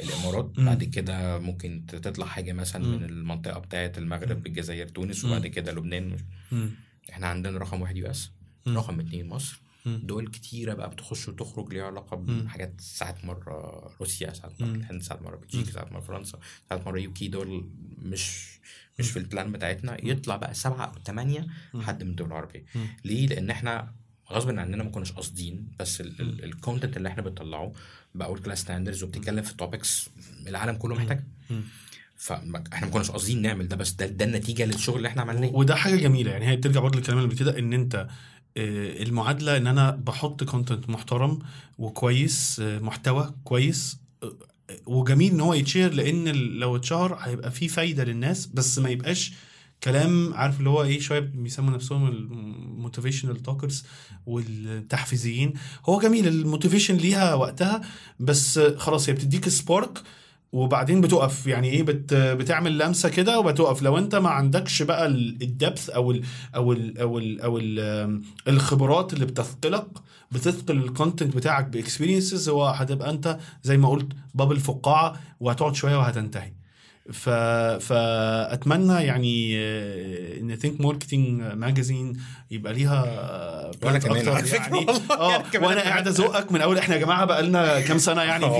الامارات 0.00 0.58
مم. 0.58 0.64
بعد 0.66 0.84
كده 0.84 1.38
ممكن 1.38 1.84
تطلع 1.86 2.26
حاجة 2.26 2.52
مثلا 2.52 2.84
مم. 2.86 2.96
من 2.96 3.04
المنطقة 3.04 3.58
بتاعه 3.58 3.92
المغرب 3.98 4.46
الجزائر 4.46 4.88
تونس. 4.88 5.24
وبعد 5.24 5.46
كده 5.46 5.72
لبنان 5.72 6.16
مم. 6.52 6.70
إحنا 7.10 7.26
عندنا 7.26 7.58
رقم 7.58 7.82
واحد 7.82 7.96
US. 7.96 8.30
رقم 8.68 9.00
اتنين 9.00 9.28
مصر. 9.28 9.60
دول 9.86 10.28
كتيرة 10.28 10.74
بقى 10.74 10.90
بتخش 10.90 11.28
وتخرج 11.28 11.72
ليها 11.74 11.84
علاقة 11.84 12.16
مم. 12.16 12.42
بحاجات 12.44 12.80
ساعات 12.80 13.24
مرة 13.24 13.90
روسيا 14.00 14.32
ساعات 14.32 14.60
مرة 14.60 14.68
مم. 14.68 14.74
الهند 14.74 15.02
ساعات 15.02 15.22
مرة 15.22 15.36
بلجيكا 15.36 15.70
ساعات 15.72 15.92
مرة 15.92 16.00
فرنسا 16.00 16.38
ساعات 16.68 16.86
مرة 16.86 16.98
UK 16.98 17.28
دول 17.28 17.68
مش 17.98 18.52
مش 18.98 19.10
في 19.10 19.18
ال 19.18 19.25
plan 19.25 19.52
بتاعتنا. 19.52 19.96
يطلع 20.06 20.36
بقى 20.36 20.54
سبعة 20.54 20.84
أو 20.84 21.02
ثمانية 21.06 21.46
مم. 21.74 21.82
حد 21.82 22.02
من 22.02 22.10
الدول 22.10 22.26
العربية. 22.26 22.64
مم. 22.74 22.86
ليه؟ 23.04 23.26
لأن 23.26 23.50
إحنا 23.50 23.92
غصب 24.30 24.48
عننا 24.58 24.76
ما 24.84 24.90
كناش 24.90 25.12
قاصدين 25.12 25.68
بس 25.78 26.00
ال 26.20 26.30
content 26.30 26.96
اللي 26.96 27.08
إحنا 27.08 27.22
بنطلعه 27.22 27.72
بقى 28.14 28.28
world 28.28 28.38
class 28.38 28.60
standards 28.60 29.02
وبتتكلم 29.02 29.42
في 29.42 29.56
topics 29.56 30.10
العالم 30.46 30.76
كله 30.76 30.94
محتاجها. 30.94 31.24
فاحنا 32.16 32.86
ما 32.86 32.92
كناش 32.92 33.10
قاصدين 33.10 33.42
نعمل 33.42 33.68
ده 33.68 33.76
بس 33.76 33.90
ده 33.92 34.06
ده 34.06 34.24
النتيجة 34.24 34.64
للشغل 34.64 34.96
اللي 34.96 35.08
إحنا 35.08 35.22
عملناه. 35.22 35.48
وده 35.48 35.74
حاجة 35.74 35.96
جميلة. 35.96 36.30
يعني 36.30 36.46
هي 36.46 36.56
بترجع 36.56 36.80
برضه 36.80 36.98
للكلام 36.98 37.18
اللي 37.18 37.28
قبل 37.28 37.38
كده 37.38 37.58
إن 37.58 37.72
أنت 37.72 38.08
المعادلة 38.56 39.56
إن 39.56 39.66
أنا 39.66 39.90
بحط 39.90 40.44
content 40.44 40.90
محترم 40.90 41.38
وكويس 41.78 42.60
آه، 42.60 42.78
محتوى 42.78 43.34
كويس 43.44 43.98
آه، 44.22 44.32
وجميل 44.86 45.32
إن 45.32 45.40
هو 45.40 45.54
يتشهر 45.54 45.92
لأن 45.92 46.28
لو 46.34 46.76
اتشهر 46.76 47.14
هيبقى 47.20 47.50
فيه 47.50 47.68
فايدة 47.68 48.04
للناس 48.04 48.46
بس 48.46 48.78
ما 48.78 48.88
يبقاش 48.90 49.32
كلام 49.82 50.34
عارف 50.34 50.58
اللي 50.58 50.70
هو 50.70 50.82
إيه 50.82 51.00
شوية 51.00 51.20
بيسموا 51.20 51.70
نفسهم 51.70 52.08
ال 52.08 52.18
motivational 52.18 53.42
talkers 53.42 53.84
والتحفيزيين. 54.26 55.52
هو 55.88 56.00
جميل 56.00 56.28
ال 56.28 56.34
motivation 56.34 56.96
ليها 56.96 57.34
وقتها 57.34 57.80
بس 58.20 58.58
آه، 58.58 58.76
خلاص 58.76 59.08
هي 59.08 59.14
بتديك 59.14 59.48
spark 59.48 60.02
وبعدين 60.52 61.00
بتقف. 61.00 61.46
يعني 61.46 61.68
إيه؟ 61.70 61.82
بت 61.82 62.14
بتعمل 62.14 62.78
لمسة 62.78 63.08
كده 63.08 63.38
وبتقف. 63.40 63.82
لو 63.82 63.98
أنت 63.98 64.14
ما 64.14 64.30
عندكش 64.30 64.82
بقى 64.82 65.06
ال 65.06 65.20
depth 65.20 65.90
أو 65.90 66.10
ال 66.10 66.22
أو 66.54 66.72
ال 66.72 66.98
أو 66.98 67.18
ال 67.18 67.40
أو 67.40 67.58
ال 67.58 68.22
الخبرات 68.48 69.12
اللي 69.12 69.26
بتثقلك 69.26 69.86
بتثقل 70.32 70.76
ال 70.76 70.84
content 70.84 71.36
بتاعك 71.36 71.66
ب 71.66 71.73
experiences 71.73 72.48
هو 72.48 72.66
هتبقى 72.66 73.10
أنت 73.10 73.38
زي 73.62 73.76
ما 73.76 73.88
قلت 73.88 74.08
bubble 74.34 74.60
فقاعة 74.60 75.20
وهتقعد 75.40 75.74
شوية 75.74 75.96
وهتنتهي. 75.98 76.52
ف... 77.12 77.28
فأتمنى 77.80 79.02
يعني 79.04 79.58
آه، 79.58 80.40
إن 80.40 80.56
Think 80.56 80.80
Marketing 80.80 81.42
Magazine 81.42 82.16
يبقى 82.50 82.72
ليها 82.72 83.02
وأنا 83.82 83.98
brand 83.98 84.02
كمان. 84.02 84.28
على 84.28 84.48
يعني. 84.48 84.86
آه 85.10 85.30
يعني 85.30 85.44
كمان. 85.52 85.64
وأنا 85.64 85.80
قاعد 85.80 86.08
أزقك 86.08 86.52
من 86.52 86.60
أول 86.60 86.78
إحنا 86.78 86.94
يا 86.94 87.00
جماعة 87.00 87.24
بقى 87.24 87.42
لنا 87.42 87.80
كام 87.80 87.98
سنة 87.98 88.22
يعني 88.22 88.44
آه، 88.44 88.58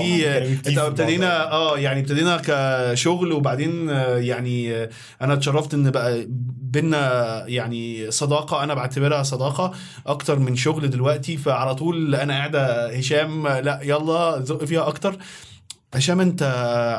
في 0.63 0.81
ابتدينا 0.81 1.51
آه 1.51 1.77
يعني 1.79 1.99
ابتدينا 1.99 2.41
كشغل 2.45 3.31
وبعدين 3.31 3.89
آه، 3.89 4.17
يعني 4.17 4.75
آه، 4.75 4.89
أنا 5.21 5.33
اتشرفت 5.33 5.73
إن 5.73 5.91
بقى 5.91 6.25
بينا 6.73 7.43
يعني 7.47 8.11
صداقة 8.11 8.63
أنا 8.63 8.73
بعتبرها 8.73 9.23
صداقة 9.23 9.71
أكتر 10.07 10.39
من 10.39 10.55
شغل 10.55 10.89
دلوقتي 10.89 11.37
فعلى 11.37 11.75
طول 11.75 12.15
أنا 12.15 12.33
قاعدة 12.33 12.89
هشام 12.97 13.47
آه، 13.47 13.59
لا 13.59 13.79
يلا 13.83 14.41
زق 14.41 14.63
فيها 14.63 14.87
أكتر. 14.87 15.17
هشام 15.93 16.19
انت 16.21 16.43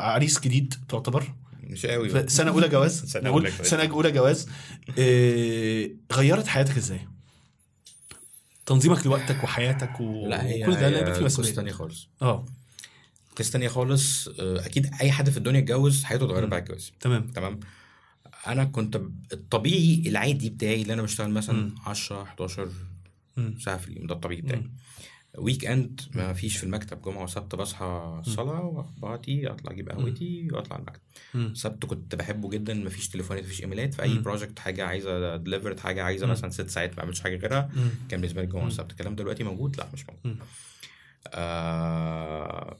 عريس 0.03 0.39
جديد 0.39 0.73
تعتبر؟ 0.89 1.33
مش 1.63 1.85
قوي 1.85 2.27
سنة 2.29 2.51
أولى 2.51 2.67
جواز. 2.67 3.17
نقول 3.17 3.27
أولى 3.27 3.49
جواز. 3.51 3.67
سنة 3.67 3.83
أولى 3.91 4.11
جواز. 4.11 4.49
آه، 4.99 5.89
غيرت 6.13 6.47
حياتك 6.47 6.77
إزاي؟ 6.77 6.99
تنظيمك 8.65 9.05
لوقتك 9.05 9.43
وحياتك 9.43 9.99
و- 9.99 10.27
لا 10.27 10.45
هي 10.45 10.63
وكل 10.63 10.75
ده 10.75 10.89
لا 10.89 11.17
هي 11.17 11.23
مسؤولية. 11.23 11.51
تانية 11.53 11.71
خالص. 11.71 12.07
آه. 12.21 12.45
قصة 13.37 13.51
تانية 13.51 13.67
خالص. 13.67 14.27
آه، 14.27 14.65
أكيد 14.65 14.91
أي 15.01 15.11
حد 15.11 15.29
في 15.29 15.37
الدنيا 15.37 15.59
اتجوز 15.59 16.03
حياته 16.03 16.25
اتغيرت. 16.25 16.47
بعد 16.49 16.61
الجواز. 16.61 16.91
تمام. 16.99 17.27
تمام؟ 17.27 17.59
أنا 18.47 18.63
كنت 18.63 19.01
الطبيعي 19.33 20.03
العادي 20.07 20.49
بتاعي 20.49 20.81
اللي 20.81 20.93
أنا 20.93 21.01
بشتغل 21.01 21.29
مثلا 21.31 21.55
مم. 21.55 21.75
10 21.85 22.23
11 22.23 22.69
مم. 23.37 23.55
ساعة 23.59 23.77
في 23.77 23.87
اليوم. 23.87 24.07
ده 24.07 24.15
الطبيعي 24.15 24.41
بتاعي. 24.41 24.59
مم. 24.61 24.71
weekend 25.37 26.01
ما 26.15 26.33
فيش 26.33 26.57
في 26.57 26.63
المكتب 26.63 27.01
جمعة 27.01 27.23
وسبت 27.23 27.55
بصحى 27.55 28.21
الصلاه 28.27 28.65
واخباتي 28.65 29.47
أطلع 29.47 29.71
أجيب 29.71 29.89
قهوتي 29.89 30.47
وأطلع 30.51 30.77
المكتب. 30.77 31.01
سبت 31.55 31.85
كنت 31.85 32.15
بحبه 32.15 32.49
جدا 32.49 32.73
ما 32.73 32.89
فيش 32.89 33.09
تليفونات 33.09 33.43
ما 33.43 33.49
فيش 33.49 33.61
إيميلات 33.61 33.93
في 33.93 34.01
أي. 34.03 34.17
project 34.17 34.59
حاجة 34.59 34.85
عايزة 34.85 35.35
delivered 35.35 35.79
حاجة 35.79 36.03
عايزة. 36.03 36.27
مثلا 36.27 36.49
ست 36.49 36.69
ساعات 36.69 36.89
ما 36.89 36.95
بعملش 36.95 37.21
حاجة 37.21 37.35
غيرها. 37.35 37.69
كان 38.09 38.21
بالنسبة 38.21 38.41
لي 38.41 38.47
الجمعه. 38.47 38.63
والسبت 38.63 38.91
الكلام 38.91 39.15
دلوقتي 39.15 39.43
موجود 39.43 39.77
لا 39.77 39.87
مش 39.93 40.05
موجود. 40.09 40.37
آه 41.33 42.77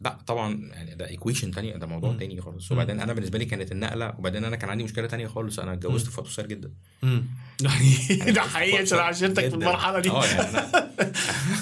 لا 0.00 0.18
طبعا 0.26 0.68
يعني 0.72 0.94
ده 0.94 1.08
equation 1.08 1.50
تانية 1.50 1.76
ده 1.76 1.86
موضوع 1.86 2.10
مم. 2.12 2.18
تاني 2.18 2.40
خالص. 2.40 2.72
وبعدين 2.72 3.00
أنا 3.00 3.12
بالنسبة 3.12 3.38
لي 3.38 3.44
كانت 3.44 3.72
النقلة 3.72 4.14
وبعدين 4.18 4.44
أنا 4.44 4.56
كان 4.56 4.70
عندي 4.70 4.84
مشكلة 4.84 5.06
تانية 5.06 5.26
خالص 5.26 5.58
أنا 5.58 5.72
اتجوزت. 5.72 6.06
في 6.10 6.20
وقت 6.20 6.28
قصير 6.30 6.46
جدا. 6.46 6.70
يعني 7.62 8.22
أنا 8.22 8.30
ده 8.30 8.40
حقيقي 8.40 8.78
عشان 8.78 8.98
وقت 8.98 9.06
عشرتك 9.06 9.48
في. 9.48 9.54
المرحلة 9.54 10.00
دي 10.00 10.10
آه 10.10 10.24
يعني 10.26 10.58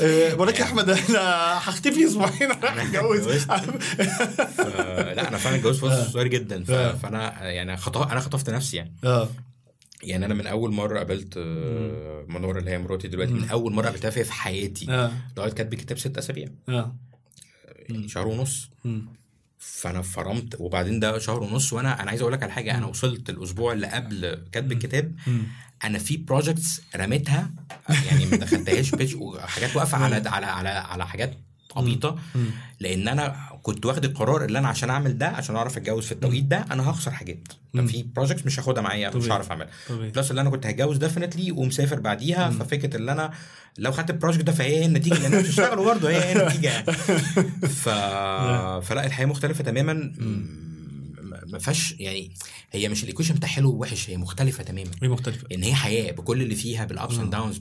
آه، 0.01 0.51
يا 0.59 0.62
أحمد 0.62 0.91
أنا 0.91 1.59
هختفي 1.59 2.07
أسبوعين 2.07 2.51
اتجوزت. 2.53 3.51
ف- 4.57 4.61
لا 5.16 5.28
أنا 5.28 5.37
فعلا 5.37 5.57
اتجوزت 5.57 5.78
في 5.80 5.84
وقت 5.87 5.95
قصير 6.07 6.26
جدا. 6.26 6.64
آه. 6.70 6.93
فأنا 6.93 7.51
يعني 7.51 7.72
أنا 7.72 8.20
خطفت 8.20 8.51
نفسي 8.51 8.76
يعني 8.76 8.93
آه 9.05 9.28
يعني 10.03 10.26
أنا 10.26 10.34
من 10.34 10.47
أول 10.47 10.72
مرة 10.72 10.99
قابلت 10.99 11.34
آه، 11.37 12.24
منور 12.28 12.59
اللي 12.59 12.70
هي 12.70 12.78
مراتي 12.78 13.09
دلوقتي 13.09 13.32
من. 13.32 13.49
أول 13.49 13.72
مرة 13.72 13.84
قابلتها 13.87 14.11
في 14.11 14.32
حياتي 14.32 15.11
لغاية 15.37 15.53
كاتب 15.53 15.74
كتاب 15.74 15.99
ست 15.99 16.18
أسابيع 16.18 16.49
آه 16.68 16.97
يعني 17.91 18.09
شهر 18.09 18.28
ونص. 18.28 18.70
فأنا 19.59 20.03
فرمت 20.03 20.57
وبعدين 20.61 21.01
ده 21.01 21.18
شهر 21.18 21.43
ونص 21.43 21.72
وأنا 21.72 22.03
أنا 22.03 22.11
عايز 22.11 22.20
أقول 22.20 22.32
لك 22.32 22.43
على 22.43 22.53
حاجة 22.53 22.78
أنا 22.78 22.87
وصلت 22.87 23.30
الأسبوع 23.30 23.72
اللي 23.72 23.87
قبل 23.87 24.45
كاتب 24.53 24.72
الكتاب. 24.72 25.14
أنا 25.84 25.99
في 25.99 26.16
projects 26.16 26.83
رميتها 26.97 27.51
يعني 28.07 28.26
ما 28.26 28.37
دخلتهاش 28.37 28.95
pitch 28.95 29.14
وحاجات 29.14 29.76
واقفة 29.76 29.99
على 29.99 30.28
على 30.28 30.47
على 30.47 30.68
على 30.68 31.07
حاجات 31.07 31.39
عبيطة. 31.77 32.16
لأن 32.81 33.09
أنا 33.09 33.37
كنت 33.62 33.87
واخد 33.87 34.05
القرار 34.05 34.45
اللي 34.45 34.59
أنا 34.59 34.68
عشان 34.68 34.91
أعمل 34.91 35.18
ده 35.18 35.27
عشان 35.29 35.57
أعرف 35.57 35.77
أتجوز 35.77 36.07
في 36.07 36.12
التوقيت 36.12 36.45
ده 36.45 36.64
أنا 36.70 36.91
هخسر 36.91 37.11
حاجات. 37.11 37.39
في 37.87 38.03
projects 38.16 38.47
مش 38.47 38.59
هاخدها 38.61 38.83
معايا 38.83 39.11
مش. 39.16 39.31
هعرف 39.31 39.51
أعملها. 39.51 39.70
plus 39.91 40.31
اللي 40.31 40.41
أنا 40.41 40.51
كنت 40.51 40.66
هتجوز 40.66 40.97
definitely 40.97 41.53
ومسافر 41.53 42.01
بعديها 42.01 42.51
ففكرة 42.51 42.97
اللي 42.97 43.12
أنا 43.12 43.31
لو 43.79 43.93
خدت 43.93 44.11
ال 44.11 44.15
project 44.15 44.45
ده 44.45 44.53
فهي 44.53 44.77
هي 44.77 44.87
النتيجة 44.87 45.14
لأن 45.14 45.24
أنتوا 45.24 45.41
بتشتغلوا 45.41 45.85
برضه 45.85 46.11
هي 46.11 46.24
هي 46.24 46.43
النتيجة 46.43 46.68
يعني. 46.68 46.93
ف... 47.83 47.89
فلا 48.89 49.07
الحياة 49.07 49.27
مختلفة 49.27 49.64
تماما. 49.64 50.12
ما 51.53 51.59
فيهاش 51.59 51.94
يعني 51.99 52.32
هي 52.72 52.88
مش 52.88 53.03
ال 53.03 53.06
equation 53.06 53.35
بتاع 53.34 53.49
حلو 53.49 53.70
ووحش 53.72 54.11
هي 54.11 54.16
مختلفة 54.16 54.62
تماما 54.62 54.90
هي 55.03 55.09
مختلفة 55.09 55.47
إن 55.53 55.62
هي 55.62 55.74
حياة 55.74 56.12
بكل 56.12 56.42
اللي 56.42 56.55
فيها 56.55 56.84
بال 56.85 56.95
ups. 56.95 57.14
and 57.18 57.31
downs. 57.31 57.59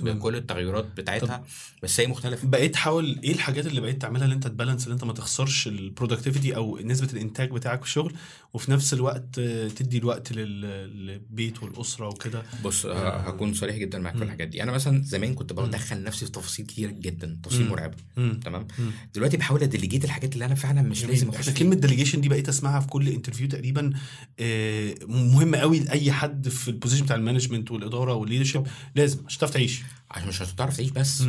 بكل 0.00 0.36
التغيرات 0.36 0.84
بتاعتها 0.96 1.44
بس 1.82 2.00
هي 2.00 2.06
مختلفة 2.06 2.48
بقيت 2.48 2.76
حاول 2.76 3.20
إيه 3.24 3.32
الحاجات 3.32 3.66
اللي 3.66 3.80
بقيت 3.80 4.02
تعملها 4.02 4.24
اللي 4.24 4.34
أنت 4.34 4.46
ت 4.46 4.51
balance 4.51 4.84
اللي 4.84 4.94
أنت 4.94 5.04
ما 5.04 5.12
تخسرش 5.12 5.66
ال 5.68 5.75
productivity 5.75 6.56
أو 6.56 6.78
نسبة 6.82 7.08
الإنتاج 7.12 7.50
بتاعك 7.50 7.80
في 7.82 7.86
الشغل 7.88 8.14
وفي 8.54 8.70
نفس 8.70 8.92
الوقت 8.94 9.40
تدي 9.76 9.98
الوقت 9.98 10.32
لل- 10.32 10.60
للبيت 11.06 11.62
والأسرة 11.62 12.08
وكده 12.08 12.42
بص 12.64 12.86
هكون 12.86 13.54
صريح 13.54 13.76
جدا 13.76 13.98
معاك 13.98 14.16
في. 14.16 14.24
الحاجات 14.24 14.48
دي 14.48 14.62
أنا 14.62 14.72
مثلا 14.72 15.02
زمان 15.04 15.34
كنت 15.34 15.52
بدخل 15.52 16.02
نفسي 16.02 16.26
في 16.26 16.32
تفاصيل 16.32 16.66
كتير 16.66 16.90
جدا 16.90 17.38
تفاصيل. 17.42 17.68
مرعبة. 17.68 17.96
تمام. 18.44 18.66
دلوقتي 19.14 19.36
بحاول 19.36 19.62
أ 19.62 19.67
delegate 19.67 20.04
الحاجات 20.04 20.34
اللي 20.34 20.44
أنا 20.44 20.54
فعلا 20.54 20.82
مش. 20.82 21.04
لازم 21.04 21.28
أخش. 21.28 21.50
كلمة 21.50 21.74
delegation 21.74 22.20
دي 22.20 22.28
بقيت 22.28 22.48
أسمعها 22.48 22.80
في 22.80 22.86
كل 22.86 23.08
interview 23.28 23.48
تقريبا 23.48 23.92
آه، 24.40 24.94
مهمه 25.06 25.58
قوي 25.58 25.78
لأي 25.80 26.12
حد 26.12 26.48
في 26.48 26.68
ال 26.68 26.72
position 26.72 27.04
بتاع 27.04 27.16
ال 27.16 27.21
management 27.21 27.70
والإدارة 27.70 28.14
وال 28.14 28.23
leadership 28.23 28.66
لازم 28.94 29.26
عشان 29.26 29.38
تعرف 29.40 29.52
تعيش 29.52 29.80
عشان 30.10 30.28
مش 30.28 30.42
هتعرف 30.42 30.76
تعيش 30.76 30.90
بس. 30.90 31.24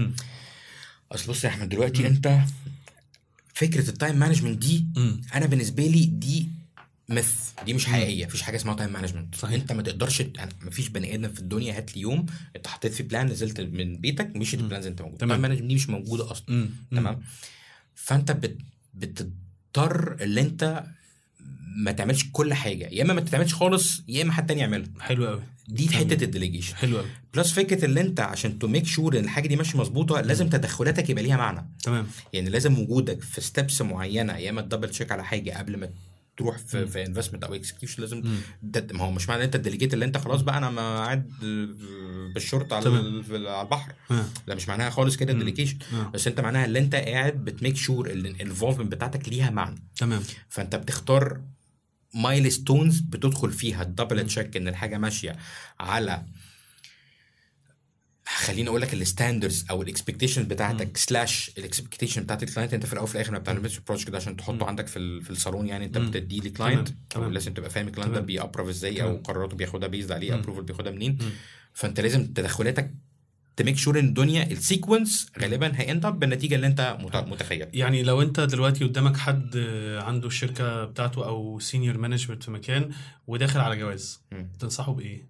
أصل 1.11 1.27
بص 1.31 1.43
يا 1.43 1.49
أحمد 1.49 1.69
دلوقتي 1.69 1.99
مم. 2.01 2.05
أنت 2.07 2.39
فكرة 3.53 3.89
ال 3.89 3.94
time 3.94 4.15
management 4.19 4.57
دي 4.57 4.85
مم. 4.97 5.21
أنا 5.35 5.45
بالنسبة 5.45 5.87
لي 5.87 6.05
دي 6.05 6.47
myth 7.09 7.33
دي 7.65 7.73
مش. 7.73 7.85
حقيقية 7.85 8.25
مفيش 8.25 8.41
حاجة 8.41 8.55
اسمها 8.55 8.73
time 8.75 8.93
management 8.93 9.35
صحيح. 9.35 9.61
أنت 9.61 9.71
ما 9.71 9.81
تقدرش 9.81 10.21
أنا- 10.21 10.65
مفيش 10.65 10.89
بني 10.89 11.15
آدم 11.15 11.29
في 11.33 11.39
الدنيا 11.39 11.77
هات 11.77 11.95
لي 11.95 12.01
يوم 12.01 12.25
أنت 12.55 12.67
حطيت 12.67 12.93
في 12.93 13.03
plan 13.03 13.25
نزلت 13.27 13.61
من 13.61 13.97
بيتك 13.97 14.35
مشيت 14.35 14.59
مم. 14.59 14.65
ال 14.65 14.68
plan 14.68 14.81
زي 14.81 14.89
أنت 14.89 15.01
موجود 15.01 15.17
تمام. 15.17 15.41
management 15.41 15.67
دي 15.69 15.75
مش 15.75 15.89
موجودة 15.89 16.31
أصلا 16.31 16.45
مم. 16.49 16.69
تمام 16.91 17.21
فأنت 17.95 18.31
بت... 18.31 18.57
بتضطر 18.93 20.17
اللي 20.21 20.41
أنت 20.41 20.83
ما 21.77 21.91
تعملش 21.91 22.25
كل 22.31 22.53
حاجة. 22.53 22.89
يا 22.91 23.03
إما 23.03 23.13
ما 23.13 23.21
تعملش 23.21 23.53
خالص 23.53 24.03
يا 24.07 24.21
إما 24.21 24.31
حد 24.31 24.47
تاني 24.47 24.61
يعملها 24.61 24.89
حلو 24.99 25.27
قوي 25.27 25.41
دي. 25.67 25.89
حتة 25.89 26.23
ال 26.23 26.28
delegation 26.28 26.75
حلو 26.75 26.97
قوي 26.97 27.07
plus 27.33 27.51
فكرة 27.51 27.85
اللي 27.85 28.01
أنت 28.01 28.19
عشان 28.19 28.59
to 28.59 28.67
make 28.67 28.85
sure 28.85 29.19
إن 29.19 29.23
الحاجة 29.23 29.47
دي 29.47 29.55
ماشية 29.55 29.79
مظبوطة 29.79 30.21
لازم 30.21 30.49
تدخلاتك 30.49 31.09
يبقى 31.09 31.23
ليها 31.23 31.37
معنى. 31.37 31.69
تمام. 31.83 32.07
يعني 32.33 32.49
لازم 32.49 32.79
وجودك 32.79 33.21
في 33.21 33.41
steps 33.41 33.81
معينة 33.81 34.37
يا 34.37 34.49
إما 34.49 34.61
ت 34.61 34.65
double 34.65 34.89
check 34.89 35.11
على 35.11 35.23
حاجة 35.25 35.57
قبل 35.57 35.77
ما 35.77 35.89
تروح 36.37 36.57
في 36.57 36.79
مم. 36.79 36.87
في 36.87 37.05
investment 37.05 37.43
أو 37.43 37.53
execution 37.55 38.01
لازم 38.03 38.23
ما 38.93 39.03
هو 39.03 39.11
مش 39.11 39.29
معنى 39.29 39.39
إن 39.41 39.45
أنت 39.45 39.55
الديليجيت 39.55 39.93
اللي 39.93 40.05
أنت 40.05 40.17
خلاص 40.17 40.41
بقى 40.41 40.57
أنا 40.57 40.69
ما 40.69 40.97
قاعد 40.97 41.29
بالشورت 42.33 42.73
على 42.73 42.89
على 43.29 43.61
البحر. 43.61 43.93
آه. 44.11 44.25
لا 44.47 44.55
مش 44.55 44.67
معناها 44.67 44.89
خالص 44.89 45.17
كده. 45.17 45.33
ال 45.33 45.37
delegation 45.37 45.77
آه. 45.93 46.09
بس 46.13 46.27
أنت 46.27 46.39
معناها 46.39 46.65
اللي 46.65 46.79
أنت 46.79 46.95
قاعد 46.95 47.33
بت 47.45 47.55
make 47.55 47.75
sure 47.77 48.11
ان 48.13 48.25
ال 48.25 48.31
involvement 48.31 48.91
بتاعتك 48.91 49.29
ليها 49.29 49.49
معنى. 49.49 49.83
تمام. 49.97 50.21
فأنت 50.49 50.75
بتختار 50.75 51.41
milestones 52.13 52.99
بتدخل 52.99 53.51
فيها 53.51 53.81
ال 53.83 53.90
double 53.90 54.27
check 54.27 54.57
إن 54.57 54.67
الحاجة 54.67 54.97
ماشية 54.97 55.35
على 55.79 56.25
خليني 58.25 58.69
أقول 58.69 58.81
لك 58.81 58.93
ال 58.93 59.01
standards 59.01 59.65
أو 59.69 59.81
ال 59.81 59.86
expectation 59.86 60.43
بتاعتك 60.43 60.97
slash 60.97 61.51
ال 61.57 61.63
expectation 61.63 62.23
بتاعت 62.23 62.43
ال 62.43 62.48
client 62.48 62.73
أنت 62.73 62.85
في 62.85 62.93
الأول 62.93 63.03
وفي 63.03 63.15
الآخر 63.15 63.31
ما 63.31 63.37
بتعملش 63.37 63.77
ال 63.77 63.81
project 63.81 64.09
ده 64.09 64.17
عشان 64.17 64.37
تحطه. 64.37 64.65
عندك 64.65 64.87
في 64.87 65.21
في 65.21 65.29
الصالون 65.29 65.67
يعني 65.67 65.85
أنت. 65.85 65.97
بتديه 65.97 66.39
ل 66.39 66.45
client. 66.46 66.89
لازم 67.15 67.53
تبقى 67.53 67.69
فاهم 67.69 67.87
ال 67.87 67.91
client 67.91 68.13
ده. 68.15 68.21
بي 68.21 68.32
approve 68.32 68.69
إزاي. 68.69 69.01
أو 69.01 69.17
قراراته 69.17 69.55
بياخدها 69.55 69.87
based 69.87 70.11
على 70.11 70.33
إيه. 70.33 70.41
approval 70.41 70.63
بياخدها 70.63 70.91
منين. 70.91 71.17
فأنت 71.73 71.99
لازم 71.99 72.33
تدخلاتك 72.33 72.93
ت 73.59 73.63
make 73.63 73.77
sure 73.77 73.99
ان 73.99 74.05
الدنيا 74.05 74.51
ال 74.51 74.60
sequence 74.60 75.31
غالبا 75.41 75.71
هي 75.75 75.87
end 75.87 76.05
up 76.05 76.19
بالنتيجة 76.19 76.55
اللي 76.55 76.67
أنت 76.67 76.97
مت- 77.01 77.15
متخيلها 77.15 77.67
يعني 77.73 78.03
لو 78.03 78.21
أنت 78.21 78.39
دلوقتي 78.39 78.83
قدامك 78.83 79.17
حد 79.17 79.57
عنده 80.01 80.27
الشركة 80.27 80.85
بتاعته 80.85 81.25
أو 81.25 81.59
senior 81.59 81.97
management 81.97 82.43
في 82.43 82.51
مكان 82.51 82.91
وداخل 83.27 83.59
على 83.59 83.77
جواز 83.77 84.21
مم. 84.31 84.49
تنصحه 84.59 84.93
بإيه؟ 84.93 85.27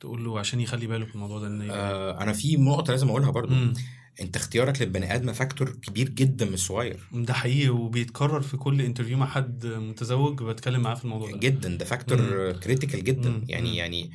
تقول 0.00 0.24
له 0.24 0.38
عشان 0.38 0.60
يخلي 0.60 0.86
باله 0.86 1.04
من 1.04 1.10
الموضوع 1.14 1.38
ده 1.40 1.46
إن 1.46 1.70
آه 1.70 2.20
أنا 2.22 2.32
في 2.32 2.56
نقطة 2.56 2.90
لازم 2.90 3.08
أقولها 3.08 3.30
برضو 3.30 3.54
مم. 3.54 3.72
أنت 4.20 4.36
اختيارك 4.36 4.82
للبني 4.82 5.14
آدم 5.14 5.32
factor 5.32 5.70
كبير 5.70 6.08
جدا 6.08 6.44
مش 6.50 6.58
صغير 6.66 7.00
ده 7.12 7.34
حقيقي 7.34 7.68
وبيتكرر 7.68 8.40
في 8.40 8.56
كل 8.56 8.80
interview 8.80 9.18
مع 9.18 9.26
حد 9.26 9.66
متزوج 9.66 10.42
بتكلم 10.42 10.80
معاه 10.80 10.94
في 10.94 11.04
الموضوع 11.04 11.30
ده 11.30 11.36
جدا 11.38 11.76
ده 11.76 11.84
factor 11.84 12.52
critical 12.52 13.04
جدا 13.04 13.30
مم. 13.30 13.44
يعني 13.48 13.68
مم. 13.70 13.74
يعني 13.74 14.10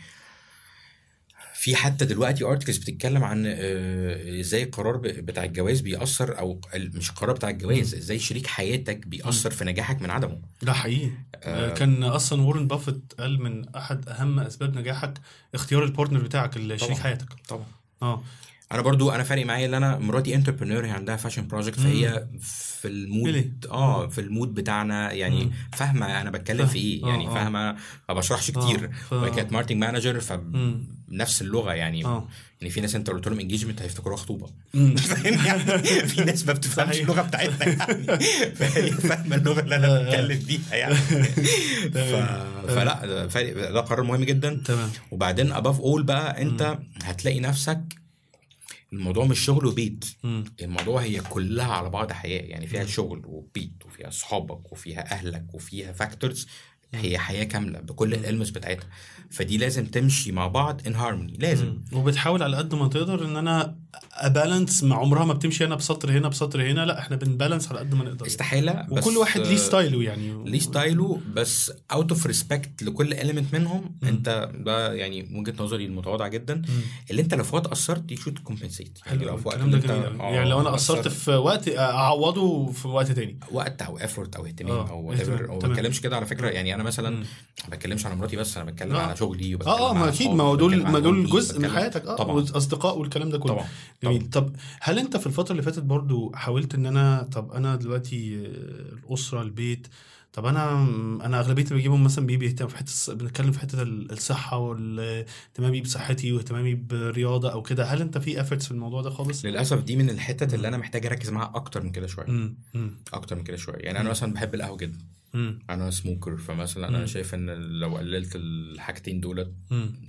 في 1.62 1.76
حتى 1.76 2.06
دلوقتي 2.06 2.44
articles 2.44 2.78
بتتكلم 2.78 3.24
عن 3.24 3.44
آه، 3.48 4.40
إزاي 4.40 4.64
القرار 4.64 4.98
بتاع 4.98 5.44
الجواز 5.44 5.82
بيأثر 5.82 6.40
أو 6.40 6.62
مش 6.76 7.10
القرار 7.10 7.36
بتاع 7.36 7.50
الجواز 7.50 7.96
إزاي 7.96 8.20
شريك 8.20 8.48
حياتك 8.48 9.08
بيأثر 9.08 9.52
في 9.52 9.66
نجاحك 9.66 10.02
من 10.02 10.10
عدمه 10.10 10.38
ده 10.62 10.74
حقيقي 10.74 11.10
آه 11.36 11.74
كان 11.74 12.04
أصلا 12.04 12.42
وارن 12.42 12.68
بافيت 12.68 13.14
قال 13.20 13.42
من 13.42 13.76
أحد 13.76 14.10
أهم 14.10 14.40
أسباب 14.40 14.78
نجاحك 14.78 15.14
اختيار 15.56 15.84
ال 15.84 15.88
partner 15.88 16.20
بتاعك 16.22 16.58
اللي 16.58 16.78
شريك. 16.78 16.98
حياتك 16.98 17.28
طبعا 17.48 17.66
آه 18.02 18.24
أنا 18.72 18.82
برضو 18.82 19.12
أنا 19.12 19.24
فارق 19.24 19.46
معايا 19.46 19.66
إن 19.66 19.74
أنا 19.74 19.98
مراتي 19.98 20.36
entrepreneur 20.36 20.86
هي 20.86 20.90
عندها 20.92 21.16
fashion 21.16 21.48
project 21.48 21.80
فهي 21.80 22.28
في 22.42 22.88
ال 22.88 23.01
mood؟ 23.01 23.66
آه 23.72 24.08
في 24.08 24.22
ال 24.22 24.28
mood 24.28 24.54
بتاعنا 24.54 25.12
يعني. 25.12 25.52
فاهمة 25.74 26.22
أنا 26.22 26.30
بتكلم. 26.32 26.66
في 26.66 26.78
إيه 26.80 27.04
آه، 27.06 27.08
يعني 27.08 27.28
آه. 27.28 27.34
فاهمة 27.34 27.76
ما 28.10 28.14
بشرحش 28.16 28.52
كتير 28.52 28.86
آه، 28.86 28.90
ف- 29.10 29.14
وهي 29.14 29.32
كانت 29.32 29.52
marketing 29.54 29.78
manager 29.78 30.22
مم. 30.32 31.01
فنفس 31.12 31.42
اللغة 31.42 31.74
يعني. 31.74 32.06
آه. 32.06 32.28
يعني 32.62 32.74
في 32.74 32.82
ناس 32.82 32.96
انت 32.96 33.10
قلت 33.10 33.28
لهم 33.28 33.40
engagement 33.40 33.82
هيفتكروها 33.82 34.18
خطوبة. 34.18 34.50
يعني؟ 35.46 35.84
في 36.08 36.24
ناس 36.24 36.46
ما 36.48 36.54
بتفهمش. 36.54 37.00
اللغة 37.00 37.22
بتاعتنا 37.22 37.66
يعني. 37.68 38.24
فهي 38.56 38.92
فاهمة 38.92 39.36
اللغة 39.36 39.60
اللي 39.60 39.76
أنا 39.76 40.02
بتكلم 40.04 40.40
بيها 40.40 40.76
يعني. 40.76 40.96
ف... 40.96 41.98
فلا 42.72 43.06
ده 43.06 43.28
فارق- 43.28 43.72
ده 43.72 43.80
قرار 43.82 44.04
مهم 44.04 44.24
جدا. 44.24 44.62
تمام. 44.66 44.90
وبعدين 45.12 45.52
above 45.52 45.80
all 45.80 46.04
بقى 46.04 46.42
انت 46.42 46.78
هتلاقي 47.04 47.40
نفسك 47.40 47.82
الموضوع 48.94 49.26
مش 49.26 49.40
شغل 49.40 49.66
وبيت. 49.66 50.06
الموضوع 50.62 51.02
هي 51.02 51.20
كلها 51.20 51.74
على 51.74 51.90
بعض 51.90 52.12
حياة. 52.12 52.42
يعني 52.42 52.68
فيها 52.68 52.86
شغل 52.86 53.22
وبيت 53.26 53.74
وفيها 53.86 54.10
صحابك 54.10 54.72
وفيها 54.72 55.12
أهلك 55.12 55.46
وفيها 55.54 55.92
factors 55.94 56.48
هي 56.94 57.18
حياة 57.18 57.44
كاملة 57.44 57.80
بكل 57.80 58.14
ال 58.14 58.18
elements 58.18 58.50
بتاعتها. 58.50 58.88
فدي 59.32 59.58
لازم 59.58 59.86
تمشي 59.86 60.32
مع 60.32 60.48
بعض 60.48 60.82
in 60.88 60.96
harmony 60.96 61.34
لازم 61.40 61.66
مم. 61.66 62.00
وبتحاول 62.00 62.44
على 62.44 62.58
قد 62.58 62.76
ما 62.76 62.88
تقدر 62.88 63.26
إن 63.26 63.38
أنا 63.38 63.76
أ 64.14 64.22
balance 64.23 64.84
مع 64.84 64.98
عمرها 64.98 65.26
ما 65.26 65.34
بتمشي 65.34 65.66
هنا 65.66 65.76
بسطر 65.76 66.12
هنا 66.12 66.28
بسطر 66.28 66.62
هنا 66.72 66.86
لا 66.86 67.00
إحنا 67.00 67.16
بن 67.16 67.28
balance 67.28 67.70
على 67.70 67.80
قد 67.80 67.96
ما 67.96 68.04
نقدر. 68.04 68.26
استحاله 68.28 68.88
بس 68.92 69.08
وكل 69.08 69.18
واحد 69.18 69.42
ليه 69.42 69.56
style 69.56 69.96
ه 69.96 70.04
يعني. 70.04 70.44
ليه 70.46 70.60
style 70.60 71.10
ه 71.10 71.20
بس 71.34 71.72
out 71.92 72.12
of 72.12 72.26
respect 72.26 72.84
لكل 72.84 73.14
element 73.14 73.56
منهم 73.56 73.96
مم. 74.02 74.08
انت 74.08 74.50
ده 74.60 74.94
يعني 74.94 75.30
وجهة 75.40 75.54
نظري 75.64 75.86
المتواضعة 75.86 76.28
جدا. 76.28 76.56
مم. 76.56 76.82
اللي 77.12 77.22
انت 77.22 77.34
لو 77.34 77.44
في 77.44 77.56
وقت 77.56 77.68
قصرت 77.68 78.12
you 78.12 78.21
should 78.21 78.40
compensate 78.40 79.00
يعني 79.06 79.26
لو 79.26 79.38
في 79.38 79.48
وقت 79.48 79.60
انت 79.60 79.90
آه، 79.90 80.14
يعني 80.20 80.50
لو 80.50 80.62
أنا 80.62 80.70
قصرت 80.70 81.08
في 81.08 81.32
وقت 81.32 81.70
أعوضه 81.78 82.72
في 82.72 82.88
وقت 82.88 83.12
تاني. 83.12 83.40
وقت 83.52 83.82
أو 83.82 84.00
effort 84.00 84.36
أو 84.36 84.46
اهتمام 84.46 84.78
آه، 84.78 84.90
أو. 84.90 85.00
وما 85.00 85.16
تمام. 85.16 85.60
بتكلمش 85.60 86.02
كده 86.02 86.16
على 86.16 86.26
فكرة. 86.26 86.50
يعني 86.50 86.76
أنا 86.76 86.84
مثلا. 86.84 87.10
ما 87.10 87.76
بتكلمش 87.76 88.06
على 88.06 88.16
مراتي 88.16 88.36
بس 88.36 88.58
أنا 88.58 88.72
بتكلم 88.72 88.96
آه. 88.96 89.02
على 89.02 89.18
شغلي 89.18 89.56
وبتكلم 89.56 89.74
آه 89.74 89.90
آه 89.90 89.94
ما 89.94 90.10
أكيد. 90.10 90.30
ما 90.30 90.44
هو 90.44 90.56
دول 90.56 90.84
ما 90.84 91.00
دول 91.00 91.30
جزء 91.30 91.60
من 91.60 91.70
حياتك. 91.70 92.06
آه 92.06 92.16
طبعا. 92.16 92.36
والاصدقاء 92.36 92.98
والكلام 92.98 93.30
ده 93.30 93.38
كله. 93.38 93.54
طبعا. 93.54 93.66
جميل. 94.04 94.30
طب 94.30 94.56
هل 94.82 95.00
انت 95.00 95.18
في 95.18 95.28
الفترة 95.28 95.52
اللي 95.52 95.64
فاتت 95.64 95.84
برضو 95.84 96.32
حاولت 96.36 96.76
ان 96.76 96.86
أنا 96.86 97.24
طب 97.32 97.52
أنا 97.52 97.76
دلوقتي 97.76 98.36
الأسرة 98.36 99.42
البيت 99.42 99.88
طب 100.34 100.46
أنا 100.46 100.72
أنا 101.26 101.40
أغلبية 101.40 101.64
اللي 101.64 101.76
بجيبهم 101.76 102.04
مثلا 102.04 102.26
بيهتم 102.26 102.68
في 102.68 102.78
حتة 102.78 103.14
بنتكلم 103.14 103.52
في 103.52 103.60
حتة 103.60 103.82
ال- 103.82 104.12
الصحة 104.12 104.58
واهتمامي 104.58 105.82
بصحتي 105.82 106.32
واهتمامي 106.32 106.76
برياضة 106.76 107.52
أو 107.52 107.62
كده. 107.62 107.86
هل 107.86 108.02
انت 108.02 108.18
في 108.18 108.42
efforts 108.42 108.66
في 108.66 108.72
الموضوع 108.72 109.02
ده 109.02 109.10
خالص؟ 109.10 109.46
للأسف 109.46 109.84
دي 109.84 109.96
من 109.96 110.10
الحتت 110.10 110.54
اللي 110.54 110.68
أنا 110.68 110.78
محتاج 110.78 111.06
أركز 111.06 111.30
معاها 111.30 111.52
أكتر 111.56 111.84
من 111.84 111.92
كده 111.92 112.08
شوية. 112.08 112.54
أكتر 113.14 113.36
من 113.36 113.44
كده 113.44 113.58
شوية. 113.58 113.78
يعني 113.78 114.00
أنا 114.00 114.10
مثلا 114.10 114.34
بحب 114.34 114.56
القهوة 114.56 114.78
جدا. 114.78 115.00
أنا 115.70 115.92
smoker 115.92 116.38
فمثلا. 116.38 116.88
أنا 116.88 117.06
شايف 117.06 117.34
إن 117.34 117.50
لو 117.80 117.98
قللت 117.98 118.36
الحاجتين 118.36 119.20
دولت 119.20 119.52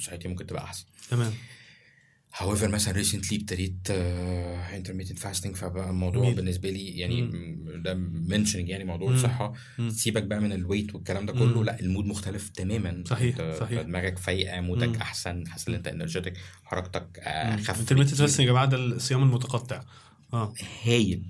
صحتي 0.00 0.28
ممكن 0.28 0.46
تبقى 0.46 0.64
أحسن. 0.64 0.84
تمام. 1.10 1.32
However 2.38 2.64
مثلا 2.64 2.94
recently 2.94 3.38
ابتديت 3.38 3.90
intermittent 3.90 5.18
fasting 5.18 5.56
فبقى 5.56 5.90
الموضوع 5.90 6.22
جميل. 6.22 6.34
بالنسبة 6.36 6.70
لي 6.70 6.88
يعني 6.98 7.30
ده 7.84 7.94
mentioning 7.94 8.68
يعني 8.68 8.84
موضوع 8.84 9.08
مم. 9.08 9.14
الصحة. 9.14 9.52
مم. 9.78 9.90
سيبك 9.90 10.22
بقى 10.22 10.40
من 10.40 10.52
ال 10.52 10.58
weight 10.58 10.94
والكلام 10.94 11.26
ده 11.26 11.32
كله 11.32 11.58
مم. 11.58 11.64
لا 11.64 11.80
ال 11.80 11.85
mood 11.85 12.04
مختلف 12.06 12.48
تماما. 12.48 13.04
صحيح، 13.06 13.36
صحيح. 13.60 13.82
دماغك 13.82 14.18
فايقة 14.18 14.60
mood 14.60 14.83
ك 14.83 14.88
مم. 14.88 14.94
أحسن 14.94 15.46
حاسس 15.48 15.68
إن 15.68 15.74
أنت 15.74 15.88
energy 15.88 16.21
تك 16.21 16.32
حركتك 16.64 17.18
آه، 17.18 17.54
أخف 17.54 17.80
intermittent 17.80 18.12
بكتير. 18.12 18.26
fasting 18.26 18.46
يا 18.46 18.52
جماعة 18.52 18.66
ده 18.66 18.76
الصيام 18.76 19.22
المتقطع. 19.22 19.82
آه. 20.32 20.54
هايل. 20.84 21.22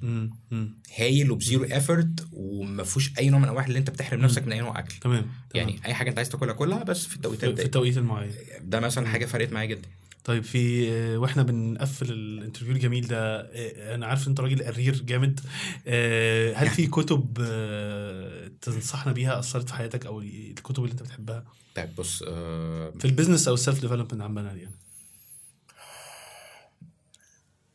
هايل 0.99 1.31
وب 1.31 1.42
zero 1.42 1.65
effort 1.65 2.27
وما 2.33 2.83
فيهوش 2.85 3.13
أي 3.19 3.31
نوع 3.31 3.41
من 3.41 3.49
أنواع 3.49 3.67
اللي 3.67 3.79
أنت 3.79 3.91
بتحرم 3.91 4.21
نفسك 4.21 4.47
من 4.47 4.53
أي 4.53 4.61
نوع 4.61 4.79
أكل. 4.79 4.95
تمام 5.01 5.23
تمام. 5.23 5.33
يعني 5.55 5.81
أي 5.87 5.95
حاجة 5.95 6.11
أنت 6.11 6.19
عايز 6.19 6.29
تاكلها 6.29 6.53
كلها 6.55 6.85
بس 6.85 7.07
في 7.07 7.17
التوقيتات 7.17 7.57
في, 7.61 7.67
التوقيت 7.67 7.99
المعين. 7.99 8.31
ده 8.61 8.81
مثلا 8.81 9.07
حاجة 9.09 9.27
فرقت 9.27 9.53
معايا 9.53 9.67
جدا. 9.69 9.89
طيب 10.25 10.43
في 10.45 10.93
آه، 10.93 11.19
وإحنا 11.19 11.43
بنقفل 11.43 12.13
ال 12.13 12.19
interview 12.19 12.73
الجميل 12.75 13.07
ده 13.09 13.41
آه، 13.41 13.95
أنا 13.95 14.07
عارف 14.07 14.29
انت 14.29 14.41
راجل 14.41 14.65
قرير 14.65 15.03
جامد. 15.03 15.41
آه، 15.87 16.55
هل 16.55 16.69
في 16.69 16.87
كتب 16.87 17.39
آه، 17.41 18.51
تنصحنا 18.61 19.13
بيها 19.13 19.39
أثرت 19.39 19.69
في 19.69 19.75
حياتك 19.75 20.07
أو 20.07 20.21
الكتب 20.21 20.83
اللي 20.85 20.93
أنت 20.93 21.03
بتحبها؟ 21.03 21.45
طيب 21.75 21.95
بص 21.95 22.23
آه 22.29 22.91
في 22.99 23.05
ال 23.05 23.10
business 23.10 23.49
أو 23.49 23.55
ال 23.55 23.60
self 23.60 23.81
development 23.81 24.23
عامة 24.23 24.43
يعني. 24.43 24.71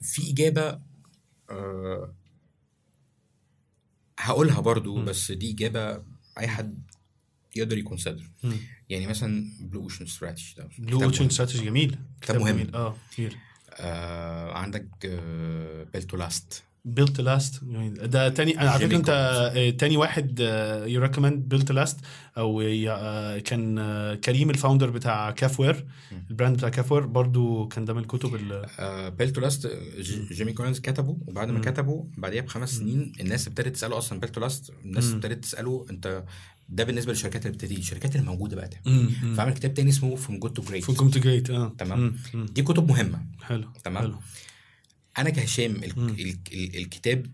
في 0.02 0.32
إجابة 0.32 0.80
آه 1.50 2.14
هقولها 4.20 4.60
برضو. 4.62 5.04
بس 5.04 5.32
دي 5.32 5.52
إجابة 5.52 6.04
أي 6.40 6.48
حد 6.48 6.84
يقدر 7.56 7.78
ي 7.78 7.84
consider 7.84 8.30
مم. 8.44 8.54
يعني 8.90 9.08
مثلا 9.08 9.46
Blue 9.62 9.82
Ocean 9.84 10.06
Strategy 10.06 10.54
ده. 10.58 10.70
Blue 10.80 11.04
Ocean 11.04 11.20
مهم. 11.20 11.30
استراتيجي 11.30 11.66
جميل. 11.66 11.98
كتاب 12.22 12.36
مهم. 12.42 12.48
جميل. 12.50 12.76
آه 12.76 12.96
كتير. 13.12 13.38
آه 13.80 14.52
عندك 14.54 14.88
آه 15.06 15.84
Built 15.94 16.04
to 16.04 16.18
Last 16.18 16.64
Built 16.86 17.12
to 17.12 17.22
Last 17.22 17.64
ده 18.04 18.30
تاني 18.30 18.62
أنا 18.62 18.70
على 18.72 18.86
فكرة 18.88 18.98
انت 18.98 19.10
آه، 19.56 19.70
تاني 19.70 19.98
واحد 19.98 20.40
you 20.88 21.02
recommend 21.02 21.50
Built 21.50 21.66
to 21.66 21.72
Last 21.72 22.00
أو 22.38 22.62
آه، 22.62 23.40
كان 23.40 23.78
آه، 23.80 24.16
كريم 24.16 24.50
ال 24.50 24.55
founder 24.55 24.90
بتاع 24.90 25.32
كافوير. 25.32 25.86
ال 26.30 26.35
brand 26.35 26.58
بتاع 26.58 26.70
كافوير 26.70 27.06
برضو 27.06 27.68
كان 27.68 27.86
ده 27.86 27.94
من 27.94 28.00
الكتب 28.02 28.36
اللي 28.36 29.14
Built 29.18 29.30
to 29.32 29.42
Last 29.42 29.68
Jim 30.32 30.54
Collins 30.54 30.80
كتبه 30.80 31.18
وبعد 31.28 31.52
ما. 31.52 31.60
كتبه 31.62 32.08
بعديها 32.18 32.42
بخمس 32.42 32.70
سنين 32.78 33.12
الناس 33.20 33.48
ابتدت 33.48 33.68
تسأله 33.76 33.98
أصلا 33.98 34.20
Built 34.20 34.30
to 34.30 34.42
Last 34.42 34.72
الناس. 34.86 35.12
ابتدت 35.14 35.44
تسأله 35.44 35.86
أنت 35.90 36.24
ده 36.70 36.84
بالنسبة 36.84 37.12
للشركات 37.12 37.46
اللي 37.46 37.58
بتبتدي 37.58 37.78
الشركات 37.80 38.16
اللي 38.16 38.26
موجودة 38.28 38.56
بقى 38.56 38.70
ده 38.70 38.82
فعمل 39.36 39.54
كتاب 39.54 39.74
تاني 39.74 39.90
اسمه 39.90 40.16
from 40.16 40.40
Good 40.40 40.54
to 40.54 40.62
Great 40.62 40.84
from 40.84 41.10
Good 41.10 41.17
to 41.17 41.20
Great 41.20 41.50
آه. 41.50 41.76
تمام. 41.78 42.16
مم. 42.34 42.46
دي 42.46 42.62
كتب 42.62 42.90
مهمة. 42.90 43.26
حلو 43.44 43.68
تمام. 43.84 44.04
حلو. 44.04 44.16
أنا 45.18 45.30
كهشام 45.30 45.72
ال. 45.76 45.84
ال 45.98 46.38
ال 46.54 46.78
الكتاب 46.78 47.26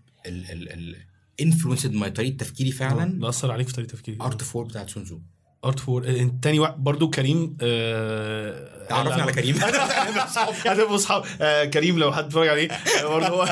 influenced 1.40 1.92
my 1.92 2.10
طريقة 2.10 2.36
تفكيري 2.36 2.72
فعلا. 2.72 3.04
ده 3.20 3.28
اثر 3.28 3.50
عليك 3.52 3.66
في 3.68 3.72
طريقة 3.74 3.90
تفكيرك 3.90 4.20
Art 4.20 4.42
of 4.42 4.51
War 4.51 4.64
بتاعت 4.64 4.90
Sun 4.90 5.05
Tzu 5.05 5.20
Art 5.64 5.78
of 5.80 5.91
War 5.91 6.08
آه، 6.08 6.38
تاني 6.42 6.58
واحد 6.58 6.74
برضو 6.84 7.10
كريم 7.10 7.56
آه 7.60 8.92
عرفني 8.94 9.22
على 9.22 9.32
كريم. 9.32 9.56
هتبقوا 10.66 10.94
اصحاب 10.94 11.24
آه 11.40 11.64
كريم 11.64 11.98
لو 11.98 12.12
حد 12.12 12.24
اتفرج 12.24 12.48
عليه. 12.48 12.68
آه، 12.70 13.06
برضو. 13.08 13.26
هو 13.26 13.42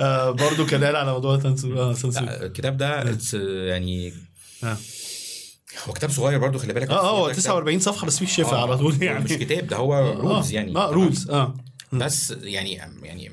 آه 0.00 0.30
برضو 0.30 0.66
كان 0.66 0.84
قال 0.84 0.96
على 0.96 1.12
موضوع 1.12 1.36
لا، 1.36 2.46
الكتاب 2.46 2.76
ده 2.76 3.18
يعني 3.68 4.12
هو 5.88 5.92
كتاب 5.92 6.10
صغير 6.10 6.38
برضو 6.38 6.58
خلي 6.58 6.72
بالك. 6.72 6.90
آه 6.90 7.10
هو 7.10 7.26
ده 7.26 7.32
كتاب- 7.32 7.44
49 7.44 7.80
صفحة 7.80 8.06
بس 8.06 8.18
فيه 8.18 8.24
الشفا 8.26 8.52
آه، 8.52 8.62
على 8.62 8.78
طول 8.78 8.94
هو 8.94 9.02
يعني. 9.02 9.24
مش 9.24 9.30
كتاب 9.32 9.66
ده 9.66 9.76
هو 9.76 10.12
rules 10.20 10.52
يعني. 10.52 10.76
آه؟ 10.76 10.90
rules 10.90 11.30
آه. 11.30 11.54
بس 11.92 12.30
يعني 12.30 12.72
يعني 13.02 13.30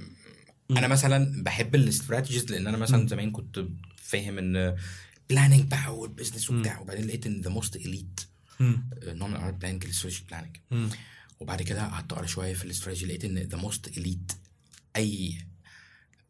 أنا 0.72 0.88
مثلا 0.88 1.44
بحب 1.44 1.76
ال 1.76 1.83
strategies 1.83 2.52
لأن 2.52 2.68
أنا 2.68 2.78
مثلا 2.78 3.08
زمان 3.08 3.32
كنت 3.32 3.66
فاهم 3.98 4.38
إن 4.38 4.76
planning 5.30 5.62
بقى 5.72 5.98
وال 5.98 6.08
business 6.08 6.50
وبتاع 6.50 6.80
وبعدين 6.80 7.08
لقيت 7.08 7.26
إن 7.26 7.42
the 7.42 7.50
most 7.50 7.76
elite. 7.76 8.20
نوع 8.60 9.28
من 9.28 9.36
أنواع 9.36 9.50
ال 9.50 9.54
planning 9.54 9.84
ال 9.86 9.90
strategic 9.90 10.24
planning. 10.30 10.58
وبعد 11.40 11.62
كده 11.62 11.88
قعدت 11.88 12.14
أقرأ 12.14 12.26
شوية 12.26 12.54
في 12.54 12.66
الاستراتيجي 12.66 13.06
لقيت 13.06 13.26
إن 13.26 13.38
the 13.38 13.58
most 13.58 13.88
elite 13.98 14.32
أي 14.96 15.38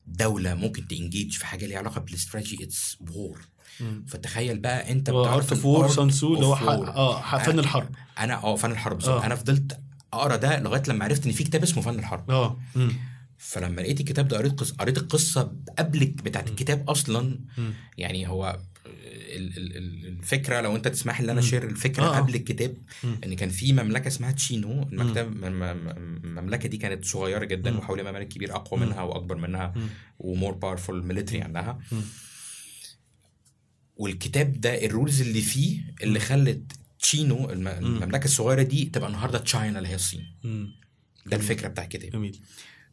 دولة 0.08 0.54
ممكن 0.56 0.88
ت 0.88 0.94
engage 0.94 1.34
في 1.34 1.46
حاجة 1.46 1.66
ليها 1.66 1.78
علاقة 1.78 2.02
بال 2.02 2.14
strategy 2.14 2.64
it's 2.64 2.98
war 3.12 3.42
مم. 3.82 4.06
فتخيل 4.08 4.60
بقى 4.60 4.92
انت 4.92 5.10
Art 5.10 5.58
of 5.58 5.70
War 5.70 5.88
Sun 5.90 6.12
Tzu 6.12 6.34
اللي 6.36 6.46
هو. 6.46 6.54
آه 6.56 7.38
فن 7.38 7.60
الحرب 7.60 7.90
أنا 8.20 8.44
آه 8.44 8.56
فن 8.56 8.72
الحرب 8.72 9.04
آه. 9.04 9.26
أنا 9.26 9.36
فضلت 9.36 9.80
أقرأ 10.14 10.36
ده 10.36 10.60
لغاية 10.60 10.84
لما 10.88 11.06
عرفت 11.06 11.26
إن 11.26 11.32
في 11.32 11.44
كتاب 11.44 11.64
اسمه 11.64 11.84
فن 11.84 12.00
الحرب 12.00 12.32
آه 12.32 12.58
مم. 12.76 12.92
فلما 13.38 13.82
لقيت 13.82 14.00
الكتاب 14.00 14.28
ده 14.28 14.38
قريت 14.38 14.60
قصه 14.60 14.76
قريت 14.76 14.98
القصة 14.98 15.52
قبل 15.80 16.06
بتاعت 16.06 16.50
الكتاب 16.50 16.90
أصلا 16.90 17.40
مم. 17.58 17.74
يعني 17.98 18.28
هو 18.28 18.60
ال- 18.86 19.58
ال- 19.58 19.78
ال- 19.78 20.06
الفكرة 20.08 20.62
لو 20.62 20.76
أنت 20.76 20.88
تسمح 20.88 21.22
لي 21.22 21.26
إن 21.26 21.30
أنا 21.30 21.42
مم. 21.42 21.48
share 21.48 21.64
الفكرة 21.64 22.04
آه، 22.04 22.16
آه. 22.16 22.20
قبل 22.20 22.36
الكتاب. 22.36 22.74
إن 23.26 23.34
كان 23.36 23.50
في 23.50 23.74
مملكة 23.74 24.08
اسمها 24.08 24.32
تشينو 24.32 24.84
المكتب 24.84 25.44
المملكة 25.44 26.70
دي 26.70 26.78
كانت 26.78 27.06
صغيرة 27.06 27.46
جدا. 27.46 27.78
وحواليها 27.78 28.12
ممالك 28.12 28.28
كبير 28.28 28.56
أقوى. 28.56 28.80
منها 28.80 29.02
وأكبر 29.02 29.36
منها. 29.36 29.74
و 30.20 30.26
more 30.26 30.52
powerful 30.54 31.06
military 31.06 31.42
عندها. 31.42 31.80
والكتاب 34.00 34.62
ده 34.62 34.86
ال 34.86 34.92
rules 34.92 35.22
اللي 35.22 35.42
فيه 35.42 35.80
اللي 36.04 36.20
خلت 36.20 36.62
تشينو 37.00 37.50
الم- 37.50 37.68
المملكة 37.68 38.26
الصغيرة 38.26 38.62
دي 38.64 38.86
تبقى 38.86 39.08
النهارده 39.10 39.38
China 39.40 39.78
اللي 39.78 39.90
هي 39.90 39.96
الصين. 39.96 40.26
ده 41.26 41.38
الفكرة 41.38 41.68
بتاع 41.68 41.84
الكتاب. 41.84 42.12
جميل. 42.12 42.40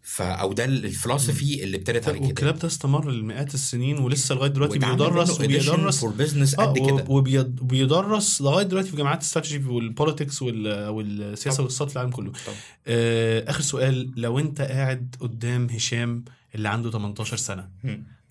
ف 0.03 0.23
أو 0.23 0.53
ده 0.53 0.65
ال 0.65 0.74
philosophy 0.74 1.65
اللي 1.65 1.77
ابتدت 1.77 2.09
على 2.09 2.19
كده 2.19 2.27
والكتاب 2.27 2.59
ده 2.59 2.67
استمر 2.69 3.11
لمئات 3.11 3.55
السنين 3.55 3.99
ولسه 3.99 4.35
لغاية 4.35 4.51
دلوقتي 4.51 4.79
بيدرس 4.79 5.41
وبيدرس. 5.41 5.99
for 6.01 6.11
business 6.11 6.59
آه 6.59 6.65
قد 6.67 6.79
كده. 6.79 7.05
وبيد- 7.09 7.61
وبيدرس 7.61 8.41
لغاية 8.43 8.67
دلوقتي 8.67 8.91
في 8.91 8.97
جامعات 8.97 9.19
ال 9.19 9.24
strategy 9.24 9.65
وال 9.65 9.81
politics 9.81 10.43
وال- 10.43 10.89
والسياسة. 10.89 11.63
والاقتصاد 11.63 11.89
في 11.89 11.97
العالم 11.97 12.11
كله. 12.11 12.33
طبعا. 12.47 12.57
آه 12.87 13.51
آخر 13.51 13.61
سؤال 13.61 14.13
لو 14.17 14.39
أنت 14.39 14.61
قاعد 14.61 15.17
قدام 15.21 15.67
هشام 15.71 16.25
اللي 16.55 16.69
عنده 16.69 16.91
18 16.91 17.37
سنة. 17.37 17.69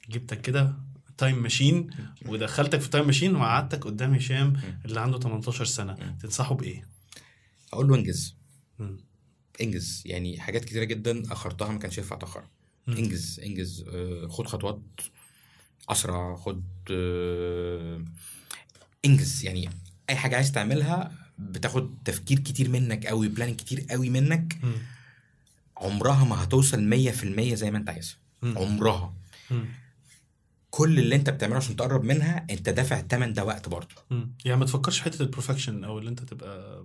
جبتك 0.10 0.42
كده؟ 0.42 0.74
time 1.18 1.44
machine 1.44 1.90
ودخلتك 2.26 2.80
في 2.82 2.90
time 2.90 3.06
machine 3.06 3.36
وقعدتك 3.36 3.86
قدام 3.86 4.14
هشام 4.14 4.62
اللي 4.86 5.00
عنده 5.02 5.20
18 5.20 5.66
سنة. 5.66 6.16
تنصحه 6.22 6.56
بإيه؟ 6.56 6.88
أقول 7.74 7.88
له 7.88 7.96
إنجز. 7.96 8.36
إنجز. 9.62 10.02
يعني 10.06 10.40
حاجات 10.40 10.66
كتيرة 10.66 10.84
جدا 10.84 11.34
أخرتها 11.34 11.72
ما 11.72 11.80
كانش 11.80 11.98
ينفع 11.98 12.16
اتاخرها 12.16 12.50
مم. 12.88 12.98
إنجز. 12.98 13.40
إنجز. 13.40 13.86
آه، 13.94 14.28
خد 14.28 14.48
خطوات 14.48 14.82
أسرع. 15.90 16.36
خد 16.36 16.64
آه، 16.92 18.06
إنجز. 19.06 19.46
يعني 19.46 19.70
أي 20.10 20.16
حاجة 20.16 20.36
عايز 20.36 20.52
تعملها 20.52 21.12
بتاخد 21.40 21.96
تفكير 22.06 22.40
كتير 22.40 22.70
منك 22.70 23.06
قوي 23.06 23.28
plan 23.28 23.56
كتير 23.56 23.86
قوي 23.90 24.10
منك. 24.10 24.58
عمرها 25.78 26.24
ما 26.26 26.44
هتوصل 26.44 26.90
100% 26.90 27.56
زي 27.56 27.72
ما 27.72 27.78
أنت 27.78 27.90
عايزها. 27.90 28.16
عمرها. 28.44 29.14
كل 30.76 31.00
اللي 31.00 31.16
انت 31.16 31.30
بتعمله 31.30 31.58
عشان 31.58 31.76
تقرب 31.76 32.04
منها 32.04 32.46
انت 32.50 32.70
دافع 32.70 33.00
الثمن 33.00 33.34
ده 33.34 33.46
وقت 33.46 33.70
برضه. 33.70 33.96
مم. 34.10 34.36
يعني 34.46 34.60
ما 34.60 34.66
تفكرش 34.66 34.98
في 34.98 35.04
حتة 35.04 35.22
ال 35.22 35.27
perfection 35.27 35.84
أو 35.84 36.00
اللي 36.00 36.10
انت 36.10 36.20
تبقى 36.20 36.84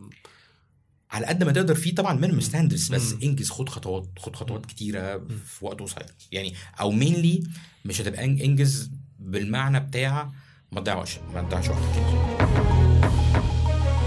على 1.11 1.27
قد 1.27 1.45
ما 1.45 1.53
تقدر 1.53 1.75
فيه 1.75 1.95
طبعا 1.95 2.15
minimum 2.15 2.41
standards 2.41 2.89
بس 2.89 3.13
مم. 3.13 3.21
انجز 3.23 3.51
خد 3.51 3.69
خطوات 3.69 4.09
خد 4.19 4.37
خطوات 4.37 4.67
كتيرة 4.67 5.19
في 5.45 5.65
وقت 5.65 5.81
قصير. 5.81 6.07
يعني 6.33 6.55
أو 6.81 6.91
mainly 6.91 7.43
مش 7.85 8.01
هتبقى 8.01 8.25
انجز 8.25 8.91
بالمعنى 9.19 9.81
بتاع 9.81 10.33
ما 10.73 10.81
تضيعش 10.81 11.19
ما 11.35 11.43
تضيعش 11.43 11.69
وقت 11.69 11.83
كتير 11.93 12.80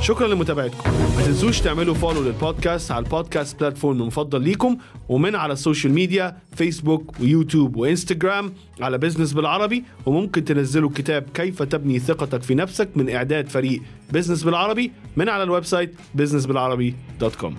شكرا 0.03 0.27
لمتابعتكم. 0.27 0.91
ما 1.17 1.25
تنسوش 1.25 1.59
تعملوا 1.61 1.93
follow 1.93 2.23
للبودكاست 2.23 2.91
على 2.91 3.05
البودكاست 3.05 3.59
platform 3.59 4.01
المفضل 4.01 4.41
ليكم 4.41 4.77
ومن 5.09 5.35
على 5.35 5.53
ال 5.53 5.59
social 5.59 5.93
media 5.93 6.38
فيسبوك 6.55 7.19
ويوتيوب 7.19 7.75
وانستجرام 7.75 8.53
على 8.81 8.97
Business 8.97 9.34
بالعربي 9.34 9.84
وممكن 10.05 10.45
تنزلوا 10.45 10.89
كتاب 10.95 11.25
كيف 11.34 11.63
تبني 11.63 11.99
ثقتك 11.99 12.41
في 12.43 12.55
نفسك 12.55 12.89
من 12.95 13.09
إعداد 13.09 13.49
فريق 13.49 13.81
Business 14.11 14.43
بالعربي 14.43 14.91
من 15.17 15.30
على 15.30 15.43
ال 15.43 15.65
website 15.65 15.95
Business 16.15 16.45
بالعربي 16.45 16.95
dot 17.19 17.35
com 17.35 17.55